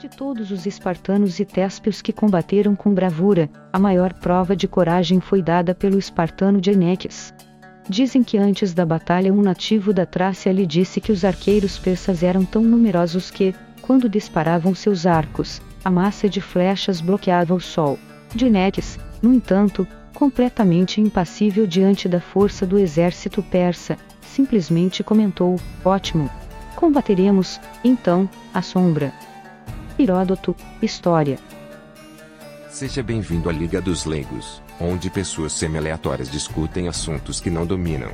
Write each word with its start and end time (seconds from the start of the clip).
De 0.00 0.08
todos 0.08 0.50
os 0.50 0.64
espartanos 0.64 1.38
e 1.40 1.44
téspios 1.44 2.00
que 2.00 2.10
combateram 2.10 2.74
com 2.74 2.90
bravura, 2.90 3.50
a 3.70 3.78
maior 3.78 4.14
prova 4.14 4.56
de 4.56 4.66
coragem 4.66 5.20
foi 5.20 5.42
dada 5.42 5.74
pelo 5.74 5.98
espartano 5.98 6.58
Dieneques. 6.58 7.34
Dizem 7.86 8.22
que 8.24 8.38
antes 8.38 8.72
da 8.72 8.86
batalha 8.86 9.30
um 9.30 9.42
nativo 9.42 9.92
da 9.92 10.06
Trácia 10.06 10.50
lhe 10.52 10.64
disse 10.64 11.02
que 11.02 11.12
os 11.12 11.22
arqueiros 11.22 11.78
persas 11.78 12.22
eram 12.22 12.46
tão 12.46 12.62
numerosos 12.62 13.30
que, 13.30 13.54
quando 13.82 14.08
disparavam 14.08 14.74
seus 14.74 15.04
arcos, 15.04 15.60
a 15.84 15.90
massa 15.90 16.30
de 16.30 16.40
flechas 16.40 17.02
bloqueava 17.02 17.52
o 17.52 17.60
sol. 17.60 17.98
Dieneques, 18.34 18.98
no 19.20 19.34
entanto, 19.34 19.86
completamente 20.14 20.98
impassível 20.98 21.66
diante 21.66 22.08
da 22.08 22.22
força 22.22 22.64
do 22.64 22.78
exército 22.78 23.42
persa, 23.42 23.98
simplesmente 24.22 25.04
comentou: 25.04 25.56
Ótimo! 25.84 26.30
Combateremos, 26.74 27.60
então, 27.84 28.26
a 28.54 28.62
sombra. 28.62 29.12
Heródoto, 30.00 30.56
História. 30.80 31.38
Seja 32.70 33.02
bem-vindo 33.02 33.50
à 33.50 33.52
Liga 33.52 33.82
dos 33.82 34.06
Leigos, 34.06 34.62
onde 34.80 35.10
pessoas 35.10 35.52
semi-aleatórias 35.52 36.30
discutem 36.30 36.88
assuntos 36.88 37.38
que 37.38 37.50
não 37.50 37.66
dominam. 37.66 38.10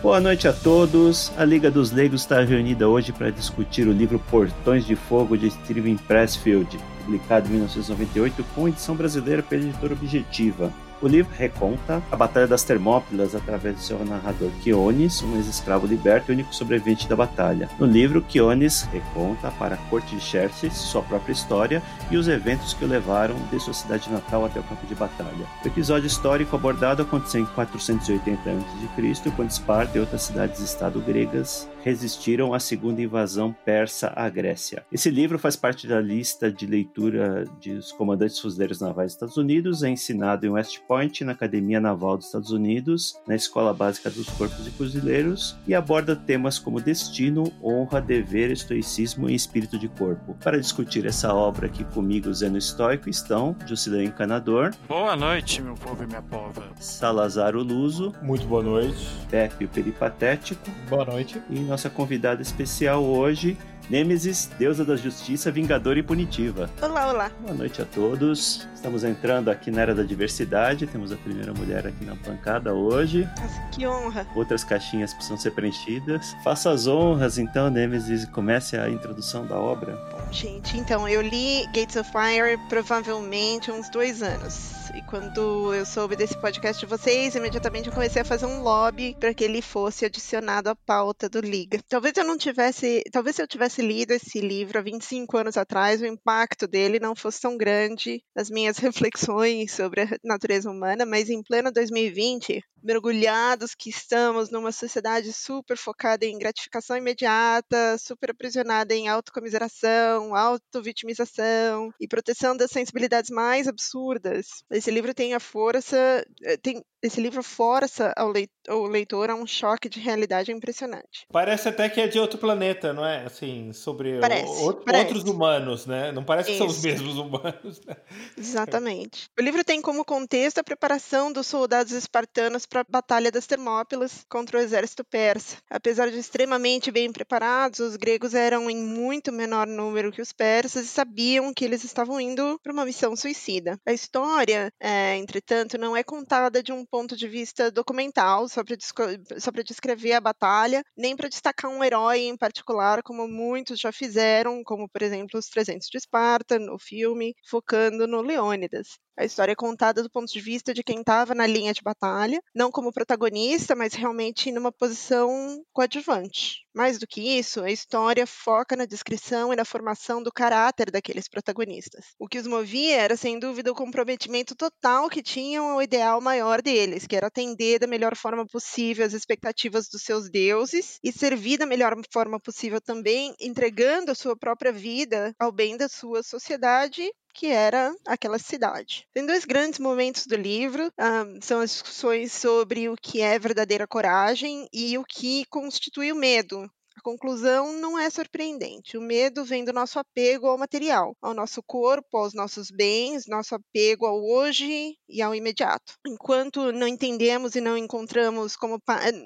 Boa 0.00 0.20
noite 0.20 0.46
a 0.46 0.52
todos. 0.52 1.32
A 1.36 1.44
Liga 1.44 1.72
dos 1.72 1.90
Leigos 1.90 2.20
está 2.20 2.40
reunida 2.40 2.88
hoje 2.88 3.12
para 3.12 3.30
discutir 3.30 3.88
o 3.88 3.92
livro 3.92 4.20
Portões 4.30 4.86
de 4.86 4.94
Fogo 4.94 5.36
de 5.36 5.50
Steven 5.50 5.96
Pressfield, 5.96 6.78
publicado 7.04 7.48
em 7.48 7.52
1998 7.52 8.44
com 8.54 8.68
edição 8.68 8.94
brasileira 8.94 9.42
pela 9.42 9.64
editora 9.64 9.94
Objetiva. 9.94 10.72
O 11.02 11.06
livro 11.06 11.30
reconta 11.36 12.02
a 12.10 12.16
Batalha 12.16 12.46
das 12.46 12.62
Termópilas 12.62 13.34
através 13.34 13.74
do 13.76 13.82
seu 13.82 14.02
narrador 14.02 14.50
Quiones, 14.62 15.22
um 15.22 15.36
ex-escravo 15.36 15.86
liberto 15.86 16.32
e 16.32 16.34
único 16.34 16.54
sobrevivente 16.54 17.06
da 17.06 17.14
batalha. 17.14 17.68
No 17.78 17.84
livro, 17.84 18.22
Quiones 18.22 18.82
reconta 18.84 19.50
para 19.50 19.74
a 19.74 19.78
corte 19.90 20.16
de 20.16 20.22
Xerxes 20.22 20.72
sua 20.72 21.02
própria 21.02 21.32
história 21.32 21.82
e 22.10 22.16
os 22.16 22.28
eventos 22.28 22.72
que 22.72 22.84
o 22.84 22.88
levaram 22.88 23.36
de 23.50 23.60
sua 23.60 23.74
cidade 23.74 24.10
natal 24.10 24.46
até 24.46 24.58
o 24.58 24.62
campo 24.62 24.86
de 24.86 24.94
batalha. 24.94 25.46
O 25.62 25.68
episódio 25.68 26.06
histórico 26.06 26.56
abordado 26.56 27.02
aconteceu 27.02 27.42
em 27.42 27.46
480 27.46 28.50
a.C., 28.50 29.30
quando 29.36 29.50
Esparta 29.50 29.98
e 29.98 30.00
outras 30.00 30.22
cidades-estado 30.22 31.00
gregas 31.00 31.68
resistiram 31.86 32.52
à 32.52 32.58
segunda 32.58 33.00
invasão 33.00 33.54
persa 33.64 34.12
à 34.16 34.28
Grécia. 34.28 34.84
Esse 34.90 35.08
livro 35.08 35.38
faz 35.38 35.54
parte 35.54 35.86
da 35.86 36.00
lista 36.00 36.50
de 36.50 36.66
leitura 36.66 37.44
dos 37.64 37.92
comandantes 37.92 38.40
fuzileiros 38.40 38.80
navais 38.80 39.12
dos 39.12 39.14
Estados 39.14 39.36
Unidos, 39.36 39.84
é 39.84 39.88
ensinado 39.88 40.44
em 40.44 40.48
West 40.50 40.80
Point, 40.88 41.22
na 41.22 41.30
Academia 41.30 41.78
Naval 41.78 42.16
dos 42.16 42.26
Estados 42.26 42.50
Unidos, 42.50 43.14
na 43.24 43.36
Escola 43.36 43.72
Básica 43.72 44.10
dos 44.10 44.28
Corpos 44.30 44.64
de 44.64 44.70
Fuzileiros, 44.72 45.56
e 45.64 45.76
aborda 45.76 46.16
temas 46.16 46.58
como 46.58 46.80
destino, 46.80 47.52
honra, 47.62 48.00
dever, 48.00 48.50
estoicismo 48.50 49.30
e 49.30 49.36
espírito 49.36 49.78
de 49.78 49.86
corpo. 49.86 50.36
Para 50.42 50.58
discutir 50.58 51.06
essa 51.06 51.32
obra 51.32 51.66
aqui 51.66 51.84
comigo, 51.84 52.34
Zeno 52.34 52.58
Estoico, 52.58 53.08
estão 53.08 53.54
Jusileu 53.64 54.02
Encanador. 54.02 54.74
Boa 54.88 55.14
noite, 55.14 55.62
meu 55.62 55.74
povo 55.74 56.02
e 56.02 56.06
minha 56.08 56.22
pova. 56.22 56.64
Salazar 56.80 57.54
Luso. 57.54 58.12
Muito 58.20 58.44
boa 58.48 58.64
noite. 58.64 59.06
Pepe 59.30 59.66
o 59.66 59.68
Peripatético. 59.68 60.68
Boa 60.90 61.04
noite. 61.04 61.40
E 61.48 61.75
nossa 61.76 61.90
convidada 61.90 62.40
especial 62.40 63.04
hoje, 63.04 63.54
Nêmesis, 63.90 64.50
deusa 64.58 64.82
da 64.82 64.96
justiça, 64.96 65.50
vingadora 65.52 65.98
e 65.98 66.02
punitiva. 66.02 66.70
Olá, 66.80 67.12
olá. 67.12 67.30
Boa 67.40 67.52
noite 67.52 67.82
a 67.82 67.84
todos. 67.84 68.66
Estamos 68.74 69.04
entrando 69.04 69.50
aqui 69.50 69.70
na 69.70 69.82
era 69.82 69.94
da 69.94 70.02
diversidade. 70.02 70.86
Temos 70.86 71.12
a 71.12 71.16
primeira 71.16 71.52
mulher 71.52 71.86
aqui 71.86 72.04
na 72.04 72.16
pancada 72.16 72.72
hoje. 72.72 73.28
Nossa, 73.38 73.60
que 73.70 73.86
honra. 73.86 74.26
Outras 74.34 74.64
caixinhas 74.64 75.12
precisam 75.12 75.36
ser 75.36 75.50
preenchidas. 75.50 76.34
Faça 76.42 76.70
as 76.70 76.86
honras, 76.86 77.36
então, 77.36 77.70
Nêmesis, 77.70 78.24
e 78.24 78.26
comece 78.28 78.76
a 78.78 78.88
introdução 78.88 79.46
da 79.46 79.56
obra. 79.56 79.94
Bom, 80.10 80.32
gente, 80.32 80.78
então, 80.78 81.06
eu 81.06 81.20
li 81.20 81.66
Gates 81.66 81.94
of 81.96 82.10
Fire 82.10 82.58
provavelmente 82.70 83.70
uns 83.70 83.90
dois 83.90 84.22
anos. 84.22 84.75
E 84.96 85.02
quando 85.02 85.74
eu 85.74 85.84
soube 85.84 86.16
desse 86.16 86.40
podcast 86.40 86.80
de 86.80 86.88
vocês, 86.88 87.34
imediatamente 87.34 87.88
eu 87.88 87.92
comecei 87.92 88.22
a 88.22 88.24
fazer 88.24 88.46
um 88.46 88.62
lobby 88.62 89.14
para 89.20 89.34
que 89.34 89.44
ele 89.44 89.60
fosse 89.60 90.06
adicionado 90.06 90.70
à 90.70 90.74
pauta 90.74 91.28
do 91.28 91.38
Liga. 91.38 91.78
Talvez 91.86 92.16
eu 92.16 92.24
não 92.24 92.38
tivesse, 92.38 93.04
talvez 93.12 93.36
se 93.36 93.42
eu 93.42 93.46
tivesse 93.46 93.82
lido 93.82 94.12
esse 94.12 94.40
livro 94.40 94.78
há 94.78 94.80
25 94.80 95.36
anos 95.36 95.58
atrás, 95.58 96.00
o 96.00 96.06
impacto 96.06 96.66
dele 96.66 96.98
não 96.98 97.14
fosse 97.14 97.42
tão 97.42 97.58
grande 97.58 98.24
nas 98.34 98.48
minhas 98.48 98.78
reflexões 98.80 99.70
sobre 99.72 100.00
a 100.00 100.08
natureza 100.24 100.70
humana, 100.70 101.04
mas 101.04 101.28
em 101.28 101.42
pleno 101.42 101.70
2020, 101.70 102.64
mergulhados 102.86 103.74
que 103.74 103.90
estamos 103.90 104.48
numa 104.50 104.70
sociedade 104.70 105.32
super 105.32 105.76
focada 105.76 106.24
em 106.24 106.38
gratificação 106.38 106.96
imediata, 106.96 107.98
super 107.98 108.30
aprisionada 108.30 108.94
em 108.94 109.08
autocomiseração, 109.08 110.34
autovitimização 110.34 111.90
e 112.00 112.06
proteção 112.06 112.56
das 112.56 112.70
sensibilidades 112.70 113.30
mais 113.30 113.66
absurdas. 113.66 114.46
Esse 114.70 114.90
livro 114.90 115.12
tem 115.12 115.34
a 115.34 115.40
força, 115.40 116.24
eh, 116.42 116.56
tem 116.58 116.82
esse 117.06 117.20
livro 117.20 117.42
força 117.42 118.12
ao 118.16 118.86
leitor 118.88 119.30
a 119.30 119.34
um 119.34 119.46
choque 119.46 119.88
de 119.88 120.00
realidade 120.00 120.52
impressionante. 120.52 121.26
Parece 121.32 121.68
até 121.68 121.88
que 121.88 122.00
é 122.00 122.06
de 122.06 122.18
outro 122.18 122.38
planeta, 122.38 122.92
não 122.92 123.06
é? 123.06 123.24
Assim, 123.24 123.72
sobre 123.72 124.18
parece, 124.20 124.64
o, 124.64 124.74
parece. 124.74 125.04
outros 125.04 125.24
humanos, 125.24 125.86
né? 125.86 126.12
Não 126.12 126.24
parece 126.24 126.50
que 126.50 126.56
Isso. 126.56 126.64
são 126.64 126.66
os 126.66 126.82
mesmos 126.82 127.16
humanos. 127.16 127.80
Né? 127.86 127.96
Exatamente. 128.36 129.28
O 129.38 129.42
livro 129.42 129.64
tem 129.64 129.80
como 129.80 130.04
contexto 130.04 130.58
a 130.58 130.64
preparação 130.64 131.32
dos 131.32 131.46
soldados 131.46 131.92
espartanos 131.92 132.66
para 132.66 132.80
a 132.80 132.86
Batalha 132.88 133.30
das 133.30 133.46
Termópilas 133.46 134.24
contra 134.28 134.58
o 134.58 134.60
exército 134.60 135.04
persa. 135.04 135.56
Apesar 135.70 136.10
de 136.10 136.18
extremamente 136.18 136.90
bem 136.90 137.12
preparados, 137.12 137.80
os 137.80 137.96
gregos 137.96 138.34
eram 138.34 138.68
em 138.68 138.76
muito 138.76 139.32
menor 139.32 139.66
número 139.66 140.12
que 140.12 140.22
os 140.22 140.32
persas 140.32 140.84
e 140.84 140.88
sabiam 140.88 141.54
que 141.54 141.64
eles 141.64 141.84
estavam 141.84 142.20
indo 142.20 142.58
para 142.62 142.72
uma 142.72 142.84
missão 142.84 143.14
suicida. 143.14 143.78
A 143.86 143.92
história, 143.92 144.72
é, 144.80 145.16
entretanto, 145.16 145.78
não 145.78 145.96
é 145.96 146.02
contada 146.02 146.62
de 146.62 146.72
um 146.72 146.84
ponto 146.84 146.95
de 147.16 147.26
vista 147.28 147.70
documental, 147.70 148.48
só 148.48 148.62
para 148.64 149.62
descrever 149.62 150.12
a 150.12 150.20
batalha, 150.20 150.82
nem 150.96 151.16
para 151.16 151.28
destacar 151.28 151.70
um 151.70 151.82
herói 151.84 152.20
em 152.20 152.36
particular, 152.36 153.02
como 153.02 153.26
muitos 153.28 153.78
já 153.80 153.92
fizeram, 153.92 154.62
como 154.64 154.88
por 154.88 155.02
exemplo 155.02 155.38
os 155.38 155.48
300 155.48 155.88
de 155.88 155.98
Esparta, 155.98 156.58
no 156.58 156.78
filme, 156.78 157.34
focando 157.48 158.06
no 158.06 158.20
Leônidas. 158.22 158.98
A 159.18 159.24
história 159.24 159.52
é 159.52 159.56
contada 159.56 160.02
do 160.02 160.10
ponto 160.10 160.30
de 160.30 160.40
vista 160.40 160.74
de 160.74 160.82
quem 160.82 161.00
estava 161.00 161.34
na 161.34 161.46
linha 161.46 161.72
de 161.72 161.80
batalha, 161.82 162.38
não 162.54 162.70
como 162.70 162.92
protagonista, 162.92 163.74
mas 163.74 163.94
realmente 163.94 164.52
numa 164.52 164.70
posição 164.70 165.62
coadjuvante. 165.72 166.66
Mais 166.74 166.98
do 166.98 167.06
que 167.06 167.22
isso, 167.38 167.62
a 167.62 167.70
história 167.70 168.26
foca 168.26 168.76
na 168.76 168.84
descrição 168.84 169.50
e 169.50 169.56
na 169.56 169.64
formação 169.64 170.22
do 170.22 170.30
caráter 170.30 170.90
daqueles 170.90 171.26
protagonistas. 171.26 172.04
O 172.18 172.28
que 172.28 172.38
os 172.38 172.46
movia 172.46 172.96
era, 172.96 173.16
sem 173.16 173.38
dúvida, 173.38 173.72
o 173.72 173.74
comprometimento 173.74 174.54
total 174.54 175.08
que 175.08 175.22
tinham 175.22 175.70
ao 175.70 175.82
ideal 175.82 176.20
maior 176.20 176.60
deles, 176.60 177.06
que 177.06 177.16
era 177.16 177.28
atender 177.28 177.78
da 177.78 177.86
melhor 177.86 178.14
forma 178.14 178.46
possível 178.46 179.06
as 179.06 179.14
expectativas 179.14 179.88
dos 179.88 180.02
seus 180.02 180.28
deuses 180.28 180.98
e 181.02 181.10
servir 181.10 181.56
da 181.56 181.64
melhor 181.64 181.94
forma 182.12 182.38
possível 182.38 182.82
também, 182.82 183.34
entregando 183.40 184.10
a 184.10 184.14
sua 184.14 184.36
própria 184.36 184.70
vida 184.72 185.32
ao 185.38 185.50
bem 185.50 185.78
da 185.78 185.88
sua 185.88 186.22
sociedade 186.22 187.10
que 187.36 187.46
era 187.46 187.94
aquela 188.06 188.38
cidade. 188.38 189.06
Tem 189.12 189.26
dois 189.26 189.44
grandes 189.44 189.78
momentos 189.78 190.26
do 190.26 190.36
livro, 190.36 190.90
um, 190.98 191.40
são 191.42 191.60
as 191.60 191.70
discussões 191.70 192.32
sobre 192.32 192.88
o 192.88 192.96
que 192.96 193.20
é 193.20 193.38
verdadeira 193.38 193.86
coragem 193.86 194.66
e 194.72 194.96
o 194.96 195.04
que 195.04 195.44
constitui 195.50 196.10
o 196.10 196.16
medo, 196.16 196.66
a 196.96 197.02
conclusão 197.02 197.74
não 197.74 197.98
é 197.98 198.08
surpreendente. 198.08 198.96
O 198.96 199.02
medo 199.02 199.44
vem 199.44 199.64
do 199.64 199.72
nosso 199.72 199.98
apego 199.98 200.46
ao 200.46 200.56
material, 200.56 201.14
ao 201.20 201.34
nosso 201.34 201.62
corpo, 201.62 202.16
aos 202.16 202.32
nossos 202.32 202.70
bens, 202.70 203.26
nosso 203.28 203.54
apego 203.54 204.06
ao 204.06 204.24
hoje 204.24 204.96
e 205.08 205.20
ao 205.20 205.34
imediato. 205.34 205.94
Enquanto 206.06 206.72
não 206.72 206.88
entendemos 206.88 207.54
e 207.54 207.60
não 207.60 207.76
encontramos 207.76 208.56
como 208.56 208.80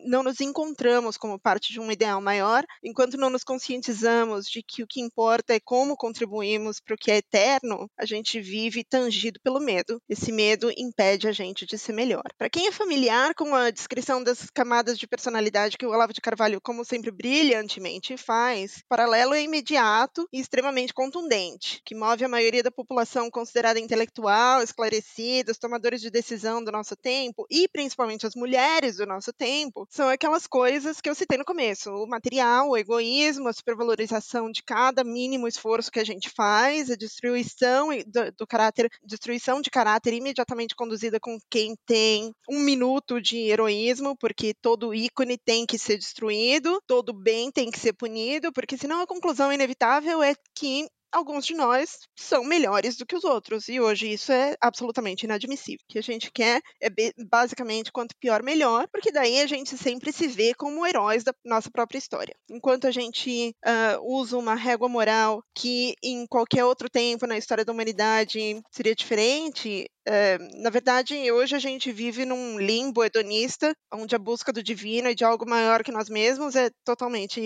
não 0.04 0.22
nos 0.22 0.40
encontramos 0.40 1.16
como 1.16 1.38
parte 1.38 1.72
de 1.72 1.78
um 1.78 1.92
ideal 1.92 2.20
maior, 2.20 2.64
enquanto 2.82 3.16
não 3.16 3.30
nos 3.30 3.44
conscientizamos 3.44 4.46
de 4.46 4.62
que 4.62 4.82
o 4.82 4.86
que 4.86 5.00
importa 5.00 5.54
é 5.54 5.60
como 5.60 5.96
contribuímos 5.96 6.80
para 6.80 6.94
o 6.94 6.98
que 6.98 7.10
é 7.10 7.18
eterno, 7.18 7.88
a 7.96 8.04
gente 8.04 8.40
vive 8.40 8.82
tangido 8.82 9.38
pelo 9.42 9.60
medo. 9.60 10.00
Esse 10.08 10.32
medo 10.32 10.72
impede 10.76 11.28
a 11.28 11.32
gente 11.32 11.64
de 11.64 11.78
ser 11.78 11.92
melhor. 11.92 12.24
Para 12.36 12.50
quem 12.50 12.66
é 12.66 12.72
familiar 12.72 13.32
com 13.34 13.54
a 13.54 13.70
descrição 13.70 14.22
das 14.22 14.50
camadas 14.50 14.98
de 14.98 15.06
personalidade 15.06 15.78
que 15.78 15.86
o 15.86 15.90
Olavo 15.90 16.12
de 16.12 16.20
Carvalho, 16.20 16.60
como 16.60 16.84
sempre, 16.84 17.10
brilha 17.12 17.59
brilhantemente 17.60 18.16
faz, 18.16 18.82
paralelo 18.88 19.34
é 19.34 19.42
imediato 19.42 20.26
e 20.32 20.40
extremamente 20.40 20.94
contundente, 20.94 21.82
que 21.84 21.94
move 21.94 22.24
a 22.24 22.28
maioria 22.28 22.62
da 22.62 22.70
população 22.70 23.30
considerada 23.30 23.78
intelectual, 23.78 24.62
esclarecida, 24.62 25.52
os 25.52 25.58
tomadores 25.58 26.00
de 26.00 26.10
decisão 26.10 26.64
do 26.64 26.72
nosso 26.72 26.96
tempo 26.96 27.46
e 27.50 27.68
principalmente 27.68 28.26
as 28.26 28.34
mulheres 28.34 28.96
do 28.96 29.06
nosso 29.06 29.32
tempo, 29.32 29.86
são 29.90 30.08
aquelas 30.08 30.46
coisas 30.46 31.00
que 31.00 31.10
eu 31.10 31.14
citei 31.14 31.36
no 31.36 31.44
começo: 31.44 31.90
o 31.90 32.06
material, 32.06 32.70
o 32.70 32.76
egoísmo, 32.76 33.48
a 33.48 33.52
supervalorização 33.52 34.50
de 34.50 34.62
cada 34.62 35.04
mínimo 35.04 35.46
esforço 35.46 35.90
que 35.90 36.00
a 36.00 36.04
gente 36.04 36.30
faz, 36.30 36.90
a 36.90 36.96
destruição 36.96 37.88
do, 38.06 38.32
do 38.38 38.46
caráter, 38.46 38.90
destruição 39.04 39.60
de 39.60 39.70
caráter 39.70 40.14
imediatamente 40.14 40.74
conduzida 40.74 41.20
com 41.20 41.38
quem 41.50 41.74
tem 41.86 42.32
um 42.48 42.60
minuto 42.60 43.20
de 43.20 43.36
heroísmo, 43.38 44.16
porque 44.16 44.54
todo 44.54 44.94
ícone 44.94 45.36
tem 45.36 45.66
que 45.66 45.78
ser 45.78 45.98
destruído, 45.98 46.80
todo 46.86 47.12
bem 47.12 47.49
tem 47.50 47.70
que 47.70 47.78
ser 47.78 47.92
punido, 47.92 48.52
porque 48.52 48.76
senão 48.76 49.00
a 49.00 49.06
conclusão 49.06 49.52
inevitável 49.52 50.22
é 50.22 50.34
que 50.54 50.88
alguns 51.12 51.46
de 51.46 51.54
nós 51.54 51.98
são 52.16 52.44
melhores 52.44 52.96
do 52.96 53.06
que 53.06 53.16
os 53.16 53.24
outros. 53.24 53.68
E 53.68 53.80
hoje 53.80 54.12
isso 54.12 54.32
é 54.32 54.56
absolutamente 54.60 55.24
inadmissível. 55.24 55.80
O 55.88 55.92
que 55.92 55.98
a 55.98 56.02
gente 56.02 56.30
quer 56.30 56.60
é 56.80 56.88
basicamente 57.28 57.92
quanto 57.92 58.16
pior, 58.18 58.42
melhor, 58.42 58.86
porque 58.92 59.12
daí 59.12 59.40
a 59.40 59.46
gente 59.46 59.76
sempre 59.76 60.12
se 60.12 60.26
vê 60.26 60.54
como 60.54 60.86
heróis 60.86 61.24
da 61.24 61.32
nossa 61.44 61.70
própria 61.70 61.98
história. 61.98 62.34
Enquanto 62.48 62.86
a 62.86 62.90
gente 62.90 63.54
uh, 63.64 64.18
usa 64.18 64.36
uma 64.36 64.54
régua 64.54 64.88
moral 64.88 65.42
que 65.54 65.94
em 66.02 66.26
qualquer 66.26 66.64
outro 66.64 66.88
tempo 66.88 67.26
na 67.26 67.38
história 67.38 67.64
da 67.64 67.72
humanidade 67.72 68.62
seria 68.70 68.94
diferente, 68.94 69.86
uh, 70.08 70.62
na 70.62 70.70
verdade, 70.70 71.30
hoje 71.30 71.54
a 71.54 71.58
gente 71.58 71.92
vive 71.92 72.24
num 72.24 72.58
limbo 72.58 73.04
hedonista, 73.04 73.74
onde 73.92 74.14
a 74.14 74.18
busca 74.18 74.52
do 74.52 74.62
divino 74.62 75.08
e 75.08 75.14
de 75.14 75.24
algo 75.24 75.48
maior 75.48 75.82
que 75.82 75.92
nós 75.92 76.08
mesmos 76.08 76.56
é 76.56 76.70
totalmente 76.84 77.40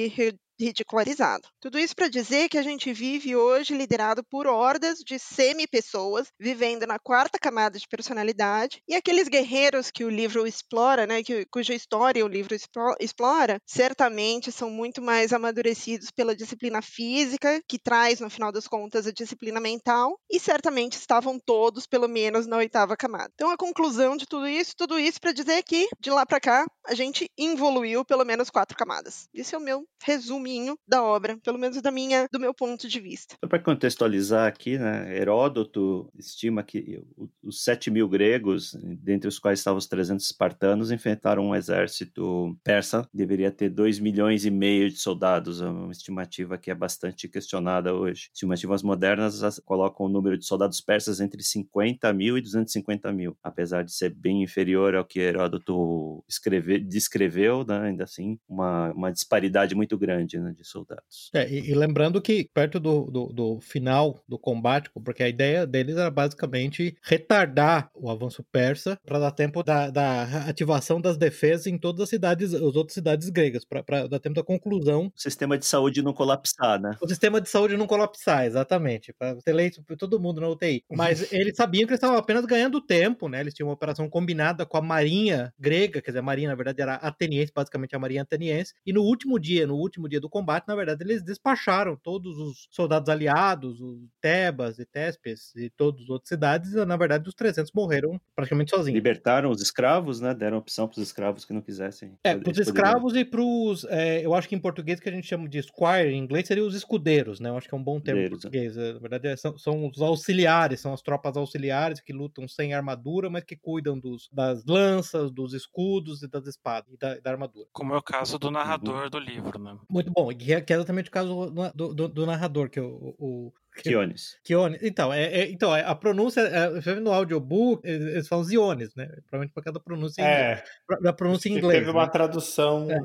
ridicularizado. 0.59 1.49
Tudo 1.61 1.79
isso 1.79 1.95
para 1.95 2.09
dizer 2.09 2.49
que 2.49 2.59
a 2.59 2.63
gente 2.63 2.93
vive 2.93 3.35
hoje 3.37 3.75
liderado 3.75 4.23
por 4.25 4.47
hordas 4.47 4.99
de 4.99 5.19
semi-pessoas 5.19 6.29
vivendo 6.39 6.87
na 6.87 6.99
quarta 6.99 7.39
camada 7.39 7.79
de 7.79 7.89
personalidade 7.89 8.81
e 8.89 8.95
aqueles 8.95 9.29
guerreiros 9.29 9.91
que 9.91 10.05
o 10.05 10.11
livro 10.11 10.47
explora, 10.47 11.07
né, 11.07 11.23
que, 11.23 11.47
cuja 11.47 11.75
história 11.75 12.25
o 12.25 12.29
livro 12.29 12.57
explora, 13.01 13.59
certamente 13.67 14.53
são 14.53 14.71
muito 14.71 15.03
mais 15.03 15.33
amadurecidos 15.33 16.11
pela 16.11 16.37
disciplina 16.37 16.81
física, 16.83 17.61
que 17.69 17.79
traz, 17.79 18.21
no 18.21 18.31
final 18.31 18.53
das 18.53 18.67
contas, 18.69 19.07
a 19.07 19.13
disciplina 19.13 19.61
mental, 19.61 20.19
e 20.31 20.39
certamente 20.39 20.95
estavam 20.95 21.39
todos, 21.39 21.87
pelo 21.87 22.09
menos, 22.09 22.47
na 22.47 22.57
oitava 22.57 22.97
camada. 22.97 23.31
Então, 23.35 23.51
a 23.51 23.57
conclusão 23.57 24.17
de 24.17 24.27
tudo 24.27 24.47
isso, 24.47 24.75
tudo 24.77 24.99
isso 24.99 25.21
para 25.21 25.33
dizer 25.33 25.63
que, 25.63 25.89
de 26.01 26.11
lá 26.11 26.25
para 26.27 26.41
cá, 26.41 26.67
a 26.87 26.95
gente 26.95 27.29
evoluiu 27.39 28.05
pelo 28.05 28.25
menos 28.25 28.51
quatro 28.51 28.77
camadas. 28.77 29.29
Esse 29.35 29.55
é 29.55 29.59
o 29.59 29.61
meu 29.61 29.85
resumo 30.03 30.44
resuminho 30.45 30.79
da 30.87 31.03
obra, 31.03 31.39
pelo 31.43 31.59
menos 31.59 31.81
da 31.81 31.91
minha, 31.91 32.29
do 32.31 32.39
meu 32.39 32.53
ponto 32.53 32.87
de 32.87 33.01
vista. 33.01 33.37
Só 33.43 33.49
para 33.49 33.59
contextualizar 33.59 34.47
aqui, 34.47 34.79
né, 34.79 35.17
Heródoto 35.17 36.11
estima 36.19 36.63
que 36.63 37.03
os 37.43 37.65
7 37.65 37.91
mil 37.91 38.09
gregos, 38.09 38.77
dentre 39.03 39.29
os 39.29 39.39
quais 39.39 39.59
estavam 39.59 39.79
os 39.79 39.87
300 39.87 40.25
espartanos, 40.25 40.91
enfrentaram 40.91 41.47
um 41.47 41.55
exército 41.55 42.57
persa, 42.63 43.09
deveria 43.13 43.51
ter 43.51 43.71
2 43.71 43.99
milhões 43.99 44.45
e 44.45 44.51
meio 44.51 44.91
de 44.91 44.99
soldados, 44.99 45.61
é 45.61 45.67
uma 45.67 45.93
estimativa 45.93 46.59
que 46.59 46.71
é 46.71 46.75
bastante 46.75 47.29
questionada 47.29 47.95
hoje. 47.95 48.29
Estimativas 48.33 48.83
modernas 48.83 49.41
colocam 49.65 50.07
o 50.07 50.09
número 50.09 50.37
de 50.37 50.45
soldados 50.45 50.81
persas 50.81 51.21
entre 51.21 51.43
50 51.43 52.13
mil 52.13 52.37
e 52.37 52.43
250 52.43 53.11
mil, 53.13 53.37
apesar 53.43 53.83
de 53.83 53.93
ser 53.93 54.11
bem 54.11 54.43
inferior 54.43 54.95
ao 54.95 55.05
que 55.05 55.21
Heródoto 55.21 56.23
escreve, 56.29 56.79
descreveu, 56.79 57.65
né, 57.65 57.81
ainda 57.81 58.05
assim, 58.05 58.39
uma, 58.49 58.93
uma 58.93 59.13
disparidade 59.13 59.75
muito 59.75 59.97
grande 59.97 60.34
né, 60.39 60.53
de 60.53 60.65
soldados. 60.65 61.31
É, 61.35 61.49
e, 61.49 61.71
e, 61.71 61.75
lembrando 61.75 62.21
que 62.21 62.49
perto 62.53 62.81
do, 62.81 63.11
do, 63.11 63.27
do, 63.27 63.61
final 63.61 64.23
do 64.29 64.39
combate, 64.39 64.91
porque 65.05 65.23
a 65.23 65.29
ideia 65.29 65.67
deles 65.67 65.97
era 65.97 66.11
basicamente 66.11 66.97
retardar 67.03 67.91
o 67.95 68.11
avanço 68.11 68.45
persa 68.51 68.99
para 69.05 69.19
dar 69.19 69.31
tempo 69.31 69.63
da, 69.63 69.91
da, 69.91 70.23
ativação 70.49 71.01
das 71.01 71.17
defesas 71.17 71.67
em 71.67 71.79
todas 71.79 72.03
as 72.03 72.09
cidades, 72.09 72.55
as 72.55 72.77
outras 72.77 72.95
cidades 72.95 73.29
gregas, 73.31 73.65
para 73.65 74.07
dar 74.07 74.19
tempo 74.19 74.35
da 74.35 74.43
conclusão. 74.43 75.13
O 75.15 75.21
sistema 75.21 75.59
de 75.59 75.67
saúde 75.67 76.03
não 76.03 76.13
colapsar, 76.13 76.81
né? 76.81 76.97
O 77.01 77.09
sistema 77.09 77.41
de 77.41 77.49
saúde 77.49 77.77
não 77.77 77.87
colapsar, 77.87 78.45
exatamente, 78.45 79.13
para 79.13 79.37
ter 79.37 79.53
leito 79.53 79.83
para 79.83 79.97
todo 79.97 80.21
mundo 80.21 80.41
na 80.41 80.49
UTI. 80.49 80.85
Mas 80.91 81.31
eles 81.33 81.57
sabiam 81.57 81.87
que 81.87 81.93
eles 81.93 81.99
estavam 81.99 82.17
apenas 82.17 82.45
ganhando 82.45 82.81
tempo, 82.81 83.29
né? 83.29 83.41
Eles 83.41 83.55
tinham 83.55 83.69
uma 83.69 83.75
operação 83.75 84.09
combinada 84.09 84.67
com 84.67 84.77
a 84.77 84.83
marinha 84.83 85.53
grega, 85.59 86.01
quer 86.01 86.11
dizer, 86.11 86.21
a 86.21 86.23
marinha 86.23 86.49
na 86.49 86.55
verdade 86.55 86.81
era 86.81 86.95
ateniense, 86.95 87.53
basicamente 87.55 87.95
a 87.95 87.99
marinha 87.99 88.23
ateniense, 88.23 88.75
e 88.85 88.93
no 88.93 89.03
último 89.03 89.39
dia, 89.39 89.67
no 89.67 89.77
último 89.77 90.09
dia 90.09 90.21
do 90.25 90.31
combate, 90.31 90.67
na 90.67 90.75
verdade, 90.75 91.05
eles 91.05 91.23
despacharam 91.23 91.97
todos 91.97 92.39
os 92.39 92.67
soldados 92.71 93.11
aliados, 93.11 93.79
os 93.79 93.99
Tebas 94.23 94.79
e 94.79 94.87
Tespes 94.87 95.55
e 95.55 95.69
todas 95.69 96.05
as 96.05 96.09
outras 96.09 96.31
cidades, 96.31 96.73
e, 96.73 96.83
na 96.87 96.97
verdade, 96.97 97.29
os 97.29 97.35
300 97.35 97.71
morreram 97.75 98.19
praticamente 98.35 98.71
sozinhos. 98.71 98.95
Libertaram 98.95 99.51
os 99.51 99.61
escravos, 99.61 100.23
né? 100.23 100.33
Deram 100.33 100.57
opção 100.57 100.89
para 100.89 100.99
os 100.99 101.07
escravos 101.07 101.45
que 101.45 101.53
não 101.53 101.61
quisessem. 101.61 102.17
É, 102.25 102.35
para 102.35 102.51
os 102.51 102.59
escravos 102.59 103.15
e 103.15 103.23
para 103.23 103.43
os. 103.43 103.85
É, 103.85 104.25
eu 104.25 104.35
acho 104.35 104.49
que 104.49 104.55
em 104.55 104.59
português 104.59 104.99
que 104.99 105.09
a 105.11 105.13
gente 105.13 105.27
chama 105.27 105.47
de 105.47 105.63
squire, 105.63 106.15
em 106.15 106.19
inglês 106.19 106.47
seria 106.47 106.65
os 106.65 106.75
escudeiros, 106.75 107.39
né? 107.39 107.51
Eu 107.51 107.59
acho 107.59 107.69
que 107.69 107.75
é 107.75 107.79
um 107.79 107.85
bom 107.85 108.01
termo 108.01 108.21
em 108.21 108.25
né. 108.25 108.31
português. 108.31 108.77
Né? 108.77 108.95
Na 108.95 108.99
verdade, 108.99 109.29
é, 109.29 109.37
são, 109.37 109.59
são 109.59 109.87
os 109.87 110.01
auxiliares, 110.01 110.81
são 110.81 110.95
as 110.95 111.03
tropas 111.03 111.37
auxiliares 111.37 112.01
que 112.01 112.15
lutam 112.15 112.49
sem 112.49 112.73
armadura, 112.73 113.29
mas 113.29 113.45
que 113.45 113.57
cuidam 113.57 113.99
dos, 113.99 114.31
das 114.33 114.65
lanças, 114.65 115.31
dos 115.31 115.53
escudos 115.53 116.23
e 116.23 116.29
das 116.29 116.47
espadas 116.47 116.95
e 116.95 116.97
da, 116.97 117.19
da 117.21 117.31
armadura. 117.31 117.67
Como 117.73 117.93
é 117.93 117.99
o 117.99 118.03
caso 118.03 118.39
do 118.39 118.51
narrador 118.51 119.05
uhum. 119.05 119.11
do 119.11 119.19
livro, 119.19 119.59
né? 119.59 119.77
Muito 119.91 120.11
bom, 120.15 120.31
é, 120.31 120.61
que 120.61 120.73
é 120.73 120.77
exatamente 120.77 121.09
o 121.09 121.13
caso 121.13 121.51
do, 121.75 121.95
do, 121.95 122.09
do 122.09 122.27
narrador, 122.27 122.71
que 122.71 122.79
é 122.79 122.83
o, 122.83 123.15
o, 123.19 123.53
Kiones. 123.83 124.39
Kiones. 124.45 124.81
Então, 124.83 125.13
é, 125.13 125.25
é, 125.25 125.51
então, 125.51 125.75
é, 125.75 125.83
a 125.83 125.95
pronúncia, 125.95 126.41
é, 126.41 126.95
no 127.01 127.13
audiobook, 127.13 127.87
eles 127.87 128.29
falam 128.29 128.45
Ziones, 128.45 128.95
né? 128.95 129.07
Provavelmente 129.29 129.53
por 129.53 129.63
causa 129.63 129.75
da 129.75 129.81
pronúncia 129.81 130.23
em 130.23 130.25
é, 130.25 130.53
inglês. 130.53 131.03
Da 131.03 131.13
pronúncia 131.13 131.49
em 131.49 131.57
inglês. 131.57 131.81
Teve 131.81 131.91
uma 131.91 132.05
né? 132.05 132.11
tradução 132.11 132.89
é, 132.91 132.99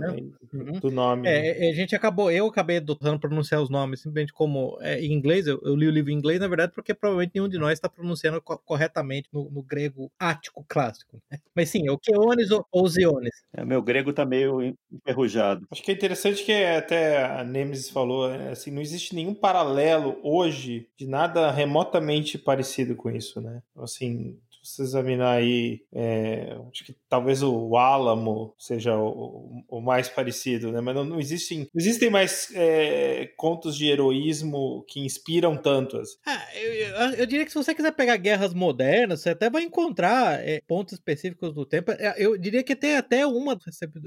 uhum. 0.53 0.79
do 0.79 0.91
nome. 0.91 1.27
É, 1.27 1.67
é, 1.67 1.71
a 1.71 1.73
gente 1.73 1.95
acabou, 1.95 2.31
eu 2.31 2.45
acabei 2.45 2.77
adotando 2.77 3.19
pronunciar 3.19 3.61
os 3.61 3.69
nomes 3.69 4.01
simplesmente 4.01 4.31
como 4.31 4.77
é, 4.81 4.99
em 4.99 5.11
inglês. 5.11 5.47
Eu, 5.47 5.59
eu, 5.63 5.75
li 5.75 5.87
o 5.87 5.91
livro 5.91 6.11
em 6.11 6.15
inglês, 6.15 6.39
na 6.39 6.47
verdade, 6.47 6.71
porque 6.73 6.93
provavelmente 6.93 7.31
nenhum 7.33 7.49
de 7.49 7.57
nós 7.57 7.73
está 7.73 7.89
pronunciando 7.89 8.41
co 8.41 8.57
corretamente 8.59 9.29
no, 9.33 9.49
no, 9.49 9.63
grego 9.63 10.11
ático 10.19 10.63
clássico. 10.67 11.21
Né? 11.31 11.39
Mas 11.55 11.69
sim, 11.69 11.87
é 11.87 11.91
o 11.91 11.97
Kiones 11.97 12.51
ou, 12.51 12.65
ou 12.71 12.87
Ziones. 12.87 13.43
É, 13.53 13.65
meu 13.65 13.81
grego 13.81 14.13
tá 14.13 14.25
meio 14.25 14.75
enferrujado. 14.91 15.65
Acho 15.71 15.81
que 15.81 15.91
é 15.91 15.93
interessante 15.93 16.43
que 16.43 16.51
até 16.51 17.23
a 17.23 17.43
Nemesis 17.43 17.89
falou, 17.89 18.31
assim, 18.51 18.71
não 18.71 18.81
existe 18.81 19.15
nenhum 19.15 19.33
paralelo 19.33 20.19
hoje 20.23 20.58
de 20.63 21.07
nada 21.07 21.51
remotamente 21.51 22.37
parecido 22.37 22.95
com 22.95 23.09
isso, 23.09 23.41
né? 23.41 23.61
Assim, 23.77 24.39
examinar 24.77 25.37
aí, 25.37 25.81
é, 25.93 26.57
acho 26.71 26.85
que 26.85 26.95
talvez 27.07 27.41
o 27.41 27.75
Álamo 27.77 28.53
seja 28.57 28.95
o, 28.97 29.63
o, 29.67 29.81
mais 29.81 30.09
parecido, 30.09 30.71
né? 30.71 30.81
Mas 30.81 30.95
não, 30.95 31.03
não 31.03 31.19
existem, 31.19 31.69
existem 31.75 32.09
mais 32.09 32.49
é, 32.53 33.31
contos 33.37 33.75
de 33.75 33.87
heroísmo 33.87 34.83
que 34.87 34.99
inspiram 34.99 35.57
tantos. 35.57 36.17
Ah, 36.25 36.47
eu, 36.55 36.73
eu, 36.73 36.95
eu, 37.13 37.25
diria 37.25 37.45
que 37.45 37.51
se 37.51 37.57
você 37.57 37.73
quiser 37.73 37.91
pegar 37.91 38.17
guerras 38.17 38.53
modernas, 38.53 39.21
você 39.21 39.29
até 39.29 39.49
vai 39.49 39.63
encontrar 39.63 40.39
é, 40.47 40.61
pontos 40.67 40.93
específicos 40.93 41.53
do 41.53 41.65
tempo. 41.65 41.91
É, 41.91 42.15
eu 42.17 42.37
diria 42.37 42.63
que 42.63 42.75
tem 42.75 42.95
até 42.95 43.25
uma 43.25 43.57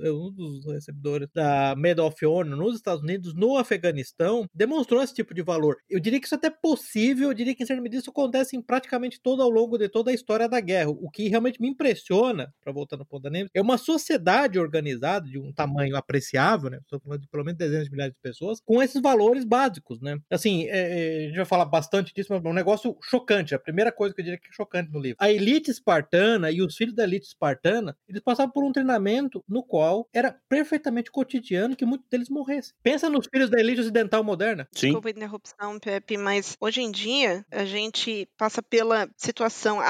um 0.05 0.31
dos 0.31 0.67
recebedores 0.67 1.29
da 1.35 1.75
Medal 1.77 2.07
of 2.07 2.27
Honor 2.27 2.57
nos 2.57 2.77
Estados 2.77 3.03
Unidos, 3.03 3.35
no 3.35 3.57
Afeganistão, 3.57 4.47
demonstrou 4.55 5.03
esse 5.03 5.15
tipo 5.15 5.35
de 5.35 5.43
valor. 5.43 5.77
Eu 5.89 6.01
diria 6.01 6.21
que 6.21 6.27
isso 6.27 6.35
é 6.35 6.39
até 6.39 6.51
possível, 6.51 7.29
eu 7.29 7.35
diria 7.35 7.55
que 7.55 7.63
em 7.63 7.67
certa 7.67 7.83
medida 7.83 8.01
isso 8.01 8.11
acontece 8.11 8.57
em 8.57 8.63
praticamente 8.63 9.21
todo 9.21 9.43
ao 9.43 9.51
longo 9.51 9.79
de 9.79 9.89
toda 9.89 10.11
a 10.11 10.15
história 10.15 10.49
da 10.53 10.61
guerra. 10.61 10.91
O 10.91 11.11
que 11.11 11.29
realmente 11.29 11.61
me 11.61 11.69
impressiona, 11.69 12.53
para 12.63 12.73
voltar 12.73 12.97
no 12.97 13.05
ponto 13.05 13.23
da 13.23 13.31
Nemes, 13.31 13.51
é 13.55 13.61
uma 13.61 13.79
sociedade 13.79 14.59
organizada 14.59 15.29
de 15.29 15.39
um 15.39 15.53
tamanho 15.53 15.97
apreciável, 15.97 16.71
né? 16.71 16.79
Estou 16.79 17.01
falando 17.01 17.21
de 17.21 17.29
pelo 17.29 17.45
menos 17.45 17.59
dezenas 17.59 17.87
de 17.87 17.91
milhares 17.91 18.15
de 18.15 18.21
pessoas, 18.21 18.61
com 18.65 18.83
esses 18.83 19.01
valores 19.01 19.45
básicos, 19.45 20.01
né? 20.01 20.19
Assim, 20.31 20.67
é, 20.69 20.79
é, 20.79 21.25
a 21.25 21.27
gente 21.29 21.37
vai 21.37 21.45
falar 21.45 21.65
bastante 21.65 22.13
disso, 22.15 22.33
mas 22.33 22.45
é 22.45 22.49
um 22.49 22.53
negócio 22.53 22.97
chocante. 23.03 23.55
A 23.55 23.59
primeira 23.59 23.91
coisa 23.91 24.15
que 24.15 24.21
eu 24.21 24.25
diria 24.25 24.39
que 24.39 24.49
é 24.49 24.53
chocante 24.53 24.91
no 24.93 25.01
livro. 25.01 25.17
A 25.21 25.31
elite 25.31 25.71
espartana 25.71 26.51
e 26.51 26.63
os 26.63 26.77
filhos 26.77 26.95
da 26.95 27.05
elite 27.05 27.27
espartana, 27.27 27.97
eles 28.09 28.23
passavam 28.23 28.53
por 28.53 28.65
um 28.65 28.73
treinamento 28.73 29.43
no 29.49 29.63
qual 29.63 30.09
era 30.13 30.37
perfeitamente 30.49 31.11
cotidiano 31.11 31.77
que 31.77 31.85
muitos 31.85 32.09
deles 32.09 32.29
morressem. 32.29 32.75
Pensa 32.83 33.09
nos 33.09 33.27
filhos 33.27 33.51
da 33.51 33.59
elite 33.59 33.81
ocidental 33.81 34.23
moderna. 34.23 34.69
Sim. 34.73 34.89
Desculpa 34.89 35.09
a 35.09 35.11
interrupção, 35.11 35.79
Pepe, 35.79 36.17
mas 36.17 36.57
hoje 36.61 36.83
em 36.83 36.91
dia 36.91 37.45
a 37.51 37.65
gente 37.65 38.29
passa 38.37 38.63
pela 38.63 39.09
situação 39.17 39.81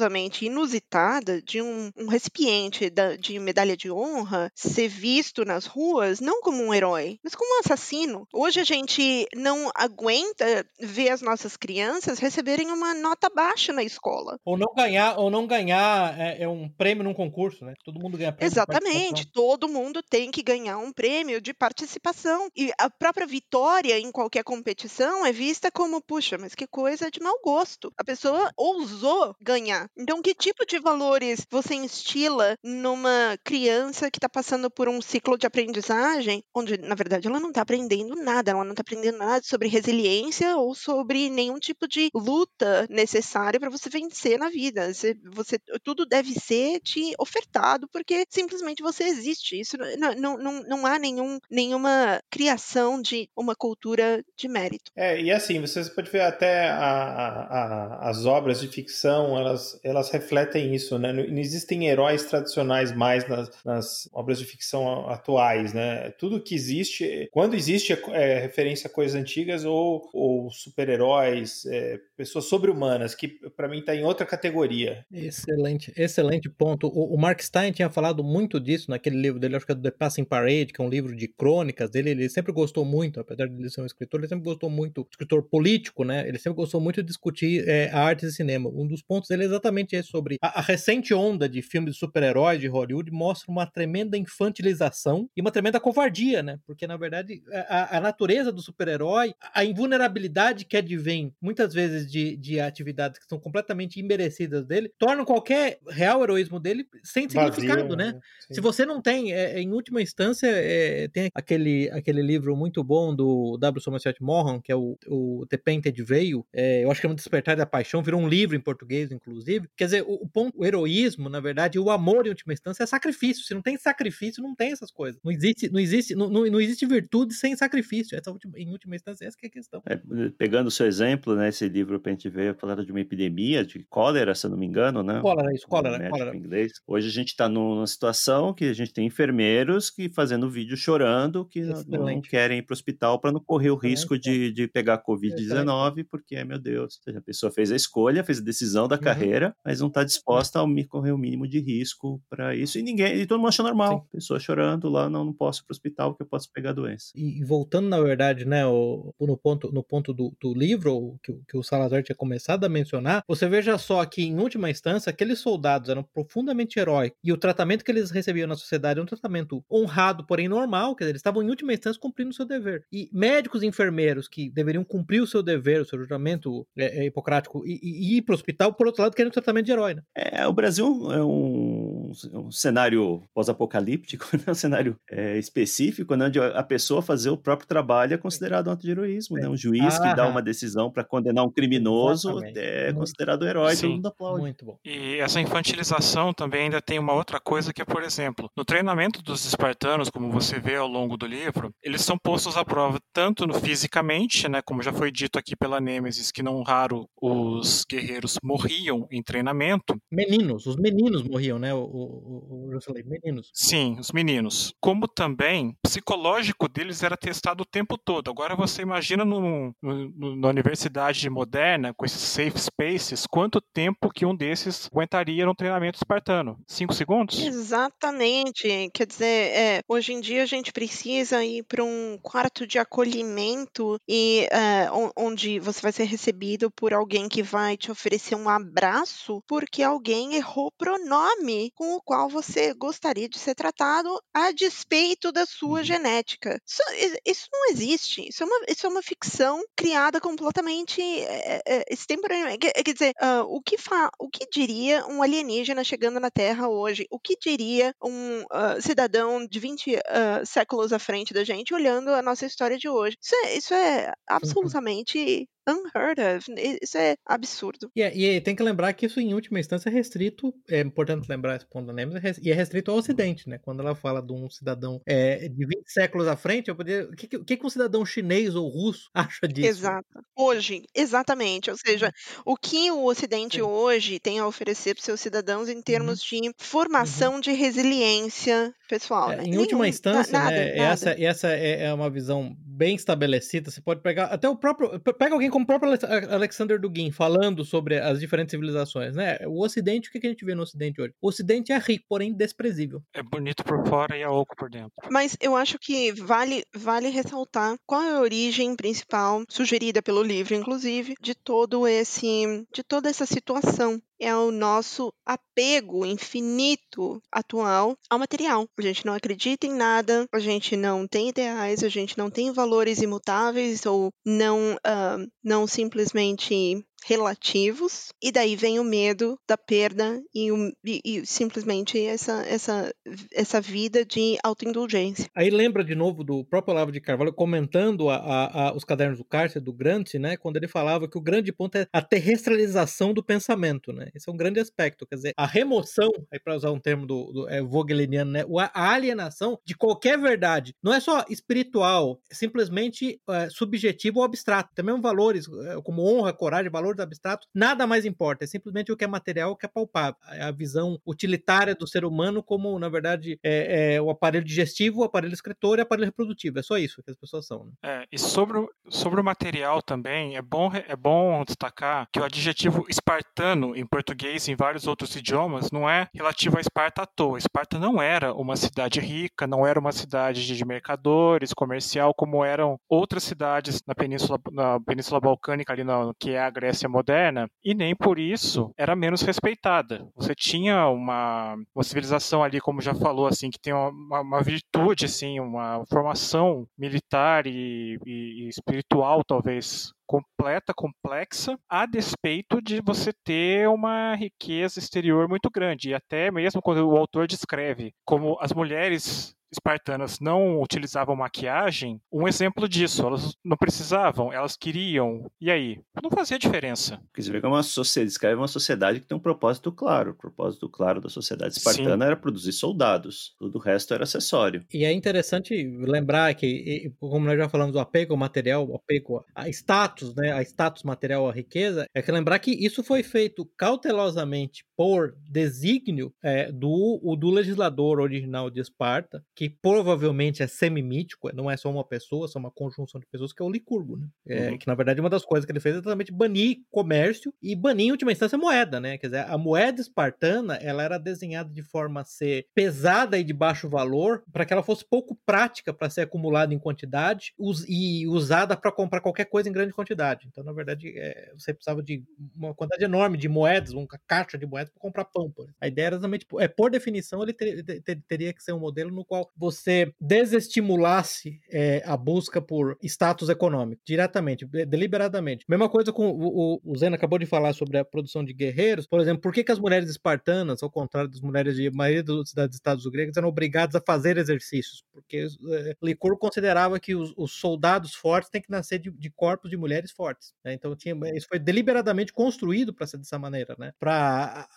absolutamente 0.00 0.46
inusitada 0.46 1.42
de 1.42 1.60
um, 1.60 1.90
um 1.96 2.06
recipiente 2.06 2.88
da, 2.88 3.16
de 3.16 3.38
medalha 3.38 3.76
de 3.76 3.90
honra 3.90 4.50
ser 4.54 4.88
visto 4.88 5.44
nas 5.44 5.66
ruas 5.66 6.20
não 6.20 6.40
como 6.40 6.62
um 6.62 6.72
herói, 6.72 7.18
mas 7.22 7.34
como 7.34 7.56
um 7.56 7.60
assassino. 7.60 8.26
Hoje 8.32 8.60
a 8.60 8.64
gente 8.64 9.26
não 9.34 9.70
aguenta 9.74 10.66
ver 10.80 11.10
as 11.10 11.20
nossas 11.20 11.56
crianças 11.56 12.18
receberem 12.18 12.70
uma 12.70 12.94
nota 12.94 13.28
baixa 13.28 13.72
na 13.72 13.82
escola. 13.82 14.38
Ou 14.44 14.56
não 14.56 14.72
ganhar, 14.74 15.18
ou 15.18 15.30
não 15.30 15.46
ganhar 15.46 16.18
é, 16.18 16.42
é 16.42 16.48
um 16.48 16.68
prêmio 16.68 17.04
num 17.04 17.14
concurso, 17.14 17.64
né? 17.64 17.74
Todo 17.84 18.00
mundo 18.00 18.16
ganha 18.16 18.32
prêmio. 18.32 18.50
Exatamente, 18.50 19.30
todo 19.32 19.68
mundo 19.68 20.02
tem 20.02 20.30
que 20.30 20.42
ganhar 20.42 20.78
um 20.78 20.92
prêmio 20.92 21.40
de 21.40 21.52
participação. 21.52 22.48
E 22.56 22.72
a 22.78 22.88
própria 22.88 23.26
vitória 23.26 23.98
em 23.98 24.10
qualquer 24.10 24.44
competição 24.44 25.26
é 25.26 25.32
vista 25.32 25.70
como, 25.70 26.00
puxa, 26.00 26.38
mas 26.38 26.54
que 26.54 26.66
coisa 26.66 27.10
de 27.10 27.20
mau 27.20 27.38
gosto. 27.44 27.92
A 27.98 28.04
pessoa 28.04 28.50
ousou 28.56 29.34
ganhar. 29.40 29.89
Então, 29.96 30.22
que 30.22 30.34
tipo 30.34 30.64
de 30.66 30.78
valores 30.78 31.46
você 31.50 31.74
instila 31.74 32.54
numa 32.62 33.36
criança 33.44 34.10
que 34.10 34.18
está 34.18 34.28
passando 34.28 34.70
por 34.70 34.88
um 34.88 35.00
ciclo 35.00 35.36
de 35.36 35.46
aprendizagem, 35.46 36.42
onde, 36.54 36.78
na 36.78 36.94
verdade, 36.94 37.26
ela 37.26 37.40
não 37.40 37.50
está 37.50 37.62
aprendendo 37.62 38.14
nada, 38.16 38.50
ela 38.50 38.64
não 38.64 38.72
está 38.72 38.82
aprendendo 38.82 39.18
nada 39.18 39.42
sobre 39.44 39.68
resiliência 39.68 40.56
ou 40.56 40.74
sobre 40.74 41.28
nenhum 41.28 41.58
tipo 41.58 41.86
de 41.86 42.10
luta 42.14 42.86
necessária 42.88 43.60
para 43.60 43.70
você 43.70 43.88
vencer 43.88 44.38
na 44.38 44.48
vida. 44.48 44.92
Você, 44.92 45.14
você, 45.32 45.58
tudo 45.82 46.06
deve 46.06 46.32
ser 46.34 46.80
te 46.80 47.14
ofertado 47.18 47.88
porque 47.92 48.24
simplesmente 48.28 48.82
você 48.82 49.04
existe. 49.04 49.60
Isso 49.60 49.76
não, 49.98 50.14
não, 50.14 50.38
não, 50.38 50.62
não 50.62 50.86
há 50.86 50.98
nenhum, 50.98 51.38
nenhuma 51.50 52.20
criação 52.30 53.00
de 53.00 53.28
uma 53.36 53.54
cultura 53.54 54.24
de 54.36 54.48
mérito. 54.48 54.90
É, 54.96 55.20
e 55.20 55.30
assim, 55.30 55.60
você 55.60 55.84
pode 55.90 56.10
ver 56.10 56.22
até 56.22 56.68
a, 56.68 56.78
a, 56.78 58.10
as 58.10 58.26
obras 58.26 58.60
de 58.60 58.68
ficção, 58.68 59.36
elas, 59.36 59.79
elas 59.82 60.10
refletem 60.10 60.74
isso, 60.74 60.98
né? 60.98 61.12
Não, 61.12 61.22
existem 61.38 61.88
heróis 61.88 62.24
tradicionais 62.24 62.92
mais 62.92 63.26
nas, 63.28 63.50
nas, 63.64 64.08
obras 64.12 64.38
de 64.38 64.44
ficção 64.44 65.08
atuais, 65.08 65.72
né? 65.72 66.10
Tudo 66.18 66.42
que 66.42 66.54
existe, 66.54 67.28
quando 67.32 67.54
existe 67.54 67.96
é 68.12 68.40
referência 68.40 68.88
a 68.88 68.92
coisas 68.92 69.20
antigas 69.20 69.64
ou, 69.64 70.08
ou 70.12 70.50
super-heróis, 70.50 71.64
é, 71.66 71.98
pessoas 72.16 72.46
sobre-humanas, 72.46 73.14
que 73.14 73.28
para 73.56 73.68
mim 73.68 73.78
está 73.78 73.94
em 73.94 74.04
outra 74.04 74.26
categoria. 74.26 75.04
Excelente, 75.12 75.92
excelente 75.96 76.48
ponto. 76.48 76.86
O, 76.86 77.14
o, 77.14 77.18
Mark 77.18 77.40
Stein 77.40 77.72
tinha 77.72 77.90
falado 77.90 78.22
muito 78.22 78.60
disso 78.60 78.90
naquele 78.90 79.16
livro 79.16 79.40
dele, 79.40 79.56
acho 79.56 79.66
que 79.66 79.72
é 79.72 79.74
do 79.74 79.82
The 79.82 79.90
Passing 79.90 80.24
Parade, 80.24 80.66
que 80.66 80.80
é 80.80 80.84
um 80.84 80.88
livro 80.88 81.16
de 81.16 81.26
crônicas 81.28 81.90
dele. 81.90 82.10
Ele 82.10 82.28
sempre 82.28 82.52
gostou 82.52 82.84
muito, 82.84 83.20
apesar 83.20 83.46
de 83.46 83.54
ele 83.54 83.70
ser 83.70 83.80
um 83.80 83.86
escritor, 83.86 84.20
ele 84.20 84.28
sempre 84.28 84.44
gostou 84.44 84.68
muito, 84.68 85.06
escritor 85.10 85.42
político, 85.42 86.04
né? 86.04 86.28
Ele 86.28 86.38
sempre 86.38 86.56
gostou 86.56 86.80
muito 86.80 87.02
de 87.02 87.08
discutir 87.08 87.66
é, 87.68 87.90
a 87.90 88.00
arte 88.00 88.26
e 88.26 88.30
cinema. 88.30 88.68
Um 88.68 88.86
dos 88.86 89.02
pontos 89.02 89.28
dele 89.28 89.44
é 89.44 89.46
exatamente 89.46 89.69
esse 89.92 90.08
sobre 90.08 90.36
a, 90.42 90.58
a 90.58 90.62
recente 90.62 91.14
onda 91.14 91.48
de 91.48 91.62
filmes 91.62 91.94
de 91.94 91.98
super-heróis 91.98 92.60
de 92.60 92.66
Hollywood 92.66 93.10
mostra 93.10 93.50
uma 93.50 93.66
tremenda 93.66 94.16
infantilização 94.16 95.28
e 95.36 95.40
uma 95.40 95.50
tremenda 95.50 95.80
covardia, 95.80 96.42
né? 96.42 96.58
Porque 96.66 96.86
na 96.86 96.96
verdade 96.96 97.42
a, 97.68 97.98
a 97.98 98.00
natureza 98.00 98.52
do 98.52 98.60
super-herói, 98.62 99.34
a 99.54 99.64
invulnerabilidade 99.64 100.64
que 100.64 100.76
advém 100.76 101.32
muitas 101.40 101.72
vezes 101.72 102.10
de, 102.10 102.36
de 102.36 102.60
atividades 102.60 103.18
que 103.18 103.26
são 103.26 103.38
completamente 103.38 103.98
imerecidas 103.98 104.66
dele, 104.66 104.92
tornam 104.98 105.24
qualquer 105.24 105.78
real 105.88 106.22
heroísmo 106.22 106.58
dele 106.58 106.86
sem 107.02 107.28
significado, 107.28 107.96
né? 107.96 108.12
né? 108.12 108.20
Se 108.50 108.60
você 108.60 108.84
não 108.84 109.00
tem, 109.00 109.32
é, 109.32 109.58
é, 109.58 109.60
em 109.60 109.72
última 109.72 110.02
instância, 110.02 110.46
é, 110.46 111.08
tem 111.08 111.30
aquele, 111.34 111.90
aquele 111.90 112.22
livro 112.22 112.56
muito 112.56 112.82
bom 112.82 113.14
do 113.14 113.56
W. 113.58 113.80
Somerset 113.80 114.22
Maugham, 114.22 114.60
que 114.60 114.72
é 114.72 114.76
o, 114.76 114.98
o 115.06 115.46
The 115.48 115.56
Painted 115.56 116.02
Veil, 116.02 116.46
é, 116.52 116.84
eu 116.84 116.90
acho 116.90 117.00
que 117.00 117.06
é 117.06 117.10
um 117.10 117.14
Despertar 117.14 117.56
da 117.56 117.66
Paixão, 117.66 118.02
virou 118.02 118.20
um 118.20 118.28
livro 118.28 118.56
em 118.56 118.60
português, 118.60 119.12
inclusive. 119.12 119.59
Quer 119.76 119.84
dizer, 119.84 120.02
o, 120.02 120.14
o, 120.14 120.28
ponto, 120.28 120.58
o 120.58 120.64
heroísmo, 120.64 121.28
na 121.28 121.40
verdade, 121.40 121.78
o 121.78 121.90
amor, 121.90 122.26
em 122.26 122.30
última 122.30 122.52
instância, 122.52 122.82
é 122.82 122.86
sacrifício. 122.86 123.44
Se 123.44 123.54
não 123.54 123.62
tem 123.62 123.76
sacrifício, 123.76 124.42
não 124.42 124.54
tem 124.54 124.72
essas 124.72 124.90
coisas. 124.90 125.20
Não 125.24 125.32
existe, 125.32 125.70
não 125.70 125.80
existe, 125.80 126.14
não, 126.14 126.28
não, 126.28 126.46
não 126.46 126.60
existe 126.60 126.86
virtude 126.86 127.34
sem 127.34 127.56
sacrifício. 127.56 128.16
Essa, 128.16 128.30
última, 128.30 128.58
em 128.58 128.70
última 128.70 128.96
instância, 128.96 129.24
essa 129.24 129.36
é 129.42 129.46
a 129.46 129.50
questão. 129.50 129.82
É, 129.86 130.00
pegando 130.38 130.68
o 130.68 130.70
seu 130.70 130.86
exemplo, 130.86 131.34
né, 131.34 131.48
esse 131.48 131.68
livro 131.68 132.00
Painted 132.00 132.34
Veil 132.34 132.54
falando 132.54 132.84
de 132.84 132.92
uma 132.92 133.00
epidemia 133.00 133.64
de 133.64 133.84
cólera, 133.88 134.34
se 134.34 134.46
eu 134.46 134.50
não 134.50 134.58
me 134.58 134.66
engano, 134.66 135.02
né? 135.02 135.20
Cólera, 135.20 135.54
isso, 135.54 135.66
cólera, 135.66 136.08
cólera. 136.08 136.36
inglês. 136.36 136.72
Hoje 136.86 137.08
a 137.08 137.12
gente 137.12 137.28
está 137.28 137.48
numa 137.48 137.86
situação 137.86 138.54
que 138.54 138.64
a 138.64 138.72
gente 138.72 138.92
tem 138.92 139.06
enfermeiros 139.06 139.90
que 139.90 140.08
fazendo 140.08 140.50
vídeo 140.50 140.76
chorando 140.76 141.44
que 141.44 141.62
não, 141.62 142.06
não, 142.06 142.20
querem 142.20 142.58
ir 142.58 142.62
para 142.62 142.72
o 142.72 142.76
hospital 142.76 143.20
para 143.20 143.32
não 143.32 143.40
correr 143.40 143.70
o 143.70 143.76
risco 143.76 144.18
de, 144.18 144.52
de 144.52 144.68
pegar 144.68 145.02
Covid-19, 145.02 146.06
porque, 146.10 146.42
meu 146.44 146.58
Deus, 146.58 147.00
a 147.08 147.20
pessoa 147.20 147.52
fez 147.52 147.70
a 147.72 147.76
escolha, 147.76 148.24
fez 148.24 148.38
a 148.38 148.44
decisão 148.44 148.88
da 148.88 148.96
uhum. 148.96 149.02
carreira, 149.02 149.49
mas 149.64 149.80
não 149.80 149.88
está 149.88 150.04
disposta 150.04 150.60
a 150.60 150.66
correr 150.88 151.12
o 151.12 151.18
mínimo 151.18 151.46
de 151.46 151.60
risco 151.60 152.20
para 152.28 152.54
isso. 152.54 152.78
E 152.78 152.82
ninguém, 152.82 153.14
e 153.16 153.26
todo 153.26 153.38
mundo 153.38 153.48
acha 153.48 153.62
normal. 153.62 154.00
Sim. 154.00 154.08
Pessoa 154.12 154.40
chorando 154.40 154.88
lá, 154.88 155.08
não, 155.08 155.24
não 155.24 155.32
posso 155.32 155.60
ir 155.60 155.64
para 155.64 155.72
o 155.72 155.74
hospital 155.74 156.10
porque 156.10 156.22
eu 156.22 156.28
posso 156.28 156.50
pegar 156.52 156.70
a 156.70 156.74
doença. 156.74 157.12
E, 157.14 157.42
voltando, 157.44 157.88
na 157.88 158.00
verdade, 158.00 158.44
né, 158.44 158.66
o, 158.66 159.14
no 159.20 159.36
ponto, 159.36 159.72
no 159.72 159.82
ponto 159.82 160.12
do, 160.12 160.32
do 160.40 160.54
livro 160.54 161.18
que, 161.22 161.32
que 161.48 161.56
o 161.56 161.62
Salazar 161.62 162.02
tinha 162.02 162.16
começado 162.16 162.64
a 162.64 162.68
mencionar, 162.68 163.22
você 163.26 163.48
veja 163.48 163.76
só 163.78 164.04
que, 164.04 164.22
em 164.22 164.38
última 164.38 164.70
instância, 164.70 165.10
aqueles 165.10 165.38
soldados 165.38 165.88
eram 165.88 166.02
profundamente 166.02 166.78
heróicos 166.78 167.18
e 167.22 167.32
o 167.32 167.36
tratamento 167.36 167.84
que 167.84 167.90
eles 167.90 168.10
recebiam 168.10 168.46
na 168.46 168.56
sociedade 168.56 168.98
era 168.98 169.02
um 169.02 169.06
tratamento 169.06 169.64
honrado, 169.70 170.24
porém 170.26 170.48
normal, 170.48 170.94
quer 170.94 171.04
dizer, 171.04 171.12
eles 171.12 171.20
estavam, 171.20 171.42
em 171.42 171.48
última 171.48 171.72
instância, 171.72 172.00
cumprindo 172.00 172.30
o 172.30 172.34
seu 172.34 172.44
dever. 172.44 172.84
E 172.92 173.08
médicos 173.12 173.62
e 173.62 173.66
enfermeiros 173.66 174.28
que 174.28 174.50
deveriam 174.50 174.84
cumprir 174.84 175.22
o 175.22 175.26
seu 175.26 175.42
dever, 175.42 175.80
o 175.80 175.84
seu 175.84 175.98
juramento 176.02 176.66
é, 176.76 177.00
é, 177.00 177.06
hipocrático 177.06 177.62
e, 177.66 177.78
e, 177.82 178.16
ir 178.16 178.22
para 178.22 178.32
o 178.32 178.36
hospital, 178.36 178.72
por 178.72 178.86
outro 178.86 179.02
lado, 179.02 179.14
querem 179.14 179.30
um 179.30 179.32
tratamento 179.40 179.66
de 179.66 179.72
herói. 179.72 179.94
Né? 179.94 180.02
É, 180.14 180.46
o 180.46 180.52
Brasil 180.52 180.86
é 181.12 181.22
um, 181.22 182.12
um 182.32 182.50
cenário 182.50 183.22
pós-apocalíptico, 183.34 184.26
né? 184.36 184.44
um 184.48 184.54
cenário 184.54 184.96
é, 185.10 185.38
específico, 185.38 186.14
né? 186.14 186.26
onde 186.26 186.40
a 186.40 186.62
pessoa 186.62 187.02
fazer 187.02 187.30
o 187.30 187.36
próprio 187.36 187.68
trabalho 187.68 188.14
é 188.14 188.18
considerado 188.18 188.68
um 188.68 188.72
ato 188.72 188.82
de 188.82 188.90
heroísmo. 188.90 189.36
Né? 189.36 189.48
Um 189.48 189.56
juiz 189.56 189.96
ah, 189.96 190.08
que 190.08 190.16
dá 190.16 190.26
uma 190.26 190.42
decisão 190.42 190.90
para 190.90 191.04
condenar 191.04 191.44
um 191.44 191.50
criminoso 191.50 192.30
exatamente. 192.30 192.58
é 192.58 192.84
muito, 192.86 192.98
considerado 192.98 193.46
herói, 193.46 193.76
sim. 193.76 193.82
todo 193.82 193.94
mundo 193.94 194.06
aplaude. 194.06 194.40
Muito 194.40 194.64
bom. 194.64 194.78
E 194.84 195.16
essa 195.16 195.40
infantilização 195.40 196.32
também 196.32 196.64
ainda 196.64 196.80
tem 196.80 196.98
uma 196.98 197.12
outra 197.12 197.40
coisa 197.40 197.72
que 197.72 197.82
é, 197.82 197.84
por 197.84 198.02
exemplo, 198.02 198.50
no 198.56 198.64
treinamento 198.64 199.22
dos 199.22 199.44
espartanos, 199.44 200.10
como 200.10 200.30
você 200.30 200.58
vê 200.58 200.76
ao 200.76 200.86
longo 200.86 201.16
do 201.16 201.26
livro, 201.26 201.70
eles 201.82 202.02
são 202.02 202.16
postos 202.18 202.56
à 202.56 202.64
prova 202.64 202.98
tanto 203.12 203.46
no, 203.46 203.54
fisicamente, 203.54 204.48
né, 204.48 204.60
como 204.62 204.82
já 204.82 204.92
foi 204.92 205.10
dito 205.10 205.38
aqui 205.38 205.56
pela 205.56 205.80
Nêmesis, 205.80 206.30
que 206.30 206.42
não 206.42 206.62
raro 206.62 207.08
os 207.20 207.84
guerreiros 207.88 208.38
morriam 208.42 209.06
em 209.10 209.22
treinamento. 209.30 209.96
Meninos, 210.10 210.66
os 210.66 210.74
meninos 210.74 211.22
morriam, 211.22 211.56
né, 211.56 211.72
o, 211.72 211.78
o, 211.78 212.68
o, 212.68 212.76
o 212.76 213.08
meninos. 213.08 213.50
Sim, 213.54 213.96
os 214.00 214.10
meninos. 214.10 214.74
Como 214.80 215.06
também, 215.06 215.68
o 215.68 215.88
psicológico 215.88 216.68
deles 216.68 217.04
era 217.04 217.16
testado 217.16 217.62
o 217.62 217.66
tempo 217.66 217.96
todo. 217.96 218.28
Agora 218.28 218.56
você 218.56 218.82
imagina 218.82 219.24
no, 219.24 219.72
no, 219.80 220.36
na 220.36 220.48
universidade 220.48 221.30
moderna, 221.30 221.94
com 221.94 222.04
esses 222.04 222.20
safe 222.20 222.58
spaces, 222.58 223.24
quanto 223.26 223.60
tempo 223.60 224.10
que 224.12 224.26
um 224.26 224.34
desses 224.34 224.88
aguentaria 224.92 225.46
no 225.46 225.54
treinamento 225.54 225.98
espartano? 225.98 226.58
Cinco 226.66 226.92
segundos? 226.92 227.38
Exatamente. 227.38 228.90
Quer 228.92 229.06
dizer, 229.06 229.56
é, 229.56 229.80
hoje 229.88 230.12
em 230.12 230.20
dia 230.20 230.42
a 230.42 230.46
gente 230.46 230.72
precisa 230.72 231.44
ir 231.44 231.62
para 231.64 231.84
um 231.84 232.18
quarto 232.20 232.66
de 232.66 232.78
acolhimento 232.78 233.96
e 234.08 234.48
é, 234.50 234.88
onde 235.16 235.60
você 235.60 235.80
vai 235.80 235.92
ser 235.92 236.04
recebido 236.04 236.70
por 236.70 236.92
alguém 236.92 237.28
que 237.28 237.42
vai 237.42 237.76
te 237.76 237.92
oferecer 237.92 238.34
um 238.34 238.48
abraço 238.48 239.09
porque 239.46 239.82
alguém 239.82 240.34
errou 240.34 240.70
pronome 240.72 241.70
com 241.74 241.94
o 241.94 242.02
qual 242.02 242.28
você 242.28 242.72
gostaria 242.74 243.28
de 243.28 243.38
ser 243.38 243.54
tratado 243.54 244.20
a 244.32 244.52
despeito 244.52 245.32
da 245.32 245.46
sua 245.46 245.78
uhum. 245.78 245.84
genética. 245.84 246.60
Isso, 246.66 246.82
isso, 247.24 247.48
não 247.52 247.70
existe. 247.70 248.28
Isso 248.28 248.42
é 248.42 248.46
uma, 248.46 248.60
isso 248.68 248.86
é 248.86 248.88
uma 248.88 249.02
ficção 249.02 249.62
criada 249.76 250.20
completamente 250.20 251.00
é, 251.02 251.62
é, 251.66 251.84
extemporaneamente. 251.90 252.58
Quer, 252.58 252.72
quer 252.72 252.92
dizer, 252.92 253.12
uh, 253.22 253.42
o, 253.48 253.60
que 253.60 253.76
fa 253.76 254.10
o 254.18 254.28
que 254.28 254.46
diria 254.50 255.06
um 255.06 255.22
alienígena 255.22 255.84
chegando 255.84 256.20
na 256.20 256.30
Terra 256.30 256.68
hoje? 256.68 257.06
O 257.10 257.18
que 257.18 257.36
diria 257.36 257.94
um 258.02 258.42
uh, 258.42 258.80
cidadão 258.80 259.46
de 259.46 259.58
20 259.58 259.96
uh, 259.96 260.00
séculos 260.46 260.92
à 260.92 260.98
frente 260.98 261.34
da 261.34 261.44
gente 261.44 261.74
olhando 261.74 262.10
a 262.10 262.22
nossa 262.22 262.46
história 262.46 262.78
de 262.78 262.88
hoje? 262.88 263.16
Isso 263.20 263.34
é, 263.34 263.56
isso 263.56 263.74
é 263.74 264.06
uhum. 264.06 264.12
absolutamente 264.28 265.48
unheard 265.70 266.20
of. 266.20 266.52
Isso 266.82 266.98
é 266.98 267.16
absurdo. 267.26 267.90
E, 267.94 268.02
e, 268.02 268.40
tem 268.40 268.54
que 268.54 268.62
lembrar 268.62 268.92
que 268.92 269.06
isso, 269.06 269.20
em 269.20 269.34
última 269.34 269.60
instância, 269.60 269.88
é 269.88 269.92
restrito. 269.92 270.52
É 270.68 270.80
importante 270.80 271.28
lembrar 271.28 271.56
esse 271.56 271.66
ponto 271.66 271.86
da 271.86 271.92
Nemes, 271.92 272.38
e 272.42 272.50
é 272.50 272.54
restrito 272.54 272.90
ao 272.90 272.98
Ocidente, 272.98 273.48
né? 273.48 273.58
Quando 273.58 273.80
ela 273.80 273.94
fala 273.94 274.22
de 274.22 274.32
um 274.32 274.48
cidadão 274.50 275.00
é, 275.06 275.48
de 275.48 275.66
20 275.66 275.90
séculos 275.90 276.28
à 276.28 276.36
frente, 276.36 276.68
eu 276.68 276.76
poderia. 276.76 277.04
O 277.04 277.16
que, 277.16 277.26
que, 277.26 277.56
que 277.56 277.66
um 277.66 277.70
cidadão 277.70 278.04
chinês 278.04 278.54
ou 278.54 278.68
russo 278.68 279.10
acha 279.14 279.46
disso? 279.46 279.68
Exato. 279.68 280.06
Hoje, 280.36 280.84
exatamente. 280.94 281.70
Ou 281.70 281.76
seja, 281.76 282.06
uhum. 282.06 282.52
o 282.52 282.56
que 282.56 282.90
o 282.90 283.04
Ocidente 283.04 283.56
Sim. 283.56 283.62
hoje 283.62 284.18
tem 284.18 284.38
a 284.38 284.46
oferecer 284.46 284.94
para 284.94 285.04
seus 285.04 285.20
cidadãos 285.20 285.68
em 285.68 285.80
termos 285.82 286.20
uhum. 286.22 286.40
de 286.40 286.52
formação 286.58 287.34
uhum. 287.34 287.40
de 287.40 287.52
resiliência 287.52 288.74
pessoal. 288.88 289.32
É, 289.32 289.36
né? 289.36 289.44
Em 289.44 289.58
última 289.58 289.86
instância, 289.88 290.32
nada, 290.32 290.50
né, 290.50 290.74
nada. 290.74 290.92
essa, 290.92 291.10
essa 291.22 291.48
é, 291.52 291.84
é 291.84 291.94
uma 291.94 292.10
visão 292.10 292.56
bem 292.58 292.96
estabelecida. 292.96 293.70
Você 293.70 293.80
pode 293.80 294.00
pegar 294.00 294.24
até 294.26 294.48
o 294.48 294.56
próprio. 294.56 294.98
Pega 295.00 295.34
alguém 295.34 295.50
como 295.50 295.59
o 295.62 295.66
próprio 295.66 295.92
Alexander 296.30 296.80
Dugin 296.80 297.10
falando 297.10 297.64
sobre 297.64 297.98
as 297.98 298.20
diferentes 298.20 298.50
civilizações, 298.50 299.14
né? 299.14 299.38
O 299.46 299.62
Ocidente, 299.64 300.08
o 300.08 300.12
que 300.12 300.26
a 300.26 300.30
gente 300.30 300.44
vê 300.44 300.54
no 300.54 300.62
Ocidente 300.62 301.00
hoje? 301.00 301.14
O 301.20 301.28
Ocidente 301.28 301.72
é 301.72 301.78
rico, 301.78 302.06
porém 302.08 302.32
desprezível. 302.32 303.02
É 303.14 303.22
bonito 303.22 303.64
por 303.64 303.86
fora 303.86 304.16
e 304.16 304.22
é 304.22 304.28
oco 304.28 304.54
por 304.56 304.70
dentro. 304.70 304.92
Mas 305.10 305.36
eu 305.40 305.56
acho 305.56 305.78
que 305.78 306.12
vale, 306.12 306.64
vale 306.74 307.08
ressaltar 307.08 307.76
qual 307.86 308.02
é 308.02 308.12
a 308.12 308.20
origem 308.20 308.74
principal, 308.76 309.44
sugerida 309.48 310.02
pelo 310.02 310.22
livro, 310.22 310.54
inclusive, 310.54 311.14
de 311.20 311.34
todo 311.34 311.86
esse. 311.86 312.66
de 312.72 312.82
toda 312.82 313.08
essa 313.08 313.26
situação 313.26 314.00
é 314.20 314.36
o 314.36 314.50
nosso 314.50 315.12
apego 315.24 316.04
infinito 316.04 317.20
atual 317.32 317.96
ao 318.08 318.18
material. 318.18 318.68
A 318.78 318.82
gente 318.82 319.06
não 319.06 319.14
acredita 319.14 319.66
em 319.66 319.74
nada, 319.74 320.26
a 320.30 320.38
gente 320.38 320.76
não 320.76 321.08
tem 321.08 321.30
ideais, 321.30 321.82
a 321.82 321.88
gente 321.88 322.18
não 322.18 322.30
tem 322.30 322.52
valores 322.52 323.00
imutáveis 323.00 323.86
ou 323.86 324.12
não, 324.24 324.74
uh, 324.74 325.26
não 325.50 325.66
simplesmente 325.66 326.86
relativos, 327.04 328.08
e 328.22 328.30
daí 328.30 328.56
vem 328.56 328.78
o 328.78 328.84
medo 328.84 329.36
da 329.48 329.56
perda 329.56 330.20
e, 330.34 330.52
o, 330.52 330.70
e, 330.84 331.00
e 331.04 331.26
simplesmente 331.26 331.98
essa, 332.04 332.42
essa, 332.46 332.92
essa 333.32 333.60
vida 333.60 334.04
de 334.04 334.38
autoindulgência. 334.42 335.26
Aí 335.34 335.50
lembra 335.50 335.84
de 335.84 335.94
novo 335.94 336.22
do 336.22 336.44
próprio 336.44 336.74
Olavo 336.74 336.92
de 336.92 337.00
Carvalho 337.00 337.32
comentando 337.32 338.08
a, 338.08 338.16
a, 338.16 338.68
a, 338.68 338.76
os 338.76 338.84
cadernos 338.84 339.18
do 339.18 339.24
cárcere 339.24 339.64
do 339.64 339.72
Grant, 339.72 340.14
né, 340.14 340.36
quando 340.36 340.56
ele 340.56 340.68
falava 340.68 341.08
que 341.08 341.18
o 341.18 341.22
grande 341.22 341.52
ponto 341.52 341.76
é 341.76 341.86
a 341.92 342.02
terrestrialização 342.02 343.12
do 343.12 343.24
pensamento, 343.24 343.92
né? 343.92 344.08
Esse 344.14 344.28
é 344.28 344.32
um 344.32 344.36
grande 344.36 344.60
aspecto, 344.60 345.06
quer 345.06 345.16
dizer, 345.16 345.32
a 345.36 345.46
remoção, 345.46 346.10
para 346.44 346.56
usar 346.56 346.70
um 346.70 346.80
termo 346.80 347.06
do, 347.06 347.32
do 347.32 347.48
é, 347.48 347.62
Vogeliniano, 347.62 348.30
né, 348.30 348.44
a 348.74 348.92
alienação 348.92 349.58
de 349.64 349.74
qualquer 349.76 350.18
verdade, 350.18 350.74
não 350.82 350.92
é 350.92 351.00
só 351.00 351.24
espiritual, 351.28 352.20
é 352.30 352.34
simplesmente 352.34 353.20
é, 353.28 353.48
subjetivo 353.50 354.18
ou 354.18 354.24
abstrato. 354.24 354.70
Também 354.74 355.00
valores 355.00 355.46
é, 355.48 355.80
como 355.82 356.02
honra, 356.02 356.32
coragem, 356.32 356.70
valores 356.90 357.00
abstratos, 357.00 357.48
nada 357.54 357.86
mais 357.86 358.04
importa, 358.04 358.44
é 358.44 358.46
simplesmente 358.46 358.92
o 358.92 358.96
que 358.96 359.04
é 359.04 359.06
material, 359.06 359.52
o 359.52 359.56
que 359.56 359.66
é 359.66 359.68
palpável. 359.68 360.16
É 360.30 360.42
a 360.42 360.50
visão 360.50 361.00
utilitária 361.06 361.74
do 361.74 361.86
ser 361.86 362.04
humano 362.04 362.42
como, 362.42 362.78
na 362.78 362.88
verdade, 362.88 363.38
é, 363.42 363.94
é 363.94 364.02
o 364.02 364.10
aparelho 364.10 364.44
digestivo, 364.44 365.00
o 365.00 365.04
aparelho 365.04 365.32
escritor 365.32 365.78
e 365.78 365.80
o 365.80 365.82
aparelho 365.82 366.06
reprodutivo. 366.06 366.58
É 366.58 366.62
só 366.62 366.76
isso 366.76 367.02
que 367.02 367.10
as 367.10 367.16
pessoas 367.16 367.46
são. 367.46 367.64
Né? 367.64 367.72
É, 367.82 368.06
e 368.10 368.18
sobre 368.18 368.58
o, 368.58 368.70
sobre 368.88 369.20
o 369.20 369.24
material 369.24 369.82
também, 369.82 370.36
é 370.36 370.42
bom, 370.42 370.70
é 370.74 370.96
bom 370.96 371.44
destacar 371.44 372.08
que 372.12 372.20
o 372.20 372.24
adjetivo 372.24 372.86
espartano 372.88 373.76
em 373.76 373.86
português 373.86 374.48
e 374.48 374.52
em 374.52 374.56
vários 374.56 374.86
outros 374.86 375.14
idiomas 375.14 375.70
não 375.70 375.88
é 375.88 376.08
relativo 376.14 376.58
a 376.58 376.60
Esparta 376.60 377.02
à 377.02 377.06
toa. 377.06 377.38
Esparta 377.38 377.78
não 377.78 378.00
era 378.00 378.34
uma 378.34 378.56
cidade 378.56 379.00
rica, 379.00 379.46
não 379.46 379.66
era 379.66 379.78
uma 379.78 379.92
cidade 379.92 380.46
de 380.46 380.64
mercadores, 380.64 381.52
comercial, 381.52 382.14
como 382.14 382.44
eram 382.44 382.78
outras 382.88 383.22
cidades 383.22 383.82
na 383.86 383.94
Península, 383.94 384.38
na 384.52 384.80
Península 384.80 385.20
Balcânica, 385.20 385.72
ali 385.72 385.84
na, 385.84 386.12
que 386.18 386.30
é 386.30 386.40
a 386.40 386.50
Grécia 386.50 386.79
moderna, 386.88 387.48
e 387.64 387.74
nem 387.74 387.94
por 387.94 388.18
isso 388.18 388.72
era 388.76 388.96
menos 388.96 389.22
respeitada. 389.22 390.06
Você 390.16 390.34
tinha 390.34 390.88
uma, 390.88 391.56
uma 391.74 391.84
civilização 391.84 392.42
ali, 392.42 392.60
como 392.60 392.80
já 392.80 392.94
falou, 392.94 393.26
assim, 393.26 393.50
que 393.50 393.60
tem 393.60 393.72
uma, 393.72 394.20
uma 394.20 394.42
virtude, 394.42 395.04
assim, 395.04 395.40
uma 395.40 395.84
formação 395.86 396.66
militar 396.78 397.46
e, 397.46 397.98
e, 398.06 398.44
e 398.44 398.48
espiritual, 398.48 399.22
talvez, 399.24 399.92
completa, 400.10 400.74
complexa, 400.74 401.56
a 401.68 401.86
despeito 401.86 402.60
de 402.60 402.80
você 402.80 403.12
ter 403.24 403.68
uma 403.68 404.16
riqueza 404.16 404.80
exterior 404.80 405.28
muito 405.28 405.48
grande. 405.48 405.90
E 405.90 405.94
até 405.94 406.32
mesmo 406.32 406.60
quando 406.60 406.88
o 406.88 406.96
autor 406.96 407.28
descreve 407.28 407.94
como 408.04 408.36
as 408.40 408.52
mulheres 408.52 409.36
espartanas 409.52 410.20
não 410.20 410.60
utilizavam 410.60 411.16
maquiagem, 411.16 412.00
um 412.12 412.26
exemplo 412.26 412.68
disso, 412.68 413.06
elas 413.06 413.36
não 413.44 413.56
precisavam, 413.56 414.32
elas 414.32 414.56
queriam, 414.56 415.30
e 415.40 415.50
aí? 415.50 415.80
Não 416.02 416.10
fazia 416.10 416.38
diferença. 416.38 417.00
Porque 417.06 417.22
você 417.22 417.30
vê 417.30 417.40
que 417.40 417.46
é 417.46 417.48
uma 417.48 417.62
sociedade, 417.62 418.10
escreve 418.12 418.36
uma 418.36 418.48
sociedade 418.48 419.00
que 419.00 419.06
tem 419.06 419.16
um 419.16 419.20
propósito 419.20 419.72
claro. 419.72 420.12
O 420.12 420.14
propósito 420.14 420.68
claro 420.68 421.00
da 421.00 421.08
sociedade 421.08 421.54
espartana 421.54 422.04
Sim. 422.04 422.06
era 422.06 422.16
produzir 422.16 422.52
soldados, 422.52 423.34
tudo 423.38 423.58
o 423.58 423.60
resto 423.60 423.94
era 423.94 424.04
acessório. 424.04 424.64
E 424.72 424.84
é 424.84 424.92
interessante 424.92 425.54
lembrar 425.80 426.34
que, 426.34 426.92
como 426.98 427.26
nós 427.26 427.38
já 427.38 427.48
falamos 427.48 427.72
do 427.72 427.80
apego 427.80 428.12
ao 428.12 428.18
material, 428.18 428.68
o 428.68 428.76
apego 428.76 429.24
a 429.34 429.48
status, 429.48 430.14
né, 430.14 430.32
a 430.32 430.42
status 430.42 430.82
material, 430.82 431.28
a 431.28 431.32
riqueza, 431.32 431.86
é 431.94 432.02
que 432.02 432.12
lembrar 432.12 432.38
que 432.38 432.52
isso 432.52 432.82
foi 432.82 433.02
feito 433.02 433.44
cautelosamente 433.56 434.64
por 434.76 435.14
desígnio 435.28 436.12
é, 436.22 436.50
do, 436.50 437.00
do 437.18 437.30
legislador 437.30 438.00
original 438.00 438.50
de 438.50 438.60
Esparta, 438.60 439.24
que 439.40 439.48
provavelmente 439.48 440.42
é 440.42 440.46
semi-mítico, 440.46 441.34
não 441.34 441.50
é 441.50 441.56
só 441.56 441.70
uma 441.70 441.82
pessoa, 441.82 442.28
são 442.28 442.40
uma 442.40 442.50
conjunção 442.50 443.00
de 443.00 443.06
pessoas, 443.06 443.32
que 443.32 443.40
é 443.40 443.44
o 443.46 443.50
Licurgo, 443.50 443.96
né? 443.96 444.06
É, 444.26 444.50
uhum. 444.50 444.58
Que 444.58 444.66
na 444.66 444.74
verdade 444.74 445.00
uma 445.00 445.08
das 445.08 445.24
coisas 445.24 445.46
que 445.46 445.52
ele 445.52 445.60
fez 445.60 445.76
é 445.76 445.78
exatamente 445.78 446.12
banir 446.12 446.58
comércio 446.70 447.32
e 447.40 447.56
banir 447.56 447.86
em 447.86 447.90
última 447.90 448.12
instância 448.12 448.36
moeda, 448.36 448.78
né? 448.78 448.98
Quer 448.98 449.06
dizer, 449.06 449.24
a 449.26 449.38
moeda 449.38 449.80
espartana 449.80 450.56
ela 450.56 450.82
era 450.82 450.98
desenhada 450.98 451.48
de 451.48 451.62
forma 451.62 452.02
a 452.02 452.04
ser 452.04 452.48
pesada 452.54 453.16
e 453.16 453.24
de 453.24 453.32
baixo 453.32 453.66
valor, 453.66 454.22
para 454.30 454.44
que 454.44 454.52
ela 454.52 454.62
fosse 454.62 454.84
pouco 454.84 455.18
prática 455.24 455.72
para 455.72 455.88
ser 455.88 456.02
acumulada 456.02 456.52
em 456.52 456.58
quantidade 456.58 457.32
e 457.66 458.06
usada 458.08 458.54
para 458.54 458.70
comprar 458.70 459.00
qualquer 459.00 459.24
coisa 459.24 459.48
em 459.48 459.52
grande 459.52 459.72
quantidade. 459.72 460.28
Então, 460.30 460.44
na 460.44 460.52
verdade, 460.52 460.92
é, 460.94 461.32
você 461.34 461.54
precisava 461.54 461.82
de 461.82 462.04
uma 462.36 462.54
quantidade 462.54 462.84
enorme 462.84 463.16
de 463.16 463.26
moedas, 463.26 463.72
uma 463.72 463.88
caixa 464.06 464.36
de 464.36 464.44
moedas 464.44 464.68
para 464.70 464.82
comprar 464.82 465.06
pão. 465.06 465.30
Por 465.30 465.48
a 465.58 465.66
ideia 465.66 465.86
era 465.86 465.96
exatamente, 465.96 466.26
é, 466.38 466.46
por 466.46 466.70
definição, 466.70 467.22
ele 467.22 467.32
ter, 467.32 467.62
ter, 467.62 468.02
teria 468.06 468.34
que 468.34 468.42
ser 468.42 468.52
um 468.52 468.60
modelo 468.60 468.90
no 468.90 469.02
qual 469.02 469.29
você 469.36 469.92
desestimulasse 470.00 471.40
é, 471.50 471.82
a 471.84 471.96
busca 471.96 472.40
por 472.40 472.76
status 472.82 473.28
econômico, 473.28 473.82
diretamente, 473.84 474.46
deliberadamente. 474.66 475.44
Mesma 475.48 475.68
coisa 475.68 475.92
com 475.92 476.10
o, 476.10 476.60
o, 476.64 476.94
acabou 476.94 477.18
de 477.18 477.26
falar 477.26 477.52
sobre 477.52 477.78
a 477.78 477.84
produção 477.84 478.24
de 478.24 478.32
guerreiros. 478.32 478.86
Por 478.86 479.00
exemplo, 479.00 479.22
por 479.22 479.32
que, 479.32 479.44
que 479.44 479.52
as 479.52 479.58
mulheres 479.58 479.88
espartanas, 479.88 480.62
ao 480.62 480.70
contrário 480.70 481.10
das 481.10 481.20
mulheres 481.20 481.56
de 481.56 481.70
maioria 481.70 482.02
das 482.02 482.30
cidades 482.30 482.56
estados 482.56 482.86
gregos, 482.86 483.16
eram 483.16 483.28
obrigadas 483.28 483.74
a 483.74 483.80
fazer 483.80 484.16
exercícios? 484.18 484.84
Porque 484.92 485.26
é, 485.50 485.76
Licurgo 485.82 486.18
considerava 486.18 486.78
que 486.78 486.94
os, 486.94 487.12
os, 487.16 487.32
soldados 487.32 487.94
fortes 487.94 488.30
têm 488.30 488.42
que 488.42 488.50
nascer 488.50 488.78
de, 488.78 488.90
de 488.90 489.10
corpos 489.10 489.50
de 489.50 489.56
mulheres 489.56 489.90
fortes. 489.90 490.34
Né? 490.44 490.52
Então, 490.54 490.74
tinha, 490.76 490.94
isso 491.14 491.26
foi 491.28 491.38
deliberadamente 491.38 492.12
construído 492.12 492.72
para 492.74 492.86
ser 492.86 492.98
dessa 492.98 493.18
maneira, 493.18 493.54
né? 493.58 493.72
Para 493.78 494.48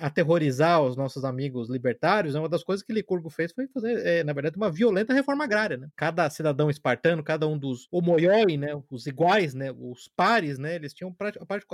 aterrorizar 0.00 0.82
os 0.82 0.96
nossos 0.96 1.24
amigos 1.24 1.68
libertários. 1.68 2.34
Né? 2.34 2.40
Uma 2.40 2.48
das 2.48 2.64
coisas 2.64 2.84
que 2.84 2.92
Licurgo 2.92 3.30
fez 3.30 3.52
foi 3.52 3.66
fazer, 3.68 3.81
é, 3.84 4.24
na 4.24 4.32
verdade, 4.32 4.56
uma 4.56 4.70
violenta 4.70 5.12
reforma 5.12 5.44
agrária. 5.44 5.76
Né? 5.76 5.88
Cada 5.96 6.28
cidadão 6.30 6.70
espartano, 6.70 7.22
cada 7.22 7.46
um 7.46 7.58
dos 7.58 7.88
homoioi, 7.90 8.56
né, 8.56 8.68
os 8.90 9.06
iguais, 9.06 9.54
né, 9.54 9.72
os 9.72 10.08
pares, 10.16 10.58
né, 10.58 10.74
eles 10.74 10.92
tinham 10.92 11.14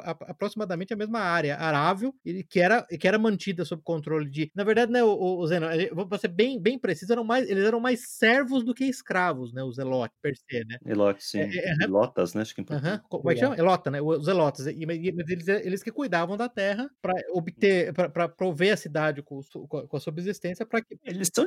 aproximadamente 0.04 0.92
a 0.92 0.96
mesma 0.96 1.20
área 1.20 1.56
arável 1.56 2.14
e 2.24 2.42
que 2.44 2.60
era, 2.60 2.82
que 2.82 3.06
era 3.06 3.18
mantida 3.18 3.64
sob 3.64 3.82
controle 3.82 4.28
de. 4.28 4.50
Na 4.54 4.64
verdade, 4.64 4.92
né, 4.92 5.02
o, 5.02 5.38
o 5.38 5.46
Zeno, 5.46 5.66
vou 5.92 6.18
ser 6.18 6.28
bem, 6.28 6.60
bem 6.60 6.78
preciso, 6.78 7.12
eram 7.12 7.24
mais, 7.24 7.48
eles 7.48 7.64
eram 7.64 7.80
mais 7.80 8.08
servos 8.08 8.64
do 8.64 8.74
que 8.74 8.84
escravos, 8.84 9.52
né, 9.52 9.62
os 9.62 9.78
elotes, 9.78 10.16
per 10.20 10.36
se, 10.36 10.64
né? 10.64 10.78
Elotes, 10.86 11.30
sim. 11.30 11.40
É, 11.40 11.48
é, 11.48 11.84
Elotas, 11.84 12.34
né? 12.34 12.42
Acho 12.42 12.54
que 12.54 12.60
é 12.60 12.62
importante. 12.62 13.02
Como 13.08 13.30
é 13.30 13.34
que 13.34 13.40
chama? 13.40 13.56
Elota, 13.56 13.90
né? 13.90 14.00
Os 14.00 14.28
elotes. 14.28 14.66
E, 14.66 14.82
eles, 14.82 15.48
eles 15.48 15.82
que 15.82 15.90
cuidavam 15.90 16.36
da 16.36 16.48
terra 16.48 16.90
para 17.00 17.14
obter, 17.32 17.92
para 17.92 18.28
prover 18.28 18.74
a 18.74 18.76
cidade 18.76 19.22
com, 19.22 19.40
com 19.68 19.96
a 19.96 20.00
subsistência 20.00 20.66
para 20.66 20.82
que. 20.82 20.98
Eles 21.04 21.30
são 21.32 21.44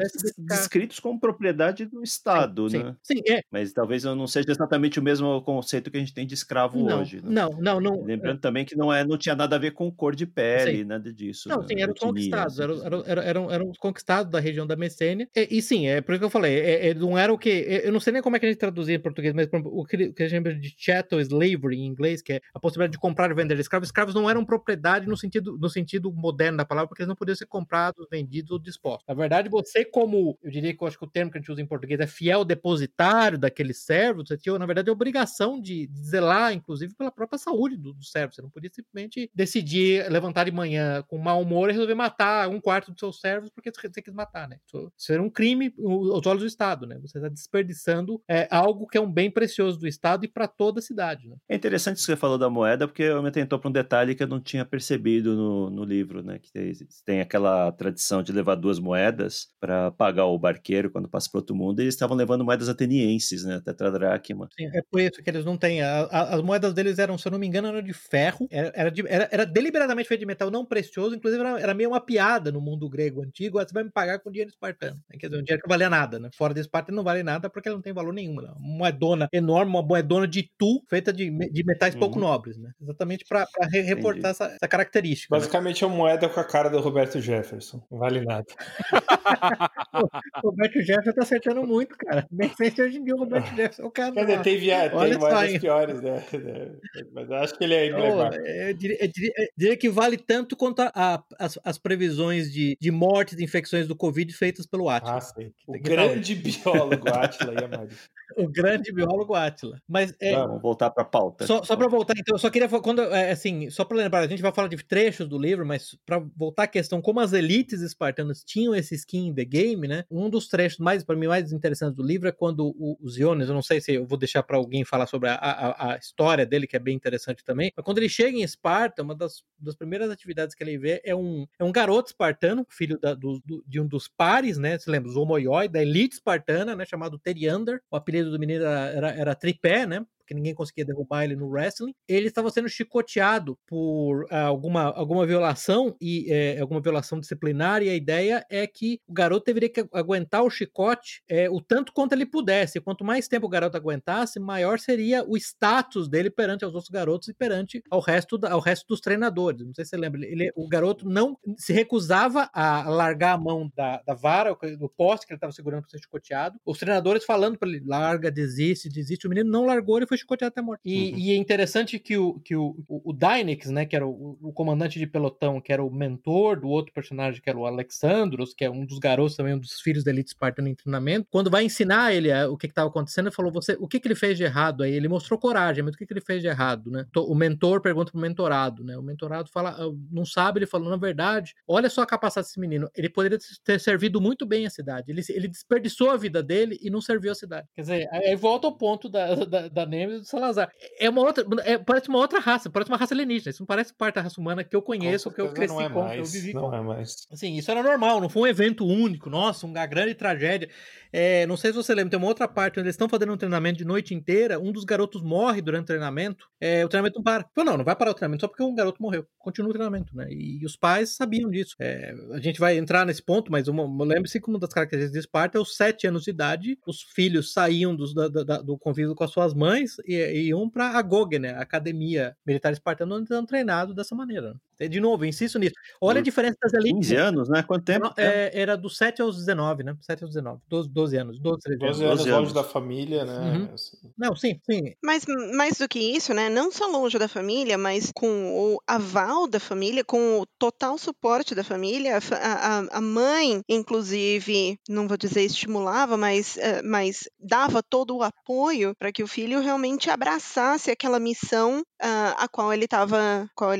descritos 0.55 0.99
como 0.99 1.19
propriedade 1.19 1.85
do 1.85 2.03
Estado, 2.03 2.69
sim, 2.69 2.83
né? 2.83 2.95
Sim, 3.01 3.21
é. 3.29 3.41
Mas 3.51 3.73
talvez 3.73 4.03
não 4.03 4.27
seja 4.27 4.51
exatamente 4.51 4.99
o 4.99 5.03
mesmo 5.03 5.41
conceito 5.41 5.89
que 5.89 5.97
a 5.97 5.99
gente 5.99 6.13
tem 6.13 6.25
de 6.25 6.33
escravo 6.33 6.83
não, 6.83 7.01
hoje. 7.01 7.17
Né? 7.17 7.29
Não, 7.29 7.49
não, 7.59 7.79
não. 7.79 8.03
Lembrando 8.03 8.37
é. 8.37 8.41
também 8.41 8.65
que 8.65 8.75
não, 8.75 8.91
é, 8.93 9.03
não 9.03 9.17
tinha 9.17 9.35
nada 9.35 9.55
a 9.55 9.59
ver 9.59 9.71
com 9.71 9.91
cor 9.91 10.15
de 10.15 10.25
pele, 10.25 10.79
sim. 10.79 10.83
nada 10.83 11.11
disso. 11.11 11.49
Não, 11.49 11.61
né? 11.61 11.65
sim, 11.67 11.81
eram 11.81 11.93
conquistados, 11.93 12.59
eram, 12.59 12.85
eram, 12.85 13.03
eram, 13.05 13.51
eram, 13.51 13.71
conquistados 13.79 14.31
da 14.31 14.39
região 14.39 14.65
da 14.65 14.75
Messênia. 14.75 15.27
E, 15.35 15.57
e, 15.57 15.61
sim, 15.61 15.87
é 15.87 16.01
por 16.01 16.13
isso 16.13 16.19
que 16.19 16.25
eu 16.25 16.29
falei, 16.29 16.59
é, 16.59 16.89
é, 16.89 16.93
não 16.93 17.17
era 17.17 17.33
o 17.33 17.37
que. 17.37 17.49
eu 17.49 17.91
não 17.91 17.99
sei 17.99 18.13
nem 18.13 18.21
como 18.21 18.35
é 18.35 18.39
que 18.39 18.45
a 18.45 18.49
gente 18.49 18.59
traduzia 18.59 18.95
em 18.95 18.99
português, 18.99 19.33
mas 19.33 19.47
o 19.51 19.85
que, 19.85 20.13
que 20.13 20.23
a 20.23 20.27
gente 20.27 20.43
chama 20.43 20.59
de 20.59 20.73
chattel 20.77 21.19
slavery 21.19 21.77
em 21.77 21.85
inglês, 21.85 22.21
que 22.21 22.33
é 22.33 22.41
a 22.53 22.59
possibilidade 22.59 22.93
de 22.93 22.99
comprar 22.99 23.31
e 23.31 23.33
vender 23.33 23.59
escravos. 23.59 23.87
Escravos 23.87 24.13
não 24.13 24.29
eram 24.29 24.45
propriedade 24.45 25.07
no 25.07 25.17
sentido, 25.17 25.57
no 25.57 25.69
sentido 25.69 26.11
moderno 26.11 26.57
da 26.57 26.65
palavra, 26.65 26.87
porque 26.87 27.01
eles 27.01 27.09
não 27.09 27.15
podiam 27.15 27.35
ser 27.35 27.45
comprados, 27.45 28.07
vendidos 28.09 28.51
ou 28.51 28.59
dispostos. 28.59 29.05
Na 29.07 29.13
verdade, 29.13 29.49
você, 29.49 29.85
como 29.85 30.37
eu 30.43 30.51
diria 30.51 30.75
que 30.75 30.84
eu 30.84 30.88
acho 30.88 30.97
que 30.97 31.06
o 31.06 31.10
termo 31.10 31.32
que 31.32 31.38
a 31.38 31.41
gente 31.41 31.51
usa 31.51 31.62
em 31.62 31.65
português 31.65 31.99
é 31.99 32.08
fiel 32.08 32.43
depositário 32.43 33.38
daquele 33.38 33.73
servo, 33.73 34.25
você 34.25 34.38
tinha, 34.38 34.58
na 34.58 34.65
verdade, 34.65 34.89
a 34.89 34.93
obrigação 34.93 35.60
de, 35.62 35.88
de 35.88 36.01
zelar, 36.01 36.54
inclusive, 36.54 36.95
pela 36.95 37.12
própria 37.12 37.38
saúde 37.38 37.77
do, 37.77 37.93
do, 37.93 38.04
servo. 38.04 38.34
Você 38.34 38.41
não 38.41 38.49
podia 38.49 38.69
simplesmente 38.73 39.30
decidir 39.34 40.10
levantar 40.10 40.45
de 40.45 40.51
manhã 40.51 41.04
com 41.08 41.17
mau 41.17 41.41
humor 41.41 41.69
e 41.69 41.73
resolver 41.73 41.95
matar 41.95 42.49
um 42.49 42.60
quarto 42.60 42.91
dos 42.91 42.99
seus 42.99 43.19
servos 43.19 43.49
porque 43.49 43.71
você 43.71 44.01
quis 44.01 44.13
matar, 44.13 44.47
né? 44.47 44.58
Isso, 44.65 45.13
era 45.13 45.21
um 45.21 45.30
crime 45.30 45.73
aos 45.80 46.25
olhos 46.25 46.41
do 46.41 46.47
Estado, 46.47 46.86
né? 46.86 46.97
Você 46.99 47.17
está 47.17 47.30
desperdiçando 47.30 48.21
é, 48.27 48.47
algo 48.49 48.88
que 48.88 48.97
é 48.97 49.01
um 49.01 49.12
bem 49.12 49.30
precioso 49.30 49.80
do 49.80 49.88
Estado 49.88 50.25
e 50.25 50.27
para 50.27 50.47
toda 50.47 50.80
a 50.80 50.84
cidade, 50.84 51.27
né? 51.27 51.36
É 51.47 51.56
interessante 51.56 51.97
isso 51.97 52.06
que 52.06 52.13
você 52.13 52.17
falou 52.17 52.38
da 52.38 52.49
moeda, 52.49 52.88
porque 52.88 53.04
eu 53.04 53.21
me 53.21 53.30
atentou 53.30 53.60
para 53.60 53.69
um 53.69 53.73
detalhe 53.73 54.15
que 54.15 54.23
eu 54.23 54.27
não 54.27 54.39
tinha 54.39 54.65
percebido 54.65 55.36
no, 55.36 55.69
no 55.69 55.84
livro, 55.84 56.23
né? 56.23 56.39
Que 56.39 56.51
tem, 56.51 56.73
tem 57.06 57.21
aquela 57.21 57.71
tradição 57.71 58.23
de 58.23 58.32
levar 58.32 58.56
duas 58.56 58.80
moedas 58.80 59.47
para 59.60 59.91
pagar 59.91 60.20
o 60.25 60.38
barqueiro 60.38 60.89
quando 60.89 61.10
passa 61.10 61.29
para 61.29 61.39
outro 61.39 61.55
mundo, 61.55 61.79
e 61.79 61.84
eles 61.84 61.93
estavam 61.93 62.15
levando 62.15 62.43
moedas 62.43 62.69
atenienses, 62.69 63.43
né? 63.43 63.62
Tetradracma. 63.63 64.47
Sim, 64.57 64.67
é 64.73 64.81
por 64.89 64.99
isso 64.99 65.21
que 65.21 65.29
eles 65.29 65.45
não 65.45 65.57
têm. 65.57 65.81
A, 65.81 66.01
a, 66.03 66.36
as 66.36 66.41
moedas 66.41 66.73
deles 66.73 66.99
eram, 66.99 67.17
se 67.17 67.27
eu 67.27 67.31
não 67.31 67.39
me 67.39 67.47
engano, 67.47 67.67
eram 67.67 67.81
de 67.81 67.93
ferro, 67.93 68.47
era, 68.49 68.71
era, 68.75 68.91
de, 68.91 69.03
era, 69.07 69.29
era 69.31 69.45
deliberadamente 69.45 70.07
feito 70.07 70.21
de 70.21 70.25
metal 70.25 70.49
não 70.51 70.65
precioso, 70.65 71.15
inclusive 71.15 71.41
era, 71.43 71.60
era, 71.60 71.73
meio 71.73 71.89
uma 71.89 72.01
piada 72.01 72.51
no 72.51 72.62
mundo 72.62 72.89
grego 72.89 73.21
antigo. 73.21 73.60
Ah, 73.60 73.67
você 73.67 73.73
vai 73.73 73.84
me 73.84 73.91
pagar 73.91 74.19
com 74.19 74.31
dinheiro 74.31 74.49
espartano. 74.49 74.99
Né? 75.10 75.17
Quer 75.19 75.27
dizer, 75.27 75.41
um 75.41 75.43
dinheiro 75.43 75.62
que 75.62 75.67
não 75.67 75.73
valia 75.73 75.89
nada, 75.89 76.19
né? 76.19 76.29
Fora 76.34 76.53
de 76.53 76.62
Esparta 76.62 76.91
não 76.91 77.03
vale 77.03 77.23
nada 77.23 77.49
porque 77.49 77.67
ela 77.67 77.77
não 77.77 77.81
tem 77.81 77.93
valor 77.93 78.13
nenhum. 78.13 78.36
Né? 78.36 78.49
Uma 78.57 78.77
moedona 78.77 79.27
enorme, 79.31 79.71
uma 79.71 79.81
moedona 79.81 80.27
de 80.27 80.49
tu 80.57 80.84
feita 80.89 81.12
de, 81.12 81.29
de 81.29 81.63
metais 81.63 81.95
pouco 81.95 82.12
Uhum. 82.15 82.21
nobres, 82.21 82.57
né? 82.57 82.71
Exatamente 82.81 83.25
para 83.27 83.47
reportar 83.71 84.31
essa, 84.31 84.45
essa 84.45 84.67
característica. 84.67 85.34
né? 85.34 85.39
Basicamente 85.39 85.84
é 85.84 85.88
uma 85.88 85.95
moeda 85.95 86.29
com 86.29 86.39
a 86.39 86.43
cara 86.43 86.69
do 86.69 86.79
Roberto 86.79 87.19
Jefferson. 87.19 87.81
Não 87.91 87.99
vale 87.99 88.21
nada. 88.21 88.45
O 90.43 90.50
Roberto 90.50 90.82
Jefferson 90.82 91.13
tá 91.13 91.21
acertando 91.24 91.63
muito, 91.65 91.95
cara. 91.97 92.28
Nem 92.32 92.50
sei 92.56 92.71
se 92.71 92.82
hoje 92.82 92.97
em 92.97 93.04
dia 93.04 93.15
o 93.15 93.19
Roberto 93.19 93.47
Jefferson 93.56 93.84
é 93.84 93.86
o 93.86 93.91
cara. 93.91 94.12
Quer 94.13 94.26
dizer, 94.26 94.41
tem, 94.41 94.58
via... 94.58 94.89
tem 94.89 95.13
só, 95.13 95.19
moedas 95.19 95.52
hein? 95.54 95.60
piores, 95.60 96.02
né? 96.02 96.26
Mas 97.13 97.30
eu 97.30 97.36
acho 97.38 97.58
que 97.58 97.63
ele 97.63 97.74
é 97.74 97.88
emblemático. 97.88 98.43
eu, 98.45 98.74
diria, 98.74 98.97
eu 99.04 99.08
diria- 99.08 99.34
eu 99.38 99.47
diria 99.58 99.78
que 99.78 99.89
vale 99.89 100.17
tanto 100.17 100.56
quanto 100.56 100.82
a- 100.82 100.91
a- 100.93 101.24
as, 101.39 101.60
as 101.63 101.78
previsões 101.78 102.52
de, 102.52 102.78
de 102.80 102.91
mortes 102.91 103.38
e 103.39 103.43
infecções 103.43 103.88
do 103.88 103.95
Covid 103.95 104.32
feitas 104.34 104.65
pelo 104.65 104.89
Atila. 104.89 105.17
Ah, 105.17 105.21
sim. 105.21 105.52
O 105.67 105.74
Tem 105.74 105.82
que 105.82 105.89
grande 105.89 106.36
biólogo 106.36 107.10
Atila 107.10 107.52
a 107.65 107.67
Maria. 107.67 107.89
O 108.38 108.47
grande 108.47 108.93
biólogo 108.93 109.36
Atila. 109.36 109.78
Mas 109.86 110.15
é, 110.21 110.34
Vamos. 110.34 110.62
Voltar 110.62 110.89
pra 110.89 111.04
pauta. 111.04 111.45
Só, 111.45 111.62
só 111.63 111.76
para 111.76 111.89
voltar, 111.89 112.13
então, 112.17 112.34
eu 112.36 112.39
só 112.39 112.50
queria 112.50 112.69
falar, 112.69 112.82
quando, 112.82 113.02
é, 113.02 113.30
assim, 113.32 113.69
só 113.69 113.84
para 113.84 113.97
lembrar, 113.97 114.19
a 114.21 114.28
gente 114.28 114.41
vai 114.41 114.54
falar 114.54 114.69
de 114.69 114.78
trechos 114.78 115.28
do 115.28 115.38
livro, 115.38 115.65
mas 115.65 115.97
para 116.06 116.24
voltar 116.38 116.63
à 116.63 116.67
questão, 116.67 117.02
como 117.02 117.19
as 117.19 117.34
elites 117.34 117.82
espartanas 117.82 118.41
tinham 118.41 118.74
esse 118.74 118.95
skin 118.95 119.28
in 119.28 119.34
the 119.34 119.43
game, 119.43 119.86
né? 119.86 120.00
Um 120.09 120.29
dos 120.29 120.47
trechos 120.47 120.79
mais, 120.79 121.03
para 121.03 121.15
mim, 121.15 121.27
mais 121.27 121.51
interessantes 121.51 121.95
do 121.95 122.03
livro 122.03 122.27
é 122.27 122.31
quando 122.31 122.67
o- 122.77 122.97
os 123.01 123.17
eu 123.17 123.35
não 123.35 123.61
sei 123.61 123.79
se 123.79 123.93
eu 123.93 124.05
vou 124.05 124.17
deixar 124.17 124.41
para 124.43 124.57
alguém 124.57 124.83
falar 124.83 125.05
sobre 125.07 125.29
a, 125.29 125.35
a- 125.35 125.93
a 125.93 125.97
história 125.97 126.45
dele, 126.45 126.65
que 126.67 126.75
é 126.75 126.79
bem 126.79 126.95
interessante 126.95 127.43
também, 127.43 127.71
mas 127.75 127.83
quando 127.85 127.97
ele 127.99 128.09
chega 128.09 128.37
em 128.37 128.41
Esparta, 128.41 129.03
uma 129.03 129.15
das, 129.15 129.43
das 129.59 129.75
primeiras 129.75 130.09
atividades 130.09 130.55
que 130.55 130.63
ele 130.63 130.77
vê 130.77 131.01
é 131.03 131.15
um, 131.15 131.45
é 131.59 131.63
um 131.63 131.71
garoto 131.71 132.09
espartano, 132.09 132.65
filho 132.69 132.99
da- 132.99 133.13
do- 133.13 133.41
do- 133.45 133.63
de 133.67 133.79
um 133.79 133.87
dos 133.87 134.07
pares, 134.07 134.57
né? 134.57 134.77
Você 134.77 134.89
lembra, 134.89 135.09
os 135.09 135.15
homoioi, 135.15 135.67
da 135.67 135.81
elite 135.81 136.15
espartana, 136.15 136.75
né? 136.75 136.85
Chamado 136.85 137.19
Teriander. 137.19 137.81
O 137.91 137.95
apelido 137.95 138.31
do 138.31 138.39
menino 138.39 138.63
era, 138.65 138.79
era, 138.91 139.11
era 139.11 139.35
Tripé, 139.35 139.85
né? 139.85 140.05
Porque 140.32 140.34
ninguém 140.34 140.56
conseguia 140.56 140.86
derrubar 140.86 141.24
ele 141.26 141.36
no 141.36 141.48
wrestling. 141.50 141.94
Ele 142.08 142.28
estava 142.28 142.50
sendo 142.50 142.70
chicoteado 142.70 143.58
por 143.67 144.26
ah, 144.30 144.44
alguma, 144.44 144.84
alguma 144.84 145.26
violação 145.26 145.96
e 146.00 146.32
eh, 146.32 146.60
alguma 146.60 146.80
violação 146.82 147.20
disciplinar, 147.20 147.84
e 147.84 147.89
a 147.89 147.96
ideia 147.96 148.46
é 148.50 148.65
que 148.65 149.00
o 149.08 149.13
garoto 149.13 149.46
deveria 149.46 149.70
que 149.70 149.86
aguentar 149.94 150.44
o 150.44 150.50
chicote 150.50 151.22
eh, 151.30 151.50
o 151.50 151.60
tanto 151.62 151.91
quanto 151.94 152.13
ele 152.13 152.26
pudesse. 152.26 152.80
Quanto 152.80 153.04
mais 153.04 153.28
tempo 153.28 153.46
o 153.46 153.50
garoto 153.50 153.76
aguentasse, 153.76 154.39
maior 154.39 154.80
seria 154.80 155.24
o 155.28 155.36
status 155.38 156.08
dele 156.08 156.30
perante 156.30 156.63
aos 156.63 156.74
outros 156.74 156.89
garotos 156.89 157.28
e 157.28 157.34
perante 157.34 157.84
ao 157.89 158.00
resto, 158.00 158.38
da- 158.38 158.52
ao 158.52 158.60
resto 158.60 158.86
dos 158.88 159.02
treinadores. 159.02 159.65
Não 159.65 159.74
sei 159.74 159.84
se 159.84 159.89
você 159.91 159.98
lembra, 159.98 160.26
ele, 160.26 160.52
o 160.56 160.67
garoto 160.67 161.08
não 161.10 161.38
se 161.58 161.74
recusava 161.74 162.50
a 162.54 162.89
largar 162.89 163.34
a 163.34 163.38
mão 163.38 163.70
da, 163.76 164.02
da 164.06 164.13
vara, 164.13 164.56
do 164.78 164.89
poste 164.89 165.26
que 165.26 165.34
ele 165.34 165.38
estava 165.38 165.52
segurando 165.52 165.82
para 165.82 165.89
ser 165.89 166.00
chicoteado. 166.00 166.58
Os 166.65 166.78
treinadores 166.78 167.26
falando 167.26 167.58
para 167.58 167.67
ele: 167.70 167.84
larga, 167.86 168.32
desiste, 168.32 168.88
desiste. 168.89 169.26
O 169.28 169.30
menino 169.30 169.50
não 169.50 169.65
largou, 169.65 169.98
ele 169.98 170.08
foi 170.08 170.17
chicoteado 170.21 170.51
até 170.53 170.62
morto. 170.62 170.81
E, 170.86 171.12
Uhum. 171.12 171.17
e 171.17 171.31
é 171.31 171.36
interessante 171.36 171.99
que 171.99 172.17
o, 172.17 172.39
que 172.39 172.55
o, 172.55 172.75
o, 172.88 173.12
o 173.12 173.13
Dynex, 173.13 173.69
né, 173.69 173.86
que 173.86 173.95
era 173.95 174.05
o, 174.07 174.38
o 174.41 174.53
comandante 174.53 174.97
de 174.99 175.05
pelotão, 175.07 175.60
que 175.62 175.71
era 175.73 175.84
o 175.84 175.91
mentor 175.91 176.60
do 176.60 176.67
outro 176.67 176.93
personagem, 176.93 177.41
que 177.41 177.49
era 177.49 177.57
o 177.57 177.65
Alexandros, 177.65 178.53
que 178.53 178.63
é 178.65 178.69
um 178.69 178.86
dos 178.86 178.99
garotos 178.99 179.36
também, 179.36 179.53
um 179.53 179.60
dos 179.60 179.79
filhos 179.81 180.03
da 180.03 180.12
elite 180.12 180.29
espartana 180.29 180.69
em 180.69 180.75
treinamento, 180.75 181.27
quando 181.29 181.49
vai 181.49 181.63
ensinar 181.65 182.13
ele 182.13 182.31
a- 182.31 182.49
o 182.49 182.57
que 182.57 182.67
estava 182.67 182.89
acontecendo, 182.89 183.27
ele 183.27 183.36
falou: 183.36 183.51
você, 183.51 183.75
o 183.79 183.88
que, 183.88 183.99
que 183.99 184.07
ele 184.07 184.15
fez 184.15 184.38
de 184.38 184.43
errado 184.43 184.84
aí? 184.84 184.93
Ele 184.93 185.07
mostrou 185.07 185.39
coragem, 185.39 185.84
mas 185.84 185.93
o 185.95 185.97
que, 185.97 186.05
que 186.05 186.13
ele 186.13 186.21
fez 186.21 186.41
de 186.41 186.47
errado, 186.47 186.89
né? 186.91 187.05
To- 187.12 187.25
O 187.31 187.36
mentor 187.36 187.81
pergunta 187.81 188.12
pro 188.12 188.19
mentorado, 188.21 188.84
né? 188.84 188.97
O 188.97 189.01
mentorado 189.03 189.49
fala, 189.49 189.71
"Ah, 189.71 189.89
não 190.12 190.25
sabe, 190.25 190.60
ele 190.60 190.65
falou, 190.67 190.89
na 190.89 190.97
verdade, 190.97 191.53
olha 191.67 191.89
só 191.89 192.01
a 192.01 192.05
capacidade 192.05 192.47
desse 192.47 192.60
menino, 192.60 192.89
ele 192.95 193.10
poderia 193.10 193.38
ter 193.63 193.79
servido 193.79 194.19
muito 194.21 194.45
bem 194.45 194.65
a 194.65 194.69
cidade. 194.69 195.12
Ele, 195.12 195.21
ele 195.29 195.47
desperdiçou 195.47 196.10
a 196.10 196.17
vida 196.17 196.41
dele 196.43 196.77
e 196.81 196.89
não 196.89 197.01
serviu 197.01 197.31
a 197.31 197.36
cidade. 197.36 197.67
Quer 197.75 197.81
dizer, 197.81 198.10
aí 198.12 198.36
volta 198.36 198.67
ao 198.67 198.77
ponto 198.77 199.07
da, 199.10 199.36
da, 199.45 199.67
da 199.67 199.86
Nemesis 199.86 200.11
e 200.15 200.19
do 200.19 200.26
Salazar. 200.26 200.71
É 201.00 201.10
uma 201.10 201.21
outra, 201.21 201.45
é- 201.63 201.78
parece 201.78 202.10
uma 202.10 202.19
outra 202.19 202.39
raça, 202.39 202.69
parece 202.69 202.89
uma 202.91 202.97
raça 202.97 203.13
alienígena. 203.13 203.52
Isso 203.52 203.62
não 203.62 203.67
parece 203.67 203.93
parte 203.93 204.15
da 204.15 204.21
raça 204.21 204.39
humana 204.39 204.63
que 204.63 204.76
eu 204.76 204.82
conheço, 204.82 205.32
que 205.32 205.41
eu 205.41 205.52
cresci 205.54 205.74
não 205.74 205.82
é 205.82 205.89
com, 205.89 205.93
que 205.93 206.00
eu 206.00 206.04
mais, 206.04 206.32
vivi 206.34 206.54
Não 206.54 206.69
com. 206.69 206.76
é 206.76 206.82
mais. 206.82 207.15
Assim, 207.32 207.56
isso 207.58 207.69
era 207.71 207.82
normal, 207.84 208.19
não 208.21 208.30
foi 208.30 208.43
um 208.43 208.47
evento 208.47 208.86
único, 208.86 209.30
nossa, 209.30 209.65
uma 209.65 209.86
grande 209.86 210.13
tragédia. 210.15 210.69
É, 211.13 211.45
não 211.45 211.58
sei 211.58 211.71
se 211.71 211.78
você 211.78 211.93
lembra, 211.93 212.12
tem 212.12 212.17
uma 212.19 212.28
outra 212.28 212.47
parte 212.47 212.80
onde 212.80 212.88
eles 212.88 212.93
estão 212.95 213.10
fazendo 213.10 213.34
um 213.34 213.38
treinamento 213.38 213.78
de 213.78 213.86
noite 213.86 214.13
inteira, 214.13 214.58
um 214.60 214.71
dos 214.71 214.86
garotos 214.86 215.21
morre 215.21 215.62
durante 215.62 215.84
o 215.84 215.88
treinamento, 215.88 216.45
é, 216.60 216.86
o 216.86 216.89
treinamento 216.89 217.17
não 217.17 217.24
para. 217.24 217.45
Falou, 217.54 217.71
não, 217.71 217.78
não 217.80 217.86
vai 217.86 217.95
parar 217.95 218.12
o 218.12 218.13
treinamento 218.13 218.41
só 218.41 218.47
porque 218.47 218.63
um 218.63 218.74
garoto 218.74 219.02
morreu. 219.02 219.26
Continua 219.38 219.69
o 219.71 219.74
treinamento, 219.74 220.15
né? 220.15 220.28
E, 220.32 220.63
os 220.65 220.78
pais 220.78 221.15
sabiam 221.15 221.50
disso. 221.50 221.76
É, 221.80 222.13
a 222.34 222.39
gente 222.39 222.60
vai 222.60 222.78
entrar 222.78 223.06
nesse 223.06 223.21
ponto, 223.24 223.52
mas 223.52 223.65
lembre-se 223.67 224.39
que 224.39 224.50
uma 224.50 224.60
das 224.60 224.69
características 224.69 225.12
de 225.13 225.19
Esparta 225.19 225.58
é 225.58 225.62
os 225.62 225.76
sete 225.76 226.08
anos 226.08 226.24
de 226.24 226.30
idade, 226.30 226.78
os 226.88 227.02
filhos 227.02 227.52
saíam 227.52 227.95
dos- 227.95 228.13
da- 228.13 228.28
da- 228.30 228.62
do 228.62 228.78
convívio 228.78 229.13
com 229.15 229.24
as 229.24 229.32
suas 229.32 229.54
mães 229.54 229.90
e, 230.06 230.47
iam 230.47 230.69
para 230.69 230.97
a 230.97 231.01
GOG, 231.01 231.39
né? 231.39 231.51
A 231.54 231.62
Academia 231.62 232.36
Militar 232.45 232.71
Espartana, 232.71 233.15
onde 233.15 233.32
eram 233.32 233.45
treinados 233.45 233.95
dessa 233.95 234.15
maneira. 234.15 234.56
De 234.88 235.00
novo, 235.00 235.26
insisto 235.26 235.60
nisso. 235.60 235.74
Olha 236.02 236.20
a 236.20 236.24
diferença 236.24 236.58
das 236.62 236.74
elites. 236.74 237.10
15 237.10 237.15
anos, 237.15 237.50
né? 237.50 237.63
Quanto 237.63 237.84
tempo? 237.86 238.06
Não, 238.08 238.13
é, 238.17 238.52
era 238.60 238.76
dos 238.78 238.98
7 238.98 239.22
aos 239.22 239.38
19, 239.38 239.84
né? 239.84 239.96
7 240.02 240.24
aos 240.24 240.32
19. 240.32 240.62
12, 240.67 240.89
12 240.89 241.17
anos. 241.17 241.39
12, 241.39 241.60
13 241.62 241.86
anos. 241.86 241.98
12 241.98 242.06
anos 242.06 242.17
12 242.17 242.30
longe 242.30 242.38
anos. 242.38 242.54
da 242.54 242.63
família, 242.63 243.26
né? 243.26 243.58
Uhum. 243.58 243.74
Assim, 243.74 243.98
Não, 244.17 244.36
sim, 244.36 244.60
sim. 244.70 244.94
Mas 245.04 245.26
mais 245.56 245.78
do 245.78 245.88
que 245.88 246.00
isso, 246.00 246.34
né? 246.34 246.50
Não 246.50 246.72
só 246.72 246.86
longe 246.88 247.17
da 247.17 247.28
família, 247.28 247.78
mas 247.78 248.12
com 248.13 248.74
o 248.76 248.80
aval 248.88 249.48
da 249.48 249.60
família, 249.60 250.04
com 250.04 250.39
o 250.39 250.46
total 250.60 250.98
suporte 250.98 251.56
da 251.56 251.63
família. 251.63 252.17
A 252.17 252.78
A, 252.82 252.98
a- 252.98 253.02
mãe, 253.02 253.62
inclusive, 253.70 254.78
não 254.88 255.08
vou 255.08 255.17
dizer 255.17 255.41
estimulava, 255.44 256.17
mas, 256.17 256.58
eh, 256.58 256.82
mas 256.84 257.22
dava 257.39 257.82
todo 257.84 258.15
o 258.17 258.24
apoio 258.24 258.94
para 258.98 259.12
que 259.12 259.24
o 259.24 259.28
filho 259.28 259.60
realmente 259.62 260.10
abraçasse 260.10 260.91
aquela 260.91 261.20
missão 261.20 261.82
ah, 262.02 262.36
a 262.44 262.48
qual 262.48 262.74
ele 262.74 262.86
estava 262.86 263.48
qual 263.56 263.74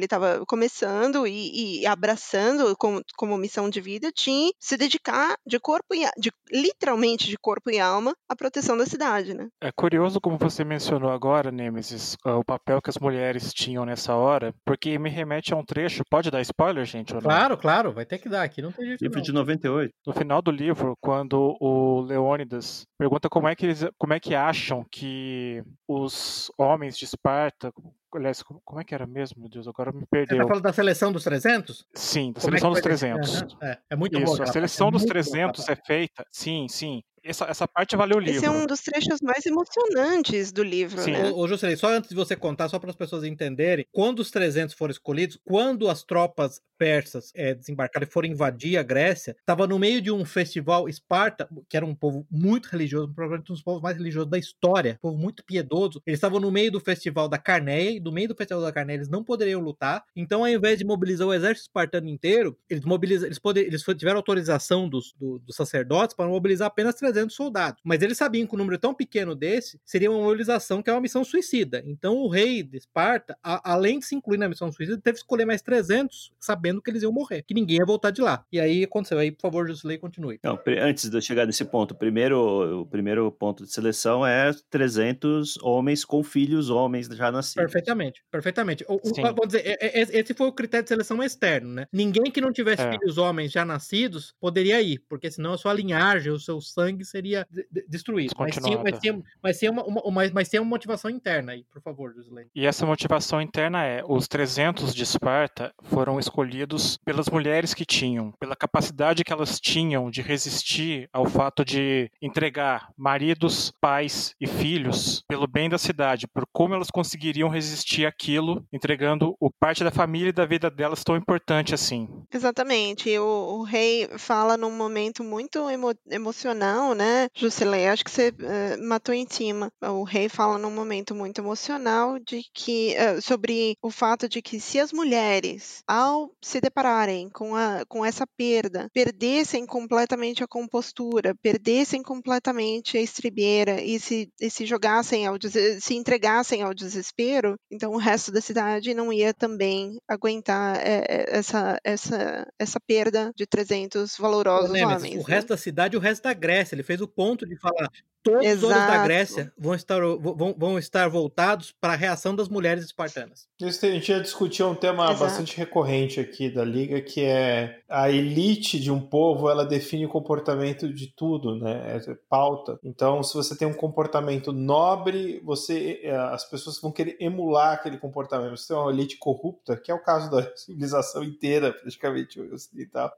e, 1.28 1.82
e 1.82 1.86
abraçando 1.86 2.76
como, 2.78 3.02
como 3.18 3.38
missão 3.38 3.70
de 3.70 3.82
vida 3.82 4.12
de 4.12 4.54
se 4.60 4.78
dedicar 4.78 5.36
de 5.46 5.60
corpo 5.60 5.94
e 5.94 6.06
de, 6.18 6.32
literalmente 6.52 7.28
de 7.28 7.38
corpo 7.38 7.70
e 7.70 7.80
alma 7.80 8.14
à 8.30 8.36
proteção 8.36 8.78
da 8.78 8.86
cidade, 8.86 9.34
né? 9.34 9.48
É 9.62 9.72
curioso 9.72 10.20
como 10.20 10.38
você 10.38 10.64
mencionou 10.64 11.10
agora, 11.10 11.52
Nemesis, 11.52 12.16
ah, 12.26 12.38
o 12.38 12.44
papel 12.44 12.82
que 12.82 12.90
as 12.90 12.98
mulheres 12.98 13.54
tinham 13.54 13.86
nessa 13.86 14.16
hora, 14.16 14.54
porque 14.66 14.98
me 14.98 15.10
remete 15.10 15.54
a 15.54 15.58
um 15.58 15.66
trecho. 15.66 16.04
Pode 16.10 16.32
dar 16.32 16.42
spoiler, 16.42 16.86
gente? 16.86 17.14
Ou 17.14 17.22
não? 17.22 17.30
Claro, 17.30 17.58
claro, 17.58 17.94
vai 17.94 18.06
ter 18.06 18.18
que 18.20 18.30
dar 18.30 18.44
aqui, 18.44 18.62
não 18.62 18.72
tem 18.72 18.86
jeito 18.86 19.02
Livro 19.02 19.18
não. 19.18 19.24
de 19.24 19.32
98. 19.32 19.92
No 20.06 20.14
final 20.14 20.42
do 20.42 20.52
livro, 20.52 20.96
quando 21.00 21.58
o 21.60 22.02
Leônidas 22.02 22.84
pergunta 22.98 23.30
como 23.30 23.48
é 23.48 23.56
que 23.56 23.66
eles, 23.66 23.86
como 23.98 24.14
é 24.14 24.20
que 24.20 24.36
acham 24.36 24.86
que 24.92 25.64
os 25.88 26.52
homens 26.58 26.98
de 26.98 27.06
Esparta, 27.06 27.72
aliás, 28.18 28.44
como 28.44 28.80
é 28.80 28.84
que 28.84 28.94
era 28.94 29.06
mesmo, 29.08 29.40
meu 29.42 29.50
Deus, 29.50 29.68
agora 29.68 29.92
me 29.92 30.00
Você 30.02 30.06
perdeu. 30.08 30.38
tá 30.40 30.48
falando 30.48 30.64
da 30.64 30.74
seleção 30.74 31.12
dos 31.12 31.24
300? 31.24 31.86
Sim, 31.94 32.32
da 32.34 32.42
Como 32.42 32.56
é 32.56 32.60
seleção 32.60 32.70
dos 32.72 32.80
foi? 32.80 32.90
300. 32.90 33.36
Aham, 33.36 33.48
É, 33.62 33.78
é 33.92 33.96
muito 33.96 34.14
boa 34.14 34.24
Isso, 34.24 34.32
a 34.32 34.36
aquela 34.36 34.46
parte, 34.46 34.54
seleção 34.54 34.88
é 34.88 34.92
dos 34.92 35.02
muito 35.02 35.14
boa 35.14 35.24
300 35.24 35.62
aquela 35.64 35.78
é 35.80 35.86
feita. 35.86 36.26
Sim, 36.32 36.68
sim. 36.68 37.04
Essa, 37.24 37.46
essa 37.46 37.68
parte 37.68 37.96
valeu 37.96 38.18
o 38.18 38.22
Esse 38.22 38.32
livro. 38.32 38.46
é 38.48 38.50
um 38.50 38.66
dos 38.66 38.82
trechos 38.82 39.20
mais 39.22 39.46
emocionantes 39.46 40.52
do 40.52 40.64
livro, 40.64 41.02
Sim. 41.02 41.12
né? 41.12 41.32
Ô, 41.32 41.48
Juscelino, 41.48 41.78
só 41.78 41.90
antes 41.94 42.10
de 42.10 42.16
você 42.16 42.36
contar, 42.36 42.68
só 42.70 42.80
para 42.80 42.90
as 42.90 42.96
pessoas 42.96 43.24
entenderem, 43.24 43.86
quando 43.92 44.20
os 44.20 44.32
300 44.32 44.74
foram 44.76 44.92
escolhidos, 44.92 45.38
quando 45.46 45.88
as 45.90 46.04
tropas 46.04 46.62
persas 46.78 47.32
eh, 47.36 47.54
desembarcaram 47.54 48.08
e 48.08 48.10
foram 48.12 48.28
invadir 48.28 48.76
a 48.76 48.82
Grécia, 48.82 49.36
estava 49.40 49.68
no 49.68 49.78
meio 49.78 50.02
de 50.02 50.12
um 50.12 50.26
festival 50.26 50.90
Esparta, 50.90 51.48
que 51.70 51.78
era 51.78 51.86
um 51.86 51.94
povo 51.94 52.26
muito 52.30 52.66
religioso, 52.70 53.14
provavelmente 53.14 53.52
um 53.52 53.54
dos 53.54 53.62
povos 53.64 53.84
mais 53.84 53.96
religiosos 53.98 54.30
da 54.32 54.40
história, 54.40 54.94
um 55.04 55.10
povo 55.10 55.18
muito 55.18 55.44
piedoso. 55.46 56.02
Eles 56.08 56.18
estavam 56.18 56.40
no 56.40 56.50
meio 56.50 56.72
do 56.72 56.80
festival 56.80 57.28
da 57.30 57.38
Carneia, 57.38 57.92
e 57.92 58.00
do 58.00 58.12
meio 58.12 58.30
do 58.30 58.36
festival 58.36 58.64
da 58.64 58.72
Carneia 58.72 58.98
eles 58.98 59.10
não 59.10 59.24
poderiam 59.24 59.62
lutar. 59.62 60.04
Então, 60.16 60.42
ao 60.42 60.50
invés 60.50 60.80
de 60.80 60.86
mobilizar 60.86 61.28
o 61.28 61.34
exército 61.34 61.68
espartano 61.68 62.10
inteiro, 62.10 62.58
eles 62.68 62.84
mobilizam, 62.84 63.28
eles, 63.28 63.38
poder, 63.38 63.68
eles 63.68 63.84
tiveram 63.84 64.18
autorização 64.18 64.90
dos, 64.90 65.14
do- 65.14 65.38
dos 65.38 65.56
sacerdotes 65.56 66.16
para 66.16 66.28
mobilizar 66.28 66.68
apenas 66.68 66.96
300 66.96 67.11
soldados. 67.30 67.82
Mas 67.84 68.02
eles 68.02 68.18
sabiam 68.18 68.48
que 68.48 68.56
um 68.56 68.58
número 68.58 68.78
tão 68.78 68.94
pequeno 68.94 69.36
desse 69.36 69.80
seria 69.86 70.10
uma 70.12 70.20
mobilização 70.20 70.82
que 70.82 70.90
é 70.90 70.94
uma 70.94 71.02
missão 71.02 71.24
suicida. 71.24 71.84
Então, 71.86 72.16
o 72.18 72.28
rei 72.30 72.64
de 72.64 72.78
Esparta, 72.78 73.38
a- 73.44 73.72
além 73.74 74.00
de 74.00 74.06
se 74.06 74.16
incluir 74.16 74.38
na 74.38 74.48
missão 74.50 74.72
suicida, 74.72 74.98
teve 74.98 75.16
que 75.18 75.22
escolher 75.24 75.46
mais 75.46 75.62
300, 75.62 76.32
sabendo 76.40 76.82
que 76.82 76.90
eles 76.90 77.04
iam 77.04 77.12
morrer, 77.12 77.44
que 77.44 77.54
ninguém 77.54 77.78
ia 77.78 77.86
voltar 77.86 78.12
de 78.12 78.22
lá. 78.22 78.46
E 78.52 78.60
aí 78.60 78.84
aconteceu. 78.84 79.18
Aí, 79.18 79.32
por 79.32 79.42
favor, 79.42 79.68
Jusilei, 79.68 79.98
continue. 79.98 80.40
Não, 80.44 80.60
antes 80.82 81.10
de 81.10 81.16
eu 81.18 81.22
chegar 81.22 81.46
nesse 81.46 81.64
ponto, 81.66 81.94
primeiro, 81.96 82.82
o 82.82 82.86
primeiro 82.86 83.32
ponto 83.32 83.64
de 83.66 83.72
seleção 83.72 84.26
é 84.26 84.52
300 84.70 85.58
homens 85.62 86.04
com 86.04 86.24
filhos 86.24 86.70
homens 86.70 87.08
já 87.08 87.32
nascidos. 87.32 87.62
Perfeitamente, 87.64 88.24
perfeitamente. 88.32 88.84
O, 88.88 88.96
o- 88.96 89.14
vamos 89.22 89.48
dizer, 89.48 89.64
é- 89.66 90.02
é- 90.02 90.20
esse 90.20 90.34
foi 90.34 90.48
o 90.48 90.52
critério 90.52 90.84
de 90.84 90.90
seleção 90.90 91.22
externo, 91.24 91.70
né? 91.74 91.88
Ninguém 91.92 92.32
que 92.32 92.42
não 92.42 92.52
tivesse 92.52 92.82
É. 92.84 92.92
filhos 92.92 93.18
homens 93.18 93.52
já 93.52 93.64
nascidos 93.66 94.34
poderia 94.40 94.82
ir, 94.82 95.00
porque 95.08 95.30
senão 95.30 95.54
a 95.54 95.58
sua 95.58 95.74
linhagem, 95.74 96.32
o 96.32 96.40
seu 96.40 96.60
sangue 96.62 97.01
seria 97.06 97.48
destruído. 97.88 98.34
Mas 98.38 98.56
sim, 98.56 98.78
mas, 98.84 99.00
sim, 99.00 99.24
mas, 99.42 99.58
sim 99.58 99.70
uma, 99.70 99.84
uma, 99.84 100.02
mas, 100.12 100.32
mas 100.32 100.50
tem 100.50 100.60
uma 100.60 100.70
motivação 100.70 101.10
interna 101.10 101.54
aí, 101.54 101.64
por 101.72 101.82
favor, 101.82 102.14
Gisley. 102.14 102.48
E 102.56 102.66
essa 102.66 102.86
motivação 102.86 103.42
interna 103.42 103.84
é: 103.84 104.04
os 104.08 104.28
300 104.28 104.94
de 104.94 105.04
Esparta 105.04 105.74
foram 105.84 106.20
escolhidos 106.20 106.98
pelas 106.98 107.30
mulheres 107.30 107.74
que 107.74 107.86
tinham, 107.86 108.32
pela 108.40 108.56
capacidade 108.56 109.24
que 109.24 109.34
elas 109.34 109.60
tinham 109.60 110.10
de 110.10 110.22
resistir 110.22 111.10
ao 111.12 111.26
fato 111.26 111.64
de 111.64 112.12
entregar 112.22 112.90
maridos, 112.98 113.72
pais 113.80 114.36
e 114.40 114.48
filhos 114.48 115.24
pelo 115.28 115.48
bem 115.48 115.70
da 115.70 115.78
cidade, 115.78 116.28
por 116.28 116.46
como 116.52 116.74
elas 116.74 116.92
conseguiriam 116.92 117.50
resistir 117.50 118.06
aquilo, 118.06 118.66
entregando 118.72 119.36
o 119.40 119.50
parte 119.50 119.84
da 119.84 119.92
família 119.92 120.30
e 120.30 120.34
da 120.34 120.46
vida 120.46 120.70
delas 120.70 121.04
tão 121.04 121.16
importante 121.16 121.74
assim. 121.74 122.08
Exatamente. 122.34 123.18
O, 123.18 123.60
o 123.60 123.64
rei 123.64 124.10
fala 124.18 124.58
num 124.58 124.72
momento 124.72 125.24
muito 125.24 125.70
emo, 125.70 125.94
emocional, 126.10 126.91
né, 126.94 127.28
Jusilei? 127.34 127.88
Acho 127.88 128.04
que 128.04 128.12
você 128.12 128.30
uh, 128.30 128.88
matou 128.88 129.14
em 129.14 129.28
cima. 129.30 129.72
O 129.82 130.04
rei 130.04 130.30
fala 130.30 130.58
num 130.58 130.72
momento 130.72 131.14
muito 131.16 131.40
emocional 131.40 132.20
de 132.20 132.44
que 132.54 132.96
uh, 132.96 133.22
sobre 133.22 133.78
o 133.82 133.90
fato 133.90 134.28
de 134.28 134.42
que 134.42 134.60
se 134.60 134.80
as 134.80 134.92
mulheres, 134.92 135.84
ao 135.88 136.32
se 136.42 136.60
depararem 136.60 137.30
com, 137.30 137.56
a, 137.56 137.84
com 137.88 138.06
essa 138.06 138.26
perda, 138.38 138.90
perdessem 138.94 139.66
completamente 139.66 140.44
a 140.44 140.48
compostura, 140.48 141.36
perdessem 141.42 142.02
completamente 142.02 142.98
a 142.98 143.02
estribeira 143.02 143.82
e 143.82 144.00
se, 144.00 144.30
e 144.40 144.50
se 144.50 144.66
jogassem 144.66 145.26
ao 145.26 145.38
se 145.80 145.96
entregassem 145.96 146.62
ao 146.62 146.74
desespero, 146.74 147.56
então 147.70 147.92
o 147.94 147.98
resto 147.98 148.32
da 148.32 148.42
cidade 148.42 148.94
não 148.94 149.12
ia 149.12 149.34
também 149.34 149.98
aguentar 150.08 150.78
é, 150.78 151.26
essa, 151.30 151.80
essa, 151.84 152.48
essa 152.60 152.80
perda 152.80 153.32
de 153.36 153.46
300 153.46 154.18
valorosos 154.18 154.70
homens. 154.70 155.16
O 155.16 155.28
né? 155.28 155.36
resto 155.36 155.50
da 155.50 155.58
cidade 155.58 155.96
e 155.96 155.98
o 155.98 156.02
resto 156.02 156.24
da 156.24 156.34
Grécia. 156.34 156.76
Ele 156.82 156.88
fez 156.88 157.00
o 157.00 157.08
ponto 157.08 157.46
de 157.46 157.56
falar: 157.56 157.90
todos 158.24 158.46
Exato. 158.46 158.68
os 158.68 158.72
olhos 158.72 158.88
da 158.88 159.04
Grécia 159.04 159.54
vão 159.58 159.74
estar, 159.74 160.00
vão, 160.00 160.56
vão 160.58 160.80
estar 160.80 161.10
voltados 161.10 161.74
para 161.80 161.94
a 161.94 161.96
reação 161.96 162.36
das 162.36 162.48
mulheres 162.48 162.86
espartanas. 162.86 163.48
A 163.62 163.70
gente 163.70 164.08
já 164.08 164.20
discutiu 164.20 164.70
um 164.70 164.76
tema 164.76 165.06
Exato. 165.06 165.20
bastante 165.20 165.58
recorrente 165.58 166.20
aqui 166.20 166.50
da 166.50 166.64
Liga, 166.64 167.02
que 167.02 167.22
é 167.22 167.80
a 167.90 168.10
elite 168.10 168.80
de 168.80 168.92
um 168.92 169.00
povo, 169.00 169.50
ela 169.50 169.66
define 169.66 170.06
o 170.06 170.10
comportamento 170.10 170.92
de 170.92 171.08
tudo, 171.08 171.56
né? 171.56 171.98
É 171.98 172.16
pauta. 172.30 172.80
Então, 172.84 173.24
se 173.24 173.34
você 173.34 173.56
tem 173.58 173.68
um 173.68 173.74
comportamento 173.74 174.52
nobre, 174.52 175.42
você 175.44 176.00
eh, 176.04 176.16
as 176.16 176.48
pessoas 176.48 176.80
vão 176.80 176.92
querer 176.92 177.18
emular 177.20 177.74
aquele 177.74 177.98
comportamento. 177.98 178.58
Se 178.58 178.68
tem 178.68 178.78
uma 178.78 178.92
elite 178.92 179.18
corrupta, 179.18 179.76
que 179.76 179.92
é 179.92 179.94
o 179.94 180.04
caso 180.04 180.30
da 180.30 180.50
civilização 180.56 181.24
inteira, 181.24 181.74
praticamente 181.74 182.40
ocidental, 182.40 183.12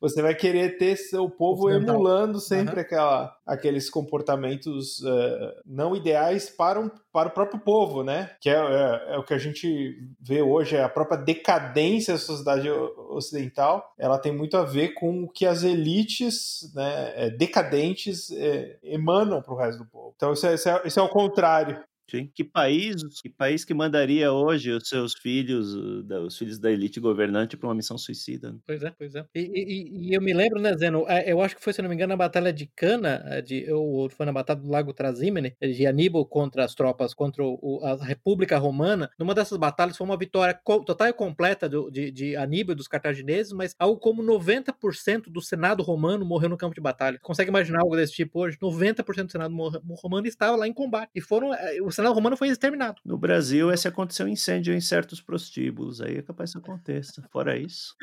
você 0.00 0.20
vai 0.20 0.34
querer 0.34 0.76
ter 0.76 0.96
seu 0.96 1.28
povo 1.30 1.66
ocidental. 1.66 1.94
emulando 1.94 2.40
sempre 2.40 2.74
uhum. 2.74 2.80
aquela, 2.80 3.36
aqueles 3.46 3.88
comportamentos 3.88 4.39
comportamentos 4.40 5.00
uh, 5.00 5.52
não 5.66 5.94
ideais 5.94 6.48
para, 6.48 6.80
um, 6.80 6.90
para 7.12 7.28
o 7.28 7.32
próprio 7.32 7.60
povo, 7.60 8.02
né? 8.02 8.30
Que 8.40 8.48
é, 8.48 8.54
é, 8.54 9.14
é, 9.14 9.18
o 9.18 9.22
que 9.22 9.34
a 9.34 9.38
gente 9.38 10.08
vê 10.20 10.40
hoje, 10.40 10.76
é 10.76 10.82
a 10.82 10.88
própria 10.88 11.18
decadência 11.18 12.14
da 12.14 12.20
sociedade 12.20 12.68
ocidental, 12.70 13.92
ela 13.98 14.18
tem 14.18 14.32
muito 14.32 14.56
a 14.56 14.64
ver 14.64 14.94
com 14.94 15.24
o 15.24 15.28
que 15.28 15.44
as 15.46 15.62
elites 15.62 16.72
né, 16.74 17.12
é, 17.16 17.30
decadentes 17.30 18.30
é, 18.30 18.78
emanam 18.82 19.42
para 19.42 19.52
o 19.52 19.56
resto 19.56 19.78
do 19.78 19.90
povo. 19.90 20.14
Então 20.16 20.32
isso 20.32 20.46
é, 20.46 20.54
isso 20.54 20.68
é, 20.68 20.82
isso 20.84 21.00
é 21.00 21.02
o 21.02 21.08
contrário. 21.08 21.78
Sim. 22.10 22.30
Que 22.34 22.42
país, 22.42 23.02
que 23.22 23.28
país 23.28 23.64
que 23.64 23.72
mandaria 23.72 24.32
hoje 24.32 24.72
os 24.72 24.88
seus 24.88 25.14
filhos, 25.14 25.74
os 25.74 26.36
filhos 26.36 26.58
da 26.58 26.70
elite 26.70 26.98
governante 26.98 27.56
para 27.56 27.68
uma 27.68 27.74
missão 27.74 27.96
suicida? 27.96 28.52
Né? 28.52 28.58
Pois 28.66 28.82
é, 28.82 28.90
pois 28.90 29.14
é. 29.14 29.24
E, 29.34 29.40
e, 29.40 30.08
e, 30.08 30.14
eu 30.14 30.20
me 30.20 30.32
lembro, 30.32 30.60
né, 30.60 30.76
Zeno, 30.76 31.04
é, 31.08 31.30
eu 31.30 31.40
acho 31.40 31.54
que 31.56 31.62
foi, 31.62 31.72
se 31.72 31.80
não 31.80 31.88
me 31.88 31.94
engano, 31.94 32.10
na 32.10 32.16
Batalha 32.16 32.52
de 32.52 32.66
Cana, 32.66 33.22
é, 33.26 33.40
de, 33.40 33.70
ou 33.72 34.08
foi 34.10 34.26
na 34.26 34.32
Batalha 34.32 34.60
do 34.60 34.68
Lago 34.68 34.92
Trasimene, 34.92 35.54
de 35.60 35.86
Aníbal 35.86 36.26
contra 36.26 36.64
as 36.64 36.74
tropas, 36.74 37.14
contra 37.14 37.44
o, 37.44 37.80
a 37.84 38.04
República 38.04 38.58
Romana. 38.58 39.10
Numa 39.18 39.34
dessas 39.34 39.56
batalhas 39.56 39.96
foi 39.96 40.06
uma 40.06 40.16
vitória 40.16 40.58
total 40.64 41.08
e 41.08 41.12
completa 41.12 41.68
do, 41.68 41.90
de, 41.90 42.10
de 42.10 42.36
Aníbal 42.36 42.72
e 42.72 42.76
dos 42.76 42.88
cartagineses, 42.88 43.52
mas 43.52 43.74
algo 43.78 44.00
como 44.00 44.22
90% 44.22 45.30
do 45.30 45.40
Senado 45.40 45.82
romano 45.82 46.24
morreu 46.24 46.48
no 46.48 46.56
campo 46.56 46.74
de 46.74 46.80
batalha. 46.80 47.18
Consegue 47.20 47.50
imaginar 47.50 47.80
algo 47.80 47.96
desse 47.96 48.12
tipo 48.14 48.40
hoje? 48.40 48.58
90% 48.58 49.26
do 49.26 49.32
Senado 49.32 49.54
romano 50.02 50.26
estava 50.26 50.56
lá 50.56 50.66
em 50.66 50.72
combate. 50.72 51.10
E 51.14 51.20
foram. 51.20 51.54
É, 51.54 51.80
os 52.00 52.10
Senado 52.10 52.14
romano 52.14 52.36
foi 52.36 52.48
exterminado. 52.48 52.96
No 53.04 53.18
Brasil, 53.18 53.70
esse 53.70 53.86
aconteceu 53.86 54.24
um 54.26 54.28
incêndio 54.28 54.72
em 54.72 54.80
certos 54.80 55.20
prostíbulos, 55.20 56.00
aí 56.00 56.16
é 56.16 56.22
capaz 56.22 56.52
que 56.52 56.58
aconteça. 56.58 57.22
Fora 57.30 57.58
isso. 57.58 57.94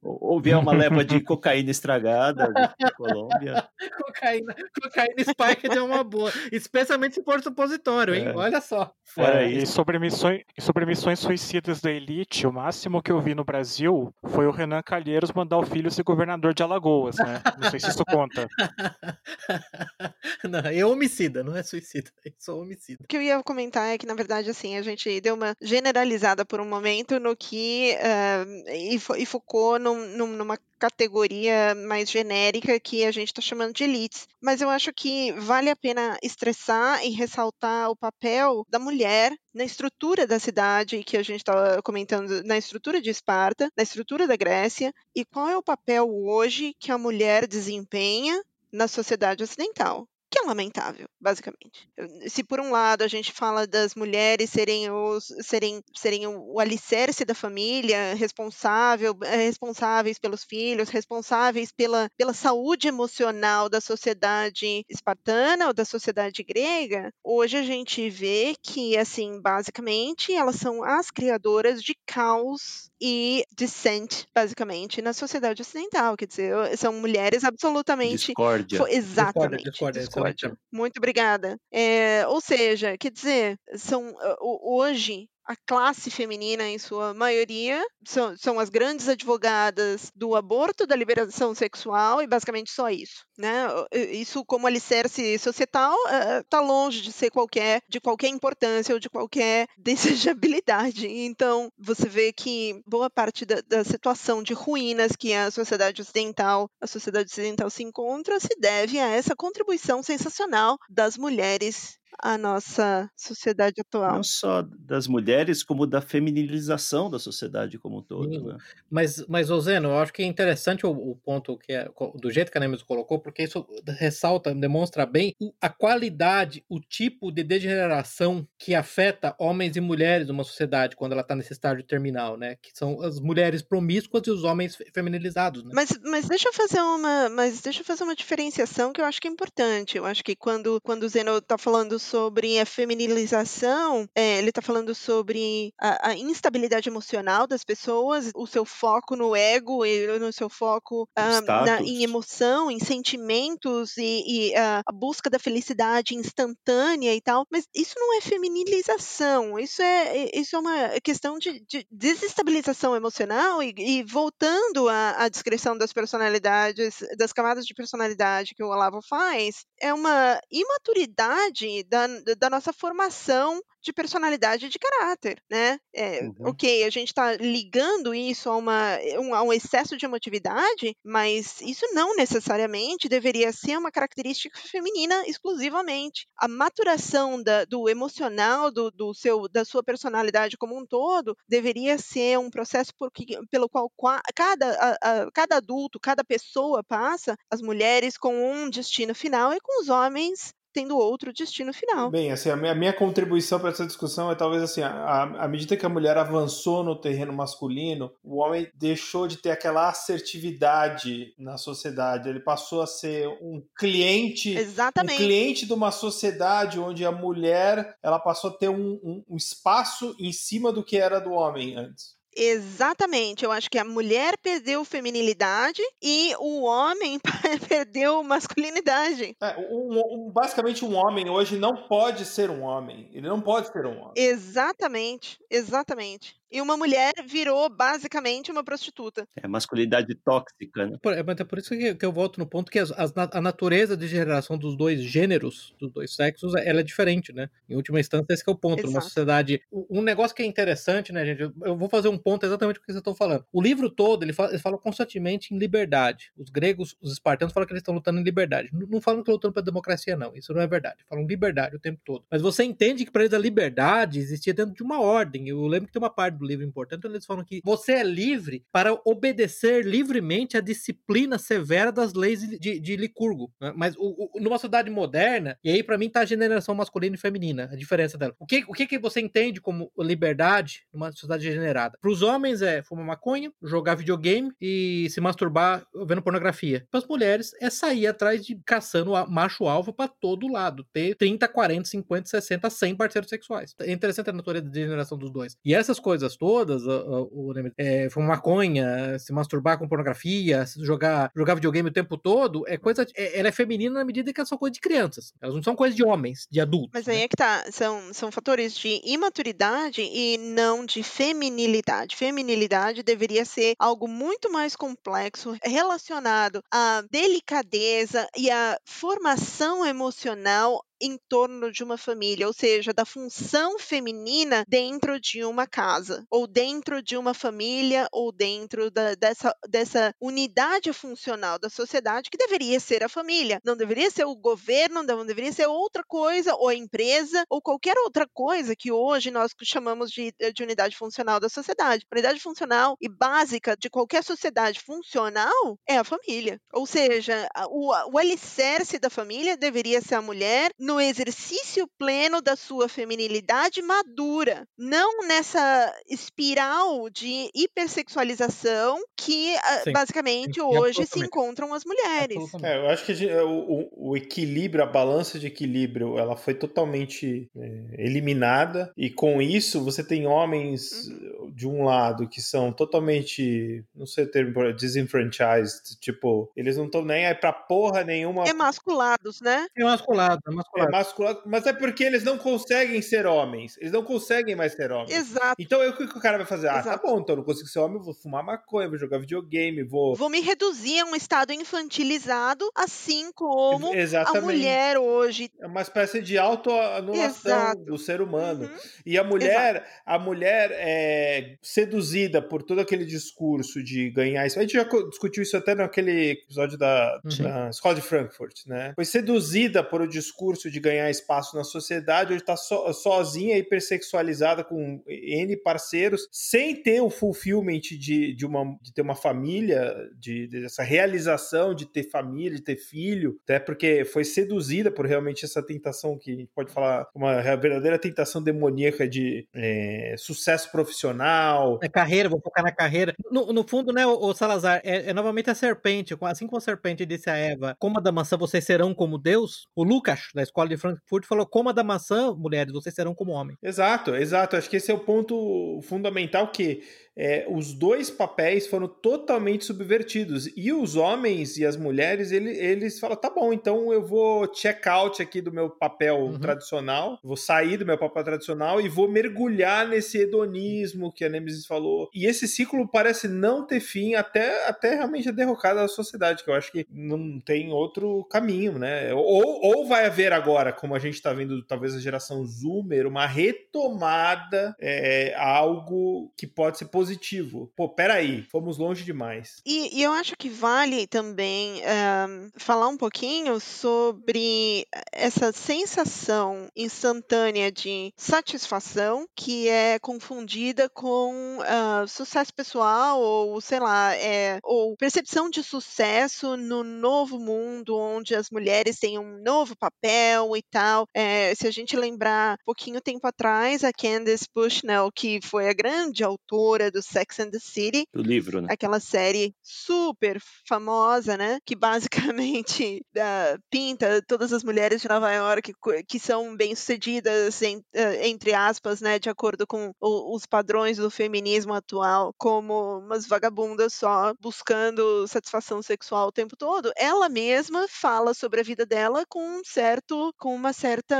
ou, 0.00 0.40
vier 0.40 0.56
uma 0.56 0.72
leva 0.72 1.04
de 1.04 1.18
cocaína 1.24 1.70
estragada 1.70 2.52
da 2.52 2.74
Colômbia. 2.96 3.68
cocaína, 3.96 4.54
cocaína 4.80 5.24
spike 5.24 5.76
é 5.76 5.82
uma 5.82 6.04
boa. 6.04 6.32
Especialmente 6.52 7.16
se 7.16 7.24
for 7.24 7.42
supositório, 7.42 8.14
hein? 8.14 8.26
É. 8.26 8.36
Olha 8.36 8.60
só. 8.60 8.92
Fora 9.04 9.42
é, 9.42 9.50
isso. 9.50 9.64
E 9.64 9.66
sobre, 9.66 9.98
missões, 9.98 10.42
sobre 10.60 10.86
missões 10.86 11.18
suicidas 11.18 11.80
da 11.80 11.90
elite, 11.90 12.46
o 12.46 12.52
máximo 12.52 13.02
que 13.02 13.10
eu 13.10 13.20
vi 13.20 13.34
no 13.34 13.44
Brasil 13.44 14.14
foi 14.28 14.46
o 14.46 14.52
Renan 14.52 14.82
Calheiros 14.82 15.32
mandar 15.32 15.58
o 15.58 15.66
filho 15.66 15.90
ser 15.90 16.04
governador 16.04 16.54
de 16.54 16.62
Alagoas, 16.62 17.16
né? 17.16 17.40
Não 17.58 17.70
sei 17.70 17.80
se 17.80 17.88
isso 17.88 18.04
conta. 18.04 18.46
não, 20.44 20.60
é 20.60 20.84
homicida, 20.84 21.42
não 21.42 21.56
é 21.56 21.62
suicida. 21.62 22.10
É 22.24 22.30
só 22.38 22.58
homicida. 22.58 22.83
O 23.00 23.06
que 23.06 23.16
eu 23.16 23.22
ia 23.22 23.42
comentar 23.42 23.88
é 23.88 23.98
que, 23.98 24.06
na 24.06 24.14
verdade, 24.14 24.50
assim, 24.50 24.76
a 24.76 24.82
gente 24.82 25.20
deu 25.20 25.34
uma 25.34 25.56
generalizada 25.60 26.44
por 26.44 26.60
um 26.60 26.68
momento 26.68 27.18
no 27.18 27.36
que. 27.36 27.96
Uh, 27.96 28.70
e, 28.70 28.98
fo 28.98 29.16
e, 29.16 29.24
focou 29.24 29.78
num, 29.78 30.06
num, 30.08 30.26
numa 30.28 30.58
categoria 30.78 31.74
mais 31.74 32.10
genérica 32.10 32.78
que 32.78 33.04
a 33.04 33.10
gente 33.10 33.28
está 33.28 33.40
chamando 33.40 33.72
de 33.72 33.84
elites. 33.84 34.28
Mas 34.40 34.60
eu 34.60 34.68
acho 34.68 34.92
que 34.92 35.32
vale 35.32 35.70
a 35.70 35.76
pena 35.76 36.18
estressar 36.22 37.04
e 37.04 37.10
ressaltar 37.10 37.90
o 37.90 37.96
papel 37.96 38.66
da 38.68 38.78
mulher 38.78 39.32
na 39.54 39.64
estrutura 39.64 40.26
da 40.26 40.38
cidade 40.38 41.02
que 41.04 41.16
a 41.16 41.22
gente 41.22 41.40
estava 41.40 41.80
comentando, 41.82 42.42
na 42.44 42.58
estrutura 42.58 43.00
de 43.00 43.10
Esparta, 43.10 43.70
na 43.76 43.82
estrutura 43.82 44.26
da 44.26 44.36
Grécia, 44.36 44.92
e 45.14 45.24
qual 45.24 45.48
é 45.48 45.56
o 45.56 45.62
papel 45.62 46.08
hoje 46.08 46.74
que 46.78 46.92
a 46.92 46.98
mulher 46.98 47.46
desempenha 47.46 48.42
na 48.72 48.88
sociedade 48.88 49.42
ocidental 49.42 50.06
que 50.34 50.40
é 50.40 50.46
lamentável, 50.46 51.06
basicamente. 51.20 51.88
Se 52.26 52.42
por 52.42 52.58
um 52.58 52.72
lado 52.72 53.02
a 53.02 53.08
gente 53.08 53.30
fala 53.32 53.68
das 53.68 53.94
mulheres 53.94 54.50
serem, 54.50 54.90
os, 54.90 55.32
serem, 55.42 55.80
serem 55.94 56.26
o 56.26 56.58
alicerce 56.58 57.24
da 57.24 57.34
família, 57.34 58.14
responsável, 58.14 59.16
eh, 59.22 59.36
responsáveis 59.36 60.18
pelos 60.18 60.42
filhos, 60.42 60.88
responsáveis 60.88 61.70
pela, 61.70 62.08
pela 62.16 62.34
saúde 62.34 62.88
emocional 62.88 63.68
da 63.68 63.80
sociedade 63.80 64.84
espartana 64.88 65.68
ou 65.68 65.72
da 65.72 65.84
sociedade 65.84 66.42
grega, 66.42 67.12
hoje 67.22 67.56
a 67.56 67.62
gente 67.62 68.10
vê 68.10 68.56
que, 68.60 68.96
assim, 68.96 69.40
basicamente, 69.40 70.32
elas 70.32 70.56
são 70.56 70.82
as 70.82 71.12
criadoras 71.12 71.80
de 71.80 71.94
caos 72.04 72.90
e 73.06 73.44
dissent, 73.54 74.24
basicamente, 74.34 75.02
na 75.02 75.12
sociedade 75.12 75.60
ocidental. 75.60 76.16
Quer 76.16 76.26
dizer, 76.26 76.78
são 76.78 76.90
mulheres 76.94 77.44
absolutamente. 77.44 78.28
Discórdia. 78.28 78.82
Exatamente. 78.88 79.64
Discórdia, 79.64 80.00
discórdia, 80.00 80.30
Ótimo. 80.30 80.58
Muito 80.72 80.96
obrigada. 80.96 81.58
É, 81.70 82.26
ou 82.28 82.40
seja, 82.40 82.96
quer 82.96 83.10
dizer, 83.10 83.58
são 83.76 84.14
hoje 84.40 85.28
a 85.46 85.54
classe 85.56 86.10
feminina, 86.10 86.64
em 86.64 86.78
sua 86.78 87.12
maioria, 87.14 87.82
são, 88.04 88.36
são, 88.36 88.58
as 88.58 88.68
grandes 88.68 89.08
advogadas 89.08 90.10
do 90.14 90.34
aborto, 90.34 90.86
da 90.86 90.96
liberação 90.96 91.54
sexual 91.54 92.22
e 92.22 92.26
basicamente 92.26 92.70
só 92.70 92.88
isso. 92.88 93.24
Né? 93.36 93.66
Isso, 93.92 94.44
como 94.44 94.66
alicerce 94.66 95.38
societal, 95.38 95.96
está 96.40 96.60
longe 96.60 97.02
de 97.02 97.12
ser 97.12 97.30
qualquer, 97.30 97.82
de 97.88 98.00
qualquer 98.00 98.28
importância 98.28 98.94
ou 98.94 99.00
de 99.00 99.10
qualquer 99.10 99.66
desejabilidade. 99.78 101.06
Então, 101.06 101.70
você 101.78 102.08
vê 102.08 102.32
que 102.32 102.80
boa 102.86 103.10
parte 103.10 103.44
da, 103.44 103.60
da 103.66 103.84
situação 103.84 104.42
de 104.42 104.54
ruínas 104.54 105.16
que 105.16 105.34
a 105.34 105.50
sociedade 105.50 106.00
ocidental, 106.00 106.70
a 106.80 106.86
sociedade 106.86 107.30
ocidental 107.30 107.68
se 107.68 107.82
encontra, 107.82 108.40
se 108.40 108.54
deve 108.58 108.98
a 108.98 109.08
essa 109.08 109.36
contribuição 109.36 110.02
sensacional 110.02 110.78
das 110.88 111.16
mulheres 111.16 111.98
a 112.18 112.38
nossa 112.38 113.10
sociedade 113.16 113.80
atual. 113.80 114.16
Não 114.16 114.22
só 114.22 114.62
das 114.62 115.06
mulheres, 115.06 115.62
como 115.62 115.86
da 115.86 116.00
feminilização 116.00 117.10
da 117.10 117.18
sociedade 117.18 117.78
como 117.78 117.98
um 117.98 118.02
todo. 118.02 118.30
Sim. 118.30 118.44
Né? 118.46 118.56
Mas, 118.90 119.24
mas 119.26 119.50
Ozeno, 119.50 119.88
eu 119.88 119.98
acho 119.98 120.12
que 120.12 120.22
é 120.22 120.26
interessante 120.26 120.86
o, 120.86 120.90
o, 120.90 121.16
ponto 121.16 121.56
que 121.58 121.72
é, 121.72 121.88
do 122.14 122.30
jeito 122.30 122.50
que 122.50 122.58
a 122.58 122.60
Nemes 122.60 122.82
colocou, 122.82 123.18
porque 123.18 123.42
isso 123.42 123.66
ressalta, 123.86 124.54
demonstra 124.54 125.06
bem 125.06 125.34
a 125.60 125.68
qualidade, 125.68 126.64
o 126.68 126.80
tipo 126.80 127.30
de 127.30 127.42
degeneração 127.42 128.46
que 128.58 128.74
afeta 128.74 129.34
homens 129.38 129.76
e 129.76 129.80
mulheres 129.80 130.28
numa 130.28 130.44
sociedade 130.44 130.96
quando 130.96 131.12
ela 131.12 131.22
está 131.22 131.34
nesse 131.34 131.52
estágio 131.52 131.84
terminal, 131.84 132.36
né? 132.36 132.56
Que 132.56 132.70
são 132.74 133.00
as 133.02 133.20
mulheres 133.20 133.62
promíscuas 133.62 134.26
e 134.26 134.30
os 134.30 134.44
homens 134.44 134.76
feminilizados. 134.92 135.64
Né? 135.64 135.70
Mas, 135.74 135.98
mas 136.02 136.28
deixa 136.28 136.48
eu 136.48 136.52
fazer 136.52 136.80
uma, 136.80 137.28
mas 137.28 137.60
deixa 137.60 137.80
eu 137.80 137.84
fazer 137.84 138.04
uma 138.04 138.14
diferenciação 138.14 138.92
que 138.92 139.00
eu 139.00 139.04
acho 139.04 139.20
que 139.20 139.28
é 139.28 139.30
importante. 139.30 139.96
Eu 139.96 140.06
acho 140.06 140.22
que 140.22 140.36
quando, 140.36 140.80
quando 140.82 141.04
o 141.04 141.08
Zeno 141.08 141.38
está 141.38 141.58
falando 141.58 141.98
sobre 142.04 142.58
a 142.58 142.66
feminilização, 142.66 144.08
é, 144.14 144.38
ele 144.38 144.50
está 144.50 144.60
falando 144.60 144.94
sobre 144.94 145.72
a, 145.80 146.10
a, 146.10 146.14
instabilidade 146.14 146.88
emocional 146.88 147.46
das 147.46 147.64
pessoas, 147.64 148.30
o 148.34 148.46
seu 148.46 148.64
foco 148.64 149.16
no 149.16 149.34
ego, 149.34 149.82
no 150.20 150.32
seu 150.32 150.48
foco 150.48 151.08
ah, 151.16 151.40
na, 151.40 151.80
em 151.80 152.02
emoção, 152.02 152.70
em 152.70 152.78
sentimentos 152.78 153.96
e, 153.96 154.24
e 154.26 154.56
a, 154.56 154.82
a 154.86 154.92
busca 154.92 155.30
da 155.30 155.38
felicidade 155.38 156.14
instantânea 156.14 157.14
e 157.14 157.20
tal. 157.20 157.46
Mas 157.50 157.66
isso 157.74 157.94
não 157.96 158.18
é 158.18 158.20
feminilização, 158.20 159.58
isso 159.58 159.82
é, 159.82 160.30
isso 160.34 160.56
é 160.56 160.58
uma 160.58 161.00
questão 161.02 161.38
de, 161.38 161.60
de 161.68 161.86
desestabilização 161.90 162.94
emocional 162.94 163.62
e, 163.62 163.74
e 163.78 164.02
voltando 164.02 164.88
à, 164.88 165.24
à 165.24 165.28
descrição 165.28 165.76
das 165.76 165.92
personalidades, 165.92 166.98
das 167.16 167.32
camadas 167.32 167.64
de 167.64 167.74
personalidade 167.74 168.54
que 168.54 168.62
o 168.62 168.68
Olavo 168.68 169.00
faz, 169.02 169.64
é 169.84 169.92
uma 169.92 170.40
imaturidade 170.50 171.84
da, 171.84 172.06
da 172.38 172.48
nossa 172.48 172.72
formação 172.72 173.60
de 173.84 173.92
personalidade 173.92 174.66
e 174.66 174.68
de 174.68 174.78
caráter, 174.78 175.42
né? 175.50 175.78
É, 175.94 176.22
uhum. 176.22 176.34
Ok, 176.48 176.84
a 176.84 176.90
gente 176.90 177.08
está 177.08 177.34
ligando 177.34 178.14
isso 178.14 178.48
a, 178.48 178.56
uma, 178.56 178.98
um, 179.20 179.34
a 179.34 179.42
um 179.42 179.52
excesso 179.52 179.96
de 179.96 180.06
emotividade, 180.06 180.96
mas 181.04 181.60
isso 181.60 181.86
não 181.92 182.16
necessariamente 182.16 183.08
deveria 183.08 183.52
ser 183.52 183.76
uma 183.76 183.92
característica 183.92 184.58
feminina 184.58 185.28
exclusivamente. 185.28 186.26
A 186.36 186.48
maturação 186.48 187.42
da, 187.42 187.64
do 187.66 187.88
emocional 187.88 188.70
do, 188.70 188.90
do, 188.90 189.12
seu, 189.12 189.48
da 189.48 189.64
sua 189.64 189.82
personalidade 189.82 190.56
como 190.56 190.78
um 190.78 190.86
todo 190.86 191.36
deveria 191.46 191.98
ser 191.98 192.38
um 192.38 192.48
processo 192.48 192.92
por, 192.98 193.10
pelo 193.50 193.68
qual 193.68 193.92
cada, 194.34 194.70
a, 194.80 194.92
a, 195.02 195.30
cada 195.30 195.56
adulto, 195.56 196.00
cada 196.00 196.24
pessoa 196.24 196.82
passa, 196.82 197.36
as 197.50 197.60
mulheres 197.60 198.16
com 198.16 198.34
um 198.34 198.70
destino 198.70 199.14
final 199.14 199.52
e 199.52 199.60
com 199.60 199.82
os 199.82 199.90
homens 199.90 200.54
tendo 200.74 200.98
outro 200.98 201.32
destino 201.32 201.72
final. 201.72 202.10
Bem, 202.10 202.32
assim, 202.32 202.50
a 202.50 202.56
minha, 202.56 202.72
a 202.72 202.74
minha 202.74 202.92
contribuição 202.92 203.60
para 203.60 203.70
essa 203.70 203.86
discussão 203.86 204.30
é 204.30 204.34
talvez 204.34 204.60
assim, 204.60 204.82
à 204.82 205.46
medida 205.48 205.76
que 205.76 205.86
a 205.86 205.88
mulher 205.88 206.18
avançou 206.18 206.82
no 206.82 207.00
terreno 207.00 207.32
masculino, 207.32 208.10
o 208.22 208.38
homem 208.38 208.68
deixou 208.74 209.28
de 209.28 209.36
ter 209.36 209.52
aquela 209.52 209.88
assertividade 209.88 211.32
na 211.38 211.56
sociedade, 211.56 212.28
ele 212.28 212.40
passou 212.40 212.82
a 212.82 212.86
ser 212.86 213.28
um 213.40 213.62
cliente, 213.78 214.56
Exatamente. 214.56 215.14
um 215.14 215.24
cliente 215.24 215.66
de 215.66 215.72
uma 215.72 215.92
sociedade 215.92 216.80
onde 216.80 217.04
a 217.04 217.12
mulher, 217.12 217.96
ela 218.02 218.18
passou 218.18 218.50
a 218.50 218.54
ter 218.54 218.68
um, 218.68 218.98
um, 219.04 219.24
um 219.30 219.36
espaço 219.36 220.16
em 220.18 220.32
cima 220.32 220.72
do 220.72 220.82
que 220.82 220.96
era 220.96 221.20
do 221.20 221.30
homem 221.30 221.76
antes. 221.76 222.14
Exatamente, 222.36 223.44
eu 223.44 223.52
acho 223.52 223.70
que 223.70 223.78
a 223.78 223.84
mulher 223.84 224.36
perdeu 224.38 224.84
feminilidade 224.84 225.82
e 226.02 226.34
o 226.38 226.62
homem 226.62 227.20
perdeu 227.68 228.22
masculinidade. 228.22 229.36
É, 229.40 229.56
um, 229.70 230.00
um, 230.10 230.30
basicamente, 230.30 230.84
um 230.84 230.94
homem 230.94 231.28
hoje 231.30 231.56
não 231.56 231.86
pode 231.88 232.24
ser 232.24 232.50
um 232.50 232.62
homem. 232.62 233.08
Ele 233.12 233.28
não 233.28 233.40
pode 233.40 233.68
ser 233.68 233.86
um 233.86 233.98
homem. 233.98 234.12
Exatamente, 234.16 235.38
exatamente 235.50 236.36
e 236.50 236.60
uma 236.60 236.76
mulher 236.76 237.12
virou 237.26 237.68
basicamente 237.68 238.50
uma 238.50 238.64
prostituta. 238.64 239.26
É 239.36 239.46
masculinidade 239.46 240.14
tóxica, 240.16 240.86
né? 240.86 240.98
É, 241.04 241.22
mas 241.22 241.40
é 241.40 241.44
por 241.44 241.58
isso 241.58 241.70
que, 241.70 241.94
que 241.94 242.06
eu 242.06 242.12
volto 242.12 242.38
no 242.38 242.46
ponto 242.46 242.70
que 242.70 242.78
as, 242.78 242.92
as, 242.92 243.12
a 243.16 243.40
natureza 243.40 243.96
de 243.96 244.06
geração 244.06 244.56
dos 244.56 244.76
dois 244.76 245.00
gêneros, 245.02 245.74
dos 245.78 245.90
dois 245.92 246.14
sexos, 246.14 246.54
ela 246.54 246.80
é 246.80 246.82
diferente, 246.82 247.32
né? 247.32 247.48
Em 247.68 247.76
última 247.76 248.00
instância, 248.00 248.26
esse 248.30 248.44
é 248.46 248.52
o 248.52 248.54
ponto. 248.54 248.80
Exato. 248.80 248.92
Numa 248.92 249.00
sociedade. 249.00 249.60
Um 249.72 250.02
negócio 250.02 250.34
que 250.34 250.42
é 250.42 250.46
interessante, 250.46 251.12
né, 251.12 251.24
gente? 251.24 251.42
Eu 251.42 251.76
vou 251.76 251.88
fazer 251.88 252.08
um 252.08 252.18
ponto 252.18 252.44
exatamente 252.44 252.78
o 252.78 252.80
que 252.80 252.86
vocês 252.86 252.98
estão 252.98 253.14
falando. 253.14 253.44
O 253.52 253.60
livro 253.60 253.90
todo, 253.90 254.22
ele 254.22 254.32
fala, 254.32 254.50
eles 254.50 254.62
falam 254.62 254.78
constantemente 254.78 255.54
em 255.54 255.58
liberdade. 255.58 256.32
Os 256.36 256.50
gregos, 256.50 256.96
os 257.00 257.12
espartanos 257.12 257.52
falam 257.52 257.66
que 257.66 257.72
eles 257.72 257.80
estão 257.80 257.94
lutando 257.94 258.20
em 258.20 258.22
liberdade. 258.22 258.70
Não, 258.72 258.86
não 258.86 259.00
falam 259.00 259.20
que 259.20 259.22
estão 259.22 259.34
lutando 259.34 259.54
pela 259.54 259.64
democracia, 259.64 260.16
não. 260.16 260.34
Isso 260.36 260.52
não 260.52 260.60
é 260.60 260.66
verdade. 260.66 261.04
Falam 261.08 261.26
liberdade 261.26 261.76
o 261.76 261.80
tempo 261.80 262.00
todo. 262.04 262.24
Mas 262.30 262.42
você 262.42 262.64
entende 262.64 263.04
que 263.04 263.10
para 263.10 263.22
eles 263.22 263.34
a 263.34 263.38
liberdade 263.38 264.18
existia 264.18 264.54
dentro 264.54 264.74
de 264.74 264.82
uma 264.82 265.00
ordem. 265.00 265.48
Eu 265.48 265.66
lembro 265.66 265.86
que 265.86 265.92
tem 265.92 266.02
uma 266.02 266.10
parte 266.10 266.33
do 266.38 266.46
livro 266.46 266.64
importante, 266.64 267.06
eles 267.06 267.26
falam 267.26 267.44
que 267.44 267.60
você 267.64 267.92
é 267.92 268.02
livre 268.02 268.64
para 268.72 268.98
obedecer 269.04 269.84
livremente 269.84 270.56
a 270.56 270.60
disciplina 270.60 271.38
severa 271.38 271.90
das 271.90 272.14
leis 272.14 272.40
de, 272.40 272.80
de 272.80 272.96
Licurgo. 272.96 273.52
Né? 273.60 273.72
Mas 273.76 273.94
o, 273.96 274.30
o, 274.34 274.40
numa 274.40 274.56
sociedade 274.56 274.90
moderna, 274.90 275.58
e 275.62 275.70
aí 275.70 275.82
para 275.82 275.98
mim 275.98 276.08
tá 276.08 276.20
a 276.20 276.24
generação 276.24 276.74
masculina 276.74 277.16
e 277.16 277.18
feminina, 277.18 277.68
a 277.72 277.76
diferença 277.76 278.18
dela. 278.18 278.34
O 278.38 278.46
que, 278.46 278.64
o 278.68 278.72
que, 278.72 278.86
que 278.86 278.98
você 278.98 279.20
entende 279.20 279.60
como 279.60 279.90
liberdade 279.98 280.84
numa 280.92 281.10
sociedade 281.12 281.44
degenerada? 281.44 281.98
Para 282.00 282.10
os 282.10 282.22
homens 282.22 282.62
é 282.62 282.82
fumar 282.82 283.04
maconha, 283.04 283.52
jogar 283.62 283.94
videogame 283.94 284.52
e 284.60 285.08
se 285.10 285.20
masturbar 285.20 285.86
vendo 286.06 286.22
pornografia. 286.22 286.86
Para 286.90 287.00
as 287.00 287.06
mulheres 287.06 287.52
é 287.60 287.70
sair 287.70 288.06
atrás 288.06 288.44
de 288.44 288.60
caçando 288.64 289.12
macho 289.28 289.66
alvo 289.66 289.92
para 289.92 290.08
todo 290.08 290.50
lado, 290.50 290.84
ter 290.92 291.14
30, 291.16 291.46
40, 291.48 291.88
50, 291.88 292.28
60, 292.28 292.70
100 292.70 292.96
parceiros 292.96 293.30
sexuais. 293.30 293.74
É 293.80 293.92
interessante 293.92 294.30
a 294.30 294.32
natureza 294.32 294.68
de 294.68 294.86
geração 294.86 295.18
dos 295.18 295.30
dois. 295.30 295.56
E 295.64 295.74
essas 295.74 295.98
coisas 295.98 296.23
todas, 296.36 296.86
o, 296.86 297.28
o, 297.32 297.52
é, 297.78 298.08
fumar 298.10 298.34
maconha, 298.34 299.18
se 299.18 299.32
masturbar 299.32 299.78
com 299.78 299.88
pornografia, 299.88 300.64
jogar, 300.78 301.30
jogar 301.34 301.54
videogame 301.54 301.88
o 301.88 301.92
tempo 301.92 302.16
todo, 302.16 302.64
é 302.66 302.76
coisa. 302.76 303.06
É, 303.16 303.38
ela 303.38 303.48
é 303.48 303.52
feminina 303.52 303.94
na 303.94 304.04
medida 304.04 304.32
que 304.32 304.40
elas 304.40 304.48
são 304.48 304.58
coisas 304.58 304.74
de 304.74 304.80
crianças. 304.80 305.32
Elas 305.40 305.54
não 305.54 305.62
são 305.62 305.76
coisas 305.76 305.96
de 305.96 306.04
homens, 306.04 306.46
de 306.50 306.60
adultos. 306.60 306.90
Mas 306.92 307.08
aí 307.08 307.18
né? 307.18 307.22
é 307.24 307.28
que 307.28 307.36
tá. 307.36 307.64
São, 307.70 308.12
são 308.12 308.30
fatores 308.30 308.76
de 308.76 309.00
imaturidade 309.04 310.02
e 310.02 310.38
não 310.38 310.84
de 310.84 311.02
feminilidade. 311.02 312.16
Feminilidade 312.16 313.02
deveria 313.02 313.44
ser 313.44 313.74
algo 313.78 314.08
muito 314.08 314.50
mais 314.52 314.76
complexo, 314.76 315.56
relacionado 315.62 316.62
à 316.72 317.02
delicadeza 317.10 318.26
e 318.36 318.50
à 318.50 318.76
formação 318.84 319.86
emocional 319.86 320.82
em 321.04 321.18
torno 321.28 321.70
de 321.70 321.84
uma 321.84 321.98
família, 321.98 322.46
ou 322.46 322.52
seja, 322.52 322.92
da 322.94 323.04
função 323.04 323.78
feminina 323.78 324.64
dentro 324.66 325.20
de 325.20 325.44
uma 325.44 325.66
casa, 325.66 326.24
ou 326.30 326.46
dentro 326.46 327.02
de 327.02 327.16
uma 327.16 327.34
família, 327.34 328.08
ou 328.10 328.32
dentro 328.32 328.90
da, 328.90 329.14
dessa, 329.14 329.54
dessa 329.68 330.14
unidade 330.18 330.92
funcional 330.94 331.58
da 331.58 331.68
sociedade 331.68 332.30
que 332.30 332.38
deveria 332.38 332.80
ser 332.80 333.04
a 333.04 333.08
família. 333.08 333.60
Não 333.64 333.76
deveria 333.76 334.10
ser 334.10 334.24
o 334.24 334.34
governo, 334.34 335.02
não 335.02 335.26
deveria 335.26 335.52
ser 335.52 335.66
outra 335.66 336.02
coisa, 336.06 336.54
ou 336.54 336.68
a 336.68 336.74
empresa, 336.74 337.44
ou 337.50 337.60
qualquer 337.60 337.96
outra 337.98 338.26
coisa 338.32 338.74
que 338.74 338.90
hoje 338.90 339.30
nós 339.30 339.52
chamamos 339.62 340.10
de, 340.10 340.32
de 340.54 340.62
unidade 340.62 340.96
funcional 340.96 341.38
da 341.38 341.48
sociedade. 341.48 342.06
unidade 342.10 342.40
funcional 342.40 342.96
e 343.00 343.08
básica 343.08 343.76
de 343.76 343.90
qualquer 343.90 344.24
sociedade 344.24 344.80
funcional 344.80 345.78
é 345.86 345.98
a 345.98 346.04
família. 346.04 346.58
Ou 346.72 346.86
seja, 346.86 347.46
o, 347.68 347.92
o 348.12 348.18
alicerce 348.18 348.98
da 348.98 349.10
família 349.10 349.56
deveria 349.56 350.00
ser 350.00 350.14
a 350.14 350.22
mulher 350.22 350.70
no 350.78 350.93
exercício 351.00 351.88
pleno 351.98 352.40
da 352.40 352.56
sua 352.56 352.88
feminilidade 352.88 353.82
madura, 353.82 354.66
não 354.76 355.26
nessa 355.26 355.94
espiral 356.08 357.08
de 357.10 357.50
hipersexualização 357.54 358.98
que 359.16 359.54
ah, 359.56 359.80
Sim. 359.84 359.92
basicamente 359.92 360.54
Sim. 360.54 360.62
hoje 360.62 361.06
se 361.06 361.18
encontram 361.20 361.72
as 361.72 361.84
mulheres. 361.84 362.52
É, 362.62 362.78
eu 362.78 362.88
acho 362.90 363.04
que 363.04 363.14
gente, 363.14 363.32
o, 363.34 363.88
o, 363.92 364.16
equilíbrio, 364.16 364.82
a 364.82 364.86
balança 364.86 365.38
de 365.38 365.46
equilíbrio, 365.46 366.18
ela 366.18 366.36
foi 366.36 366.54
totalmente 366.54 367.48
é, 367.56 368.04
eliminada 368.04 368.92
e 368.96 369.10
com 369.10 369.40
isso 369.40 369.82
você 369.82 370.02
tem 370.02 370.26
homens 370.26 371.08
uhum. 371.08 371.52
de 371.52 371.66
um 371.66 371.84
lado 371.84 372.28
que 372.28 372.40
são 372.40 372.72
totalmente, 372.72 373.84
não 373.94 374.06
sei 374.06 374.24
o 374.24 374.30
termo, 374.30 374.72
disenfranchised, 374.72 375.98
tipo, 376.00 376.50
eles 376.56 376.76
não 376.76 376.86
estão 376.86 377.04
nem 377.04 377.26
aí 377.26 377.34
pra 377.34 377.52
porra 377.52 378.04
nenhuma. 378.04 378.46
Emasculados, 378.46 379.40
né? 379.40 379.66
Emasculados, 379.76 380.42
emasculados 380.46 380.73
é 380.76 380.90
masculado, 380.90 381.42
mas 381.46 381.66
é 381.66 381.72
porque 381.72 382.04
eles 382.04 382.24
não 382.24 382.38
conseguem 382.38 383.00
ser 383.00 383.26
homens. 383.26 383.76
Eles 383.78 383.92
não 383.92 384.02
conseguem 384.02 384.54
mais 384.54 384.72
ser 384.72 384.92
homens. 384.92 385.12
Exato. 385.12 385.56
Então 385.58 385.86
o 385.88 385.96
que 385.96 386.04
o 386.04 386.20
cara 386.20 386.38
vai 386.38 386.46
fazer? 386.46 386.68
Ah, 386.68 386.82
tá 386.82 386.96
bom, 386.96 387.20
então 387.20 387.34
eu 387.34 387.38
não 387.38 387.44
consigo 387.44 387.68
ser 387.68 387.78
homem, 387.78 388.02
vou 388.02 388.14
fumar 388.14 388.44
maconha, 388.44 388.88
vou 388.88 388.98
jogar 388.98 389.18
videogame, 389.18 389.82
vou. 389.82 390.14
Vou 390.14 390.28
me 390.28 390.40
reduzir 390.40 391.00
a 391.00 391.04
um 391.04 391.14
estado 391.14 391.52
infantilizado, 391.52 392.70
assim 392.74 393.32
como 393.32 393.94
Exatamente. 393.94 394.38
a 394.38 394.42
mulher 394.42 394.98
hoje. 394.98 395.50
É 395.60 395.66
uma 395.66 395.82
espécie 395.82 396.20
de 396.20 396.38
autoanulação 396.38 397.74
do 397.84 397.98
ser 397.98 398.20
humano. 398.20 398.64
Uhum. 398.64 398.78
E 399.06 399.18
a 399.18 399.24
mulher, 399.24 399.76
Exato. 399.76 400.02
a 400.06 400.18
mulher 400.18 400.70
é 400.72 401.56
seduzida 401.62 402.42
por 402.42 402.62
todo 402.62 402.80
aquele 402.80 403.04
discurso 403.04 403.82
de 403.82 404.10
ganhar 404.10 404.46
isso. 404.46 404.58
A 404.58 404.62
gente 404.62 404.74
já 404.74 404.84
discutiu 405.08 405.42
isso 405.42 405.56
até 405.56 405.74
naquele 405.74 406.32
episódio 406.32 406.78
da, 406.78 407.20
uhum. 407.24 407.44
da 407.44 407.68
Escola 407.70 407.94
de 407.94 408.00
Frankfurt, 408.00 408.66
né? 408.66 408.92
Foi 408.94 409.04
seduzida 409.04 409.82
por 409.82 410.00
o 410.00 410.08
discurso 410.08 410.63
de 410.70 410.80
ganhar 410.80 411.10
espaço 411.10 411.56
na 411.56 411.64
sociedade, 411.64 412.32
hoje 412.32 412.42
está 412.42 412.56
so, 412.56 412.92
sozinha, 412.92 413.58
hipersexualizada 413.58 414.64
com 414.64 415.02
N 415.06 415.56
parceiros, 415.56 416.28
sem 416.30 416.82
ter 416.82 417.00
o 417.00 417.10
fulfillment 417.10 417.80
de, 417.80 418.34
de, 418.34 418.46
uma, 418.46 418.76
de 418.80 418.92
ter 418.92 419.02
uma 419.02 419.14
família, 419.14 419.94
de, 420.18 420.46
de 420.46 420.64
essa 420.64 420.82
realização 420.82 421.74
de 421.74 421.86
ter 421.86 422.04
família, 422.04 422.56
de 422.56 422.62
ter 422.62 422.76
filho, 422.76 423.38
até 423.44 423.58
porque 423.58 424.04
foi 424.04 424.24
seduzida 424.24 424.90
por 424.90 425.06
realmente 425.06 425.44
essa 425.44 425.62
tentação 425.62 426.18
que 426.18 426.48
pode 426.54 426.72
falar, 426.72 427.08
uma 427.14 427.40
verdadeira 427.56 427.98
tentação 427.98 428.42
demoníaca 428.42 429.08
de 429.08 429.46
é, 429.54 430.14
sucesso 430.18 430.70
profissional. 430.70 431.78
É 431.82 431.88
carreira, 431.88 432.28
vou 432.28 432.40
focar 432.40 432.64
na 432.64 432.72
carreira. 432.72 433.14
No, 433.30 433.52
no 433.52 433.66
fundo, 433.66 433.92
né, 433.92 434.06
o, 434.06 434.18
o 434.18 434.34
Salazar, 434.34 434.80
é, 434.84 435.10
é, 435.10 435.14
novamente 435.14 435.50
a 435.50 435.54
serpente. 435.54 436.14
Assim 436.22 436.46
como 436.46 436.58
a 436.58 436.60
serpente 436.60 437.06
disse 437.06 437.30
a 437.30 437.36
Eva, 437.36 437.76
coma 437.78 438.00
da 438.00 438.12
maçã, 438.12 438.36
vocês 438.36 438.64
serão 438.64 438.94
como 438.94 439.18
Deus. 439.18 439.66
O 439.74 439.84
Lucas, 439.84 440.28
da 440.34 440.42
escola 440.54 440.68
de 440.68 440.76
Frankfurt, 440.76 441.26
falou: 441.26 441.44
coma 441.44 441.72
da 441.74 441.82
maçã, 441.82 442.32
mulheres, 442.32 442.72
vocês 442.72 442.94
serão 442.94 443.14
como 443.14 443.32
homem. 443.32 443.58
Exato, 443.60 444.14
exato. 444.14 444.56
Acho 444.56 444.70
que 444.70 444.76
esse 444.76 444.90
é 444.90 444.94
o 444.94 445.00
ponto 445.00 445.80
fundamental 445.82 446.48
que 446.48 446.82
é, 447.16 447.46
os 447.48 447.72
dois 447.72 448.10
papéis 448.10 448.66
foram 448.66 448.88
totalmente 448.88 449.64
subvertidos. 449.64 450.50
E 450.56 450.72
os 450.72 450.96
homens 450.96 451.56
e 451.56 451.64
as 451.64 451.76
mulheres, 451.76 452.32
ele, 452.32 452.50
eles 452.50 452.98
falam: 452.98 453.16
tá 453.16 453.30
bom, 453.30 453.52
então 453.52 453.92
eu 453.92 454.04
vou 454.04 454.48
check 454.48 454.86
out 454.86 455.22
aqui 455.22 455.40
do 455.40 455.52
meu 455.52 455.70
papel 455.70 456.18
uhum. 456.18 456.38
tradicional, 456.38 457.18
vou 457.22 457.36
sair 457.36 457.76
do 457.76 457.86
meu 457.86 457.98
papel 457.98 458.24
tradicional 458.24 458.80
e 458.80 458.88
vou 458.88 459.08
mergulhar 459.08 459.86
nesse 459.88 460.18
hedonismo 460.18 461.12
que 461.12 461.24
a 461.24 461.28
Nemesis 461.28 461.66
falou. 461.66 462.08
E 462.14 462.26
esse 462.26 462.48
ciclo 462.48 462.88
parece 462.88 463.28
não 463.28 463.66
ter 463.66 463.80
fim 463.80 464.14
até, 464.14 464.68
até 464.68 464.94
realmente 464.94 465.28
a 465.28 465.32
derrocada 465.32 465.80
da 465.80 465.88
sociedade, 465.88 466.42
que 466.42 466.50
eu 466.50 466.54
acho 466.54 466.72
que 466.72 466.86
não 466.90 467.40
tem 467.40 467.72
outro 467.72 468.24
caminho, 468.24 468.78
né? 468.78 469.12
Ou, 469.14 469.60
ou 469.62 469.86
vai 469.86 470.06
haver 470.06 470.32
agora, 470.44 470.74
como 470.74 470.94
a 470.94 470.98
gente 470.98 471.14
está 471.14 471.32
vendo, 471.32 471.62
talvez 471.62 471.94
a 471.94 472.00
geração 472.00 472.44
Zoomer, 472.44 473.06
uma 473.06 473.26
retomada 473.26 474.76
é, 474.78 475.34
algo 475.38 476.30
que 476.36 476.46
pode 476.46 476.76
ser 476.76 476.86
positivo. 476.86 477.72
Pô, 477.74 477.88
peraí, 477.88 478.42
fomos 478.42 478.76
longe 478.76 479.04
demais. 479.04 479.62
E, 479.64 479.98
e 479.98 480.02
eu 480.02 480.12
acho 480.12 480.36
que 480.36 480.50
vale 480.50 481.06
também 481.06 481.80
um, 481.80 482.50
falar 482.58 482.88
um 482.88 482.96
pouquinho 482.96 483.58
sobre 483.58 484.86
essa 485.10 485.50
sensação 485.50 486.68
instantânea 486.76 487.72
de 487.72 488.12
satisfação 488.14 489.26
que 489.34 489.68
é 489.68 489.98
confundida 489.98 490.90
com 490.90 491.58
uh, 491.58 492.06
sucesso 492.06 492.52
pessoal 492.52 493.18
ou, 493.18 493.58
sei 493.62 493.80
lá, 493.80 494.14
é, 494.14 494.58
ou 494.62 494.94
percepção 494.96 495.48
de 495.48 495.62
sucesso 495.62 496.54
no 496.56 496.84
novo 496.84 497.38
mundo 497.38 497.96
onde 497.96 498.34
as 498.34 498.50
mulheres 498.50 498.98
têm 498.98 499.18
um 499.18 499.42
novo 499.42 499.74
papel 499.76 500.33
e 500.56 500.62
tal. 500.70 501.06
É, 501.14 501.54
se 501.54 501.66
a 501.66 501.70
gente 501.70 501.96
lembrar 501.96 502.54
um 502.54 502.64
pouquinho 502.64 503.00
tempo 503.00 503.26
atrás, 503.26 503.84
a 503.84 503.92
Candice 503.92 504.46
Bushnell, 504.54 505.10
que 505.14 505.40
foi 505.42 505.68
a 505.68 505.72
grande 505.72 506.24
autora 506.24 506.90
do 506.90 507.02
Sex 507.02 507.40
and 507.40 507.50
the 507.50 507.58
City. 507.60 508.06
O 508.14 508.20
livro, 508.20 508.60
né? 508.60 508.68
Aquela 508.70 509.00
série 509.00 509.54
super 509.62 510.40
famosa, 510.66 511.36
né? 511.36 511.58
Que 511.64 511.76
basicamente 511.76 513.00
uh, 513.16 513.62
pinta 513.70 514.22
todas 514.26 514.52
as 514.52 514.64
mulheres 514.64 515.00
de 515.00 515.08
Nova 515.08 515.32
York 515.32 515.72
que, 515.72 516.02
que 516.02 516.18
são 516.18 516.56
bem-sucedidas, 516.56 517.62
em, 517.62 517.78
uh, 517.78 517.82
entre 518.22 518.52
aspas, 518.52 519.00
né? 519.00 519.18
De 519.18 519.30
acordo 519.30 519.66
com 519.66 519.92
o, 520.00 520.34
os 520.34 520.46
padrões 520.46 520.96
do 520.96 521.10
feminismo 521.10 521.72
atual, 521.72 522.34
como 522.36 522.98
umas 522.98 523.26
vagabundas 523.26 523.94
só 523.94 524.34
buscando 524.40 525.26
satisfação 525.28 525.82
sexual 525.82 526.28
o 526.28 526.32
tempo 526.32 526.56
todo. 526.56 526.92
Ela 526.96 527.28
mesma 527.28 527.86
fala 527.88 528.34
sobre 528.34 528.60
a 528.60 528.64
vida 528.64 528.84
dela 528.84 529.24
com 529.28 529.40
um 529.40 529.62
certo, 529.64 530.23
com 530.38 530.54
uma 530.54 530.72
certa 530.72 531.14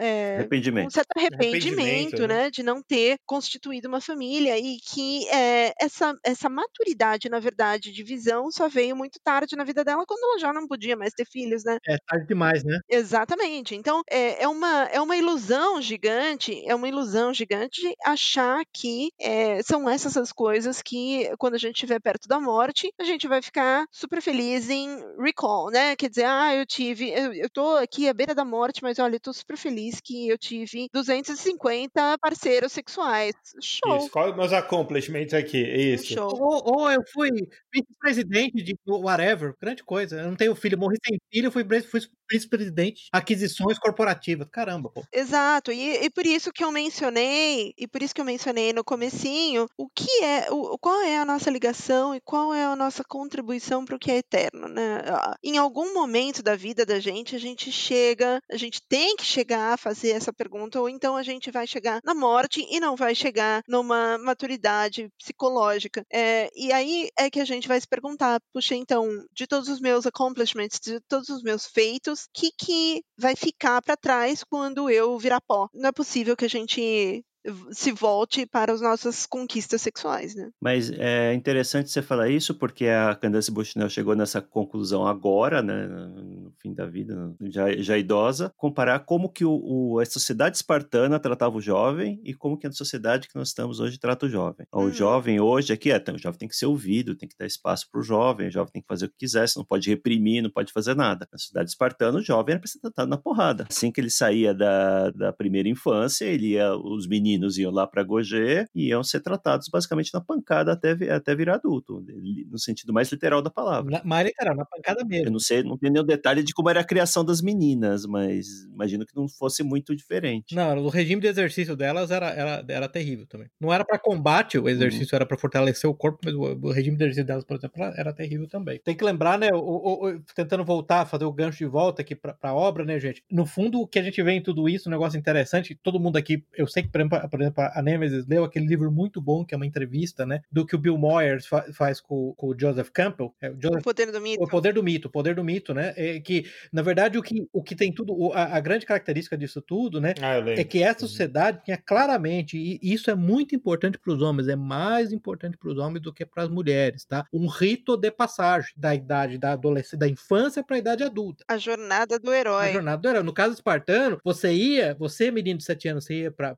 é, 0.00 0.36
arrependimento, 0.38 0.86
um 0.86 0.90
certo 0.90 1.10
arrependimento, 1.16 1.76
arrependimento 1.76 2.26
né? 2.26 2.44
né? 2.44 2.50
De 2.50 2.62
não 2.62 2.82
ter 2.82 3.18
constituído 3.24 3.88
uma 3.88 4.00
família 4.00 4.58
e 4.58 4.78
que 4.78 5.28
é, 5.28 5.72
essa, 5.80 6.14
essa 6.24 6.48
maturidade, 6.48 7.28
na 7.28 7.38
verdade, 7.38 7.92
de 7.92 8.02
visão 8.02 8.50
só 8.50 8.68
veio 8.68 8.96
muito 8.96 9.18
tarde 9.22 9.56
na 9.56 9.64
vida 9.64 9.84
dela, 9.84 10.04
quando 10.06 10.22
ela 10.24 10.38
já 10.38 10.52
não 10.52 10.66
podia 10.66 10.96
mais 10.96 11.12
ter 11.12 11.26
filhos, 11.26 11.64
né? 11.64 11.78
É 11.86 11.96
tarde 12.06 12.26
demais, 12.26 12.64
né? 12.64 12.78
Exatamente. 12.88 13.74
Então, 13.74 14.02
é, 14.10 14.42
é, 14.42 14.48
uma, 14.48 14.84
é 14.84 15.00
uma 15.00 15.16
ilusão 15.16 15.80
gigante, 15.80 16.62
é 16.66 16.74
uma 16.74 16.88
ilusão 16.88 17.32
gigante 17.32 17.80
de 17.80 17.94
achar 18.04 18.62
que 18.72 19.10
é, 19.20 19.62
são 19.62 19.88
essas 19.88 20.16
as 20.16 20.32
coisas 20.32 20.82
que, 20.82 21.30
quando 21.38 21.54
a 21.54 21.58
gente 21.58 21.74
estiver 21.74 22.00
perto 22.00 22.28
da 22.28 22.40
morte, 22.40 22.92
a 22.98 23.04
gente 23.04 23.28
vai 23.28 23.42
ficar 23.42 23.86
super 23.90 24.20
feliz 24.22 24.70
em 24.70 24.88
recall, 25.18 25.70
né? 25.70 25.96
Quer 25.96 26.08
dizer, 26.08 26.24
ah, 26.24 26.54
eu 26.54 26.66
tive, 26.66 27.10
eu, 27.10 27.32
eu 27.32 27.50
tô 27.50 27.76
aqui 27.76 28.08
à 28.08 28.14
beira 28.14 28.34
da 28.34 28.44
morte, 28.46 28.82
mas 28.82 28.98
olha, 28.98 29.16
eu 29.16 29.20
tô 29.20 29.32
super 29.32 29.56
feliz 29.56 30.00
que 30.00 30.28
eu 30.28 30.38
tive 30.38 30.88
250 30.92 32.18
parceiros 32.18 32.72
sexuais. 32.72 33.34
Show! 33.60 33.96
Isso, 33.96 34.10
qual 34.10 34.34
meus 34.34 34.52
accomplishments? 34.52 35.34
aqui, 35.34 35.62
é 35.62 35.80
isso. 35.94 36.20
Ou, 36.20 36.62
ou, 36.64 36.90
eu 36.90 37.02
fui 37.12 37.30
vice-presidente 37.72 38.62
de 38.62 38.76
whatever, 38.86 39.54
grande 39.60 39.82
coisa. 39.82 40.20
Eu 40.20 40.28
não 40.28 40.36
tenho 40.36 40.54
filho, 40.54 40.78
morri 40.78 40.96
sem 41.04 41.18
filho, 41.32 41.50
fui, 41.50 41.64
fui 41.82 42.00
vice-presidente, 42.30 43.08
aquisições 43.12 43.78
corporativas. 43.78 44.48
Caramba, 44.50 44.90
pô. 44.90 45.04
Exato, 45.12 45.72
e, 45.72 46.04
e, 46.04 46.10
por 46.10 46.26
isso 46.26 46.52
que 46.52 46.64
eu 46.64 46.72
mencionei, 46.72 47.72
e 47.76 47.86
por 47.86 48.02
isso 48.02 48.14
que 48.14 48.20
eu 48.20 48.24
mencionei 48.24 48.72
no 48.72 48.84
comecinho, 48.84 49.68
o 49.76 49.88
que 49.88 50.22
é, 50.22 50.50
o, 50.50 50.78
qual 50.78 51.00
é 51.02 51.18
a 51.18 51.24
nossa 51.24 51.50
ligação 51.50 52.14
e 52.14 52.20
qual 52.20 52.52
é 52.52 52.64
a 52.64 52.76
nossa 52.76 53.02
contribuição 53.04 53.84
para 53.84 53.96
o 53.96 53.98
que 53.98 54.10
é 54.10 54.18
eterno, 54.18 54.68
né? 54.68 55.02
Em 55.42 55.58
algum 55.58 55.94
momento 55.94 56.42
da 56.42 56.56
vida 56.56 56.84
da 56.84 56.98
gente, 56.98 57.36
a 57.36 57.38
gente 57.38 57.70
chega, 57.70 58.40
a 58.50 58.56
gente 58.56 58.80
tem 58.88 59.16
que 59.16 59.24
chegar 59.24 59.74
a 59.74 59.76
fazer 59.76 60.10
essa 60.10 60.32
pergunta, 60.32 60.80
ou 60.80 60.88
então 60.88 61.16
a 61.16 61.22
gente 61.22 61.50
vai 61.50 61.66
chegar 61.66 62.00
na 62.04 62.14
morte 62.14 62.66
e 62.70 62.80
não 62.80 62.96
vai 62.96 63.14
chegar 63.14 63.62
numa 63.68 64.18
maturidade 64.18 65.08
psicológica. 65.18 66.04
É, 66.12 66.50
e 66.54 66.72
aí 66.72 67.08
é 67.18 67.30
que 67.30 67.40
a 67.40 67.44
gente 67.44 67.68
vai 67.68 67.80
se 67.80 67.86
perguntar, 67.86 68.40
puxa, 68.52 68.74
então, 68.74 69.06
de 69.32 69.46
todos 69.46 69.68
os 69.68 69.80
meus 69.80 70.06
accomplishments, 70.06 70.80
de 70.80 71.00
todos 71.08 71.28
os 71.28 71.42
meus 71.42 71.66
feitos, 71.66 72.15
o 72.24 72.28
que, 72.32 72.50
que 72.52 73.04
vai 73.18 73.36
ficar 73.36 73.82
para 73.82 73.96
trás 73.96 74.42
quando 74.44 74.90
eu 74.90 75.18
virar 75.18 75.40
pó. 75.40 75.68
Não 75.74 75.88
é 75.88 75.92
possível 75.92 76.36
que 76.36 76.44
a 76.44 76.48
gente 76.48 77.24
se 77.70 77.92
volte 77.92 78.46
para 78.46 78.72
as 78.72 78.80
nossas 78.80 79.26
conquistas 79.26 79.80
sexuais, 79.82 80.34
né? 80.34 80.50
Mas 80.60 80.90
é 80.90 81.32
interessante 81.34 81.90
você 81.90 82.02
falar 82.02 82.28
isso 82.28 82.54
porque 82.54 82.86
a 82.86 83.14
Candace 83.14 83.50
Bushnell 83.50 83.88
chegou 83.88 84.14
nessa 84.14 84.40
conclusão 84.40 85.06
agora, 85.06 85.62
né, 85.62 85.86
no 85.86 86.52
fim 86.60 86.74
da 86.74 86.86
vida, 86.86 87.34
já, 87.42 87.72
já 87.76 87.98
idosa, 87.98 88.52
comparar 88.56 89.00
como 89.00 89.28
que 89.28 89.44
o, 89.44 89.60
o, 89.62 89.98
a 90.00 90.06
sociedade 90.06 90.56
espartana 90.56 91.18
tratava 91.18 91.56
o 91.56 91.60
jovem 91.60 92.20
e 92.24 92.34
como 92.34 92.58
que 92.58 92.66
a 92.66 92.72
sociedade 92.72 93.28
que 93.28 93.36
nós 93.36 93.48
estamos 93.48 93.80
hoje 93.80 93.98
trata 93.98 94.26
o 94.26 94.28
jovem. 94.28 94.66
O 94.72 94.82
uhum. 94.82 94.92
jovem 94.92 95.40
hoje 95.40 95.72
aqui 95.72 95.90
é, 95.90 96.02
o 96.12 96.18
jovem 96.18 96.38
tem 96.38 96.48
que 96.48 96.56
ser 96.56 96.66
ouvido, 96.66 97.16
tem 97.16 97.28
que 97.28 97.36
dar 97.38 97.46
espaço 97.46 97.86
para 97.90 98.00
o 98.00 98.04
jovem, 98.04 98.48
o 98.48 98.50
jovem 98.50 98.72
tem 98.72 98.82
que 98.82 98.88
fazer 98.88 99.06
o 99.06 99.08
que 99.08 99.16
quiser, 99.18 99.48
você 99.48 99.58
não 99.58 99.66
pode 99.66 99.88
reprimir, 99.88 100.42
não 100.42 100.50
pode 100.50 100.72
fazer 100.72 100.94
nada. 100.94 101.28
Na 101.30 101.38
sociedade 101.38 101.70
espartana, 101.70 102.18
o 102.18 102.22
jovem 102.22 102.52
era 102.52 102.60
para 102.60 102.68
ser 102.68 102.80
tratado 102.80 103.08
na 103.08 103.16
porrada. 103.16 103.66
Assim 103.68 103.90
que 103.90 104.00
ele 104.00 104.10
saía 104.10 104.54
da, 104.54 105.10
da 105.10 105.32
primeira 105.32 105.68
infância, 105.68 106.24
ele 106.24 106.52
ia, 106.52 106.74
os 106.76 107.06
meninos 107.06 107.35
meninos 107.36 107.58
iam 107.58 107.70
lá 107.70 107.86
para 107.86 108.02
Gogê 108.02 108.66
e 108.74 108.88
iam 108.88 109.04
ser 109.04 109.20
tratados 109.20 109.68
basicamente 109.68 110.12
na 110.12 110.20
pancada 110.20 110.72
até, 110.72 110.92
até 111.12 111.34
virar 111.34 111.56
adulto, 111.56 112.04
no 112.50 112.58
sentido 112.58 112.92
mais 112.92 113.10
literal 113.10 113.42
da 113.42 113.50
palavra. 113.50 113.90
Na, 113.90 114.04
mais 114.04 114.26
literal, 114.26 114.56
na 114.56 114.64
pancada 114.64 115.04
mesmo. 115.04 115.26
Eu 115.26 115.32
não 115.32 115.38
sei, 115.38 115.62
não 115.62 115.78
tenho 115.78 115.92
nenhum 115.92 116.04
detalhe 116.04 116.42
de 116.42 116.52
como 116.52 116.70
era 116.70 116.80
a 116.80 116.84
criação 116.84 117.24
das 117.24 117.40
meninas, 117.40 118.06
mas 118.06 118.64
imagino 118.72 119.06
que 119.06 119.14
não 119.14 119.28
fosse 119.28 119.62
muito 119.62 119.94
diferente. 119.94 120.54
Não, 120.54 120.78
o 120.78 120.88
regime 120.88 121.20
de 121.20 121.28
exercício 121.28 121.76
delas 121.76 122.10
era, 122.10 122.28
era, 122.30 122.64
era 122.68 122.88
terrível 122.88 123.26
também. 123.26 123.48
Não 123.60 123.72
era 123.72 123.84
para 123.84 123.98
combate 123.98 124.58
o 124.58 124.68
exercício, 124.68 125.12
uhum. 125.12 125.16
era 125.16 125.26
para 125.26 125.38
fortalecer 125.38 125.88
o 125.88 125.94
corpo, 125.94 126.20
mas 126.24 126.34
o, 126.34 126.40
o, 126.40 126.72
regime 126.72 126.96
de 126.96 127.04
exercício 127.04 127.26
delas, 127.26 127.44
por 127.44 127.56
exemplo, 127.56 127.82
era 127.82 128.12
terrível 128.12 128.48
também. 128.48 128.80
Tem 128.82 128.96
que 128.96 129.04
lembrar, 129.04 129.38
né, 129.38 129.50
o, 129.52 129.58
o, 129.58 130.20
tentando 130.34 130.64
voltar, 130.64 131.06
fazer 131.06 131.24
o 131.24 131.32
gancho 131.32 131.58
de 131.58 131.66
volta 131.66 132.02
aqui 132.02 132.14
pra, 132.14 132.32
pra 132.32 132.54
obra, 132.54 132.84
né, 132.84 132.98
gente? 132.98 133.22
No 133.30 133.46
fundo, 133.46 133.80
o 133.80 133.86
que 133.86 133.98
a 133.98 134.02
gente 134.02 134.22
vê 134.22 134.32
em 134.32 134.42
tudo 134.42 134.68
isso, 134.68 134.88
um 134.88 134.92
negócio 134.92 135.18
interessante, 135.18 135.78
todo 135.82 136.00
mundo 136.00 136.16
aqui, 136.16 136.44
eu 136.56 136.66
sei 136.66 136.82
que, 136.82 136.88
por 136.88 137.00
exemplo, 137.00 137.18
por 137.28 137.40
exemplo, 137.40 137.64
a 137.72 137.82
Nemesis 137.82 138.26
leu 138.26 138.44
aquele 138.44 138.66
livro 138.66 138.90
muito 138.90 139.20
bom, 139.20 139.44
que 139.44 139.54
é 139.54 139.56
uma 139.56 139.66
entrevista, 139.66 140.24
né? 140.26 140.40
Do 140.50 140.66
que 140.66 140.74
o 140.74 140.78
Bill 140.78 140.96
Moyers 140.98 141.46
fa 141.46 141.66
faz 141.72 142.00
com, 142.00 142.32
com, 142.36 142.48
o 142.48 142.58
Joseph 142.58 142.90
Campbell. 142.90 143.34
É, 143.40 143.50
o, 143.50 143.56
Joseph, 143.60 143.80
o, 143.80 143.84
Poder 143.84 144.12
do 144.12 144.20
Mito. 144.20 144.42
O 144.42 144.48
Poder 144.48 144.72
do 144.72 144.82
Mito, 144.82 145.08
o 145.08 145.10
Poder 145.10 145.34
do 145.34 145.44
Mito, 145.44 145.74
né? 145.74 145.92
É 145.96 146.20
que, 146.20 146.46
na 146.72 146.82
verdade, 146.82 147.18
o 147.18 147.22
que, 147.22 147.48
o 147.52 147.62
que 147.62 147.74
tem 147.74 147.92
tudo, 147.92 148.32
a, 148.32 148.56
a 148.56 148.60
grande 148.60 148.86
característica 148.86 149.36
disso 149.36 149.60
tudo, 149.60 150.00
né? 150.00 150.14
Ah, 150.20 150.38
é 150.38 150.64
que 150.64 150.82
essa 150.82 151.02
uhum. 151.02 151.08
sociedade 151.08 151.62
tinha 151.64 151.76
claramente, 151.76 152.56
e 152.56 152.78
isso 152.82 153.10
é 153.10 153.14
muito 153.14 153.54
importante 153.54 153.98
para 153.98 154.12
os 154.12 154.22
homens, 154.22 154.48
é 154.48 154.56
mais 154.56 155.12
importante 155.12 155.56
para 155.56 155.70
os 155.70 155.78
homens 155.78 156.02
do 156.02 156.12
que 156.12 156.24
para 156.24 156.44
as 156.44 156.48
mulheres, 156.48 157.04
tá? 157.04 157.26
Um 157.32 157.46
rito 157.46 157.96
de 157.96 158.10
passagem 158.10 158.72
da 158.76 158.94
idade 158.94 159.38
da 159.38 159.52
adolescência, 159.52 159.98
da 159.98 160.08
infância 160.08 160.62
para 160.62 160.76
a 160.76 160.78
idade 160.78 161.02
adulta. 161.02 161.44
A 161.48 161.58
jornada 161.58 162.18
do 162.18 162.32
herói. 162.32 162.68
A 162.68 162.72
jornada 162.72 163.02
do 163.02 163.08
herói. 163.08 163.22
No 163.22 163.32
caso 163.32 163.54
espartano, 163.54 164.18
você 164.24 164.52
ia, 164.52 164.94
você, 164.98 165.30
menino 165.30 165.58
de 165.58 165.64
7 165.64 165.88
anos, 165.88 166.04
você 166.04 166.14
ia 166.22 166.30
para 166.30 166.56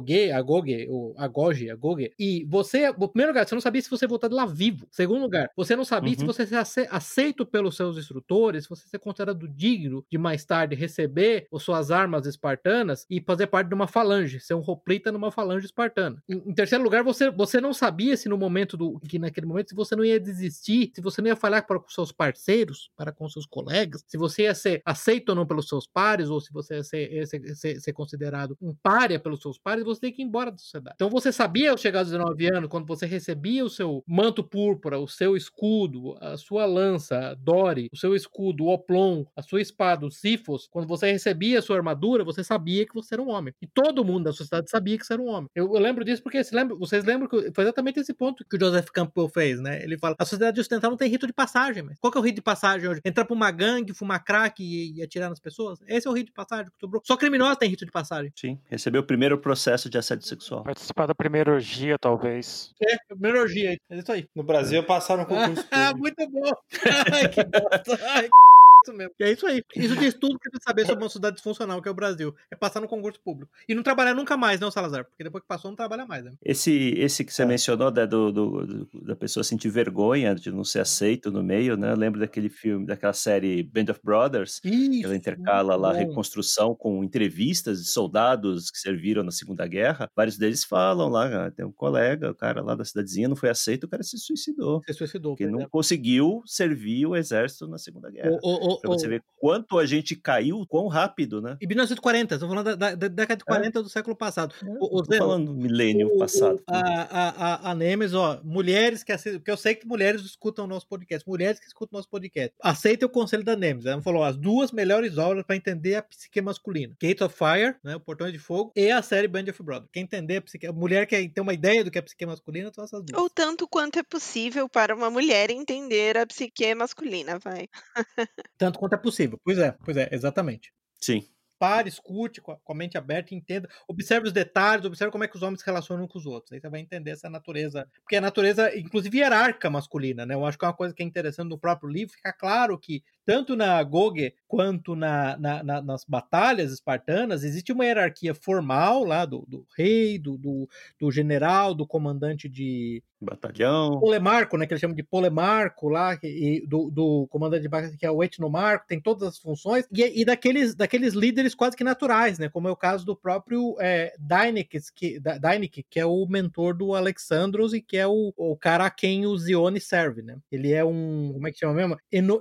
Agoge, 0.00 0.32
Agoge, 0.32 0.86
o 0.88 1.14
Agoge, 1.16 1.70
Agoge, 1.70 2.12
e 2.18 2.44
você, 2.48 2.88
o 2.88 3.08
primeiro 3.08 3.32
lugar, 3.32 3.46
você 3.46 3.54
não 3.54 3.62
sabia 3.62 3.82
se 3.82 3.90
você 3.90 4.06
voltar 4.06 4.28
de 4.28 4.34
lá 4.34 4.46
vivo. 4.46 4.86
Segundo 4.90 5.22
lugar, 5.22 5.50
você 5.56 5.76
não 5.76 5.84
sabia 5.84 6.12
uhum. 6.12 6.18
se 6.18 6.24
você 6.24 6.46
ser 6.46 6.88
aceito 6.90 7.44
pelos 7.46 7.76
seus 7.76 7.96
instrutores, 7.96 8.64
se 8.64 8.70
você 8.70 8.98
considerado 8.98 9.48
digno 9.48 10.04
de 10.10 10.18
mais 10.18 10.44
tarde 10.44 10.74
receber 10.74 11.46
as 11.52 11.62
suas 11.62 11.90
armas 11.90 12.26
espartanas 12.26 13.06
e 13.08 13.20
fazer 13.20 13.46
parte 13.46 13.68
de 13.68 13.74
uma 13.74 13.86
falange, 13.86 14.40
ser 14.40 14.54
um 14.54 14.62
hoplita 14.66 15.10
numa 15.12 15.30
falange 15.30 15.66
espartana. 15.66 16.22
Em, 16.28 16.42
em 16.46 16.54
terceiro 16.54 16.82
lugar, 16.84 17.02
você, 17.02 17.30
você 17.30 17.60
não 17.60 17.72
sabia 17.72 18.16
se 18.16 18.28
no 18.28 18.36
momento 18.36 18.76
do 18.76 18.98
que 19.00 19.18
naquele 19.18 19.46
momento 19.46 19.70
se 19.70 19.74
você 19.74 19.96
não 19.96 20.04
ia 20.04 20.20
desistir, 20.20 20.92
se 20.94 21.00
você 21.00 21.20
não 21.20 21.28
ia 21.28 21.36
falhar 21.36 21.66
para 21.66 21.78
com 21.78 21.88
seus 21.88 22.12
parceiros, 22.12 22.90
para 22.96 23.12
com 23.12 23.28
seus 23.28 23.46
colegas, 23.46 24.04
se 24.06 24.16
você 24.16 24.42
ia 24.42 24.54
ser 24.54 24.82
aceito 24.84 25.30
ou 25.30 25.34
não 25.34 25.46
pelos 25.46 25.68
seus 25.68 25.86
pares 25.86 26.28
ou 26.28 26.40
se 26.40 26.52
você 26.52 26.76
ia 26.76 26.82
ser, 26.82 27.12
ia 27.12 27.26
ser, 27.26 27.54
ser, 27.54 27.80
ser 27.80 27.92
considerado 27.92 28.56
um 28.60 28.74
párea 28.82 29.18
pelos 29.18 29.40
seus 29.40 29.58
pares, 29.58 29.84
você 29.94 30.00
tem 30.00 30.12
que 30.12 30.22
ir 30.22 30.24
embora 30.24 30.50
da 30.50 30.58
sociedade. 30.58 30.94
Então 30.96 31.10
você 31.10 31.32
sabia 31.32 31.70
ao 31.70 31.78
chegar 31.78 32.00
aos 32.00 32.10
19 32.10 32.46
anos, 32.52 32.68
quando 32.68 32.86
você 32.86 33.06
recebia 33.06 33.64
o 33.64 33.70
seu 33.70 34.02
manto 34.06 34.42
púrpura, 34.42 34.98
o 34.98 35.08
seu 35.08 35.36
escudo, 35.36 36.16
a 36.20 36.36
sua 36.36 36.66
lança, 36.66 37.36
Dori, 37.40 37.88
o 37.92 37.96
seu 37.96 38.14
escudo, 38.14 38.64
o 38.64 38.68
Oplon, 38.68 39.24
a 39.36 39.42
sua 39.42 39.60
espada, 39.60 40.06
o 40.06 40.10
Sifos, 40.10 40.68
quando 40.70 40.86
você 40.86 41.10
recebia 41.10 41.58
a 41.58 41.62
sua 41.62 41.76
armadura, 41.76 42.24
você 42.24 42.42
sabia 42.44 42.86
que 42.86 42.94
você 42.94 43.14
era 43.14 43.22
um 43.22 43.30
homem. 43.30 43.54
E 43.60 43.66
todo 43.66 44.04
mundo 44.04 44.24
da 44.24 44.32
sociedade 44.32 44.70
sabia 44.70 44.98
que 44.98 45.04
você 45.04 45.14
era 45.14 45.22
um 45.22 45.28
homem. 45.28 45.48
Eu, 45.54 45.74
eu 45.74 45.80
lembro 45.80 46.04
disso 46.04 46.22
porque 46.22 46.40
lembra, 46.52 46.76
vocês 46.76 47.04
lembram 47.04 47.28
que 47.28 47.52
foi 47.52 47.64
exatamente 47.64 48.00
esse 48.00 48.14
ponto 48.14 48.44
que 48.44 48.56
o 48.56 48.60
Joseph 48.60 48.88
Campbell 48.90 49.28
fez, 49.28 49.60
né? 49.60 49.82
Ele 49.82 49.98
fala: 49.98 50.14
a 50.18 50.24
sociedade 50.24 50.60
ocidental 50.60 50.90
não 50.90 50.96
tem 50.96 51.10
rito 51.10 51.26
de 51.26 51.32
passagem, 51.32 51.82
mas 51.82 51.98
qual 51.98 52.10
que 52.10 52.18
é 52.18 52.20
o 52.20 52.24
rito 52.24 52.36
de 52.36 52.42
passagem 52.42 52.88
hoje? 52.88 53.00
Entrar 53.04 53.24
pra 53.24 53.34
uma 53.34 53.50
gangue, 53.50 53.94
fumar 53.94 54.22
crack 54.22 54.62
e, 54.62 54.98
e 54.98 55.02
atirar 55.02 55.28
nas 55.28 55.40
pessoas? 55.40 55.78
Esse 55.86 56.06
é 56.06 56.10
o 56.10 56.14
rito 56.14 56.26
de 56.26 56.32
passagem 56.32 56.66
que 56.66 56.78
sobrou. 56.80 57.02
Só 57.04 57.16
criminosos 57.16 57.56
têm 57.56 57.70
rito 57.70 57.84
de 57.84 57.90
passagem. 57.90 58.32
Sim, 58.36 58.58
recebeu 58.68 59.02
o 59.02 59.06
primeiro 59.06 59.38
processo 59.38 59.69
de 59.88 59.98
assédio 59.98 60.26
sexual. 60.26 60.64
Participar 60.64 61.06
da 61.06 61.14
primeira 61.14 61.52
orgia, 61.52 61.98
talvez. 61.98 62.74
É, 62.82 62.96
primeira 63.08 63.40
orgia, 63.40 63.78
é 63.90 63.96
isso 63.96 64.12
aí. 64.12 64.28
No 64.34 64.42
Brasil 64.42 64.82
passaram 64.84 65.24
concurso 65.24 65.64
Ah, 65.70 65.94
muito 65.94 66.28
bom! 66.28 66.50
Ai, 67.12 67.28
que 67.28 67.44
bosta! 67.44 67.98
Ai, 68.08 68.22
que 68.24 68.59
isso 68.82 68.92
mesmo. 68.96 69.12
E 69.18 69.24
é 69.24 69.32
isso 69.32 69.46
aí. 69.46 69.62
Isso 69.76 69.96
diz 69.96 70.14
tudo 70.14 70.38
que 70.38 70.50
que 70.50 70.58
saber 70.62 70.84
sobre 70.86 71.02
uma 71.04 71.08
sociedade 71.08 71.36
disfuncional, 71.36 71.80
que 71.80 71.88
é 71.88 71.90
o 71.90 71.94
Brasil. 71.94 72.34
É 72.50 72.56
passar 72.56 72.80
no 72.80 72.88
concurso 72.88 73.20
público. 73.20 73.50
E 73.68 73.74
não 73.74 73.82
trabalhar 73.82 74.14
nunca 74.14 74.36
mais, 74.36 74.58
não, 74.60 74.70
Salazar? 74.70 75.04
Porque 75.04 75.22
depois 75.24 75.42
que 75.42 75.48
passou, 75.48 75.70
não 75.70 75.76
trabalha 75.76 76.04
mais, 76.06 76.24
né? 76.24 76.32
Esse, 76.44 76.72
esse 76.98 77.22
É. 77.22 77.24
que 77.24 77.32
você 77.32 77.44
mencionou, 77.44 77.90
né, 77.90 78.06
do, 78.06 78.32
do- 78.32 78.66
do- 78.66 79.00
da 79.02 79.14
pessoa 79.16 79.44
sentir 79.44 79.68
vergonha 79.68 80.34
de 80.34 80.50
não 80.50 80.64
ser 80.64 80.80
aceito 80.80 81.30
no 81.30 81.42
meio, 81.42 81.76
né? 81.76 81.92
Eu 81.92 81.96
lembro 81.96 82.18
daquele 82.20 82.48
filme, 82.48 82.86
daquela 82.86 83.12
série 83.12 83.62
Band 83.62 83.86
of 83.90 84.00
Brothers, 84.02 84.58
que 84.60 85.02
ela 85.04 85.14
intercala 85.16 85.76
lá 85.76 85.90
a 85.90 85.92
bom. 85.92 85.98
reconstrução 85.98 86.74
com 86.74 87.04
entrevistas 87.04 87.80
de 87.82 87.88
soldados 87.88 88.70
que 88.70 88.78
serviram 88.78 89.22
na 89.22 89.30
Segunda 89.30 89.66
Guerra. 89.66 90.10
Vários 90.16 90.36
deles 90.36 90.64
falam 90.64 91.08
lá, 91.08 91.46
ah, 91.46 91.50
tem 91.50 91.64
um 91.64 91.72
colega, 91.72 92.30
o 92.30 92.34
cara 92.34 92.62
lá 92.62 92.74
da 92.74 92.84
cidadezinha 92.84 93.28
não 93.28 93.36
foi 93.36 93.50
aceito, 93.50 93.84
o 93.84 93.88
cara 93.88 94.02
se 94.02 94.18
suicidou. 94.18 94.82
Você 94.86 94.92
suicidou. 94.94 95.32
Porque 95.32 95.44
por 95.44 95.50
não 95.50 95.58
exemplo. 95.60 95.70
conseguiu 95.70 96.42
servir 96.46 97.06
o 97.06 97.14
exército 97.16 97.66
na 97.68 97.78
Segunda 97.78 98.10
Guerra. 98.10 98.38
O- 98.42 98.69
o- 98.69 98.69
o- 98.74 98.80
Pra 98.80 98.90
você 98.90 99.06
o- 99.06 99.10
ver 99.10 99.22
quanto 99.38 99.78
a 99.78 99.86
gente 99.86 100.14
caiu, 100.16 100.66
quão 100.68 100.86
rápido, 100.88 101.40
né? 101.40 101.56
Em 101.60 101.66
1940, 101.66 102.34
estou 102.34 102.48
falando 102.48 102.64
da, 102.66 102.74
da- 102.74 102.94
da 102.94 103.08
década 103.08 103.38
de 103.38 103.44
40 103.44 103.82
do 103.82 103.88
século 103.88 104.14
passado. 104.16 104.54
O, 104.66 104.98
o 104.98 105.02
Tô 105.02 105.12
Zeno, 105.12 105.24
falando 105.26 105.46
do 105.46 105.54
milênio 105.54 106.08
o- 106.08 106.16
o- 106.16 106.18
passado. 106.18 106.62
a, 106.66 106.78
a, 106.78 107.28
a, 107.68 107.70
a 107.70 107.74
Nemes, 107.74 108.12
ó, 108.14 108.40
mulheres 108.44 109.02
que 109.02 109.12
assistem, 109.12 109.38
porque 109.40 109.50
eu 109.50 109.56
sei 109.56 109.74
que 109.74 109.86
mulheres 109.86 110.20
escutam 110.22 110.64
o 110.64 110.68
nosso 110.68 110.86
podcast, 110.86 111.26
mulheres 111.28 111.58
que 111.58 111.66
escutam 111.66 111.96
o 111.96 111.98
nosso 111.98 112.08
podcast, 112.10 112.54
aceitem 112.62 113.06
o 113.06 113.10
conselho 113.10 113.44
da 113.44 113.56
Nemes. 113.56 113.86
Ela 113.86 114.02
falou 114.02 114.22
as 114.24 114.36
duas 114.36 114.72
melhores 114.72 115.16
obras 115.18 115.44
para 115.44 115.56
entender 115.56 115.94
a 115.96 116.02
psique 116.02 116.40
masculina: 116.42 116.94
Gate 117.00 117.20
of 117.22 117.34
Fire, 117.36 117.76
né, 117.82 117.96
o 117.96 118.00
Portão 118.00 118.30
de 118.30 118.38
Fogo, 118.38 118.72
e 118.76 118.90
a 118.90 119.02
série 119.02 119.28
Band 119.28 119.44
of 119.50 119.62
Brothers. 119.62 119.88
Quem 119.92 120.02
entender 120.02 120.36
a 120.38 120.42
psique, 120.42 120.66
a 120.66 120.72
mulher 120.72 121.06
que 121.06 121.28
tem 121.28 121.42
uma 121.42 121.54
ideia 121.54 121.82
do 121.84 121.90
que 121.90 121.98
é 121.98 122.00
a 122.00 122.02
psique 122.02 122.26
masculina, 122.26 122.70
são 122.74 122.84
essas 122.84 123.02
duas. 123.02 123.20
Ou 123.22 123.30
tanto 123.30 123.66
quanto 123.66 123.98
é 123.98 124.02
possível 124.02 124.68
para 124.68 124.94
uma 124.94 125.08
mulher 125.10 125.50
entender 125.50 126.16
a 126.18 126.26
psique 126.26 126.74
masculina, 126.74 127.38
vai. 127.38 127.68
Tanto 128.60 128.78
quanto 128.78 128.92
é 128.92 128.98
possível. 128.98 129.40
Pois 129.42 129.56
é, 129.56 129.74
pois 129.82 129.96
é, 129.96 130.10
exatamente. 130.12 130.70
Sim. 131.00 131.26
Pare, 131.58 131.88
escute 131.88 132.42
com 132.42 132.52
a, 132.52 132.74
mente 132.74 132.98
aberta, 132.98 133.32
e 133.32 133.36
entenda, 133.36 133.66
observe 133.88 134.26
os 134.26 134.34
detalhes, 134.34 134.84
observe 134.84 135.10
como 135.10 135.24
é 135.24 135.28
que 135.28 135.36
os 135.36 135.42
homens 135.42 135.60
se 135.60 135.66
relacionam 135.66 136.06
com 136.06 136.18
os 136.18 136.26
outros. 136.26 136.52
Aí 136.52 136.60
você 136.60 136.68
vai 136.68 136.80
entender 136.80 137.10
essa 137.10 137.30
natureza, 137.30 137.88
porque 138.02 138.16
a 138.16 138.20
natureza, 138.20 138.76
inclusive 138.78 139.16
hierárquica 139.16 139.70
masculina, 139.70 140.26
né? 140.26 140.34
Eu 140.34 140.44
acho 140.44 140.58
que 140.58 140.64
é 140.66 140.68
uma 140.68 140.76
coisa 140.76 140.94
que 140.94 141.02
é 141.02 141.06
interessante 141.06 141.48
no 141.48 141.58
próprio 141.58 141.88
livro, 141.88 142.14
fica 142.14 142.34
claro 142.34 142.78
que 142.78 143.02
tanto 143.24 143.56
na 143.56 143.82
Goge 143.82 144.34
quanto 144.48 144.96
na, 144.96 145.36
na- 145.36 145.62
na- 145.62 145.82
nas 145.82 146.04
batalhas 146.04 146.72
espartanas 146.72 147.44
existe 147.44 147.72
uma 147.72 147.84
hierarquia 147.84 148.34
formal 148.34 149.04
lá 149.04 149.24
do, 149.24 149.44
do 149.48 149.66
rei, 149.76 150.18
do, 150.18 150.36
do, 150.38 150.68
do 150.98 151.10
general, 151.10 151.74
do 151.74 151.86
comandante 151.86 152.48
de, 152.48 153.02
Batalhão. 153.20 154.00
Polemarco, 154.00 154.56
né, 154.56 154.66
que 154.66 154.72
eles 154.72 154.80
chamam 154.80 154.96
de 154.96 155.02
Polemarco 155.02 155.86
lá, 155.90 156.18
e 156.22 156.64
do, 156.66 156.90
do 156.90 157.26
comandante 157.28 157.62
de 157.62 157.68
barca, 157.68 157.94
que 157.98 158.06
é 158.06 158.10
o 158.10 158.22
etnomarco, 158.24 158.86
tem 158.88 158.98
todas 158.98 159.28
as 159.28 159.38
funções, 159.38 159.84
e, 159.92 160.22
e 160.22 160.24
daqueles, 160.24 160.74
daqueles 160.74 161.12
líderes 161.12 161.54
quase 161.54 161.76
que 161.76 161.84
naturais, 161.84 162.38
né, 162.38 162.48
como 162.48 162.66
é 162.66 162.70
o 162.70 162.76
caso 162.76 163.04
do 163.04 163.14
próprio 163.14 163.76
é, 163.78 164.14
Dainikes, 164.18 164.88
que, 164.88 165.20
Da- 165.20 165.36
Dainik, 165.36 165.82
que 165.82 166.00
é 166.00 166.06
o 166.06 166.26
mentor 166.26 166.74
do 166.74 166.94
Alexandros 166.94 167.74
e 167.74 167.82
que 167.82 167.98
é 167.98 168.06
o, 168.06 168.32
o 168.38 168.56
cara 168.56 168.86
a 168.86 168.90
quem 168.90 169.26
o 169.26 169.36
Zione 169.36 169.80
serve, 169.80 170.22
né. 170.22 170.38
Ele 170.50 170.72
é 170.72 170.82
um, 170.82 171.32
como 171.34 171.46
é 171.46 171.52
que 171.52 171.58
chama 171.58 171.74
mesmo? 171.74 171.96
Eno, 172.10 172.40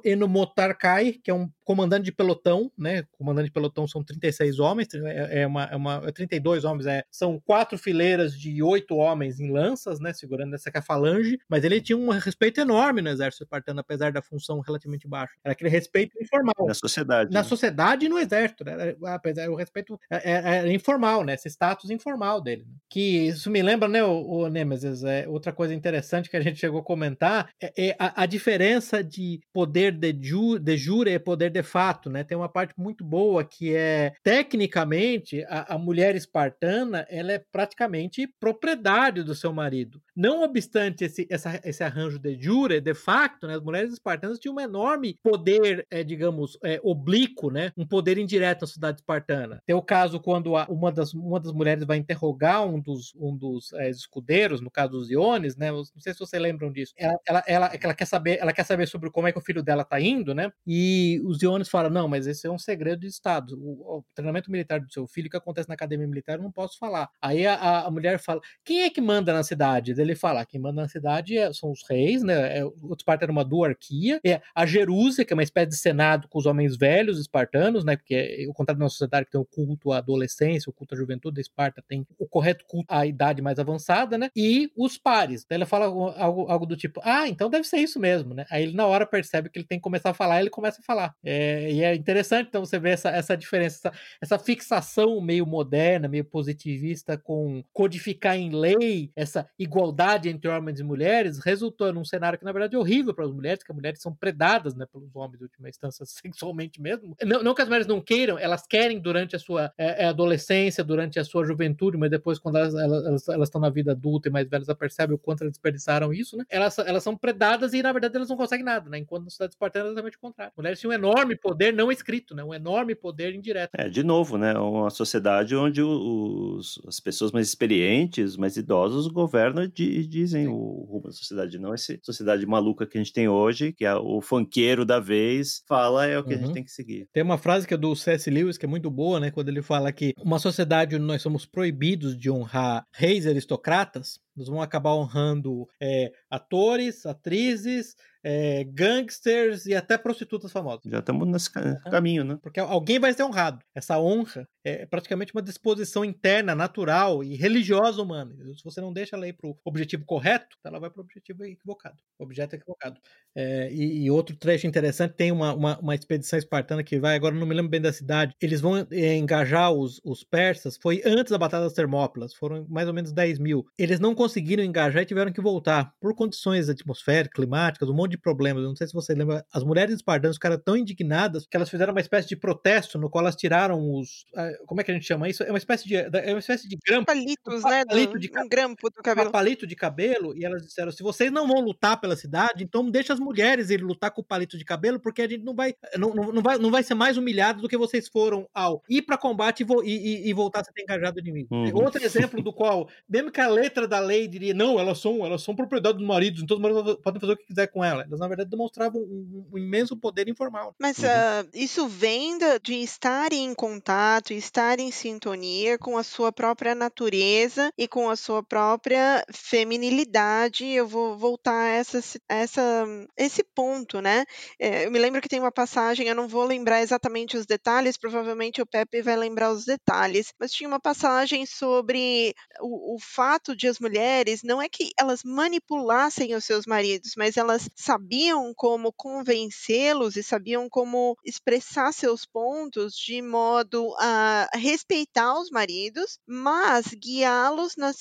Enomotarkai, 0.69 1.13
que 1.13 1.31
é 1.31 1.33
um 1.33 1.49
comandante 1.63 2.05
de 2.05 2.11
pelotão, 2.11 2.71
né, 2.77 3.03
comandante 3.11 3.45
de 3.45 3.51
pelotão 3.51 3.87
são 3.87 4.03
36 4.03 4.59
homens, 4.59 4.87
é, 4.93 5.41
é 5.41 5.47
uma, 5.47 5.63
é 5.65 5.75
uma, 5.75 6.01
é 6.05 6.11
32 6.11 6.65
homens, 6.65 6.87
é, 6.87 7.03
são 7.11 7.39
quatro 7.39 7.77
fileiras 7.77 8.33
de 8.33 8.63
oito 8.63 8.95
homens 8.95 9.39
em 9.39 9.51
lanças, 9.51 9.99
né, 9.99 10.11
segurando 10.11 10.55
essa 10.55 10.71
que 10.71 10.77
é 10.77 10.79
a 10.79 10.83
falange, 10.83 11.37
mas 11.47 11.63
ele 11.63 11.79
tinha 11.79 11.97
um 11.97 12.09
respeito 12.09 12.59
enorme 12.59 13.01
no 13.01 13.09
exército 13.09 13.43
espartano, 13.43 13.81
apesar 13.81 14.11
da 14.11 14.21
função 14.21 14.59
relativamente 14.61 15.07
baixa. 15.07 15.33
Era 15.43 15.51
aquele 15.51 15.69
respeito 15.69 16.19
informal. 16.19 16.67
Na 16.67 16.73
sociedade. 16.73 17.31
Na 17.31 17.41
né? 17.41 17.47
sociedade 17.47 18.05
e 18.07 18.09
no 18.09 18.17
exército, 18.17 18.63
né? 18.65 18.95
Apesar 19.05 19.47
o 19.49 19.55
respeito 19.55 19.99
é- 20.09 20.31
é- 20.31 20.57
era 20.59 20.73
informal, 20.73 21.23
né? 21.23 21.35
Esse 21.35 21.49
status 21.49 21.91
informal 21.91 22.41
dele. 22.41 22.63
né? 22.67 22.73
Que 22.89 23.27
isso 23.27 23.51
me 23.51 23.61
lembra, 23.61 23.87
né, 23.87 24.03
o, 24.03 24.25
o 24.25 24.49
Nemesis, 24.49 25.03
é 25.03 25.27
outra 25.27 25.53
coisa 25.53 25.73
interessante 25.73 26.29
que 26.29 26.37
a 26.37 26.41
gente 26.41 26.59
chegou 26.59 26.79
a 26.79 26.83
comentar 26.83 27.51
é, 27.61 27.89
é 27.89 27.95
a, 27.99 28.23
a 28.23 28.25
diferença 28.25 29.03
de 29.03 29.39
poder 29.53 29.91
de, 29.91 30.17
ju, 30.19 30.58
de 30.59 30.77
jure 30.77 31.11
e 31.11 31.19
poder 31.19 31.49
de 31.49 31.63
fato, 31.63 32.09
né? 32.09 32.23
Tem 32.23 32.37
uma 32.37 32.49
parte 32.49 32.73
muito 32.77 33.03
boa 33.03 33.43
que 33.43 33.73
é 33.75 34.13
tecnicamente 34.23 35.43
a, 35.47 35.75
a 35.75 35.77
mulher 35.77 36.15
espartana 36.15 37.05
ela 37.09 37.31
é 37.31 37.39
praticamente 37.51 38.27
propriedade 38.39 39.23
do 39.23 39.33
seu 39.35 39.53
marido. 39.53 40.01
Não 40.15 40.43
obstante 40.43 41.05
esse, 41.05 41.25
essa- 41.29 41.61
esse 41.63 41.83
arranjo 41.83 42.19
de 42.19 42.37
jure, 42.41 42.81
de 42.81 42.93
facto, 42.93 43.47
né, 43.47 43.55
as 43.55 43.61
mulheres 43.61 43.93
espartanas 43.93 44.37
tinham 44.39 44.55
um 44.55 44.59
enorme 44.59 45.17
poder, 45.23 45.85
eh, 45.89 46.03
digamos, 46.03 46.57
eh, 46.63 46.79
oblíquo, 46.83 47.49
né, 47.49 47.71
um 47.77 47.85
poder 47.87 48.17
indireto 48.17 48.61
na 48.61 48.67
sociedade 48.67 48.97
espartana. 48.99 49.61
Tem 49.65 49.75
o 49.75 49.81
caso 49.81 50.19
quando 50.19 50.55
a- 50.57 50.65
uma, 50.69 50.91
das, 50.91 51.13
uma 51.13 51.39
das 51.39 51.53
mulheres 51.53 51.85
vai 51.85 51.97
interrogar 51.97 52.65
um 52.65 52.79
dos, 52.81 53.13
um 53.15 53.35
dos 53.35 53.71
eh, 53.73 53.89
escudeiros, 53.89 54.61
no 54.61 54.69
caso 54.71 54.91
dos 54.91 55.09
Iones, 55.09 55.55
né, 55.55 55.71
não 55.71 55.83
sei 55.85 56.13
se 56.13 56.19
vocês 56.19 56.41
lembram 56.41 56.71
disso. 56.71 56.93
Ela, 56.97 57.17
ela, 57.27 57.43
ela, 57.47 57.71
ela 57.81 57.93
quer 57.93 58.05
saber, 58.05 58.39
ela 58.39 58.51
quer 58.53 58.65
saber 58.65 58.87
sobre 58.87 59.09
como 59.11 59.27
é 59.27 59.31
que 59.31 59.37
o 59.39 59.41
filho 59.41 59.63
dela 59.63 59.83
tá 59.85 59.99
indo, 60.01 60.33
né, 60.33 60.48
e 60.65 61.21
os 61.25 61.41
Iones 61.41 61.69
falam, 61.69 61.89
não, 61.89 62.07
mas 62.07 62.27
esse 62.27 62.45
é 62.47 62.51
um 62.51 62.57
segredo 62.57 63.01
de 63.01 63.07
Estado. 63.07 63.57
O, 63.59 63.99
o 63.99 64.03
treinamento 64.15 64.51
militar 64.51 64.79
do 64.79 64.91
seu 64.91 65.07
filho, 65.07 65.29
que 65.29 65.37
acontece 65.37 65.67
na 65.69 65.75
academia 65.75 66.07
militar, 66.07 66.37
eu 66.37 66.43
não 66.43 66.51
posso 66.51 66.77
falar. 66.77 67.09
Aí 67.21 67.45
a, 67.45 67.85
a- 67.85 67.91
mulher 67.91 68.19
fala, 68.19 68.39
quem 68.63 68.83
é 68.83 68.89
que 68.89 69.01
manda 69.01 69.33
na 69.33 69.43
cidade? 69.43 69.91
Ele 69.99 70.15
fala, 70.15 70.45
quem 70.45 70.59
manda 70.59 70.81
na 70.81 70.87
cidade 70.87 71.37
é- 71.37 71.51
são 71.53 71.71
os 71.71 71.81
reis, 71.89 72.23
né? 72.23 72.59
É, 72.59 72.65
o 72.65 72.93
Esparta 72.97 73.25
era 73.25 73.31
uma 73.31 73.43
duarquia. 73.45 74.19
É 74.25 74.41
a 74.55 74.65
Jerúsia, 74.65 75.25
que 75.25 75.33
é 75.33 75.35
uma 75.35 75.43
espécie 75.43 75.69
de 75.69 75.77
senado 75.77 76.27
com 76.29 76.39
os 76.39 76.45
homens 76.45 76.77
velhos 76.77 77.19
espartanos, 77.19 77.83
né? 77.83 77.95
Porque 77.95 78.15
é 78.15 78.47
o 78.49 78.53
contrário 78.53 78.79
da 78.79 78.85
nossa 78.85 78.93
sociedade 78.95 79.25
que 79.25 79.31
tem 79.31 79.41
o 79.41 79.45
culto 79.45 79.91
à 79.91 79.97
adolescência, 79.97 80.69
o 80.69 80.73
culto 80.73 80.93
à 80.95 80.97
juventude, 80.97 81.39
a 81.39 81.41
Esparta 81.41 81.83
tem 81.87 82.05
o 82.17 82.27
correto 82.27 82.65
culto 82.67 82.93
à 82.93 83.05
idade 83.05 83.41
mais 83.41 83.59
avançada, 83.59 84.17
né? 84.17 84.29
E 84.35 84.71
os 84.75 84.97
pares. 84.97 85.45
Daí 85.49 85.57
ela 85.57 85.65
fala 85.65 85.85
algo, 85.85 86.47
algo 86.49 86.65
do 86.65 86.75
tipo, 86.77 86.99
ah, 87.03 87.27
então 87.27 87.49
deve 87.49 87.65
ser 87.67 87.77
isso 87.77 87.99
mesmo, 87.99 88.33
né? 88.33 88.45
Aí 88.49 88.63
ele 88.63 88.73
na 88.73 88.85
hora 88.85 89.05
percebe 89.05 89.49
que 89.49 89.57
ele 89.59 89.65
tem 89.67 89.77
que 89.79 89.83
começar 89.83 90.11
a 90.11 90.13
falar, 90.13 90.38
ele 90.41 90.49
começa 90.49 90.81
a 90.81 90.83
falar. 90.83 91.15
É, 91.23 91.71
e 91.71 91.83
é 91.83 91.95
interessante, 91.95 92.47
então, 92.47 92.65
você 92.65 92.79
ver 92.79 92.91
essa, 92.91 93.09
essa 93.09 93.35
diferença, 93.35 93.87
essa, 93.87 93.99
essa 94.21 94.39
fixação 94.39 95.19
meio 95.21 95.45
moderna, 95.45 96.07
meio 96.07 96.25
positivista 96.25 97.17
com 97.17 97.63
codificar 97.73 98.37
em 98.37 98.51
lei 98.51 99.11
essa 99.15 99.47
igualdade 99.57 100.29
entre 100.29 100.49
homens 100.49 100.79
e 100.79 100.83
mulheres, 100.83 101.39
resultou 101.39 101.93
num 101.93 102.05
cenário 102.05 102.37
que, 102.37 102.45
na 102.45 102.51
verdade, 102.51 102.75
é 102.75 102.79
horrível 102.79 103.13
para 103.13 103.25
as 103.25 103.31
mulheres, 103.31 103.63
que 103.63 103.71
as 103.71 103.75
mulheres 103.75 104.01
são 104.01 104.13
predadas 104.13 104.75
né, 104.75 104.85
pelos 104.91 105.15
homens, 105.15 105.41
em 105.41 105.43
última 105.43 105.69
instância, 105.69 106.05
sexualmente 106.07 106.81
mesmo. 106.81 107.15
Não, 107.23 107.43
não 107.43 107.53
que 107.53 107.61
as 107.61 107.67
mulheres 107.67 107.87
não 107.87 108.01
queiram, 108.01 108.37
elas 108.37 108.65
querem 108.65 108.99
durante 108.99 109.35
a 109.35 109.39
sua 109.39 109.71
é, 109.77 110.03
é, 110.03 110.05
adolescência, 110.07 110.83
durante 110.83 111.19
a 111.19 111.23
sua 111.23 111.45
juventude, 111.45 111.97
mas 111.97 112.09
depois, 112.09 112.39
quando 112.39 112.57
elas, 112.57 112.73
elas, 112.73 113.05
elas, 113.05 113.29
elas 113.29 113.47
estão 113.47 113.61
na 113.61 113.69
vida 113.69 113.91
adulta 113.91 114.29
e 114.29 114.31
mais 114.31 114.47
velhas, 114.49 114.67
elas 114.67 114.77
percebem 114.77 115.15
o 115.15 115.19
quanto 115.19 115.41
elas 115.41 115.53
desperdiçaram 115.53 116.13
isso, 116.13 116.37
né? 116.37 116.45
Elas, 116.49 116.77
elas 116.79 117.03
são 117.03 117.15
predadas 117.15 117.73
e, 117.73 117.81
na 117.81 117.91
verdade, 117.91 118.15
elas 118.15 118.29
não 118.29 118.37
conseguem 118.37 118.65
nada, 118.65 118.89
né? 118.89 118.97
Enquanto 118.97 119.25
na 119.25 119.29
cidade 119.29 119.53
espartana 119.53 119.85
é 119.85 119.87
exatamente 119.87 120.17
o 120.17 120.19
contrário. 120.29 120.53
Mulheres 120.57 120.79
tinham 120.79 120.91
um 120.91 120.93
enorme 120.93 121.35
poder 121.35 121.73
não 121.73 121.91
escrito, 121.91 122.35
né? 122.35 122.43
Um 122.43 122.53
enorme 122.53 122.95
poder 122.95 123.33
indireto. 123.35 123.71
É, 123.73 123.89
de 123.89 124.03
novo, 124.03 124.37
né? 124.37 124.53
Uma 124.57 124.89
sociedade 124.89 125.55
onde 125.55 125.81
os, 125.81 126.79
as 126.87 126.99
pessoas 126.99 127.31
mais 127.31 127.47
experientes, 127.47 128.35
mais 128.37 128.57
idosas, 128.57 129.07
governam 129.07 129.67
de 129.67 130.07
dizem 130.07 130.45
Sim. 130.45 130.51
o 130.51 130.85
rumo 130.89 131.03
da 131.05 131.11
sociedade, 131.11 131.59
não 131.59 131.73
essa 131.73 131.97
sociedade 132.03 132.45
maluca 132.45 132.85
que 132.85 132.97
a 132.97 133.01
gente 133.01 133.13
tem 133.13 133.27
hoje, 133.27 133.73
que 133.73 133.85
é 133.85 133.93
o 133.95 134.21
funkeiro 134.21 134.85
da 134.85 134.99
vez, 134.99 135.61
fala 135.67 136.05
é 136.05 136.17
o 136.17 136.23
que 136.23 136.33
a 136.33 136.37
gente 136.37 136.47
Uhum. 136.47 136.53
tem 136.53 136.63
que 136.63 136.71
seguir. 136.71 137.07
Tem 137.13 137.21
uma 137.23 137.37
frase 137.37 137.67
que 137.67 137.73
é 137.73 137.77
do 137.77 137.95
C.S. 137.95 138.29
Lewis 138.29 138.57
que 138.57 138.65
é 138.65 138.69
muito 138.69 138.89
boa, 138.89 139.19
né? 139.19 139.29
Quando 139.31 139.49
ele 139.49 139.61
fala 139.61 139.91
que 139.91 140.13
uma 140.17 140.39
sociedade 140.39 140.95
onde 140.95 141.05
nós 141.05 141.21
somos 141.21 141.45
proibidos 141.45 142.17
de 142.17 142.29
honrar 142.31 142.85
reis 142.93 143.25
e 143.25 143.29
aristocratas, 143.29 144.19
nós 144.35 144.47
vamos 144.47 144.63
acabar 144.63 144.93
honrando 144.95 145.67
é, 145.81 146.11
atores, 146.29 147.05
atrizes, 147.05 147.95
é, 148.23 148.63
gangsters 148.65 149.65
e 149.65 149.73
até 149.73 149.97
prostitutas 149.97 150.51
famosas. 150.51 150.83
Já 150.85 150.99
estamos 150.99 151.27
nesse 151.27 151.49
ca- 151.51 151.79
caminho, 151.89 152.23
né? 152.23 152.37
Porque 152.41 152.59
alguém 152.59 152.99
vai 152.99 153.13
ser 153.13 153.23
honrado. 153.23 153.59
Essa 153.73 153.99
honra 153.99 154.47
é 154.63 154.85
praticamente 154.85 155.33
uma 155.33 155.41
disposição 155.41 156.03
interna, 156.03 156.53
natural 156.53 157.23
e 157.23 157.35
religiosa 157.35 158.01
humana. 158.01 158.35
Se 158.55 158.63
você 158.63 158.81
não 158.81 158.91
deixa 158.91 159.15
ela 159.15 159.27
ir 159.27 159.33
para 159.33 159.49
o 159.49 159.57
objetivo 159.63 160.05
correto, 160.05 160.57
ela 160.65 160.79
vai 160.79 160.89
para 160.89 160.99
o 160.99 161.03
objetivo 161.03 161.45
equivocado. 161.45 161.97
Objeto 162.19 162.55
equivocado. 162.55 162.99
É, 163.35 163.71
e, 163.71 164.03
e 164.05 164.11
outro 164.11 164.35
trecho 164.35 164.67
interessante, 164.67 165.13
tem 165.15 165.31
uma, 165.31 165.53
uma, 165.53 165.79
uma 165.79 165.95
expedição 165.95 166.37
espartana 166.37 166.83
que 166.83 166.99
vai, 166.99 167.15
agora 167.15 167.35
não 167.35 167.47
me 167.47 167.53
lembro 167.55 167.69
bem 167.69 167.81
da 167.81 167.93
cidade, 167.93 168.33
eles 168.41 168.59
vão 168.59 168.77
é, 168.91 169.15
engajar 169.15 169.71
os, 169.71 170.01
os 170.03 170.23
persas, 170.23 170.77
foi 170.81 171.01
antes 171.05 171.31
da 171.31 171.37
Batalha 171.37 171.63
das 171.63 171.73
Termópilas, 171.73 172.33
foram 172.33 172.65
mais 172.67 172.87
ou 172.87 172.93
menos 172.93 173.11
10 173.13 173.39
mil. 173.39 173.65
Eles 173.77 173.99
não 173.99 174.15
conseguiram 174.15 174.28
engajar 174.37 175.01
e 175.03 175.05
tiveram 175.05 175.31
que 175.31 175.41
voltar, 175.41 175.93
por 175.99 176.13
condições 176.15 176.69
atmosféricas, 176.69 177.33
climáticas, 177.35 177.89
um 177.89 177.93
monte 177.93 178.11
de 178.11 178.17
problemas. 178.17 178.61
Eu 178.63 178.69
não 178.69 178.75
sei 178.75 178.87
se 178.87 178.93
você 178.93 179.13
lembra, 179.13 179.45
as 179.53 179.63
mulheres 179.63 179.95
espartanas 179.95 180.35
ficaram 180.37 180.57
tão 180.59 180.75
indignadas 180.77 181.45
que 181.49 181.55
elas 181.55 181.69
fizeram 181.69 181.93
uma 181.93 182.01
espécie 182.01 182.27
de 182.27 182.35
protesto 182.35 182.97
no 182.97 183.09
qual 183.09 183.23
elas 183.23 183.35
tiraram 183.35 183.79
os... 183.97 184.25
ah, 184.35 184.49
Como 184.65 184.81
é 184.81 184.83
que 184.83 184.91
a 184.91 184.93
gente 184.93 185.05
chama 185.05 185.29
isso? 185.29 185.43
É 185.43 185.49
uma 185.49 185.57
espécie 185.57 185.87
de, 185.87 185.95
é 185.95 186.29
uma 186.33 186.39
espécie 186.39 186.67
de 186.67 186.77
grampo, 186.85 187.05
Palitos, 187.07 187.63
Um 187.63 187.69
né? 187.69 187.85
palito 187.85 188.13
do- 188.13 188.19
de 188.19 188.29
um 188.37 188.47
grampo 188.49 188.89
do 188.89 189.01
cabelo. 189.01 189.29
um 189.29 189.31
palito 189.31 189.65
de 189.67 189.75
cabelo 189.75 190.35
e 190.35 190.43
elas 190.45 190.61
disseram: 190.63 190.91
se 190.91 191.01
vocês 191.03 191.31
não 191.31 191.47
vão 191.47 191.61
lutar 191.61 191.99
pela 191.99 192.15
cidade, 192.15 192.63
então 192.63 192.89
deixa 192.89 193.13
as 193.13 193.19
mulheres 193.19 193.69
irem 193.69 193.85
lutar 193.85 194.11
com 194.11 194.21
o 194.21 194.25
palito 194.25 194.57
de 194.57 194.65
cabelo, 194.65 194.99
porque 194.99 195.21
a 195.21 195.27
gente 195.27 195.43
não 195.43 195.55
vai, 195.55 195.73
não, 195.97 196.13
não, 196.13 196.31
não 196.31 196.41
vai, 196.41 196.57
não 196.57 196.71
vai 196.71 196.83
ser 196.83 196.93
mais 196.93 197.17
humilhado 197.17 197.61
do 197.61 197.67
que 197.69 197.77
vocês 197.77 198.07
foram 198.07 198.47
ao 198.53 198.81
ir 198.89 199.01
para 199.03 199.17
combate 199.17 199.61
e, 199.61 199.63
vo- 199.63 199.83
e, 199.83 199.89
e- 200.25 200.29
e 200.29 200.33
voltar 200.33 200.61
a 200.61 200.63
ser 200.63 200.71
engajado 200.81 201.19
inimigo. 201.19 201.53
Uhum. 201.55 201.75
Outro 201.75 202.03
exemplo 202.03 202.41
do 202.41 202.51
qual, 202.53 202.89
mesmo 203.07 203.31
que 203.31 203.39
a 203.41 203.47
letra 203.47 203.87
da 203.87 203.99
lei 204.09 204.27
diria, 204.27 204.53
não, 204.53 204.79
elas 204.79 204.99
são, 204.99 205.25
elas 205.25 205.41
são 205.43 205.55
propriedade 205.55 205.97
dos 205.97 206.07
maridos, 206.07 206.41
então 206.41 206.57
os 206.57 206.61
maridos 206.61 206.97
podem 207.03 207.19
fazer 207.21 207.33
o 207.33 207.37
que 207.37 207.45
quiser 207.45 207.67
com 207.67 207.83
ela. 207.83 208.03
Elas, 208.03 208.19
na 208.19 208.27
verdade, 208.27 208.49
demonstravam 208.49 209.01
um, 209.01 209.45
um 209.53 209.57
imenso 209.57 209.95
poder 209.97 210.27
informal. 210.27 210.75
Mas 210.79 210.97
Uhum. 210.97 211.05
ah, 211.05 211.45
isso 211.53 211.87
vem 211.87 212.37
de 212.63 212.75
estar 212.75 213.31
em 213.33 213.53
contato, 213.53 214.33
estar 214.33 214.79
em 214.79 214.91
sintonia 214.91 215.77
com 215.77 215.97
a 215.97 216.03
sua 216.03 216.31
própria 216.31 216.73
natureza 216.75 217.71
e 217.77 217.87
com 217.87 218.09
a 218.09 218.15
sua 218.15 218.41
própria 218.43 219.23
feminilidade. 219.33 220.65
Eu 220.65 220.87
vou 220.87 221.17
voltar 221.17 221.53
a 221.53 221.67
essa, 221.69 221.99
essa, 222.27 222.85
esse 223.17 223.43
ponto, 223.43 224.01
né? 224.01 224.25
É, 224.59 224.85
eu 224.85 224.91
me 224.91 224.99
lembro 224.99 225.21
que 225.21 225.29
tem 225.29 225.39
uma 225.39 225.51
passagem, 225.51 226.07
eu 226.07 226.15
não 226.15 226.27
vou 226.27 226.43
lembrar 226.43 226.81
exatamente 226.81 227.37
os 227.37 227.45
detalhes, 227.45 227.97
provavelmente 227.97 228.61
o 228.61 228.65
Pepe 228.65 229.01
vai 229.01 229.15
lembrar 229.15 229.51
os 229.51 229.65
detalhes, 229.65 230.33
mas 230.39 230.51
tinha 230.51 230.67
uma 230.67 230.79
passagem 230.79 231.45
sobre 231.45 232.33
o, 232.61 232.95
o 232.95 232.99
fato 232.99 233.55
de 233.55 233.67
as 233.67 233.79
mulheres, 233.79 233.98
não 234.43 234.61
é 234.61 234.69
que 234.69 234.91
elas 234.99 235.23
manipulassem 235.23 236.35
os 236.35 236.45
seus 236.45 236.65
maridos, 236.65 237.13
mas 237.17 237.37
elas 237.37 237.69
sabiam 237.75 238.53
como 238.55 238.93
convencê-los 238.93 240.15
e 240.15 240.23
sabiam 240.23 240.67
como 240.69 241.17
expressar 241.25 241.91
seus 241.93 242.25
pontos 242.25 242.93
de 242.93 243.21
modo 243.21 243.95
a 243.99 244.49
respeitar 244.53 245.39
os 245.39 245.49
maridos, 245.49 246.19
mas 246.27 246.87
guiá-los 246.87 247.75
na, 247.77 247.91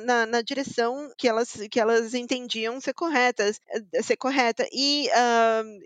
na, 0.00 0.26
na, 0.26 0.42
direção 0.42 1.10
que 1.18 1.28
elas, 1.28 1.52
que 1.70 1.80
elas 1.80 2.14
entendiam 2.14 2.80
ser 2.80 2.94
corretas, 2.94 3.60
eh, 3.70 4.02
ser 4.02 4.16
correta. 4.16 4.66
E, 4.72 5.08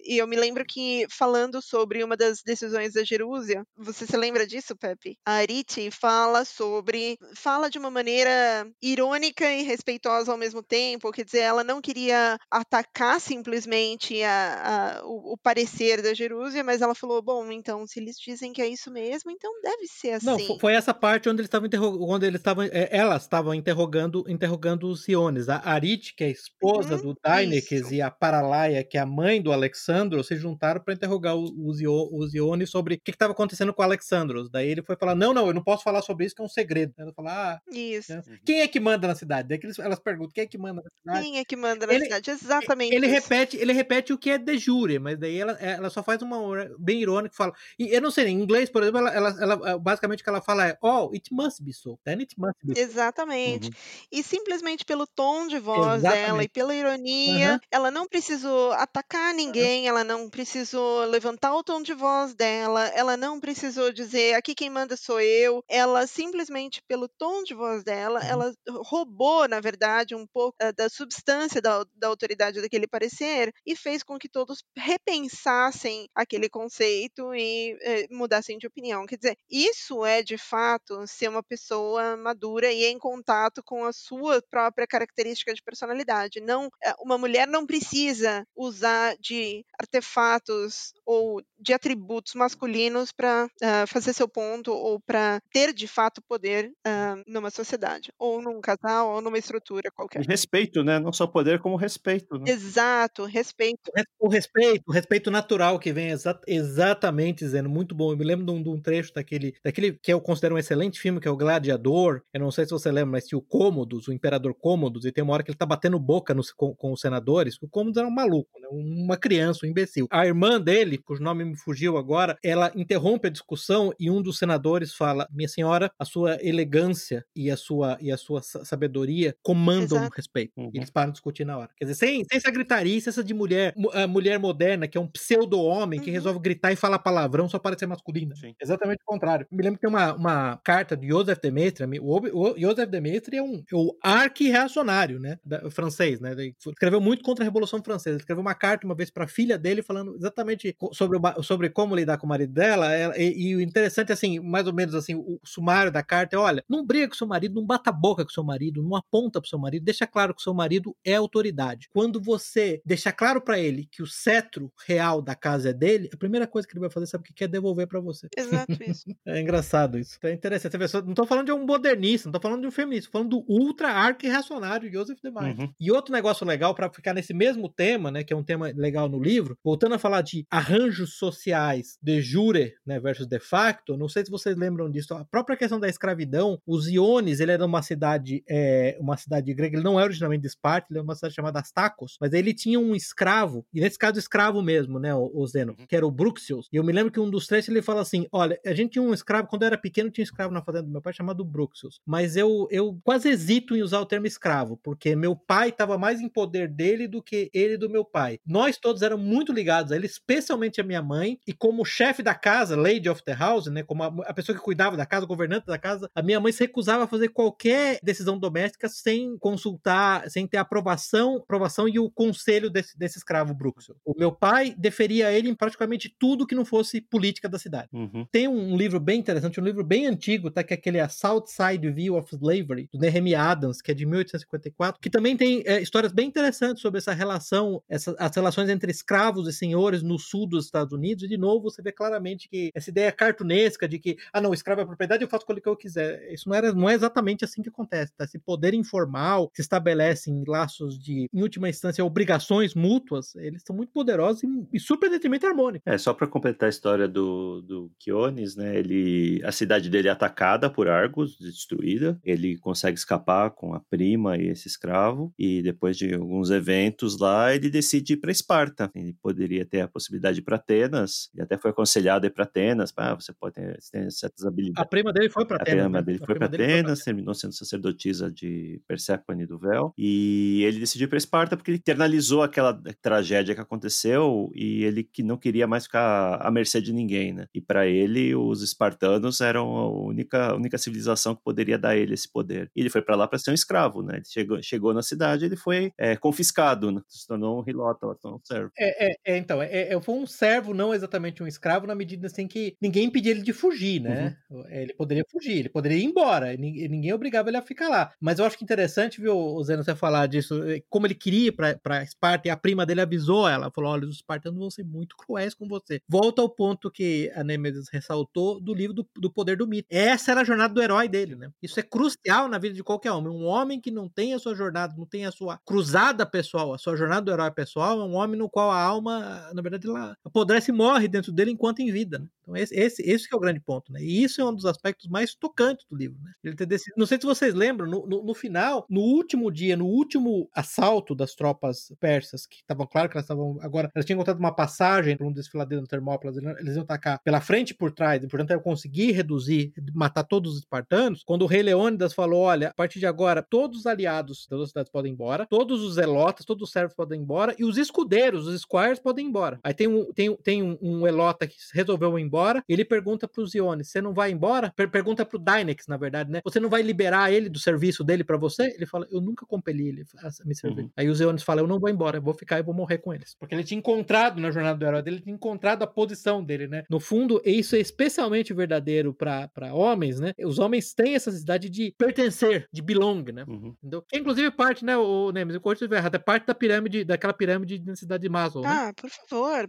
e 0.05 0.19
eu 0.19 0.27
me 0.27 0.37
lembro 0.37 0.65
que 0.67 1.07
falando 1.11 1.63
sobre 1.63 2.03
uma 2.03 2.17
das 2.17 2.43
decisões 2.43 2.95
da 2.95 3.05
Jerúsia, 3.05 3.65
você 3.77 4.07
se 4.07 4.17
lembra 4.17 4.47
disso, 4.47 4.77
Pepe? 4.77 5.19
A 5.25 5.35
Arite 5.35 5.91
fala 5.91 6.45
sobre, 6.45 7.19
fala 7.35 7.71
de 7.71 7.79
uma 7.79 7.91
maneira 7.91 8.69
irônica 8.83 9.50
e 9.59 9.63
respeitosa 9.63 10.31
ao 10.33 10.39
mesmo 10.39 10.63
tempo, 10.63 11.11
quer 11.13 11.25
dizer, 11.25 11.41
ela 11.41 11.65
não 11.65 11.81
queria 11.81 12.39
atacar 12.51 13.21
simplesmente 13.21 14.23
a, 14.23 14.99
a- 15.01 15.05
o, 15.05 15.33
o 15.35 15.39
parecer 15.39 16.03
da 16.03 16.15
Jerúsia, 16.15 16.63
mas 16.65 16.81
ela 16.83 16.95
falou, 16.95 17.23
bom, 17.23 17.51
então 17.51 17.87
se 17.87 18.01
eles 18.01 18.17
dizem 18.19 18.53
que 18.53 18.63
é 18.63 18.69
isso 18.69 18.91
mesmo, 18.91 19.31
então 19.31 19.51
deve 19.63 19.87
ser 19.87 20.13
assim. 20.13 20.27
Não, 20.27 20.39
fo- 20.39 20.59
foi 20.59 20.75
essa 20.75 20.93
parte 20.95 21.29
onde 21.29 21.41
eles 21.41 21.47
estavam 21.47 21.67
interrogando, 21.67 22.05
onde 22.09 22.27
eles 22.27 22.41
estavam, 22.41 22.65
é, 22.65 22.89
elas 22.91 23.23
estavam 23.23 23.55
interrogando, 23.55 24.25
interrogando 24.29 24.87
os 24.89 25.07
Iones. 25.09 25.49
A 25.49 25.57
Arit, 25.71 26.15
que 26.15 26.25
é 26.25 26.27
a 26.27 26.31
esposa 26.31 26.97
Uhum, 26.97 27.03
do 27.03 27.19
Daineques, 27.23 27.81
isso. 27.83 27.95
e 27.95 28.03
a 28.03 28.11
Paralaia, 28.11 28.85
que 28.85 28.99
é 28.99 29.01
a 29.01 29.07
mãe 29.07 29.41
do 29.43 29.53
Alexandros, 29.53 30.27
se 30.27 30.37
juntaram 30.37 30.83
para 30.83 30.95
interrogar 30.95 31.37
o- 31.37 31.45
os, 31.67 31.79
os 31.83 32.35
Iones 32.35 32.71
sobre 32.71 32.95
o 32.95 33.01
que 33.03 33.11
estava 33.11 33.33
acontecendo 33.33 33.73
com 33.73 33.81
o 33.83 33.85
Alexandros. 33.85 34.51
Daí 34.51 34.69
ele 34.69 34.83
foi 34.83 34.97
falar: 34.97 35.15
não, 35.15 35.33
não, 35.33 35.47
eu 35.47 35.55
não 35.55 35.63
posso 35.65 35.83
falar 35.83 36.03
sobre 36.03 36.27
isso, 36.27 36.35
que 36.35 36.43
é 36.43 36.45
um 36.45 36.49
segredo. 36.49 36.93
Ela 36.99 37.13
falou: 37.15 37.31
ah, 37.31 37.59
Isso. 37.73 38.13
quem 38.45 38.61
é 38.61 38.69
que 38.69 38.79
manda 38.79 39.09
na 39.09 39.15
cidade? 39.15 39.40
Daí 39.49 39.59
que 39.59 39.67
eles- 39.67 39.79
elas 39.79 39.99
perguntam: 39.99 40.33
quem 40.35 40.45
é 40.45 40.47
que 40.47 40.59
manda 40.59 40.83
na 40.83 40.91
cidade? 40.91 41.25
Quem 41.27 41.39
é 41.39 41.45
que 41.45 41.57
manda 41.57 41.87
na 41.87 41.93
Ele- 41.95 42.05
cidade? 42.05 42.31
Exatamente. 42.31 42.95
Ele 42.95 43.07
isso. 43.07 43.15
repete, 43.15 43.57
ele 43.57 43.73
repete 43.73 44.13
o 44.13 44.19
que 44.19 44.31
é 44.31 44.39
de 44.39 44.57
jure, 44.59 44.99
mas 44.99 45.19
daí 45.19 45.37
ela, 45.39 45.53
ela 45.61 45.91
só 45.91 46.03
faz 46.03 46.23
uma 46.23 46.41
hora 46.41 46.75
bem 46.79 47.01
irônica 47.03 47.35
fala. 47.35 47.53
E 47.79 47.89
eu 47.95 48.01
não 48.01 48.11
sei, 48.11 48.27
em 48.29 48.41
inglês, 48.41 48.69
por 48.71 48.83
exemplo, 48.83 48.99
ela, 49.01 49.11
ela, 49.15 49.37
ela- 49.41 49.79
basicamente 49.79 50.21
o 50.21 50.25
que 50.25 50.31
ela 50.31 50.41
fala 50.41 50.67
é: 50.69 50.79
Oh, 50.83 51.11
it 51.13 51.33
must 51.33 51.63
be 51.63 51.73
so. 51.73 51.99
Then 52.05 52.19
it 52.21 52.35
must 52.39 52.59
be 52.65 52.75
so. 52.75 52.81
Exatamente. 52.81 53.69
Uhum. 53.69 53.75
E 54.13 54.23
simplesmente 54.23 54.85
pelo 54.85 55.07
tom 55.07 55.47
de 55.47 55.59
voz 55.59 56.03
dela 56.03 56.15
e 56.15 56.19
Exatamente. 56.19 56.49
pela 56.51 56.75
ironia, 56.75 57.51
Aham. 57.53 57.61
ela 57.71 57.91
não 57.91 58.07
precisou 58.07 58.73
atacar 58.73 59.35
ninguém, 59.35 59.87
ela 59.89 60.03
não 60.05 60.29
precisou 60.29 61.05
levantar 61.05 61.55
o 61.55 61.63
tom 61.63 61.83
de 61.83 61.95
voz 61.95 62.35
dela, 62.35 62.87
ela 62.89 63.17
não 63.17 63.39
precisou 63.41 63.93
dizer 63.93 64.35
aqui 64.35 64.55
quem 64.55 64.71
manda 64.71 64.97
sou 64.97 65.21
eu. 65.21 65.63
Ela 65.69 66.07
simplesmente 66.07 66.83
pelo 66.89 67.09
tom 67.09 67.43
de 67.43 67.55
voz 67.55 67.83
dela, 67.85 68.21
Uhum. 68.21 68.27
ela 68.29 68.55
roubou, 68.85 69.30
na 69.49 69.61
verdade, 69.61 70.15
um 70.15 70.27
pouco 70.27 70.57
ah, 70.61 70.73
da 70.73 70.89
substância 70.89 71.61
da, 71.61 71.85
da 71.95 72.09
autoridade 72.09 72.61
daquele 72.61 72.87
parecer 72.87 73.53
e 73.67 73.77
fez 73.77 74.03
com 74.03 74.19
que 74.19 74.29
todos 74.29 74.63
repensassem 74.77 76.09
aquele 76.15 76.49
conceito 76.49 77.35
e 77.35 77.77
eh, 77.83 78.07
mudassem 78.11 78.59
de 78.59 78.67
opinião. 78.67 79.07
Quer 79.07 79.17
dizer, 79.17 79.37
isso 79.51 80.05
é 80.05 80.23
de 80.23 80.37
fato 80.39 81.07
ser 81.07 81.29
uma 81.29 81.43
pessoa 81.43 82.17
madura 82.17 82.73
e 82.73 82.85
em 82.85 82.99
contato 82.99 83.63
com 83.65 83.85
a 83.85 83.93
sua 83.93 84.43
própria 84.51 84.87
característica 84.87 85.53
de 85.55 85.63
personalidade. 85.63 86.41
Não, 86.41 86.69
eh, 86.83 86.95
uma 87.01 87.19
mulher 87.19 87.47
não 87.47 87.67
precisa 87.67 88.47
usar 88.57 89.17
de 89.19 89.65
artefatos 89.79 90.93
ou 91.05 91.43
de 91.59 91.73
atributos 91.73 92.35
masculinos 92.35 93.13
para 93.13 93.49
fazer 93.87 94.13
seu 94.13 94.29
ponto 94.29 94.73
ou 94.73 95.01
para 95.01 95.41
ter 95.53 95.73
de 95.73 95.87
fato 95.87 96.23
poder 96.23 96.73
ah, 96.87 97.17
numa 97.27 97.51
sociedade, 97.51 98.13
ou 98.19 98.41
num 98.43 98.61
casal, 98.61 99.11
ou 99.11 99.20
numa 99.21 99.39
estrutura 99.39 99.89
E 99.89 99.91
qualquer. 99.91 100.23
respeito, 100.27 100.83
né? 100.85 100.99
Não 100.99 101.13
só 101.13 101.27
poder, 101.27 101.59
como 101.61 101.77
respeito. 101.77 102.39
Né? 102.39 102.51
Exato, 102.51 103.25
respeito. 103.25 103.91
O 104.19 104.29
respeito, 104.29 104.83
o 104.89 104.93
respeito 104.93 105.31
natural 105.31 105.79
que 105.79 105.93
vem 105.93 106.11
exa- 106.11 106.41
exatamente 106.47 107.45
dizendo, 107.45 107.69
muito 107.69 107.95
bom. 107.95 108.13
Eu 108.13 108.17
me 108.17 108.25
lembro 108.25 108.45
de 108.47 108.53
um, 108.53 108.63
de 108.63 108.69
um 108.69 108.81
trecho 108.81 109.13
daquele, 109.15 109.55
daquele 109.65 109.93
que 109.95 110.13
eu 110.13 110.21
considero 110.21 110.55
um 110.55 110.59
excelente 110.59 110.99
filme, 111.01 111.21
que 111.21 111.29
é 111.29 111.31
o 111.31 111.37
Gladiador. 111.37 112.23
Eu 112.33 112.41
não 112.41 112.51
sei 112.51 112.65
se 112.65 112.71
você 112.71 112.91
lembra, 112.91 113.13
mas 113.13 113.25
tinha 113.27 113.39
o 113.39 113.43
Cômodos, 113.43 114.09
o 114.09 114.13
Imperador 114.13 114.55
Cômodos, 114.55 115.05
e 115.05 115.13
tem 115.13 115.23
uma 115.25 115.33
hora 115.35 115.43
que 115.43 115.51
ele 115.51 115.59
tá 115.59 115.67
batendo 115.67 115.99
boca 115.99 116.35
nos- 116.35 116.53
com, 116.53 116.75
com 116.75 116.93
os 116.93 117.01
senadores. 117.01 117.57
O 117.63 117.69
Cômodos 117.69 117.97
era 117.99 118.07
um 118.07 118.11
maluco? 118.15 118.51
Uma 118.71 119.17
criança, 119.17 119.67
um 119.67 119.69
imbecil. 119.69 120.07
A 120.11 120.27
irmã 120.27 120.61
dele, 120.61 120.99
cujo 120.99 121.23
nome 121.23 121.45
me 121.45 121.57
fugiu 121.57 121.97
agora, 121.97 122.37
ela 122.43 122.71
interrompe 122.75 123.29
a 123.29 123.31
discussão 123.31 123.93
e 123.99 124.11
um 124.11 124.23
dos 124.23 124.39
senadores 124.39 124.95
fala: 124.95 125.27
Minha 125.31 125.49
senhora, 125.49 125.91
a 125.99 126.05
sua 126.05 126.39
elegância 126.41 127.25
e 127.35 127.51
a 127.51 127.57
sua, 127.57 127.97
e 128.01 128.11
a 128.13 128.17
sua 128.17 128.43
sa- 128.43 128.65
sabedoria 128.65 129.35
comandam 129.43 129.99
Exato. 129.99 130.15
respeito. 130.15 130.53
Uhum. 130.57 130.71
E 130.73 130.79
eles 130.79 130.91
param 130.91 131.09
de 131.11 131.15
discutir 131.15 131.45
na 131.45 131.59
hora. 131.59 131.71
Quer 131.77 131.85
dizer, 131.85 131.97
sem, 131.97 132.25
sem 132.25 132.39
essa 132.39 132.51
gritaria, 132.51 133.01
sem 133.01 133.11
essa 133.11 133.25
de 133.25 133.35
mulher, 133.35 133.73
mu- 133.77 133.91
a 133.93 134.07
mulher 134.07 134.39
moderna, 134.39 134.87
que 134.89 134.97
é 134.99 135.01
um 135.01 135.09
pseudo-homem 135.09 136.01
que 136.01 136.11
Uhum. 136.11 136.15
resolve 136.15 136.39
gritar 136.41 136.73
e 136.73 136.77
falar 136.77 136.99
palavrão 137.01 137.49
só 137.49 137.59
para 137.59 137.79
ser 137.79 137.87
masculina. 137.87 138.39
Sim. 138.41 138.55
Exatamente 138.63 139.03
o 139.03 139.07
contrário. 139.07 139.47
Me 139.51 139.63
lembro 139.63 139.79
que 139.79 139.87
tem 139.87 139.91
uma, 139.91 140.15
uma 140.15 140.57
carta 140.59 140.97
de 140.97 141.09
Joseph 141.09 141.41
de 141.41 141.51
Maistre. 141.51 141.85
O, 142.01 142.19
o 142.53 142.59
Joseph 142.61 142.89
de 142.89 143.01
Maistre 143.01 143.37
é, 143.39 143.43
um, 143.43 143.63
é 143.71 143.75
o 143.75 143.97
arqui-reacionário, 144.03 145.19
né? 145.19 145.39
Da, 145.45 145.71
francês, 145.71 146.21
né? 146.21 146.33
Ele 146.33 146.55
escreveu 146.67 147.01
muito 147.01 147.23
contra 147.23 147.45
a 147.45 147.47
Revolução 147.47 147.83
Francesa. 147.83 148.11
Ele 148.17 148.23
escreveu 148.23 148.41
uma 148.43 148.55
carta 148.61 148.87
uma 148.87 148.95
vez 148.95 149.11
para 149.11 149.25
a 149.25 149.29
filha 149.29 149.57
dele 149.57 149.83
falando 149.83 150.15
exatamente 150.15 150.77
sobre 150.93 151.19
o, 151.19 151.43
sobre 151.43 151.71
como 151.71 151.97
lidar 151.97 152.19
com 152.19 152.27
o 152.27 152.29
marido 152.29 152.53
dela, 152.53 152.93
ela, 152.93 153.19
e, 153.19 153.49
e, 153.49 153.57
o 153.57 153.61
interessante, 153.61 154.13
assim, 154.13 154.39
mais 154.39 154.67
ou 154.67 154.75
menos 154.75 154.95
assim, 154.95 155.15
o 155.15 155.41
sumário 155.43 155.91
da 155.91 156.03
carta 156.03 156.37
é: 156.37 156.39
olha, 156.39 156.63
não 156.69 156.85
briga 156.85 157.09
com 157.09 157.15
seu 157.15 157.27
marido, 157.27 157.55
não 157.55 157.67
bata 157.67 157.91
a 157.91 157.93
boca 157.93 158.25
com 158.25 158.31
seu 158.31 158.45
marido, 158.45 158.83
não 158.83 158.95
aponta 158.95 159.41
pro 159.41 159.49
seu 159.49 159.59
marido, 159.59 159.85
deixa 159.85 160.07
claro 160.07 160.35
que 160.35 160.43
seu 160.43 160.53
marido 160.53 160.95
é 161.05 161.15
autoridade. 161.15 161.89
Quando 161.91 162.21
você 162.21 162.83
deixa 162.85 163.11
claro 163.11 163.41
para 163.41 163.59
ele 163.59 163.89
que 163.91 164.03
o 164.03 164.07
cetro 164.07 164.71
real 164.87 165.23
da 165.23 165.35
casa 165.35 165.71
é 165.71 165.73
dele, 165.73 166.11
a 166.13 166.17
primeira 166.17 166.47
coisa 166.47 166.69
que 166.69 166.75
ele 166.75 166.81
vai 166.81 166.91
fazer, 166.91 167.07
sabe 167.07 167.23
o 167.23 167.27
que 167.27 167.33
quer 167.33 167.49
devolver 167.49 167.87
para 167.87 168.01
você. 168.01 168.29
Exato 168.37 168.73
isso. 168.87 169.05
é 169.27 169.41
engraçado 169.41 169.99
isso. 169.99 170.19
É 170.23 170.33
interessante. 170.33 170.77
Não 171.07 171.15
tô 171.15 171.25
falando 171.25 171.47
de 171.47 171.53
um 171.53 171.65
modernista, 171.65 172.29
não 172.29 172.33
tô 172.33 172.41
falando 172.41 172.61
de 172.61 172.67
um 172.67 172.71
feminista, 172.71 173.11
tô 173.11 173.19
falando 173.19 173.31
do 173.31 173.45
ultra 173.49 173.89
arco 173.89 174.27
reacionário 174.27 174.91
Joseph 174.93 175.19
de 175.23 175.31
Uhum. 175.31 175.73
E 175.79 175.91
outro 175.93 176.13
negócio 176.13 176.47
legal 176.47 176.75
para 176.75 176.91
ficar 176.91 177.15
nesse 177.15 177.33
mesmo 177.33 177.69
tema, 177.69 178.11
né, 178.11 178.25
que 178.25 178.33
é 178.33 178.37
um 178.37 178.43
tema 178.51 178.73
legal 178.75 179.09
no 179.09 179.23
livro, 179.23 179.57
voltando 179.63 179.95
a 179.95 179.99
falar 179.99 180.23
de 180.23 180.45
arranjos 180.51 181.15
sociais 181.15 181.97
de 182.03 182.21
jure, 182.21 182.75
né, 182.85 182.99
versus 182.99 183.25
de 183.25 183.39
facto, 183.39 183.97
não 183.97 184.09
sei 184.09 184.25
se 184.25 184.31
vocês 184.31 184.57
lembram 184.57 184.91
disso, 184.91 185.15
a 185.15 185.25
própria 185.25 185.57
questão 185.57 185.79
da 185.79 185.89
escravidão, 185.89 186.61
os 186.67 186.89
Iones, 186.89 187.39
ele 187.39 187.53
era 187.53 187.65
uma 187.65 187.81
cidade, 187.81 188.43
é, 188.49 188.97
uma 188.99 189.17
cidade 189.17 189.55
grega, 189.55 189.77
ele 189.77 189.85
não 189.85 190.01
é 190.01 190.03
originalmente 190.03 190.43
de 190.43 190.49
Esparta, 190.49 190.89
ele 190.91 190.99
é 190.99 191.03
uma 191.03 191.15
cidade 191.15 191.35
chamada 191.35 191.61
Astacos, 191.61 192.17
mas 192.21 192.33
ele 192.33 192.53
tinha 192.53 192.81
um 192.81 192.93
escravo, 192.93 193.65
e 193.73 193.81
nesse 193.81 193.97
caso 193.97 194.19
escravo 194.19 194.61
mesmo, 194.61 194.99
né, 194.99 195.15
o, 195.15 195.31
o 195.33 195.47
Zeno, 195.47 195.77
uhum. 195.79 195.87
que 195.87 195.95
era 195.95 196.05
o 196.05 196.11
Bruxius, 196.11 196.67
e 196.73 196.77
eu 196.77 196.83
me 196.83 196.93
lembro 196.93 197.13
que 197.13 197.21
um 197.21 197.31
dos 197.31 197.47
três 197.47 197.69
ele 197.69 197.83
fala 197.83 198.01
assim, 198.01 198.27
olha, 198.33 198.59
a 198.67 198.75
gente 198.75 198.95
tinha 198.95 199.03
um 199.03 199.15
escravo, 199.15 199.47
quando 199.47 199.63
eu 199.63 199.67
era 199.67 199.79
pequeno 199.79 200.11
tinha 200.11 200.23
um 200.23 200.25
escravo 200.25 200.53
na 200.53 200.63
fazenda 200.63 200.87
do 200.87 200.91
meu 200.91 201.01
pai 201.01 201.13
chamado 201.13 201.45
Bruxius, 201.45 202.01
mas 202.05 202.35
eu, 202.35 202.67
eu 202.69 202.99
quase 203.05 203.29
hesito 203.29 203.77
em 203.77 203.83
usar 203.83 204.01
o 204.01 204.07
termo 204.07 204.27
escravo, 204.27 204.77
porque 204.83 205.15
meu 205.15 205.37
pai 205.37 205.69
estava 205.69 205.97
mais 205.97 206.21
em 206.21 206.29
poder 206.29 206.67
dele 206.67 207.07
do 207.07 207.23
que 207.23 207.49
ele 207.55 207.77
do 207.77 207.89
meu 207.89 208.05
pai. 208.05 208.40
Nós 208.47 208.77
todos 208.77 209.03
éramos 209.03 209.27
muito 209.27 209.53
ligados 209.53 209.93
a 209.93 209.97
ele, 209.97 210.07
especialmente 210.07 210.81
a 210.81 210.85
minha 210.85 211.03
mãe, 211.03 211.39
e 211.47 211.53
como 211.53 211.85
chefe 211.85 212.23
da 212.23 212.35
casa, 212.35 212.77
lady 212.77 213.09
of 213.09 213.23
the 213.25 213.35
house, 213.35 213.67
né, 213.67 213.83
como 213.83 214.03
a, 214.03 214.07
a 214.27 214.35
pessoa 214.35 214.57
que 214.57 214.63
cuidava 214.63 214.97
da 214.97 215.07
casa, 215.07 215.27
governante 215.27 215.67
da 215.67 215.79
casa, 215.79 216.11
a 216.15 216.23
minha 216.23 216.41
mãe 216.41 216.53
se 216.53 216.65
recusava 216.65 217.05
a 217.05 217.07
fazer 217.09 217.29
qualquer 217.29 217.99
decisão 218.03 218.39
doméstica 218.39 218.89
sem 218.89 219.37
consultar, 219.39 220.29
sem 220.31 220.47
ter 220.47 220.57
aprovação, 220.57 221.37
aprovação 221.37 221.89
e 221.89 221.99
o 221.99 222.11
conselho 222.11 222.71
desse, 222.71 222.99
desse 222.99 223.19
escravo 223.19 223.55
Bruxo. 223.55 223.95
O 224.05 224.15
meu 224.19 224.33
pai 224.33 224.75
deferia 224.77 225.33
ele 225.33 225.49
em 225.49 225.55
praticamente 225.55 226.15
tudo 226.19 226.47
que 226.47 226.55
não 226.55 226.65
fosse 226.65 227.01
política 227.01 227.49
da 227.49 227.59
cidade. 227.59 227.89
Uhum. 227.93 228.27
Tem 228.31 228.49
um, 228.49 228.77
livro 228.77 229.01
bem 229.01 229.21
interessante, 229.21 229.61
um 229.61 229.65
livro 229.65 229.85
bem 229.85 230.07
antigo, 230.07 230.51
tá, 230.51 230.63
que 230.63 230.75
é 230.75 230.77
aquele 230.77 231.01
a 231.01 231.09
South 231.09 231.45
Side 231.47 231.91
View 231.91 232.17
of 232.17 232.35
Slavery, 232.35 232.89
do 232.93 232.99
Nehemiah 232.99 233.51
Adams, 233.51 233.81
que 233.83 233.91
é 233.91 233.95
de 233.95 234.07
1854, 234.07 235.01
que 235.01 235.11
também 235.11 235.37
tem 235.37 235.63
é, 235.67 235.81
histórias 235.81 236.13
bem 236.13 236.29
interessantes 236.29 236.83
sobre 236.83 236.99
essa 236.99 237.13
relação, 237.13 237.83
essa, 237.89 238.15
as 238.31 238.37
relações 238.37 238.69
entre 238.69 238.91
escravos 238.91 239.47
e 239.49 239.53
senhores 239.53 240.03
no 240.03 240.19
sul 240.19 240.47
dos 240.47 240.65
Estados 240.65 240.93
Unidos, 240.93 241.25
e 241.25 241.29
de 241.29 241.37
novo 241.37 241.71
você 241.71 241.83
vê 241.83 241.93
claramente 241.93 242.49
que 242.49 242.71
essa 242.75 242.91
ideia 242.91 243.13
cartunesca 243.13 243.89
de 243.89 243.99
que, 243.99 244.17
ah 244.33 244.41
não, 244.41 244.55
escravo 244.55 244.81
é 244.81 244.85
propriedade, 244.87 245.23
eu 245.23 245.29
faço 245.29 245.45
o 245.49 245.55
que 245.55 245.69
eu 245.69 245.77
quiser. 245.77 246.33
Isso 246.33 246.49
não, 246.49 246.57
era, 246.57 246.73
não 246.73 246.89
é 246.89 246.95
exatamente 246.95 247.45
assim 247.45 247.63
que 247.63 247.69
acontece, 247.69 248.13
tá? 248.17 248.25
Esse 248.25 248.39
poder 248.39 248.73
informal 248.73 249.51
se 249.55 249.61
estabelece 249.61 250.31
em 250.31 250.45
laços 250.47 250.99
de, 250.99 251.29
em 251.33 251.43
última 251.43 251.69
instância, 251.69 252.05
obrigações 252.05 252.75
mútuas, 252.75 253.35
eles 253.37 253.63
são 253.67 253.75
muito 253.75 253.93
poderosos 253.93 254.43
e, 254.43 254.47
e 254.73 254.81
surpreendentemente 254.81 255.45
harmônicos. 255.45 255.87
É, 255.87 255.99
só 255.99 256.15
para 256.15 256.27
completar 256.27 256.69
a 256.69 256.71
história 256.71 257.09
do, 257.09 257.63
do 257.63 257.91
Kiones, 257.99 258.57
né, 258.57 258.79
ele, 258.79 259.41
a 259.45 259.53
cidade 259.53 259.91
dele 259.91 260.09
é 260.09 260.11
atacada 260.11 260.71
por 260.71 260.89
Argos, 260.89 261.37
destruída, 261.39 262.19
ele 262.25 262.57
consegue 262.59 262.97
escapar 262.97 263.51
com 263.51 263.75
a 263.75 263.81
prima 263.81 264.37
e 264.37 264.49
esse 264.49 264.69
escravo, 264.69 265.33
e 265.39 265.63
depois 265.63 265.97
de 265.97 266.15
alguns 266.15 266.51
eventos 266.51 267.19
lá, 267.19 267.55
ele 267.55 267.69
decide 267.71 268.10
ir 268.15 268.17
para 268.19 268.31
Esparta. 268.31 268.91
Ele 268.95 269.15
poderia 269.23 269.65
ter 269.65 269.81
a 269.81 269.89
possibilidade 269.89 270.37
de 270.37 270.41
ir 270.41 270.45
para 270.45 270.57
Atenas, 270.57 271.31
ele 271.35 271.43
até 271.43 271.57
foi 271.57 271.71
aconselhado 271.71 272.31
para 272.31 272.45
Atenas, 272.45 272.93
ah, 272.97 273.15
você 273.15 273.33
pode 273.33 273.55
ter, 273.55 273.79
ter 273.91 274.11
certas 274.11 274.45
habilidades. 274.45 274.83
A 274.83 274.87
prima 274.87 275.13
dele 275.13 275.29
foi 275.29 275.45
para 275.45 275.57
Atenas. 275.57 275.81
A 275.81 275.85
prima 275.85 275.99
né? 275.99 276.05
dele 276.05 276.19
foi 276.19 276.35
para 276.35 276.47
Atenas, 276.47 277.01
terminou 277.01 277.35
sendo 277.35 277.53
sacerdotisa 277.53 278.31
de 278.31 278.81
Perséfone 278.87 279.47
do 279.47 279.59
Véu, 279.59 279.93
e 279.97 280.63
ele 280.65 280.81
decidiu 280.81 281.07
ir 281.07 281.09
para 281.09 281.19
Esparta 281.19 281.57
porque 281.57 281.71
ele 281.71 281.79
internalizou 281.79 282.43
aquela 282.43 282.81
tragédia 283.01 283.55
que 283.55 283.61
aconteceu 283.61 284.51
e 284.55 284.85
ele 284.85 285.03
que 285.03 285.23
não 285.23 285.37
queria 285.37 285.67
mais 285.67 285.85
ficar 285.85 286.37
à 286.37 286.51
mercê 286.51 286.81
de 286.81 286.93
ninguém, 286.93 287.33
né? 287.33 287.47
E 287.55 287.61
para 287.61 287.87
ele, 287.87 288.35
os 288.35 288.63
espartanos 288.63 289.41
eram 289.41 289.77
a 289.77 289.89
única, 289.89 290.49
a 290.49 290.55
única 290.55 290.79
civilização 290.79 291.35
que 291.35 291.43
poderia 291.43 291.79
dar 291.79 291.91
a 291.91 291.97
ele 291.97 292.15
esse 292.15 292.31
poder. 292.31 292.71
E 292.75 292.81
ele 292.81 292.91
foi 292.91 293.03
para 293.03 293.17
lá 293.17 293.27
para 293.27 293.39
ser 293.39 293.51
um 293.51 293.55
escravo, 293.55 294.03
né? 294.03 294.17
Ele 294.17 294.25
chegou, 294.27 294.63
chegou 294.63 294.95
na 294.95 295.03
cidade, 295.03 295.45
ele 295.45 295.57
foi 295.57 295.93
é, 295.99 296.17
confiscado, 296.17 296.91
né? 296.91 297.01
se 297.09 297.27
tornou 297.27 297.61
um 297.61 297.65
hilota, 297.69 298.00
um 298.07 298.41
servo. 298.43 298.71
É, 298.79 299.09
é, 299.09 299.17
é 299.25 299.37
então, 299.37 299.63
é, 299.63 299.93
é, 299.93 300.01
foi 300.01 300.15
um 300.15 300.27
servo, 300.27 300.75
não 300.75 300.95
exatamente 300.95 301.43
um 301.43 301.47
escravo, 301.47 301.87
na 301.87 301.95
medida 301.95 302.27
assim 302.27 302.47
que 302.47 302.77
ninguém 302.81 303.05
impedia 303.05 303.33
ele 303.33 303.43
de 303.43 303.53
fugir, 303.53 304.01
né? 304.01 304.37
Uhum. 304.51 304.65
Ele 304.69 304.95
poderia 304.95 305.25
fugir, 305.31 305.59
ele 305.59 305.69
poderia 305.69 305.99
ir 305.99 306.05
embora, 306.05 306.57
ninguém, 306.57 307.13
obrigava 307.13 307.49
ele 307.49 307.57
a 307.57 307.63
ficar 307.63 307.89
lá. 307.89 308.13
Mas 308.21 308.39
eu 308.39 308.45
acho 308.45 308.57
que 308.57 308.65
interessante, 308.65 309.21
viu, 309.21 309.63
Zeno, 309.63 309.85
você 309.85 309.95
falar 309.95 310.27
disso, 310.27 310.63
eh, 310.65 310.83
como 310.89 311.07
ele 311.07 311.15
queria 311.15 311.49
ir 311.49 311.53
para 311.53 312.03
Esparta 312.03 312.49
e 312.49 312.51
a 312.51 312.57
prima 312.57 312.87
dele 312.87 313.01
avisou 313.01 313.49
ela, 313.49 313.71
falou: 313.71 313.91
olha, 313.91 314.07
os 314.07 314.17
espartanos 314.17 314.59
vão 314.59 314.71
ser 314.71 314.85
muito 314.85 315.17
cruéis 315.17 315.55
com 315.55 315.67
você. 315.69 316.01
Volta 316.09 316.43
ao 316.43 316.49
ponto 316.49 316.91
que 316.91 317.31
a 317.35 317.45
Nemesis 317.45 317.89
ressaltou 317.89 318.61
do 318.61 318.75
livro 318.75 318.95
do, 318.95 319.07
do 319.17 319.31
poder 319.31 319.57
do 319.57 319.67
mito. 319.67 319.89
Essa 319.91 320.33
era 320.33 320.41
a 320.41 320.45
jornada 320.45 320.73
do 320.73 320.83
herói 320.83 321.09
dele, 321.09 321.35
né? 321.37 321.51
Isso 321.63 321.79
é 321.79 321.83
crucial 321.83 322.49
na 322.49 322.59
vida 322.59 322.75
de 322.75 322.83
qualquer 322.83 323.13
homem. 323.13 323.33
Um 323.33 323.45
homem 323.45 323.81
que 323.81 323.91
não 323.91 324.09
tem 324.09 324.35
a 324.35 324.39
sua 324.39 324.55
jornada, 324.55 324.95
não 324.97 325.07
tem 325.07 325.27
a 325.27 325.33
sua 325.33 325.59
cruzada 325.65 326.25
pessoal, 326.25 326.73
a 326.73 326.79
sua 326.79 326.97
jornada 326.97 327.23
do 327.23 327.33
herói 327.33 327.51
pessoal, 327.51 327.90
é 327.99 328.05
um 328.05 328.15
homem 328.15 328.39
no 328.39 328.49
qual 328.49 328.71
a 328.71 328.81
alma, 328.81 329.51
na 329.55 329.63
verdade, 329.63 329.87
ela 329.87 330.17
apodrece 330.25 330.71
e 330.71 330.75
morre 330.75 331.09
dentro 331.09 331.33
dele 331.33 331.51
enquanto 331.51 331.81
em 331.81 331.91
vida, 331.91 332.19
né? 332.19 332.27
Então 332.51 332.57
esse, 332.57 332.75
esse, 332.75 333.03
esse 333.03 333.29
é 333.33 333.37
o 333.37 333.41
grande 333.41 333.61
ponto, 333.61 333.93
né? 333.93 334.03
E 334.03 334.23
isso 334.23 334.41
é 334.41 334.45
um 334.45 334.55
dos 334.55 334.67
aspectos 334.67 335.09
mais 335.09 335.35
tocantes 335.35 335.87
do 335.89 335.97
livro, 335.97 336.19
né? 336.23 336.33
Ele 336.43 336.57
ter 336.57 336.67
decidido, 336.67 336.95
não 336.99 337.07
sei 337.07 337.19
se 337.19 337.27
vocês 337.27 337.55
lembram, 337.55 337.89
no, 337.89 338.07
no, 338.07 338.25
no 338.25 338.35
final, 338.35 338.85
no 338.89 339.01
último 339.01 339.51
dia, 339.51 339.77
no 339.77 339.87
último 339.87 340.49
assalto 340.55 341.15
das 341.15 341.35
tropas 341.35 341.93
persas, 342.01 342.47
que 342.47 342.57
estavam 342.57 342.87
claro 342.87 343.09
que 343.09 343.17
elas 343.17 343.25
estavam 343.25 343.59
agora, 343.61 343.91
elas 343.95 344.05
tinham 344.05 344.17
encontrado 344.17 344.39
uma 344.39 344.55
passagem 344.55 345.17
para 345.17 345.27
um 345.27 345.33
desfiladeiro 345.33 345.83
no 345.83 345.89
Termópilas, 345.89 346.37
eles 346.37 346.75
iam 346.75 346.83
atacar 346.83 347.21
pela 347.23 347.41
frente 347.41 347.71
e 347.71 347.75
por 347.75 347.93
trás, 347.93 348.23
e 348.23 348.27
portanto 348.27 348.51
eu 348.51 348.61
consegui 348.61 349.13
reduzir, 349.13 349.73
matar 349.95 350.25
todos 350.25 350.55
os 350.55 350.59
espartanos. 350.61 351.23
Quando 351.25 351.43
o 351.43 351.47
rei 351.47 351.63
Leônidas 351.63 352.13
falou, 352.13 352.43
olha, 352.43 352.71
a 352.71 352.75
partir 352.75 352.99
de 352.99 353.07
agora 353.07 353.43
todos 353.43 353.81
os 353.81 353.87
aliados 353.87 354.47
das 354.49 354.59
duas 354.59 354.69
cidades 354.71 354.91
podem 354.91 355.13
ir 355.13 355.15
embora, 355.15 355.47
todos 355.47 355.83
os 355.83 355.95
zelotas, 355.95 356.45
todos 356.45 356.69
os 356.69 356.73
servos 356.73 356.95
podem 356.95 357.21
ir 357.21 357.23
embora 357.23 357.55
e 357.59 357.65
os 357.65 357.77
escudeiros, 357.81 358.47
os 358.47 358.61
squires 358.61 358.99
podem 358.99 359.27
ir 359.27 359.29
embora. 359.29 359.59
Aí 359.63 359.75
tem 359.75 359.89
um, 359.89 360.13
tem, 360.13 360.37
tem 360.37 360.63
um, 360.63 360.79
um 360.81 361.07
elota 361.07 361.47
que 361.47 361.57
resolveu 361.73 362.19
ir 362.19 362.23
embora, 362.23 362.63
ele 362.69 362.85
pergunta 362.85 363.27
para 363.27 363.43
os 363.43 363.55
Iones, 363.55 363.91
você 363.91 364.01
não 364.01 364.13
vai 364.13 364.31
embora? 364.31 364.73
Per 364.77 364.91
pergunta 364.91 365.25
para 365.25 365.37
o 365.37 365.41
Dynex, 365.41 365.87
na 365.87 365.97
verdade, 365.97 366.31
né? 366.31 366.41
Você 366.45 366.61
não 366.61 366.69
vai 366.69 366.83
liberar 366.83 367.33
ele 367.33 367.49
do 367.49 367.59
serviço 367.59 368.05
dele 368.05 368.25
para 368.25 368.37
você? 368.37 368.75
Ele 368.75 368.87
fala, 368.87 369.07
eu 369.11 369.21
nunca 369.21 369.47
compeli 369.47 369.89
ele 369.89 370.05
a 370.19 370.31
me 370.45 370.55
servir. 370.55 370.83
Uhum. 370.83 370.91
Aí 370.97 371.09
os 371.09 371.21
Iones 371.21 371.43
falam, 371.43 371.65
eu 371.65 371.69
não 371.69 371.81
vou 371.81 371.89
embora, 371.89 372.19
eu 372.19 372.23
vou 372.23 372.35
ficar 372.35 372.59
e 372.59 372.63
vou 372.63 372.75
morrer 372.75 372.99
com 372.99 373.13
eles. 373.15 373.35
Porque 373.39 373.55
ele 373.55 373.65
tinha 373.65 373.79
encontrado 373.79 374.41
na 374.41 374.51
jornada 374.51 374.79
do 374.79 374.85
herói 374.85 375.03
dele, 375.03 375.17
ele 375.17 375.23
tinha 375.23 375.35
encontrado 375.35 375.83
a 375.83 375.87
posição 375.87 376.43
dele, 376.43 376.67
né? 376.67 376.85
No 376.91 377.01
fundo, 377.01 377.41
isso 377.45 377.77
é 377.77 377.79
especialmente 377.79 378.53
verdadeiro 378.53 379.15
para 379.15 379.49
homens, 379.73 380.21
né? 380.21 380.33
Os 380.45 380.59
homens 380.59 380.93
têm 380.95 381.15
essa 381.15 381.31
necessidade 381.31 381.69
de 381.69 381.95
pertencer, 381.97 382.69
de 382.73 382.83
belong, 382.83 383.25
né? 383.33 383.45
Uhum. 383.47 383.75
Que 384.09 384.17
é, 384.17 384.19
inclusive 384.19 384.51
parte, 384.51 384.85
né, 384.85 384.97
o 384.97 385.31
Nemes, 385.33 385.57
o 385.57 385.61
corte 385.61 385.85
errado, 385.85 386.15
é 386.15 386.19
parte 386.19 386.47
da 386.47 386.55
pirâmide, 386.55 387.05
daquela 387.05 387.33
pirâmide 387.33 387.70
de 387.79 387.87
necessidade 387.87 388.23
de 388.23 388.29
Maslow, 388.29 388.65
né? 388.65 388.79
Ah, 388.89 388.93
por 388.95 389.11
favor, 389.11 389.69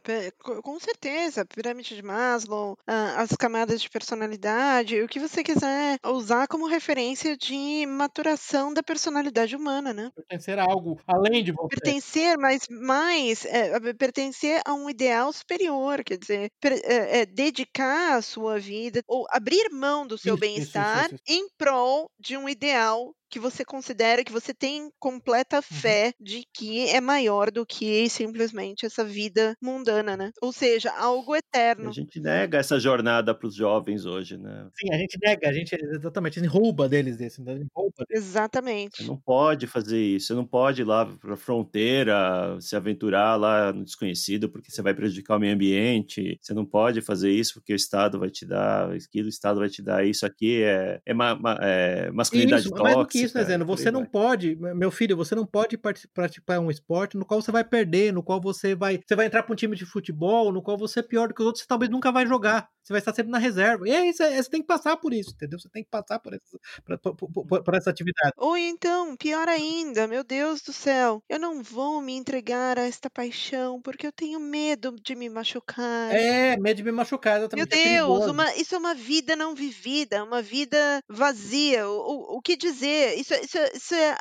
com 0.64 0.80
certeza, 0.80 1.46
pirâmide 1.46 1.96
de 1.96 2.04
Maslow, 2.04 2.78
as 2.88 3.32
camadas 3.32 3.82
de 3.82 3.90
personalidade, 3.90 5.02
o 5.02 5.08
que 5.08 5.20
você 5.20 5.44
quiser 5.44 5.98
usar 6.06 6.48
como 6.48 6.68
referência 6.68 7.38
de 7.38 7.86
maturação 7.86 8.74
da 8.74 8.84
personalidade 8.84 9.56
humana, 9.56 9.94
né? 9.94 10.10
Pertencer 10.16 10.60
a 10.60 10.64
algo 10.64 11.00
além 11.08 11.44
de 11.44 11.52
você. 11.52 11.76
Pertencer, 11.76 12.38
mas 12.38 12.68
mais, 12.70 13.46
é, 13.46 13.80
pertencer 13.94 14.62
a 14.66 14.74
um 14.74 14.90
ideal 14.90 15.32
superior, 15.32 16.04
quer 16.04 16.18
dizer, 16.18 16.50
per, 16.60 16.74
é, 16.84 17.22
é, 17.22 17.26
dedicar 17.26 18.18
a 18.18 18.22
sua 18.22 18.60
vida 18.60 19.02
ou 19.08 19.26
abrir 19.30 19.70
mão 19.72 20.06
do 20.06 20.18
seu 20.18 20.38
bem-estar 20.38 21.10
em 21.28 21.48
prol 21.58 22.10
de 22.20 22.38
um 22.38 22.48
ideal 22.48 23.14
que 23.32 23.40
você 23.40 23.64
considera, 23.64 24.26
que 24.26 24.32
você 24.32 24.54
tem 24.54 24.92
completa 25.00 25.58
uhum. 25.58 25.62
fé 25.64 26.08
uhum. 26.08 26.26
de 26.26 26.44
que 26.54 26.90
é 26.90 27.00
maior 27.00 27.50
do 27.50 27.66
que 27.66 28.10
simplesmente 28.10 28.86
essa 28.86 29.06
vida 29.06 29.56
mundana, 29.62 30.18
né? 30.18 30.32
Ou 30.42 30.52
seja, 30.52 30.92
algo 30.92 31.34
eterno. 31.34 31.90
A 31.90 31.94
gente 31.94 32.20
nega 32.20 32.58
essa 32.58 32.78
jornada 32.78 33.34
para 33.34 33.48
os 33.48 33.56
jovens 33.56 34.06
hoje, 34.06 34.38
né? 34.38 34.68
Sim, 34.78 34.94
a 34.94 34.98
gente 34.98 35.18
nega, 35.24 35.48
a 35.48 35.54
gente 35.54 35.74
exatamente 35.76 36.40
a 36.40 36.44
gente 36.44 36.52
rouba 36.52 36.90
deles 36.90 37.16
desse, 37.16 37.42
né? 37.42 37.64
rouba. 37.74 38.06
Exatamente. 38.10 38.98
Você 38.98 39.08
não 39.08 39.18
pode 39.18 39.66
fazer 39.66 40.02
isso, 40.02 40.28
você 40.28 40.34
não 40.34 40.46
pode 40.46 40.82
ir 40.82 40.86
lá 40.86 41.06
para 41.06 41.36
a 41.36 41.38
fronteira, 41.38 42.58
se 42.60 42.76
aventurar 42.76 43.38
lá 43.38 43.72
no 43.72 43.86
desconhecido 43.86 44.50
porque 44.50 44.70
você 44.70 44.82
vai 44.82 44.94
prejudicar 44.94 45.38
o 45.38 45.40
meio 45.40 45.54
ambiente. 45.54 46.38
Você 46.42 46.54
não 46.54 46.66
pode 46.66 47.02
fazer 47.02 47.32
isso 47.32 47.54
porque 47.54 47.72
o 47.72 47.76
Estado 47.76 48.20
vai 48.20 48.30
te 48.30 48.46
dar, 48.46 48.92
aquilo 48.92 49.28
o 49.28 49.30
Estado 49.30 49.60
vai 49.60 49.70
te 49.70 49.82
dar 49.82 50.06
isso 50.06 50.26
aqui 50.26 50.64
é, 50.64 51.00
é, 51.06 51.14
ma, 51.14 51.34
ma, 51.36 51.58
é 51.62 52.12
masculinidade 52.12 52.70
tóxica 52.70 53.21
isso, 53.26 53.38
né, 53.38 53.44
Zeno? 53.44 53.66
Você 53.66 53.92
não 53.92 54.02
vai. 54.02 54.10
pode, 54.10 54.56
meu 54.56 54.92
filho, 54.92 55.16
você 55.16 55.36
não 55.36 55.46
pode 55.46 55.78
praticar 55.78 56.60
um 56.60 56.72
esporte 56.72 57.18
no 57.18 57.26
qual 57.26 57.42
você 57.42 57.52
vai 57.52 57.64
perder, 57.64 58.14
no 58.14 58.24
qual 58.24 58.42
você 58.42 58.76
vai, 58.76 59.00
você 59.06 59.16
vai 59.16 59.26
entrar 59.26 59.44
para 59.44 59.54
um 59.54 59.56
time 59.56 59.76
de 59.76 59.86
futebol, 59.86 60.52
no 60.52 60.62
qual 60.62 60.78
você 60.78 61.00
é 61.00 61.04
pior 61.04 61.28
do 61.28 61.34
que 61.34 61.42
os 61.42 61.46
outros, 61.46 61.64
você 61.64 61.68
talvez 61.68 61.90
nunca 61.90 62.12
vai 62.12 62.26
jogar. 62.26 62.70
Você 62.84 62.94
vai 62.94 63.00
estar 63.00 63.14
sempre 63.14 63.32
na 63.32 63.38
reserva. 63.38 63.88
E 63.88 63.92
é 63.92 64.10
isso, 64.10 64.24
é, 64.24 64.42
você 64.42 64.50
tem 64.50 64.62
que 64.62 64.68
passar 64.68 64.98
por 64.98 65.14
isso, 65.14 65.32
entendeu? 65.32 65.60
Você 65.60 65.70
tem 65.70 65.84
que 65.84 65.90
passar 65.90 66.20
por 66.20 66.34
essa, 66.34 66.42
por, 66.84 67.16
por, 67.16 67.46
por, 67.46 67.64
por 67.64 67.76
essa 67.76 67.92
atividade. 67.92 68.34
Ou 68.38 68.58
então, 68.58 69.16
pior 69.16 69.48
ainda, 69.48 70.08
meu 70.08 70.24
Deus 70.24 70.62
do 70.62 70.74
céu, 70.74 71.24
eu 71.30 71.40
não 71.40 71.62
vou 71.62 72.02
me 72.02 72.14
entregar 72.14 72.80
a 72.80 72.88
esta 72.88 73.10
paixão 73.10 73.80
porque 73.82 74.08
eu 74.08 74.12
tenho 74.12 74.40
medo 74.40 74.96
de 75.04 75.16
me 75.16 75.30
machucar. 75.30 76.14
É, 76.14 76.58
medo 76.58 76.78
de 76.78 76.84
me 76.84 76.92
machucar, 76.92 77.38
exatamente. 77.38 77.70
Meu 77.70 77.80
é 77.80 77.86
Deus, 77.86 78.28
é 78.28 78.32
uma, 78.32 78.56
isso 78.56 78.76
é 78.76 78.78
uma 78.78 78.96
vida 78.96 79.36
não 79.36 79.54
vivida, 79.54 80.24
uma 80.24 80.42
vida 80.42 81.02
vazia. 81.08 81.88
O, 81.88 81.98
o, 81.98 82.38
o 82.38 82.42
que 82.42 82.58
dizer? 82.58 83.11
Isso, 83.16 83.34
isso, 83.36 83.58
isso 83.76 83.96
é 83.96 84.16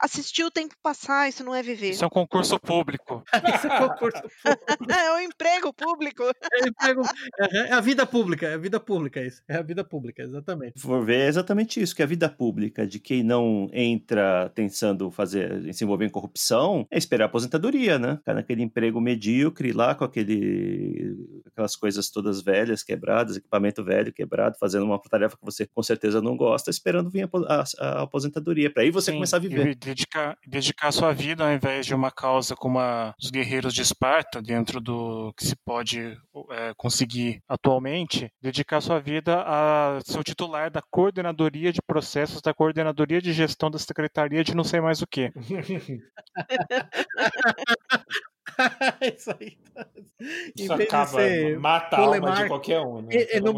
assistir 0.00 0.44
o 0.44 0.50
tempo 0.50 0.74
passar, 0.82 1.28
isso 1.28 1.44
não 1.44 1.54
é 1.54 1.62
viver. 1.62 1.90
Isso 1.90 2.04
é 2.04 2.06
um 2.06 2.10
concurso 2.10 2.58
público. 2.58 3.22
isso 3.54 3.66
é 3.66 3.74
um 3.74 3.88
concurso 3.88 4.22
público. 4.22 4.92
é 4.92 5.12
um 5.14 5.20
emprego 5.20 5.72
público. 5.72 6.22
É, 6.24 6.68
emprego, 6.68 7.02
é 7.38 7.72
a 7.72 7.80
vida 7.80 8.06
pública, 8.06 8.46
é 8.46 8.54
a 8.54 8.58
vida 8.58 8.80
pública 8.80 9.20
isso. 9.22 9.42
É 9.48 9.56
a 9.56 9.62
vida 9.62 9.84
pública, 9.84 10.22
exatamente. 10.22 10.80
For 10.80 11.04
ver, 11.04 11.20
é 11.20 11.28
exatamente 11.28 11.80
isso, 11.80 11.94
que 11.94 12.02
a 12.02 12.06
vida 12.06 12.28
pública 12.28 12.86
de 12.86 12.98
quem 12.98 13.22
não 13.22 13.68
entra 13.72 14.50
pensando 14.54 15.10
fazer, 15.10 15.72
se 15.72 15.84
envolver 15.84 16.06
em 16.06 16.10
corrupção, 16.10 16.86
é 16.90 16.98
esperar 16.98 17.24
a 17.24 17.26
aposentadoria, 17.26 17.98
né? 17.98 18.16
Ficar 18.16 18.34
naquele 18.34 18.62
emprego 18.62 19.00
medíocre 19.00 19.72
lá 19.72 19.94
com 19.94 20.04
aquele, 20.04 21.16
aquelas 21.46 21.76
coisas 21.76 22.10
todas 22.10 22.42
velhas, 22.42 22.82
quebradas, 22.82 23.36
equipamento 23.36 23.84
velho, 23.84 24.12
quebrado, 24.12 24.56
fazendo 24.58 24.84
uma 24.84 24.98
tarefa 24.98 25.36
que 25.36 25.44
você 25.44 25.66
com 25.66 25.82
certeza 25.82 26.20
não 26.20 26.36
gosta, 26.36 26.70
esperando 26.70 27.10
vir 27.10 27.28
a, 27.28 27.54
a, 27.54 27.64
a 27.78 28.02
aposentadoria, 28.02 28.29
para 28.30 28.82
aí 28.82 28.90
você 28.90 29.10
Sim, 29.10 29.16
começar 29.16 29.36
a 29.36 29.40
viver. 29.40 29.68
E 29.68 29.74
dedicar, 29.74 30.36
dedicar 30.46 30.88
a 30.88 30.92
sua 30.92 31.12
vida 31.12 31.44
ao 31.44 31.52
invés 31.52 31.86
de 31.86 31.94
uma 31.94 32.10
causa 32.10 32.54
como 32.54 32.78
a 32.78 33.14
dos 33.18 33.30
guerreiros 33.30 33.74
de 33.74 33.82
Esparta, 33.82 34.42
dentro 34.42 34.80
do 34.80 35.32
que 35.36 35.46
se 35.46 35.56
pode 35.64 36.16
é, 36.50 36.72
conseguir 36.76 37.42
atualmente, 37.48 38.30
dedicar 38.40 38.78
a 38.78 38.80
sua 38.80 39.00
vida 39.00 39.42
a 39.46 39.98
ser 40.04 40.18
o 40.18 40.24
titular 40.24 40.70
da 40.70 40.82
coordenadoria 40.90 41.72
de 41.72 41.80
processos, 41.82 42.42
da 42.42 42.54
coordenadoria 42.54 43.20
de 43.20 43.32
gestão 43.32 43.70
da 43.70 43.78
secretaria 43.78 44.44
de 44.44 44.54
não 44.54 44.64
sei 44.64 44.80
mais 44.80 45.02
o 45.02 45.06
que. 45.06 45.30
Isso 49.16 49.30
aí. 49.30 49.56
Isso 50.56 50.72
acaba, 50.72 51.18
mata 51.58 51.96
a 51.96 52.00
alma 52.00 52.32
de 52.32 52.48
qualquer 52.48 52.80
um. 52.80 53.02
Né? 53.02 53.08
E, 53.12 53.36
e 53.36 53.40
no 53.40 53.52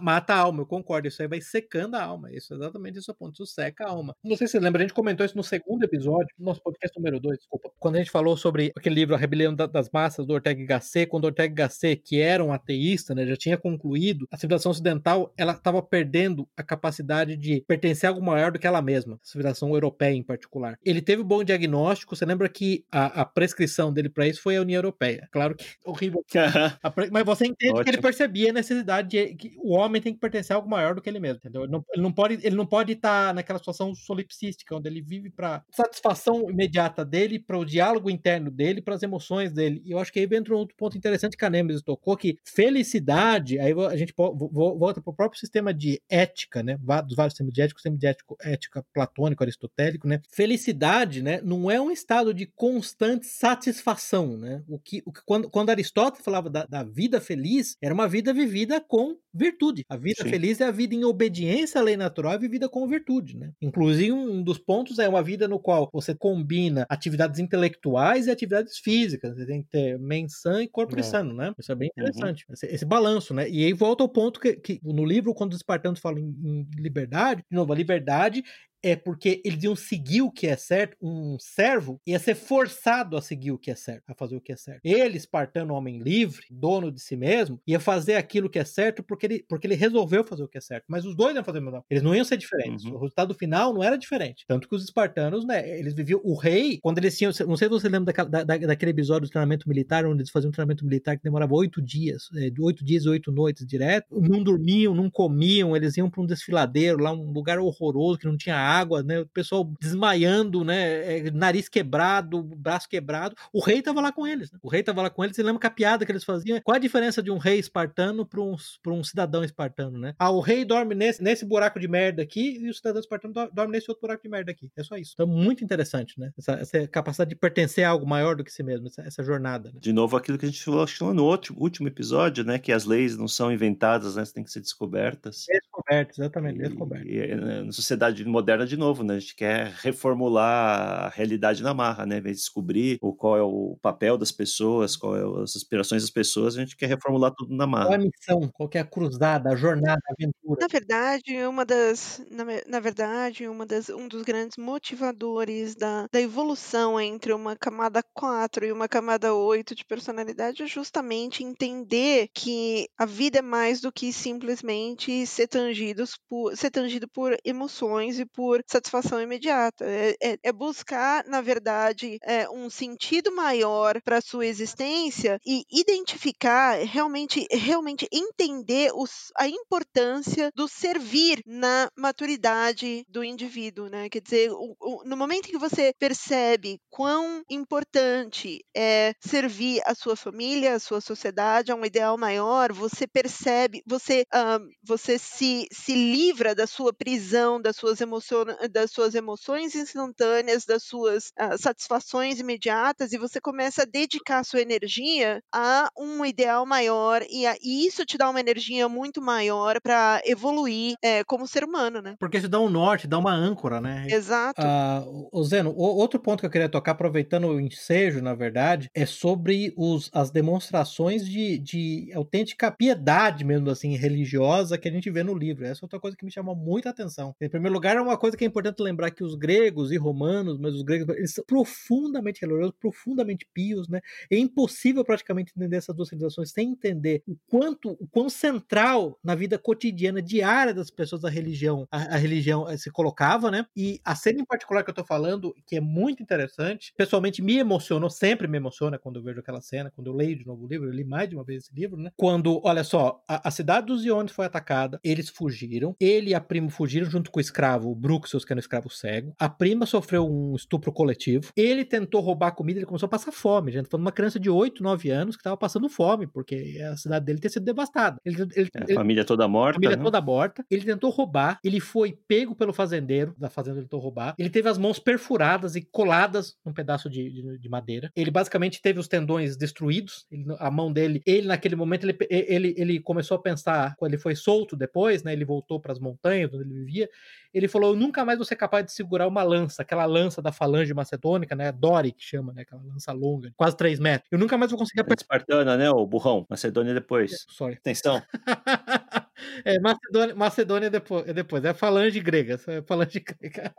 mata 0.00 0.34
a 0.34 0.38
alma, 0.38 0.62
eu 0.62 0.66
concordo. 0.66 1.08
Isso 1.08 1.22
aí 1.22 1.28
vai 1.28 1.40
secando 1.40 1.94
a 1.94 2.02
alma. 2.02 2.32
Isso 2.32 2.52
é 2.52 2.56
exatamente 2.56 2.98
esse 2.98 3.10
o 3.10 3.14
ponto. 3.14 3.34
Isso 3.34 3.46
seca 3.46 3.84
a 3.84 3.90
alma. 3.90 4.14
Não 4.22 4.36
sei 4.36 4.46
se 4.46 4.52
você 4.52 4.60
lembra, 4.60 4.82
a 4.82 4.86
gente 4.86 4.94
comentou 4.94 5.24
isso 5.24 5.36
no 5.36 5.42
segundo 5.42 5.84
episódio, 5.84 6.28
no 6.38 6.46
nosso 6.46 6.62
podcast 6.62 6.96
número 6.96 7.20
2, 7.20 7.38
desculpa. 7.38 7.70
Quando 7.78 7.96
a 7.96 7.98
gente 7.98 8.10
falou 8.10 8.36
sobre 8.36 8.72
aquele 8.76 8.94
livro 8.94 9.14
A 9.14 9.18
Rebelião 9.18 9.54
das 9.54 9.90
Massas, 9.90 10.26
do 10.26 10.34
Ortega 10.34 10.64
Gasset, 10.64 11.06
quando 11.06 11.24
Ortega 11.24 11.54
Gasset, 11.54 12.02
que 12.02 12.20
era 12.20 12.44
um 12.44 12.52
ateísta, 12.52 13.14
né, 13.14 13.26
já 13.26 13.36
tinha 13.36 13.56
concluído, 13.56 14.26
a 14.30 14.36
civilização 14.36 14.70
ocidental 14.70 15.32
ela 15.36 15.52
estava 15.52 15.82
perdendo 15.82 16.48
a 16.56 16.62
capacidade 16.62 17.36
de 17.36 17.62
pertencer 17.66 18.08
a 18.08 18.12
algo 18.12 18.24
maior 18.24 18.50
do 18.52 18.58
que 18.58 18.66
ela 18.66 18.82
mesma, 18.82 19.14
a 19.16 19.26
civilização 19.26 19.70
europeia 19.70 20.14
em 20.14 20.22
particular. 20.22 20.78
Ele 20.84 21.00
teve 21.00 21.22
um 21.22 21.26
bom 21.26 21.44
diagnóstico, 21.44 22.16
você 22.16 22.24
lembra 22.24 22.48
que 22.48 22.84
a, 22.90 23.22
a 23.22 23.24
prescrição 23.24 23.92
dele 23.92 24.08
para 24.08 24.26
isso 24.26 24.42
foi 24.42 24.56
a 24.56 24.62
União 24.62 24.78
Europeia. 24.78 25.28
Claro 25.30 25.54
que 25.54 25.64
horrível. 25.84 26.24
Mas 27.12 27.24
você 27.24 27.46
entende 27.46 27.72
Ótimo. 27.72 27.84
que 27.84 27.90
ele 27.90 28.02
percebia 28.02 28.50
a 28.50 28.52
necessidade 28.52 29.08
de 29.08 29.34
que 29.34 29.47
o 29.58 29.74
homem 29.74 30.00
tem 30.00 30.12
que 30.12 30.20
pertencer 30.20 30.54
a 30.54 30.56
algo 30.56 30.68
maior 30.68 30.94
do 30.94 31.02
que 31.02 31.08
ele 31.08 31.20
mesmo, 31.20 31.38
entendeu? 31.38 31.62
Ele 31.62 31.72
não, 31.72 31.84
ele 31.92 32.02
não 32.02 32.12
pode 32.12 32.38
ele 32.42 32.56
não 32.56 32.66
pode 32.66 32.92
estar 32.92 33.28
tá 33.28 33.32
naquela 33.34 33.58
situação 33.58 33.94
solipsística, 33.94 34.74
onde 34.74 34.88
ele 34.88 35.00
vive 35.00 35.30
para 35.30 35.62
satisfação 35.70 36.50
imediata 36.50 37.04
dele, 37.04 37.38
para 37.38 37.58
o 37.58 37.64
diálogo 37.64 38.10
interno 38.10 38.50
dele, 38.50 38.82
para 38.82 38.94
as 38.94 39.02
emoções 39.02 39.52
dele. 39.52 39.82
E 39.84 39.92
eu 39.92 39.98
acho 39.98 40.12
que 40.12 40.18
aí 40.18 40.28
entra 40.32 40.54
um 40.54 40.58
outro 40.58 40.76
ponto 40.76 40.96
interessante 40.96 41.36
que 41.36 41.44
a 41.44 41.50
Nemesis 41.50 41.82
tocou, 41.82 42.16
que 42.16 42.38
felicidade, 42.44 43.58
aí 43.58 43.72
a 43.72 43.96
gente 43.96 44.14
volta 44.16 45.00
para 45.00 45.10
o 45.10 45.14
próprio 45.14 45.38
sistema 45.40 45.72
de 45.72 46.00
ética, 46.08 46.62
né? 46.62 46.76
Dos 47.04 47.16
vários 47.16 47.34
sistemas 47.34 47.52
de 47.52 47.62
ética, 47.62 47.78
sistema 47.78 47.98
de 47.98 48.06
ético, 48.06 48.36
ética 48.42 48.84
platônico, 48.92 49.42
aristotélico, 49.42 50.06
né? 50.06 50.20
Felicidade, 50.30 51.22
né? 51.22 51.40
Não 51.42 51.70
é 51.70 51.80
um 51.80 51.90
estado 51.90 52.34
de 52.34 52.46
constante 52.46 53.26
satisfação, 53.26 54.36
né? 54.36 54.62
O 54.68 54.78
que, 54.78 55.02
o 55.04 55.12
que 55.12 55.20
quando, 55.24 55.50
quando 55.50 55.70
Aristóteles 55.70 56.24
falava 56.24 56.50
da, 56.50 56.64
da 56.66 56.82
vida 56.82 57.20
feliz, 57.20 57.76
era 57.80 57.94
uma 57.94 58.08
vida 58.08 58.32
vivida 58.32 58.80
com 58.80 59.16
virtude. 59.38 59.84
A 59.88 59.96
vida 59.96 60.22
Sim. 60.22 60.28
feliz 60.28 60.60
é 60.60 60.64
a 60.64 60.70
vida 60.70 60.94
em 60.94 61.04
obediência 61.04 61.80
à 61.80 61.84
lei 61.84 61.96
natural 61.96 62.34
e 62.34 62.38
vivida 62.38 62.68
com 62.68 62.86
virtude, 62.86 63.36
né? 63.36 63.52
Inclusive, 63.62 64.12
um 64.12 64.42
dos 64.42 64.58
pontos 64.58 64.98
é 64.98 65.08
uma 65.08 65.22
vida 65.22 65.46
no 65.46 65.58
qual 65.58 65.88
você 65.92 66.14
combina 66.14 66.86
atividades 66.88 67.38
intelectuais 67.38 68.26
e 68.26 68.30
atividades 68.30 68.78
físicas. 68.78 69.36
Você 69.36 69.46
tem 69.46 69.62
que 69.62 69.68
ter 69.68 69.98
mensan 69.98 70.62
e 70.62 70.68
corpo 70.68 70.98
é. 70.98 71.02
sano, 71.02 71.32
né? 71.32 71.52
Isso 71.58 71.72
é 71.72 71.74
bem 71.74 71.90
uhum. 71.96 72.04
interessante. 72.04 72.44
Uhum. 72.48 72.54
Esse, 72.54 72.66
esse, 72.66 72.84
balanço, 72.84 73.32
né? 73.32 73.48
E 73.48 73.64
aí 73.64 73.72
volta 73.72 74.02
ao 74.02 74.08
ponto 74.08 74.40
que, 74.40 74.54
que 74.56 74.80
no 74.82 75.04
livro, 75.04 75.34
quando 75.34 75.52
os 75.52 75.58
espartanos 75.58 76.00
falam 76.00 76.18
em, 76.18 76.36
em 76.42 76.68
liberdade, 76.76 77.44
de 77.48 77.56
novo, 77.56 77.72
a 77.72 77.76
liberdade 77.76 78.42
é 78.82 78.96
porque 78.96 79.40
eles 79.44 79.62
iam 79.62 79.76
seguir 79.76 80.22
o 80.22 80.30
que 80.30 80.46
é 80.46 80.56
certo, 80.56 80.96
um 81.02 81.36
servo 81.38 82.00
ia 82.06 82.18
ser 82.18 82.34
forçado 82.34 83.16
a 83.16 83.22
seguir 83.22 83.52
o 83.52 83.58
que 83.58 83.70
é 83.70 83.74
certo, 83.74 84.04
a 84.08 84.14
fazer 84.14 84.36
o 84.36 84.40
que 84.40 84.52
é 84.52 84.56
certo. 84.56 84.80
Ele, 84.84 85.16
espartano, 85.16 85.74
homem 85.74 85.98
livre, 85.98 86.46
dono 86.50 86.90
de 86.90 87.00
si 87.00 87.16
mesmo, 87.16 87.60
ia 87.66 87.80
fazer 87.80 88.14
aquilo 88.14 88.48
que 88.48 88.58
é 88.58 88.64
certo 88.64 89.02
porque 89.02 89.26
ele, 89.26 89.44
porque 89.48 89.66
ele 89.66 89.74
resolveu 89.74 90.24
fazer 90.24 90.42
o 90.42 90.48
que 90.48 90.58
é 90.58 90.60
certo. 90.60 90.84
Mas 90.88 91.04
os 91.04 91.14
dois 91.14 91.34
iam 91.34 91.44
fazer 91.44 91.58
o 91.58 91.62
mesmo. 91.62 91.84
Eles 91.90 92.02
não 92.02 92.14
iam 92.14 92.24
ser 92.24 92.36
diferentes. 92.36 92.84
Uhum. 92.84 92.94
O 92.94 92.98
resultado 92.98 93.34
final 93.34 93.72
não 93.72 93.82
era 93.82 93.96
diferente. 93.96 94.44
Tanto 94.46 94.68
que 94.68 94.74
os 94.74 94.84
espartanos, 94.84 95.44
né, 95.44 95.78
eles 95.78 95.94
viviam. 95.94 96.20
O 96.24 96.34
rei, 96.34 96.78
quando 96.82 96.98
eles 96.98 97.16
tinham. 97.16 97.32
Não 97.46 97.56
sei 97.56 97.68
se 97.68 97.72
você 97.72 97.88
lembra 97.88 98.12
da, 98.12 98.44
da, 98.44 98.56
daquele 98.56 98.90
episódio 98.90 99.28
do 99.28 99.30
treinamento 99.30 99.68
militar, 99.68 100.06
onde 100.06 100.22
eles 100.22 100.30
faziam 100.30 100.48
um 100.48 100.52
treinamento 100.52 100.84
militar 100.84 101.16
que 101.16 101.22
demorava 101.22 101.54
oito 101.54 101.80
dias, 101.82 102.28
é, 102.36 102.50
oito 102.60 102.84
dias 102.84 103.04
e 103.04 103.08
oito 103.08 103.32
noites 103.32 103.66
direto. 103.66 104.20
Não 104.20 104.42
dormiam, 104.42 104.94
não 104.94 105.10
comiam, 105.10 105.76
eles 105.76 105.96
iam 105.96 106.10
para 106.10 106.22
um 106.22 106.26
desfiladeiro 106.26 107.02
lá, 107.02 107.12
um 107.12 107.32
lugar 107.32 107.58
horroroso 107.58 108.18
que 108.18 108.26
não 108.26 108.36
tinha 108.36 108.56
água, 108.68 109.02
né? 109.02 109.20
O 109.20 109.26
pessoal 109.26 109.64
desmaiando, 109.80 110.64
né? 110.64 111.18
É, 111.18 111.30
nariz 111.30 111.68
quebrado, 111.68 112.42
braço 112.42 112.88
quebrado. 112.88 113.34
O 113.52 113.60
rei 113.60 113.82
tava 113.82 114.00
lá 114.00 114.12
com 114.12 114.26
eles, 114.26 114.50
né? 114.50 114.58
O 114.62 114.68
rei 114.68 114.82
tava 114.82 115.02
lá 115.02 115.10
com 115.10 115.24
eles. 115.24 115.36
Você 115.36 115.42
lembra 115.42 115.60
que 115.60 115.66
a 115.66 115.70
piada 115.70 116.04
que 116.04 116.12
eles 116.12 116.24
faziam? 116.24 116.60
Qual 116.62 116.74
a 116.74 116.80
diferença 116.80 117.22
de 117.22 117.30
um 117.30 117.38
rei 117.38 117.58
espartano 117.58 118.26
para 118.26 118.40
um, 118.40 118.54
pra 118.82 118.92
um 118.92 119.02
cidadão 119.02 119.44
espartano, 119.44 119.98
né? 119.98 120.14
Ah, 120.18 120.30
o 120.30 120.40
rei 120.40 120.64
dorme 120.64 120.94
nesse, 120.94 121.22
nesse 121.22 121.44
buraco 121.44 121.78
de 121.78 121.88
merda 121.88 122.22
aqui 122.22 122.58
e 122.60 122.68
o 122.68 122.74
cidadão 122.74 123.00
espartano 123.00 123.34
dorme 123.52 123.72
nesse 123.72 123.90
outro 123.90 124.02
buraco 124.02 124.22
de 124.22 124.28
merda 124.28 124.50
aqui. 124.50 124.70
É 124.76 124.82
só 124.82 124.96
isso. 124.96 125.12
Então, 125.14 125.26
muito 125.26 125.64
interessante, 125.64 126.18
né? 126.18 126.32
Essa, 126.36 126.52
essa 126.52 126.86
capacidade 126.88 127.30
de 127.30 127.36
pertencer 127.36 127.84
a 127.84 127.90
algo 127.90 128.06
maior 128.06 128.36
do 128.36 128.44
que 128.44 128.52
si 128.52 128.62
mesmo, 128.62 128.86
essa, 128.86 129.02
essa 129.02 129.22
jornada. 129.22 129.70
Né? 129.72 129.80
De 129.80 129.92
novo, 129.92 130.16
aquilo 130.16 130.38
que 130.38 130.46
a 130.46 130.48
gente 130.48 130.62
falou, 130.62 130.86
no 131.14 131.24
outro, 131.24 131.54
último 131.58 131.88
episódio, 131.88 132.44
né? 132.44 132.58
Que 132.58 132.72
as 132.72 132.84
leis 132.84 133.16
não 133.16 133.28
são 133.28 133.52
inventadas, 133.52 134.16
né? 134.16 134.24
Têm 134.32 134.44
que 134.44 134.50
ser 134.50 134.60
descobertas. 134.60 135.46
Descobertas, 135.48 136.18
exatamente, 136.18 136.58
descobertas. 136.58 137.08
E, 137.08 137.16
e, 137.16 137.34
na 137.34 137.72
sociedade 137.72 138.24
moderna, 138.24 138.57
de 138.64 138.76
novo, 138.76 139.02
né? 139.02 139.16
A 139.16 139.18
gente 139.18 139.34
quer 139.34 139.72
reformular 139.82 141.06
a 141.06 141.08
realidade 141.08 141.62
na 141.62 141.74
marra, 141.74 142.06
né? 142.06 142.18
Em 142.18 142.20
vez 142.20 142.36
de 142.36 142.42
descobrir 142.42 142.98
o, 143.00 143.12
qual 143.12 143.36
é 143.36 143.42
o 143.42 143.76
papel 143.82 144.16
das 144.16 144.32
pessoas, 144.32 144.96
qual 144.96 145.16
é 145.16 145.42
as 145.42 145.56
aspirações 145.56 146.02
das 146.02 146.10
pessoas, 146.10 146.56
a 146.56 146.60
gente 146.60 146.76
quer 146.76 146.86
reformular 146.86 147.32
tudo 147.36 147.54
na 147.54 147.66
marra. 147.66 147.86
Qual 147.86 147.94
é 147.94 147.96
a 147.96 147.98
missão, 147.98 148.50
qual 148.52 148.70
é 148.72 148.78
a 148.78 148.84
cruzada, 148.84 149.50
a 149.50 149.56
jornada, 149.56 150.00
a 150.08 150.12
aventura. 150.12 150.60
Na 150.60 150.66
verdade, 150.66 151.46
uma 151.46 151.64
das, 151.64 152.22
na, 152.30 152.44
na 152.66 152.80
verdade, 152.80 153.46
uma 153.48 153.66
das, 153.66 153.88
um 153.88 154.08
dos 154.08 154.22
grandes 154.22 154.56
motivadores 154.56 155.74
da, 155.74 156.06
da 156.10 156.20
evolução 156.20 157.00
entre 157.00 157.32
uma 157.32 157.56
camada 157.56 158.02
4 158.14 158.66
e 158.66 158.72
uma 158.72 158.88
camada 158.88 159.34
8 159.34 159.74
de 159.74 159.84
personalidade 159.84 160.62
é 160.62 160.66
justamente 160.66 161.44
entender 161.44 162.28
que 162.34 162.88
a 162.96 163.06
vida 163.06 163.38
é 163.38 163.42
mais 163.42 163.80
do 163.80 163.92
que 163.92 164.12
simplesmente 164.12 165.26
ser 165.26 165.48
tangidos 165.48 166.18
por 166.28 166.56
ser 166.56 166.70
tangido 166.70 167.08
por 167.08 167.36
emoções 167.44 168.18
e 168.18 168.26
por 168.26 168.47
satisfação 168.66 169.20
imediata. 169.20 169.84
É, 169.84 170.14
é, 170.22 170.38
é 170.42 170.52
buscar, 170.52 171.24
na 171.26 171.40
verdade, 171.40 172.18
é, 172.22 172.48
um 172.48 172.70
sentido 172.70 173.34
maior 173.34 174.00
para 174.02 174.18
a 174.18 174.22
sua 174.22 174.46
existência 174.46 175.38
e 175.44 175.64
identificar, 175.70 176.78
realmente, 176.84 177.46
realmente 177.50 178.06
entender 178.12 178.92
os, 178.94 179.32
a 179.36 179.48
importância 179.48 180.50
do 180.54 180.68
servir 180.68 181.42
na 181.46 181.90
maturidade 181.96 183.04
do 183.08 183.24
indivíduo, 183.24 183.88
né? 183.88 184.08
Quer 184.08 184.20
dizer, 184.20 184.50
o, 184.52 184.76
o, 184.80 185.02
no 185.04 185.16
momento 185.16 185.48
que 185.48 185.58
você 185.58 185.92
percebe 185.98 186.80
quão 186.90 187.42
importante 187.50 188.64
é 188.76 189.14
servir 189.20 189.80
a 189.84 189.94
sua 189.94 190.16
família, 190.16 190.74
a 190.74 190.80
sua 190.80 191.00
sociedade, 191.00 191.72
a 191.72 191.74
um 191.74 191.84
ideal 191.84 192.16
maior, 192.16 192.72
você 192.72 193.06
percebe, 193.06 193.82
você, 193.86 194.24
uh, 194.34 194.64
você 194.82 195.18
se, 195.18 195.66
se 195.72 195.94
livra 195.94 196.54
da 196.54 196.66
sua 196.66 196.92
prisão, 196.92 197.60
das 197.60 197.76
suas 197.76 198.00
emoções 198.00 198.37
das 198.70 198.90
suas 198.90 199.14
emoções 199.14 199.74
instantâneas, 199.74 200.64
das 200.64 200.82
suas 200.82 201.32
uh, 201.40 201.58
satisfações 201.58 202.40
imediatas, 202.40 203.12
e 203.12 203.18
você 203.18 203.40
começa 203.40 203.82
a 203.82 203.86
dedicar 203.86 204.44
sua 204.44 204.60
energia 204.60 205.40
a 205.52 205.90
um 205.96 206.24
ideal 206.24 206.66
maior, 206.66 207.22
e, 207.28 207.46
a, 207.46 207.56
e 207.62 207.86
isso 207.86 208.04
te 208.04 208.18
dá 208.18 208.28
uma 208.28 208.40
energia 208.40 208.88
muito 208.88 209.20
maior 209.20 209.80
para 209.82 210.20
evoluir 210.24 210.94
é, 211.02 211.24
como 211.24 211.46
ser 211.46 211.64
humano, 211.64 212.00
né? 212.00 212.14
Porque 212.18 212.38
isso 212.38 212.48
dá 212.48 212.60
um 212.60 212.68
norte, 212.68 213.06
dá 213.06 213.18
uma 213.18 213.32
âncora, 213.32 213.80
né? 213.80 214.06
Exato. 214.08 214.60
Uh, 214.60 215.28
o 215.32 215.44
Zeno, 215.44 215.74
outro 215.76 216.20
ponto 216.20 216.40
que 216.40 216.46
eu 216.46 216.50
queria 216.50 216.68
tocar, 216.68 216.92
aproveitando 216.92 217.48
o 217.48 217.60
ensejo, 217.60 218.20
na 218.20 218.34
verdade, 218.34 218.90
é 218.94 219.06
sobre 219.06 219.72
os, 219.76 220.10
as 220.12 220.30
demonstrações 220.30 221.26
de, 221.26 221.58
de 221.58 222.10
autêntica 222.14 222.70
piedade, 222.70 223.44
mesmo 223.44 223.70
assim, 223.70 223.96
religiosa 223.96 224.78
que 224.78 224.88
a 224.88 224.92
gente 224.92 225.10
vê 225.10 225.22
no 225.22 225.34
livro. 225.34 225.64
Essa 225.64 225.84
é 225.84 225.86
outra 225.86 226.00
coisa 226.00 226.16
que 226.16 226.24
me 226.24 226.30
chamou 226.30 226.54
muita 226.54 226.90
atenção. 226.90 227.34
Em 227.40 227.48
primeiro 227.48 227.74
lugar, 227.74 227.96
é 227.96 228.00
uma 228.00 228.18
coisa 228.18 228.27
que 228.36 228.44
é 228.44 228.46
importante 228.46 228.82
lembrar 228.82 229.10
que 229.10 229.24
os 229.24 229.34
gregos 229.34 229.92
e 229.92 229.96
romanos, 229.96 230.58
mas 230.58 230.74
os 230.74 230.82
gregos, 230.82 231.16
eles 231.16 231.32
são 231.34 231.44
profundamente 231.44 232.40
religiosos, 232.40 232.74
profundamente 232.78 233.46
pios, 233.52 233.88
né? 233.88 234.00
É 234.30 234.36
impossível 234.36 235.04
praticamente 235.04 235.52
entender 235.56 235.76
essas 235.76 235.94
duas 235.94 236.08
civilizações 236.08 236.50
sem 236.50 236.70
entender 236.70 237.22
o 237.26 237.36
quanto, 237.48 237.90
o 237.92 238.06
quão 238.08 238.28
central 238.28 239.18
na 239.22 239.34
vida 239.34 239.58
cotidiana, 239.58 240.22
diária 240.22 240.74
das 240.74 240.90
pessoas 240.90 241.24
a 241.24 241.30
religião, 241.30 241.86
a, 241.90 242.14
a 242.14 242.16
religião 242.16 242.68
eh, 242.68 242.76
se 242.76 242.90
colocava, 242.90 243.50
né? 243.50 243.66
E 243.76 244.00
a 244.04 244.14
cena 244.14 244.40
em 244.40 244.44
particular 244.44 244.82
que 244.82 244.90
eu 244.90 244.94
tô 244.94 245.04
falando, 245.04 245.54
que 245.66 245.76
é 245.76 245.80
muito 245.80 246.22
interessante, 246.22 246.92
pessoalmente 246.96 247.42
me 247.42 247.58
emocionou, 247.58 248.10
sempre 248.10 248.46
me 248.46 248.56
emociona 248.56 248.98
quando 248.98 249.16
eu 249.16 249.22
vejo 249.22 249.40
aquela 249.40 249.60
cena, 249.60 249.90
quando 249.90 250.08
eu 250.08 250.14
leio 250.14 250.36
de 250.36 250.46
novo 250.46 250.64
o 250.64 250.68
livro, 250.68 250.88
eu 250.88 250.92
li 250.92 251.04
mais 251.04 251.28
de 251.28 251.34
uma 251.34 251.44
vez 251.44 251.64
esse 251.64 251.74
livro, 251.74 251.96
né? 251.96 252.10
Quando, 252.16 252.60
olha 252.64 252.84
só, 252.84 253.22
a, 253.28 253.48
a 253.48 253.50
cidade 253.50 253.86
dos 253.86 254.04
Iones 254.04 254.32
foi 254.32 254.46
atacada, 254.46 255.00
eles 255.02 255.28
fugiram, 255.28 255.94
ele 256.00 256.30
e 256.30 256.34
a 256.34 256.40
prima 256.40 256.70
fugiram 256.70 257.08
junto 257.08 257.30
com 257.30 257.38
o 257.38 257.40
escravo, 257.40 257.90
o 257.90 257.94
Que 258.20 258.52
era 258.52 258.58
um 258.58 258.60
escravo 258.60 258.90
cego. 258.90 259.34
A 259.38 259.48
prima 259.48 259.86
sofreu 259.86 260.26
um 260.26 260.54
estupro 260.54 260.92
coletivo. 260.92 261.50
Ele 261.56 261.84
tentou 261.84 262.20
roubar 262.20 262.52
comida, 262.52 262.78
ele 262.78 262.86
começou 262.86 263.06
a 263.06 263.10
passar 263.10 263.32
fome, 263.32 263.72
gente. 263.72 263.88
Foi 263.88 263.98
uma 263.98 264.12
criança 264.12 264.38
de 264.38 264.50
8, 264.50 264.82
9 264.82 265.10
anos 265.10 265.36
que 265.36 265.40
estava 265.40 265.56
passando 265.56 265.88
fome, 265.88 266.26
porque 266.26 266.78
a 266.90 266.96
cidade 266.96 267.24
dele 267.24 267.38
tinha 267.38 267.50
sido 267.50 267.64
devastada. 267.64 268.18
Ele, 268.24 268.42
ele, 268.54 268.68
é, 268.74 268.92
a 268.92 268.94
família 268.94 269.24
toda 269.24 269.46
morta. 269.46 269.74
Família 269.74 269.96
né? 269.96 270.02
toda 270.02 270.20
morta. 270.20 270.64
Ele 270.70 270.84
tentou 270.84 271.10
roubar, 271.10 271.58
ele 271.62 271.80
foi 271.80 272.16
pego 272.26 272.54
pelo 272.54 272.72
fazendeiro, 272.72 273.34
da 273.38 273.50
fazenda 273.50 273.78
ele 273.78 273.86
tentou 273.86 274.00
roubar. 274.00 274.34
Ele 274.38 274.50
teve 274.50 274.68
as 274.68 274.78
mãos 274.78 274.98
perfuradas 274.98 275.76
e 275.76 275.82
coladas 275.82 276.56
num 276.64 276.72
pedaço 276.72 277.08
de, 277.08 277.30
de, 277.30 277.58
de 277.58 277.68
madeira. 277.68 278.10
Ele 278.14 278.30
basicamente 278.30 278.80
teve 278.80 278.98
os 278.98 279.08
tendões 279.08 279.56
destruídos. 279.56 280.26
Ele, 280.30 280.44
a 280.58 280.70
mão 280.70 280.92
dele, 280.92 281.20
ele 281.26 281.46
naquele 281.46 281.76
momento, 281.76 282.04
ele, 282.04 282.16
ele, 282.30 282.74
ele 282.76 283.00
começou 283.00 283.36
a 283.36 283.40
pensar, 283.40 283.94
quando 283.96 284.12
ele 284.12 284.22
foi 284.22 284.34
solto 284.34 284.76
depois, 284.76 285.22
né? 285.22 285.32
Ele 285.32 285.44
voltou 285.44 285.80
para 285.80 285.92
as 285.92 285.98
montanhas 285.98 286.52
onde 286.52 286.64
ele 286.64 286.84
vivia. 286.84 287.08
Ele 287.52 287.68
falou: 287.68 287.92
Eu 287.92 287.96
nunca 287.96 288.07
mais 288.24 288.38
vou 288.38 288.44
ser 288.44 288.56
capaz 288.56 288.84
de 288.84 288.92
segurar 288.92 289.26
uma 289.26 289.42
lança, 289.42 289.82
aquela 289.82 290.04
lança 290.04 290.40
da 290.42 290.52
falange 290.52 290.92
macedônica, 290.94 291.54
né? 291.54 291.72
Dori, 291.72 292.12
que 292.12 292.22
chama, 292.22 292.52
né? 292.52 292.62
Aquela 292.62 292.82
lança 292.82 293.12
longa, 293.12 293.52
quase 293.56 293.76
3 293.76 293.98
metros. 293.98 294.28
Eu 294.30 294.38
nunca 294.38 294.56
mais 294.56 294.70
vou 294.70 294.78
conseguir 294.78 295.00
apertar. 295.00 295.22
Espartana, 295.22 295.76
né? 295.76 295.90
O 295.90 296.06
burrão. 296.06 296.46
Macedônia 296.48 296.94
depois. 296.94 297.46
Sorry. 297.48 297.74
Atenção. 297.74 298.22
É, 299.64 299.78
Macedônia, 299.78 300.34
Macedônia 300.34 300.86
é 300.86 300.90
depois, 300.90 301.28
é 301.28 301.32
depois, 301.32 301.64
é 301.64 301.74
falange 301.74 302.20
grega, 302.20 302.58
é 302.66 302.82
falange 302.82 303.20
grega. 303.20 303.74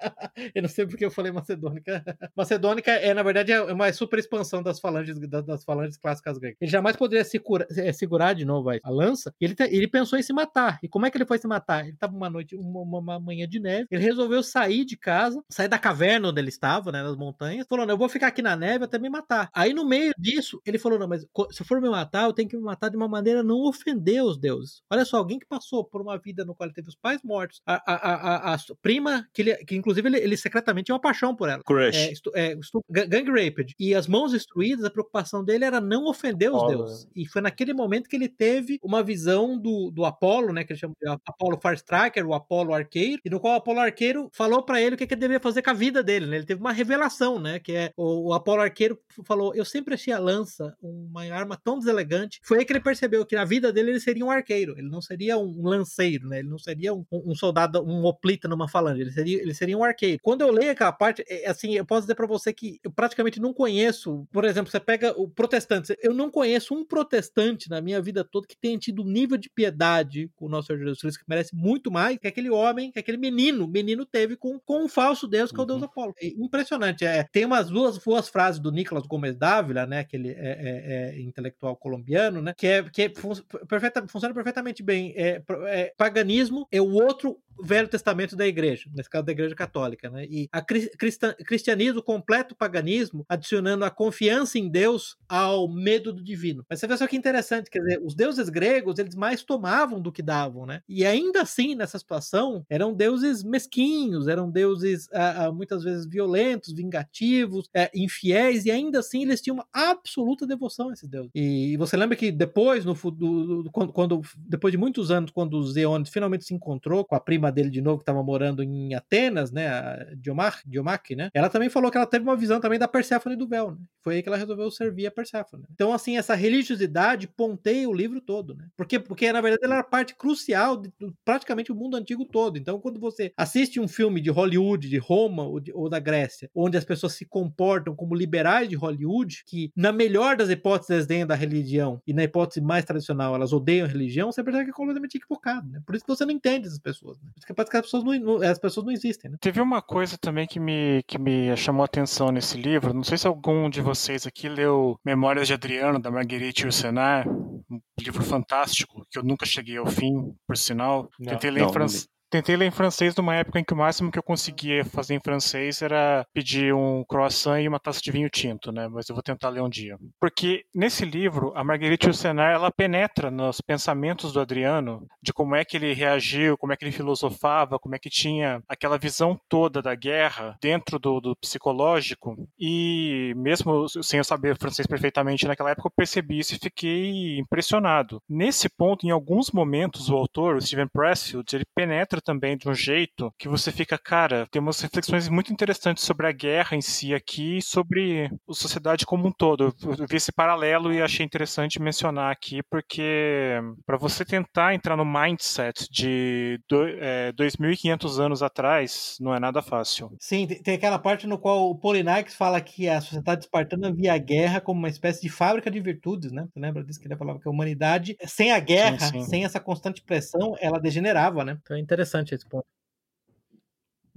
eu 0.53 0.61
não 0.61 0.69
sei 0.69 0.86
porque 0.86 1.05
eu 1.05 1.11
falei 1.11 1.32
macedônica. 1.32 2.03
Macedônica 2.36 2.91
é, 2.91 3.13
na 3.13 3.23
verdade, 3.23 3.51
é 3.51 3.61
uma 3.61 3.91
super 3.93 4.19
expansão 4.19 4.61
das 4.61 4.80
falanges, 4.80 5.19
das, 5.19 5.63
falanges 5.63 5.97
clássicas 5.97 6.38
gregas. 6.38 6.57
Ele 6.61 6.71
jamais 6.71 6.95
poderia 6.95 7.23
segura, 7.23 7.67
é, 7.75 7.91
segurar 7.91 8.34
de 8.34 8.45
novo 8.45 8.69
a, 8.69 8.89
lança, 8.89 9.34
ele, 9.39 9.55
ele 9.69 9.88
pensou 9.88 10.17
em 10.17 10.23
se 10.23 10.34
matar. 10.34 10.80
E 10.84 10.88
como 10.88 11.05
é 11.05 11.11
que 11.11 11.17
ele 11.17 11.25
foi 11.25 11.38
se 11.38 11.47
matar? 11.47 11.84
Ele 11.84 11.93
estava 11.93 12.15
uma 12.15 12.30
noite, 12.30 12.55
uma, 12.55 12.99
uma, 12.99 13.19
manhã 13.19 13.47
de 13.47 13.59
neve, 13.59 13.88
ele 13.91 14.03
resolveu 14.03 14.41
sair 14.41 14.86
de 14.86 14.97
casa, 14.97 15.43
sair 15.49 15.67
da 15.67 15.77
caverna 15.77 16.30
onde 16.30 16.39
ele 16.39 16.49
estava, 16.49 16.91
né, 16.91 17.03
nas 17.03 17.15
montanhas, 17.15 17.67
falou, 17.67 17.86
não, 17.86 17.93
eu 17.93 17.97
vou 17.97 18.09
ficar 18.09 18.27
aqui 18.27 18.41
na 18.41 18.55
neve 18.55 18.86
até 18.86 18.97
me 18.97 19.09
matar. 19.09 19.49
Aí, 19.53 19.73
no 19.73 19.88
meio 19.88 20.13
disso, 20.17 20.61
ele 20.65 20.77
falou, 20.77 20.99
não, 20.99 21.07
mas 21.07 21.21
se 21.51 21.61
eu 21.61 21.65
for 21.65 21.82
me 21.82 21.89
matar, 21.89 22.25
eu 22.25 22.34
tenho 22.34 22.49
que 22.49 22.57
me 22.57 22.63
matar 22.63 22.89
de 22.89 22.97
uma 22.97 23.07
maneira 23.07 23.43
não 23.43 23.67
ofender 23.67 24.23
os 24.23 24.38
deuses. 24.38 24.82
Olha 24.89 25.05
só, 25.05 25.17
alguém 25.17 25.39
que 25.39 25.45
passou 25.45 25.68
por 25.84 26.01
uma 26.01 26.17
vida 26.17 26.43
no 26.43 26.55
qual 26.55 26.67
ele 26.67 26.74
teve 26.74 26.89
os 26.89 26.95
pais 26.95 27.22
mortos, 27.24 27.61
a, 27.65 27.76
a, 27.86 28.51
a, 28.51 28.53
a 28.53 28.57
prima, 28.82 29.28
que, 29.34 29.41
ele, 29.41 29.55
que 29.57 29.76
inclusive 29.76 30.07
ele, 30.07 30.17
ele, 30.17 30.38
secretamente 30.38 30.86
tinha 30.86 30.95
uma 30.95 31.01
paixão 31.01 31.36
por 31.36 31.49
ela. 31.49 31.63
Crush. 31.63 31.95
É, 31.95 32.11
estu, 32.11 32.32
é, 32.36 32.53
estu, 32.53 32.84
gang 32.89 33.32
raped. 33.32 33.74
E 33.80 33.93
as 33.93 34.07
mãos 34.07 34.32
destruídas, 34.32 34.86
a 34.86 34.89
preocupação 34.89 35.43
dele 35.43 35.65
era 35.65 35.80
não 35.80 36.05
ofender 36.05 36.51
os 36.51 36.61
oh, 36.63 36.67
deuses. 36.67 37.07
E 37.15 37.28
foi 37.28 37.41
naquele 37.41 37.74
momento 37.74 38.09
que 38.09 38.15
ele 38.15 38.30
teve 38.30 38.80
uma 38.84 39.03
visão 39.03 39.57
do, 39.57 39.91
do 39.91 40.05
Apolo, 40.05 40.53
né, 40.53 40.63
que 40.63 40.74
ele 40.74 40.80
chama 40.80 40.93
de 41.01 41.07
Apolo 41.07 41.59
Striker, 41.74 42.26
o 42.26 42.34
Apolo 42.34 42.74
Arqueiro, 42.74 43.22
e 43.24 43.30
no 43.30 43.39
qual 43.39 43.53
o 43.53 43.57
Apolo 43.57 43.80
Arqueiro 43.80 44.30
falou 44.34 44.63
para 44.63 44.82
ele 44.82 44.95
o 44.95 44.97
que, 44.97 45.05
que 45.05 45.13
ele 45.13 45.22
deveria 45.22 45.39
fazer 45.39 45.61
com 45.61 45.70
a 45.70 45.74
vida 45.74 46.03
dele, 46.03 46.26
né? 46.26 46.38
Ele 46.38 46.45
teve 46.45 46.59
uma 46.59 46.72
revelação, 46.72 47.39
né, 47.39 47.59
que 47.59 47.74
é 47.74 47.91
o, 47.95 48.30
o 48.30 48.34
Apolo 48.34 48.61
Arqueiro 48.61 48.99
falou: 49.26 49.53
"Eu 49.55 49.65
sempre 49.65 49.93
achei 49.93 50.13
a 50.13 50.20
lança 50.20 50.76
uma 50.82 51.24
arma 51.34 51.59
tão 51.61 51.78
deselegante". 51.78 52.39
Foi 52.43 52.59
aí 52.59 52.65
que 52.65 52.72
ele 52.72 52.80
percebeu 52.80 53.26
que 53.26 53.36
na 53.36 53.45
vida 53.45 53.72
dele 53.72 53.91
ele 53.91 53.99
seria 53.99 54.26
um 54.26 54.32
arqueiro, 54.32 54.78
ele 54.78 54.89
não 54.89 55.01
seria 55.01 55.38
um 55.38 55.59
lanceiro, 55.68 56.28
né? 56.28 56.39
Ele 56.39 56.49
não 56.49 56.57
seria 56.57 56.93
um, 56.93 57.05
um 57.12 57.36
soldado, 57.36 57.82
um 57.84 58.05
hoplita 58.05 58.47
numa 58.47 58.68
falange, 58.68 59.01
ele 59.01 59.12
seria, 59.12 59.41
ele 59.41 59.53
seria 59.53 59.78
um 59.78 59.84
arqueiro. 59.84 60.20
Quando 60.22 60.41
eu 60.41 60.51
leio 60.51 60.72
aquela 60.72 60.91
parte, 60.91 61.24
é, 61.28 61.49
assim, 61.49 61.76
eu 61.76 61.86
posso 61.86 62.01
dizer 62.01 62.16
para 62.16 62.28
você 62.28 62.53
que 62.53 62.80
eu 62.84 62.91
praticamente 62.91 63.39
não 63.39 63.53
conheço, 63.53 64.28
por 64.32 64.45
exemplo, 64.45 64.72
você 64.72 64.80
pega 64.80 65.14
o 65.20 65.28
protestante, 65.28 65.95
eu 66.01 66.14
não 66.14 66.30
conheço 66.30 66.74
um 66.74 66.86
protestante 66.86 67.70
na 67.70 67.82
minha 67.82 68.01
vida 68.01 68.24
toda 68.24 68.47
que 68.47 68.57
tenha 68.57 68.78
tido 68.78 69.03
um 69.03 69.05
nível 69.05 69.38
de 69.38 69.49
piedade 69.49 70.30
com 70.36 70.45
o 70.45 70.49
nosso 70.49 70.68
Senhor 70.68 70.80
Jesus 70.80 70.99
Cristo 70.99 71.20
que 71.20 71.26
merece 71.28 71.55
muito 71.55 71.91
mais 71.91 72.18
que 72.18 72.28
aquele 72.28 72.49
homem, 72.49 72.91
que 72.91 72.99
aquele 72.99 73.18
menino, 73.18 73.68
menino 73.68 74.05
teve 74.05 74.36
com, 74.36 74.60
com 74.60 74.84
um 74.84 74.88
falso 74.88 75.28
Deus 75.28 75.51
que 75.51 75.60
é 75.60 75.64
o 75.64 75.66
Deus 75.66 75.80
uhum. 75.80 75.86
Apolo. 75.86 76.14
É 76.22 76.28
impressionante. 76.28 77.05
É, 77.05 77.24
tem 77.32 77.45
umas 77.45 77.70
duas, 77.70 77.97
duas 77.97 78.30
frases 78.30 78.60
do 78.60 78.72
Nicolas 78.72 79.05
Gomes 79.05 79.36
Dávila, 79.36 79.86
né, 79.86 79.99
aquele 79.99 80.30
é, 80.30 80.36
é, 80.36 81.16
é 81.18 81.22
intelectual 81.22 81.76
colombiano, 81.76 82.41
né, 82.41 82.53
que 82.57 82.68
é 82.68 82.84
que 82.84 83.03
é, 83.03 83.10
fun, 83.10 83.34
perfeita, 83.68 84.05
funciona 84.07 84.34
perfeitamente 84.34 84.84
bem. 84.84 85.14
É, 85.16 85.38
é, 85.67 85.93
paganismo 85.97 86.67
é 86.71 86.81
o 86.81 86.91
outro 86.91 87.37
Velho 87.62 87.88
Testamento 87.88 88.36
da 88.36 88.47
igreja, 88.47 88.89
nesse 88.93 89.10
caso 89.10 89.26
da 89.26 89.32
igreja 89.32 89.55
católica, 89.55 90.10
né? 90.10 90.26
E 90.26 90.49
a 90.51 90.62
cristianismo, 90.62 92.01
completo 92.01 92.55
paganismo, 92.55 93.26
adicionando 93.28 93.86
a 93.86 93.89
confiança 93.89 94.57
em 94.57 94.70
Deus 94.70 95.18
ao 95.28 95.68
medo 95.68 96.14
do 96.14 96.24
divino. 96.24 96.66
Mas 96.70 96.80
você 96.80 96.88
vê 96.88 96.97
só 96.97 97.07
que 97.07 97.16
interessante, 97.16 97.70
quer 97.70 97.80
dizer, 97.80 98.01
os 98.03 98.16
deuses 98.16 98.49
gregos, 98.49 98.99
eles 98.99 99.16
mais 99.16 99.43
tomavam 99.43 100.01
do 100.01 100.12
que 100.12 100.22
davam, 100.22 100.66
né? 100.66 100.82
E 100.88 101.05
ainda 101.05 101.41
assim, 101.41 101.76
nessa 101.76 101.99
situação, 101.99 102.66
eram 102.70 102.93
deuses 102.93 103.43
mesquinhos, 103.43 104.28
eram 104.28 104.49
deuses 104.49 105.10
ah, 105.14 105.45
ah 105.45 105.51
muitas 105.51 105.84
vezes 105.84 106.05
violentos, 106.05 106.74
vingativos, 106.74 107.70
eh, 107.74 107.91
infiéis, 107.93 108.66
e 108.66 108.72
ainda 108.72 108.99
assim 108.99 109.24
eles 109.24 109.41
tinham 109.41 109.55
uma 109.55 109.68
absoluta 109.74 110.45
devoção 110.45 110.89
a 110.89 110.93
esses 110.93 111.07
deuses. 111.07 111.32
E 111.36 111.76
você 111.78 111.97
lembra 111.97 112.16
que 112.16 112.32
depois, 112.32 112.86
no, 112.86 112.93
do, 112.93 113.64
do, 113.64 113.72
quando, 113.72 114.22
depois 114.38 114.72
de 114.72 114.78
muitos 114.78 115.12
anos, 115.12 115.32
quando 115.32 115.55
o 115.55 115.64
Zeon 115.64 116.03
finalmente 116.05 116.45
se 116.45 116.53
encontrou 116.53 117.03
com 117.03 117.16
a 117.16 117.20
prima 117.20 117.48
dele 117.51 117.69
de 117.69 117.81
novo, 117.81 117.97
que 117.97 118.03
estava 118.03 118.23
morando 118.23 118.63
em 118.63 118.93
Atenas, 118.93 119.51
né, 119.51 119.67
a 119.67 120.07
Diomar, 120.15 120.61
Diomac, 120.65 121.15
né, 121.15 121.29
ela 121.33 121.49
também 121.49 121.69
falou 121.69 121.91
que 121.91 121.97
ela 121.97 122.05
teve 122.05 122.23
uma 122.23 122.35
visão 122.35 122.59
também 122.59 122.79
da 122.79 122.87
Perséfone 122.87 123.35
do 123.35 123.47
véu, 123.47 123.71
né, 123.71 123.77
foi 124.03 124.15
aí 124.15 124.23
que 124.23 124.29
ela 124.29 124.37
resolveu 124.37 124.69
servir 124.71 125.07
a 125.07 125.11
Perséfone. 125.11 125.63
Então, 125.71 125.93
assim, 125.93 126.17
essa 126.17 126.35
religiosidade 126.35 127.27
ponteia 127.27 127.89
o 127.89 127.93
livro 127.93 128.21
todo, 128.21 128.55
né, 128.55 128.67
porque, 128.77 128.99
porque 128.99 129.31
na 129.31 129.41
verdade 129.41 129.63
ela 129.63 129.75
era 129.75 129.83
parte 129.83 130.15
crucial 130.15 130.77
de, 130.77 130.89
de 130.99 131.13
praticamente 131.25 131.71
o 131.71 131.75
mundo 131.75 131.97
antigo 131.97 132.25
todo. 132.25 132.57
Então, 132.57 132.79
quando 132.79 132.99
você 132.99 133.31
assiste 133.37 133.79
um 133.79 133.87
filme 133.87 134.21
de 134.21 134.29
Hollywood, 134.29 134.87
de 134.89 134.97
Roma 134.97 135.43
ou, 135.43 135.59
de, 135.59 135.71
ou 135.73 135.89
da 135.89 135.99
Grécia, 135.99 136.49
onde 136.53 136.77
as 136.77 136.85
pessoas 136.85 137.13
se 137.13 137.25
comportam 137.25 137.95
como 137.95 138.15
liberais 138.15 138.69
de 138.69 138.75
Hollywood, 138.75 139.43
que 139.45 139.71
na 139.75 139.91
melhor 139.91 140.35
das 140.35 140.49
hipóteses 140.49 140.89
desdenham 140.89 141.27
da 141.27 141.35
religião 141.35 142.01
e 142.05 142.13
na 142.13 142.23
hipótese 142.23 142.61
mais 142.61 142.85
tradicional 142.85 143.35
elas 143.35 143.53
odeiam 143.53 143.85
a 143.85 143.89
religião, 143.89 144.31
você 144.31 144.43
percebe 144.43 144.65
que 144.65 144.71
é 144.71 144.73
completamente 144.73 145.15
equivocado, 145.15 145.69
né? 145.69 145.81
Por 145.85 145.95
isso 145.95 146.05
que 146.05 146.15
você 146.15 146.25
não 146.25 146.33
entende 146.33 146.67
essas 146.67 146.79
pessoas, 146.79 147.19
né? 147.21 147.29
Porque 147.39 147.53
parece 147.53 147.71
que 147.71 147.77
as 147.77 147.83
pessoas 147.83 148.03
não, 148.03 148.41
as 148.41 148.59
pessoas 148.59 148.85
não 148.85 148.93
existem, 148.93 149.31
né? 149.31 149.37
Teve 149.39 149.61
uma 149.61 149.81
coisa 149.81 150.17
também 150.17 150.47
que 150.47 150.59
me, 150.59 151.03
que 151.07 151.17
me 151.17 151.55
chamou 151.57 151.81
a 151.83 151.85
atenção 151.85 152.31
nesse 152.31 152.57
livro, 152.57 152.93
não 152.93 153.03
sei 153.03 153.17
se 153.17 153.27
algum 153.27 153.69
de 153.69 153.81
vocês 153.81 154.27
aqui 154.27 154.47
leu 154.47 154.99
Memórias 155.03 155.47
de 155.47 155.53
Adriano, 155.53 155.99
da 155.99 156.11
Marguerite 156.11 156.63
Yourcenar, 156.63 157.27
um 157.27 157.79
livro 157.99 158.23
fantástico, 158.23 159.05
que 159.09 159.17
eu 159.17 159.23
nunca 159.23 159.45
cheguei 159.45 159.77
ao 159.77 159.85
fim, 159.85 160.33
por 160.47 160.57
sinal. 160.57 161.09
Não, 161.19 161.33
Tentei 161.33 161.51
ler 161.51 161.61
não, 161.61 161.69
em 161.69 161.73
francês. 161.73 162.07
Tentei 162.30 162.55
ler 162.55 162.65
em 162.65 162.71
francês 162.71 163.15
numa 163.15 163.36
época 163.36 163.59
em 163.59 163.63
que 163.63 163.73
o 163.73 163.77
máximo 163.77 164.11
que 164.11 164.19
eu 164.19 164.23
conseguia 164.23 164.86
fazer 164.86 165.15
em 165.15 165.19
francês 165.19 165.82
era 165.82 166.25
pedir 166.32 166.73
um 166.73 167.03
croissant 167.03 167.59
e 167.59 167.67
uma 167.67 167.80
taça 167.80 167.99
de 168.01 168.11
vinho 168.11 168.30
tinto, 168.30 168.71
né? 168.71 168.88
Mas 168.88 169.09
eu 169.09 169.15
vou 169.15 169.23
tentar 169.23 169.49
ler 169.49 169.61
um 169.61 169.69
dia. 169.69 169.97
Porque 170.19 170.63
nesse 170.73 171.03
livro, 171.05 171.51
a 171.55 171.63
Marguerite 171.63 172.05
Yourcenar, 172.05 172.53
ela 172.53 172.71
penetra 172.71 173.32
nos 173.32 173.61
pensamentos 173.61 174.32
do 174.32 174.39
Adriano, 174.39 175.07
de 175.21 175.34
como 175.34 175.55
é 175.55 175.65
que 175.65 175.77
ele 175.77 175.93
reagiu, 175.93 176.55
como 176.55 176.71
é 176.71 176.77
que 176.77 176.86
ele 176.86 176.91
filosofava, 176.91 177.80
como 177.80 177.95
é 177.95 177.99
que 177.99 178.09
tinha 178.09 178.61
aquela 178.67 178.97
visão 178.97 179.39
toda 179.49 179.82
da 179.82 179.95
guerra 179.95 180.55
dentro 180.61 180.99
do, 180.99 181.19
do 181.19 181.36
psicológico. 181.36 182.36
E 182.59 183.34
mesmo 183.36 183.88
sem 184.03 184.19
eu 184.19 184.23
saber 184.23 184.57
francês 184.59 184.86
perfeitamente 184.86 185.47
naquela 185.47 185.71
época, 185.71 185.88
eu 185.88 185.93
percebi 185.95 186.38
isso 186.38 186.53
e 186.53 186.59
fiquei 186.59 187.39
impressionado. 187.39 188.21
Nesse 188.30 188.69
ponto, 188.69 189.07
em 189.07 189.09
alguns 189.09 189.49
momentos, 189.51 190.09
o 190.09 190.15
autor, 190.15 190.57
o 190.57 190.61
Steven 190.61 190.88
Pressfield, 190.88 191.55
ele 191.55 191.65
penetra 191.75 192.18
mostra 192.20 192.22
também 192.22 192.57
de 192.57 192.70
um 192.70 192.74
jeito 192.74 193.34
que 193.38 193.47
você 193.47 193.72
fica, 193.72 193.97
cara, 193.97 194.45
tem 194.51 194.61
umas 194.61 194.80
reflexões 194.82 195.28
muito 195.30 195.51
interessantes 195.51 196.03
sobre 196.03 196.28
a 196.28 196.32
guerra 196.32 196.76
em 196.76 196.82
si 196.82 197.13
aqui 197.13 197.57
e 197.57 197.61
sobre 197.61 198.26
a 198.26 198.53
sociedade 198.53 199.05
como 199.05 199.28
um 199.28 199.32
todo. 199.32 199.74
Eu 199.84 200.07
vi 200.07 200.17
esse 200.17 200.32
paralelo 200.32 200.93
e 200.93 201.01
achei 201.01 201.26
interessante 201.26 201.82
mencionar 201.82 202.32
aqui, 202.32 202.61
porque 202.70 203.59
para 203.86 203.97
você 203.97 204.24
tentar 204.24 204.74
entrar 204.74 204.95
no 204.95 205.05
mindset 205.05 205.88
de 205.89 206.59
do, 206.67 206.84
é, 206.86 207.32
2.500 207.34 208.20
anos 208.20 208.43
atrás, 208.43 209.17
não 209.20 209.34
é 209.34 209.39
nada 209.39 209.61
fácil. 209.61 210.11
Sim, 210.20 210.45
tem 210.47 210.76
aquela 210.76 210.99
parte 210.99 211.26
no 211.26 211.38
qual 211.38 211.70
o 211.70 211.76
Polinarques 211.76 212.36
fala 212.36 212.59
que 212.61 212.88
a 212.88 213.01
sociedade 213.01 213.45
espartana 213.45 213.91
via 213.91 214.13
a 214.13 214.17
guerra 214.17 214.61
como 214.61 214.80
uma 214.80 214.89
espécie 214.89 215.22
de 215.22 215.30
fábrica 215.30 215.72
de 215.72 215.80
virtudes, 215.80 216.32
né? 216.32 216.47
Você 216.51 216.59
lembra 216.59 216.84
disso 216.84 216.99
que 216.99 217.07
ele 217.07 217.15
falava 217.15 217.39
que 217.39 217.47
a 217.47 217.51
humanidade, 217.51 218.17
sem 218.26 218.51
a 218.51 218.59
guerra, 218.59 218.99
sim, 218.99 219.22
sim. 219.22 219.30
sem 219.30 219.45
essa 219.45 219.59
constante 219.59 220.01
pressão, 220.01 220.55
ela 220.59 220.80
degenerava, 220.80 221.43
né? 221.43 221.57
Então 221.61 221.78
é 221.78 221.80
interessante 221.80 222.09
esse 222.36 222.45
ponto. 222.47 222.78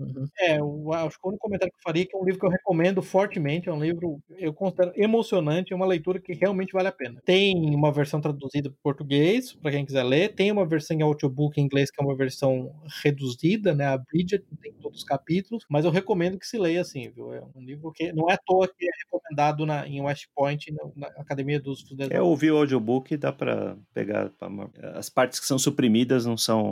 Uhum. 0.02 0.26
É, 0.38 0.58
eu 0.58 0.92
acho 0.92 1.18
que 1.18 1.26
o 1.26 1.28
único 1.28 1.42
comentário 1.42 1.72
que 1.72 1.78
eu 1.78 1.82
faria 1.82 2.02
é 2.02 2.06
que 2.06 2.16
é 2.16 2.18
um 2.18 2.24
livro 2.24 2.40
que 2.40 2.46
eu 2.46 2.50
recomendo 2.50 3.02
fortemente, 3.02 3.68
é 3.68 3.72
um 3.72 3.82
livro 3.82 4.20
eu 4.38 4.52
considero 4.52 4.92
emocionante, 4.96 5.72
é 5.72 5.76
uma 5.76 5.86
leitura 5.86 6.20
que 6.20 6.32
realmente 6.32 6.72
vale 6.72 6.88
a 6.88 6.92
pena. 6.92 7.20
Tem 7.24 7.74
uma 7.74 7.92
versão 7.92 8.20
traduzida 8.20 8.70
para 8.70 8.78
português, 8.82 9.52
para 9.54 9.70
quem 9.70 9.84
quiser 9.84 10.02
ler, 10.02 10.34
tem 10.34 10.50
uma 10.50 10.66
versão 10.66 10.96
em 10.96 11.02
audiobook 11.02 11.60
em 11.60 11.64
inglês 11.64 11.90
que 11.90 12.02
é 12.02 12.04
uma 12.04 12.16
versão 12.16 12.72
reduzida, 13.02 13.74
né, 13.74 13.86
a 13.86 13.98
Bridget, 13.98 14.44
tem 14.60 14.72
todos 14.74 14.98
os 14.98 15.04
capítulos, 15.04 15.64
mas 15.68 15.84
eu 15.84 15.90
recomendo 15.90 16.38
que 16.38 16.46
se 16.46 16.58
leia 16.58 16.80
assim, 16.80 17.10
viu? 17.10 17.32
É 17.32 17.42
um 17.54 17.60
livro 17.60 17.92
que 17.92 18.12
não 18.12 18.30
é 18.30 18.34
à 18.34 18.38
toa 18.38 18.68
que 18.68 18.86
é 18.86 18.90
recomendado 19.04 19.66
na, 19.66 19.86
em 19.86 20.00
West 20.00 20.26
Point, 20.34 20.72
na, 20.72 20.90
na 20.96 21.06
Academia 21.18 21.60
dos 21.60 21.80
Estudantes. 21.80 22.16
É, 22.16 22.20
ouvir 22.20 22.50
o 22.50 22.58
audiobook, 22.58 23.16
dá 23.16 23.32
para 23.32 23.76
pegar 23.94 24.30
pra, 24.30 24.48
as 24.94 25.08
partes 25.08 25.38
que 25.38 25.46
são 25.46 25.58
suprimidas 25.58 26.26
não 26.26 26.36
são 26.36 26.62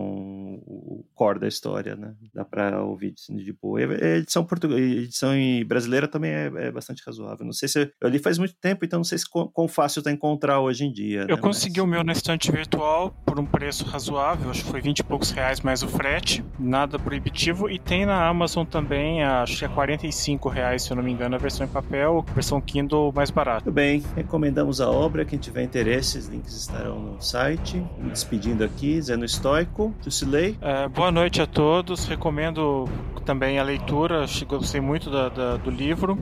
o 0.67 1.05
core 1.15 1.39
da 1.39 1.49
história, 1.49 1.97
né? 1.97 2.15
Dá 2.35 2.45
para 2.45 2.83
ouvir 2.83 3.15
de 3.29 3.53
boa. 3.53 3.81
A 3.81 4.17
edição, 4.19 4.45
portuguesa, 4.45 4.81
edição 4.81 5.31
brasileira 5.67 6.09
também 6.09 6.31
é, 6.31 6.51
é, 6.57 6.71
bastante 6.71 7.03
razoável. 7.05 7.45
Não 7.45 7.53
sei 7.53 7.69
se 7.69 7.93
eu 8.01 8.09
li 8.09 8.19
faz 8.19 8.39
muito 8.39 8.55
tempo, 8.55 8.85
então 8.85 8.99
não 8.99 9.05
sei 9.05 9.19
se 9.19 9.29
quão, 9.29 9.49
quão 9.49 9.69
fácil 9.69 10.01
está 10.01 10.11
encontrar 10.11 10.61
hoje 10.61 10.85
em 10.85 10.93
dia. 10.93 11.27
Eu 11.29 11.37
né? 11.37 11.43
consegui 11.43 11.81
Mas... 11.81 11.85
o 11.85 11.91
meu 11.91 12.05
na 12.05 12.13
estante 12.13 12.51
virtual 12.51 13.15
por 13.25 13.39
um 13.39 13.47
preço 13.47 13.85
razoável, 13.85 14.51
acho 14.51 14.65
que 14.65 14.71
foi 14.71 14.81
20 14.81 15.01
e 15.01 15.05
poucos 15.05 15.31
reais 15.31 15.61
mais 15.61 15.83
o 15.83 15.89
frete, 15.89 16.45
nada 16.59 16.99
proibitivo. 16.99 17.69
E 17.71 17.79
tem 17.79 18.07
na 18.07 18.27
Amazon 18.27 18.65
também, 18.65 19.23
acho 19.23 19.59
que 19.59 19.65
é 19.65 19.69
45 19.69 20.49
reais, 20.49 20.83
se 20.83 20.91
eu 20.91 20.97
não 20.97 21.03
me 21.03 21.11
engano, 21.11 21.35
a 21.35 21.39
versão 21.39 21.67
em 21.67 21.69
papel, 21.69 22.25
versão 22.35 22.61
Kindle 22.61 23.13
mais 23.13 23.31
barata. 23.31 23.65
Muito 23.65 23.75
bem, 23.75 24.03
recomendamos 24.15 24.81
a 24.81 24.91
obra. 24.91 25.25
Quem 25.25 25.39
tiver 25.39 25.63
interesse, 25.63 26.19
os 26.19 26.27
links 26.27 26.55
estarão 26.55 26.99
no 26.99 27.21
site. 27.21 27.85
Me 27.99 28.11
despedindo 28.11 28.65
aqui, 28.65 29.01
Zé 29.01 29.17
no 29.17 29.25
Estoico, 29.25 29.95
Jusilei. 30.03 30.57
É, 30.61 30.89
boa 30.89 31.11
noite 31.11 31.41
a 31.41 31.47
todos, 31.47 32.07
recomendo 32.07 32.89
também 33.25 33.59
a 33.59 33.63
leitura, 33.63 34.27
gostei 34.47 34.81
muito 34.81 35.11
da, 35.11 35.29
da, 35.29 35.57
do 35.57 35.71
livro. 35.71 36.19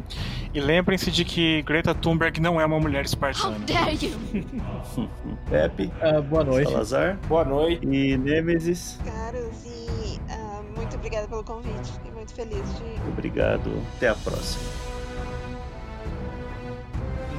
E 0.52 0.60
lembrem-se 0.60 1.10
de 1.10 1.24
que 1.24 1.62
Greta 1.62 1.94
Thunberg 1.94 2.40
não 2.40 2.60
é 2.60 2.66
uma 2.66 2.78
mulher 2.78 3.04
espartana. 3.04 3.56
How 3.56 3.60
dare 3.60 3.98
you? 4.00 5.08
Pepe. 5.48 5.92
Uh, 6.02 6.22
boa 6.22 6.44
noite. 6.44 6.70
Salazar. 6.70 7.18
Boa 7.28 7.44
noite. 7.44 7.86
E 7.86 8.16
Nemesis. 8.16 8.98
Caros, 9.04 9.64
e 9.64 10.18
uh, 10.30 10.76
muito 10.76 10.96
obrigada 10.96 11.28
pelo 11.28 11.44
convite. 11.44 11.92
Fiquei 11.92 12.12
muito 12.12 12.34
feliz 12.34 12.64
de. 12.76 13.08
Obrigado. 13.08 13.70
Até 13.96 14.08
a 14.08 14.14
próxima. 14.14 14.64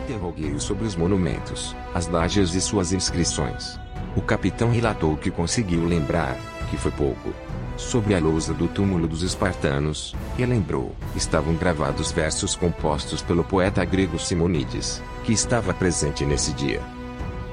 Interroguei-o 0.04 0.60
sobre 0.60 0.88
os 0.88 0.96
monumentos, 0.96 1.76
as 1.94 2.08
lajes 2.08 2.56
e 2.56 2.62
suas 2.62 2.92
inscrições. 2.92 3.80
O 4.16 4.22
capitão 4.22 4.72
relatou 4.72 5.16
que 5.16 5.30
conseguiu 5.30 5.86
lembrar, 5.86 6.36
que 6.72 6.78
foi 6.78 6.90
pouco, 6.90 7.32
Sobre 7.80 8.14
a 8.14 8.20
lousa 8.20 8.54
do 8.54 8.68
túmulo 8.68 9.08
dos 9.08 9.24
espartanos, 9.24 10.14
relembrou, 10.38 10.94
estavam 11.16 11.56
gravados 11.56 12.12
versos 12.12 12.54
compostos 12.54 13.22
pelo 13.22 13.42
poeta 13.42 13.86
grego 13.86 14.20
Simonides, 14.20 15.02
que 15.24 15.32
estava 15.32 15.74
presente 15.74 16.26
nesse 16.26 16.52
dia. 16.52 16.82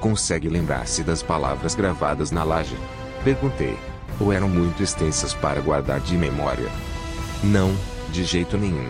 Consegue 0.01 0.49
lembrar-se 0.49 1.01
das 1.01 1.23
palavras 1.23 1.75
gravadas 1.75 2.29
na 2.29 2.43
laje? 2.43 2.75
Perguntei. 3.23 3.79
Ou 4.19 4.33
eram 4.33 4.49
muito 4.49 4.83
extensas 4.83 5.33
para 5.33 5.61
guardar 5.61 6.01
de 6.01 6.17
memória? 6.17 6.69
Não, 7.41 7.73
de 8.11 8.25
jeito 8.25 8.57
nenhum. 8.57 8.89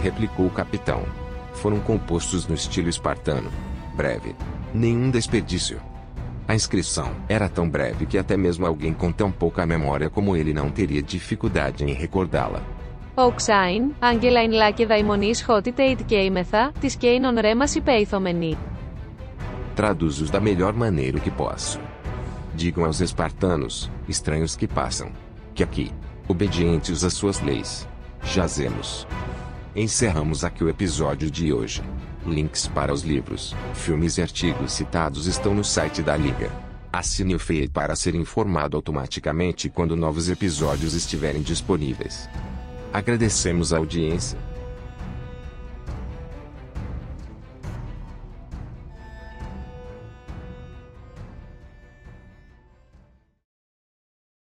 Replicou 0.00 0.46
o 0.46 0.50
capitão. 0.50 1.04
Foram 1.52 1.80
compostos 1.80 2.46
no 2.46 2.54
estilo 2.54 2.88
espartano. 2.88 3.52
Breve. 3.94 4.34
Nenhum 4.72 5.10
desperdício. 5.10 5.80
A 6.47 6.53
inscrição 6.53 7.11
era 7.27 7.47
tão 7.47 7.69
breve 7.69 8.05
que 8.05 8.17
até 8.17 8.35
mesmo 8.35 8.65
alguém 8.65 8.93
com 8.93 9.11
tão 9.11 9.31
pouca 9.31 9.65
memória 9.65 10.09
como 10.09 10.35
ele 10.35 10.53
não 10.53 10.69
teria 10.69 11.01
dificuldade 11.01 11.83
em 11.83 11.93
recordá-la. 11.93 12.61
Ο 13.15 13.31
Ξάιν, 13.31 13.83
Άγγελα 13.99 14.39
εν 14.39 14.51
λάκε 14.51 14.85
δαιμονής 14.85 15.43
χώτητε 15.43 15.83
eit 15.89 16.01
κέιμεθα, 16.05 16.71
της 16.79 16.95
κέινον 16.95 17.37
ρέμας 17.39 17.75
υπέηθομενη. 17.75 18.57
Traduzo-os 19.75 20.29
da 20.29 20.39
melhor 20.39 20.73
maneira 20.73 21.19
que 21.19 21.31
posso. 21.31 21.79
Digam 22.55 22.85
aos 22.85 23.01
espartanos, 23.01 23.89
estranhos 24.07 24.55
que 24.55 24.67
passam, 24.67 25.09
que 25.55 25.63
aqui, 25.63 25.91
obedientes 26.27 27.03
às 27.03 27.13
suas 27.13 27.41
leis, 27.41 27.87
jazemos. 28.23 29.07
Encerramos 29.75 30.43
aqui 30.43 30.63
o 30.63 30.69
episódio 30.69 31.31
de 31.31 31.51
hoje. 31.51 31.81
Links 32.28 32.66
para 32.68 32.92
os 32.92 33.02
livros, 33.02 33.54
filmes 33.74 34.18
e 34.18 34.22
artigos 34.22 34.72
citados 34.72 35.26
estão 35.26 35.54
no 35.54 35.64
site 35.64 36.02
da 36.02 36.16
Liga. 36.16 36.50
Assine 36.92 37.34
o 37.34 37.38
feed 37.38 37.68
para 37.70 37.94
ser 37.94 38.14
informado 38.14 38.76
automaticamente 38.76 39.68
quando 39.68 39.96
novos 39.96 40.28
episódios 40.28 40.94
estiverem 40.94 41.42
disponíveis. 41.42 42.28
Agradecemos 42.92 43.72
a 43.72 43.78
audiência. 43.78 44.38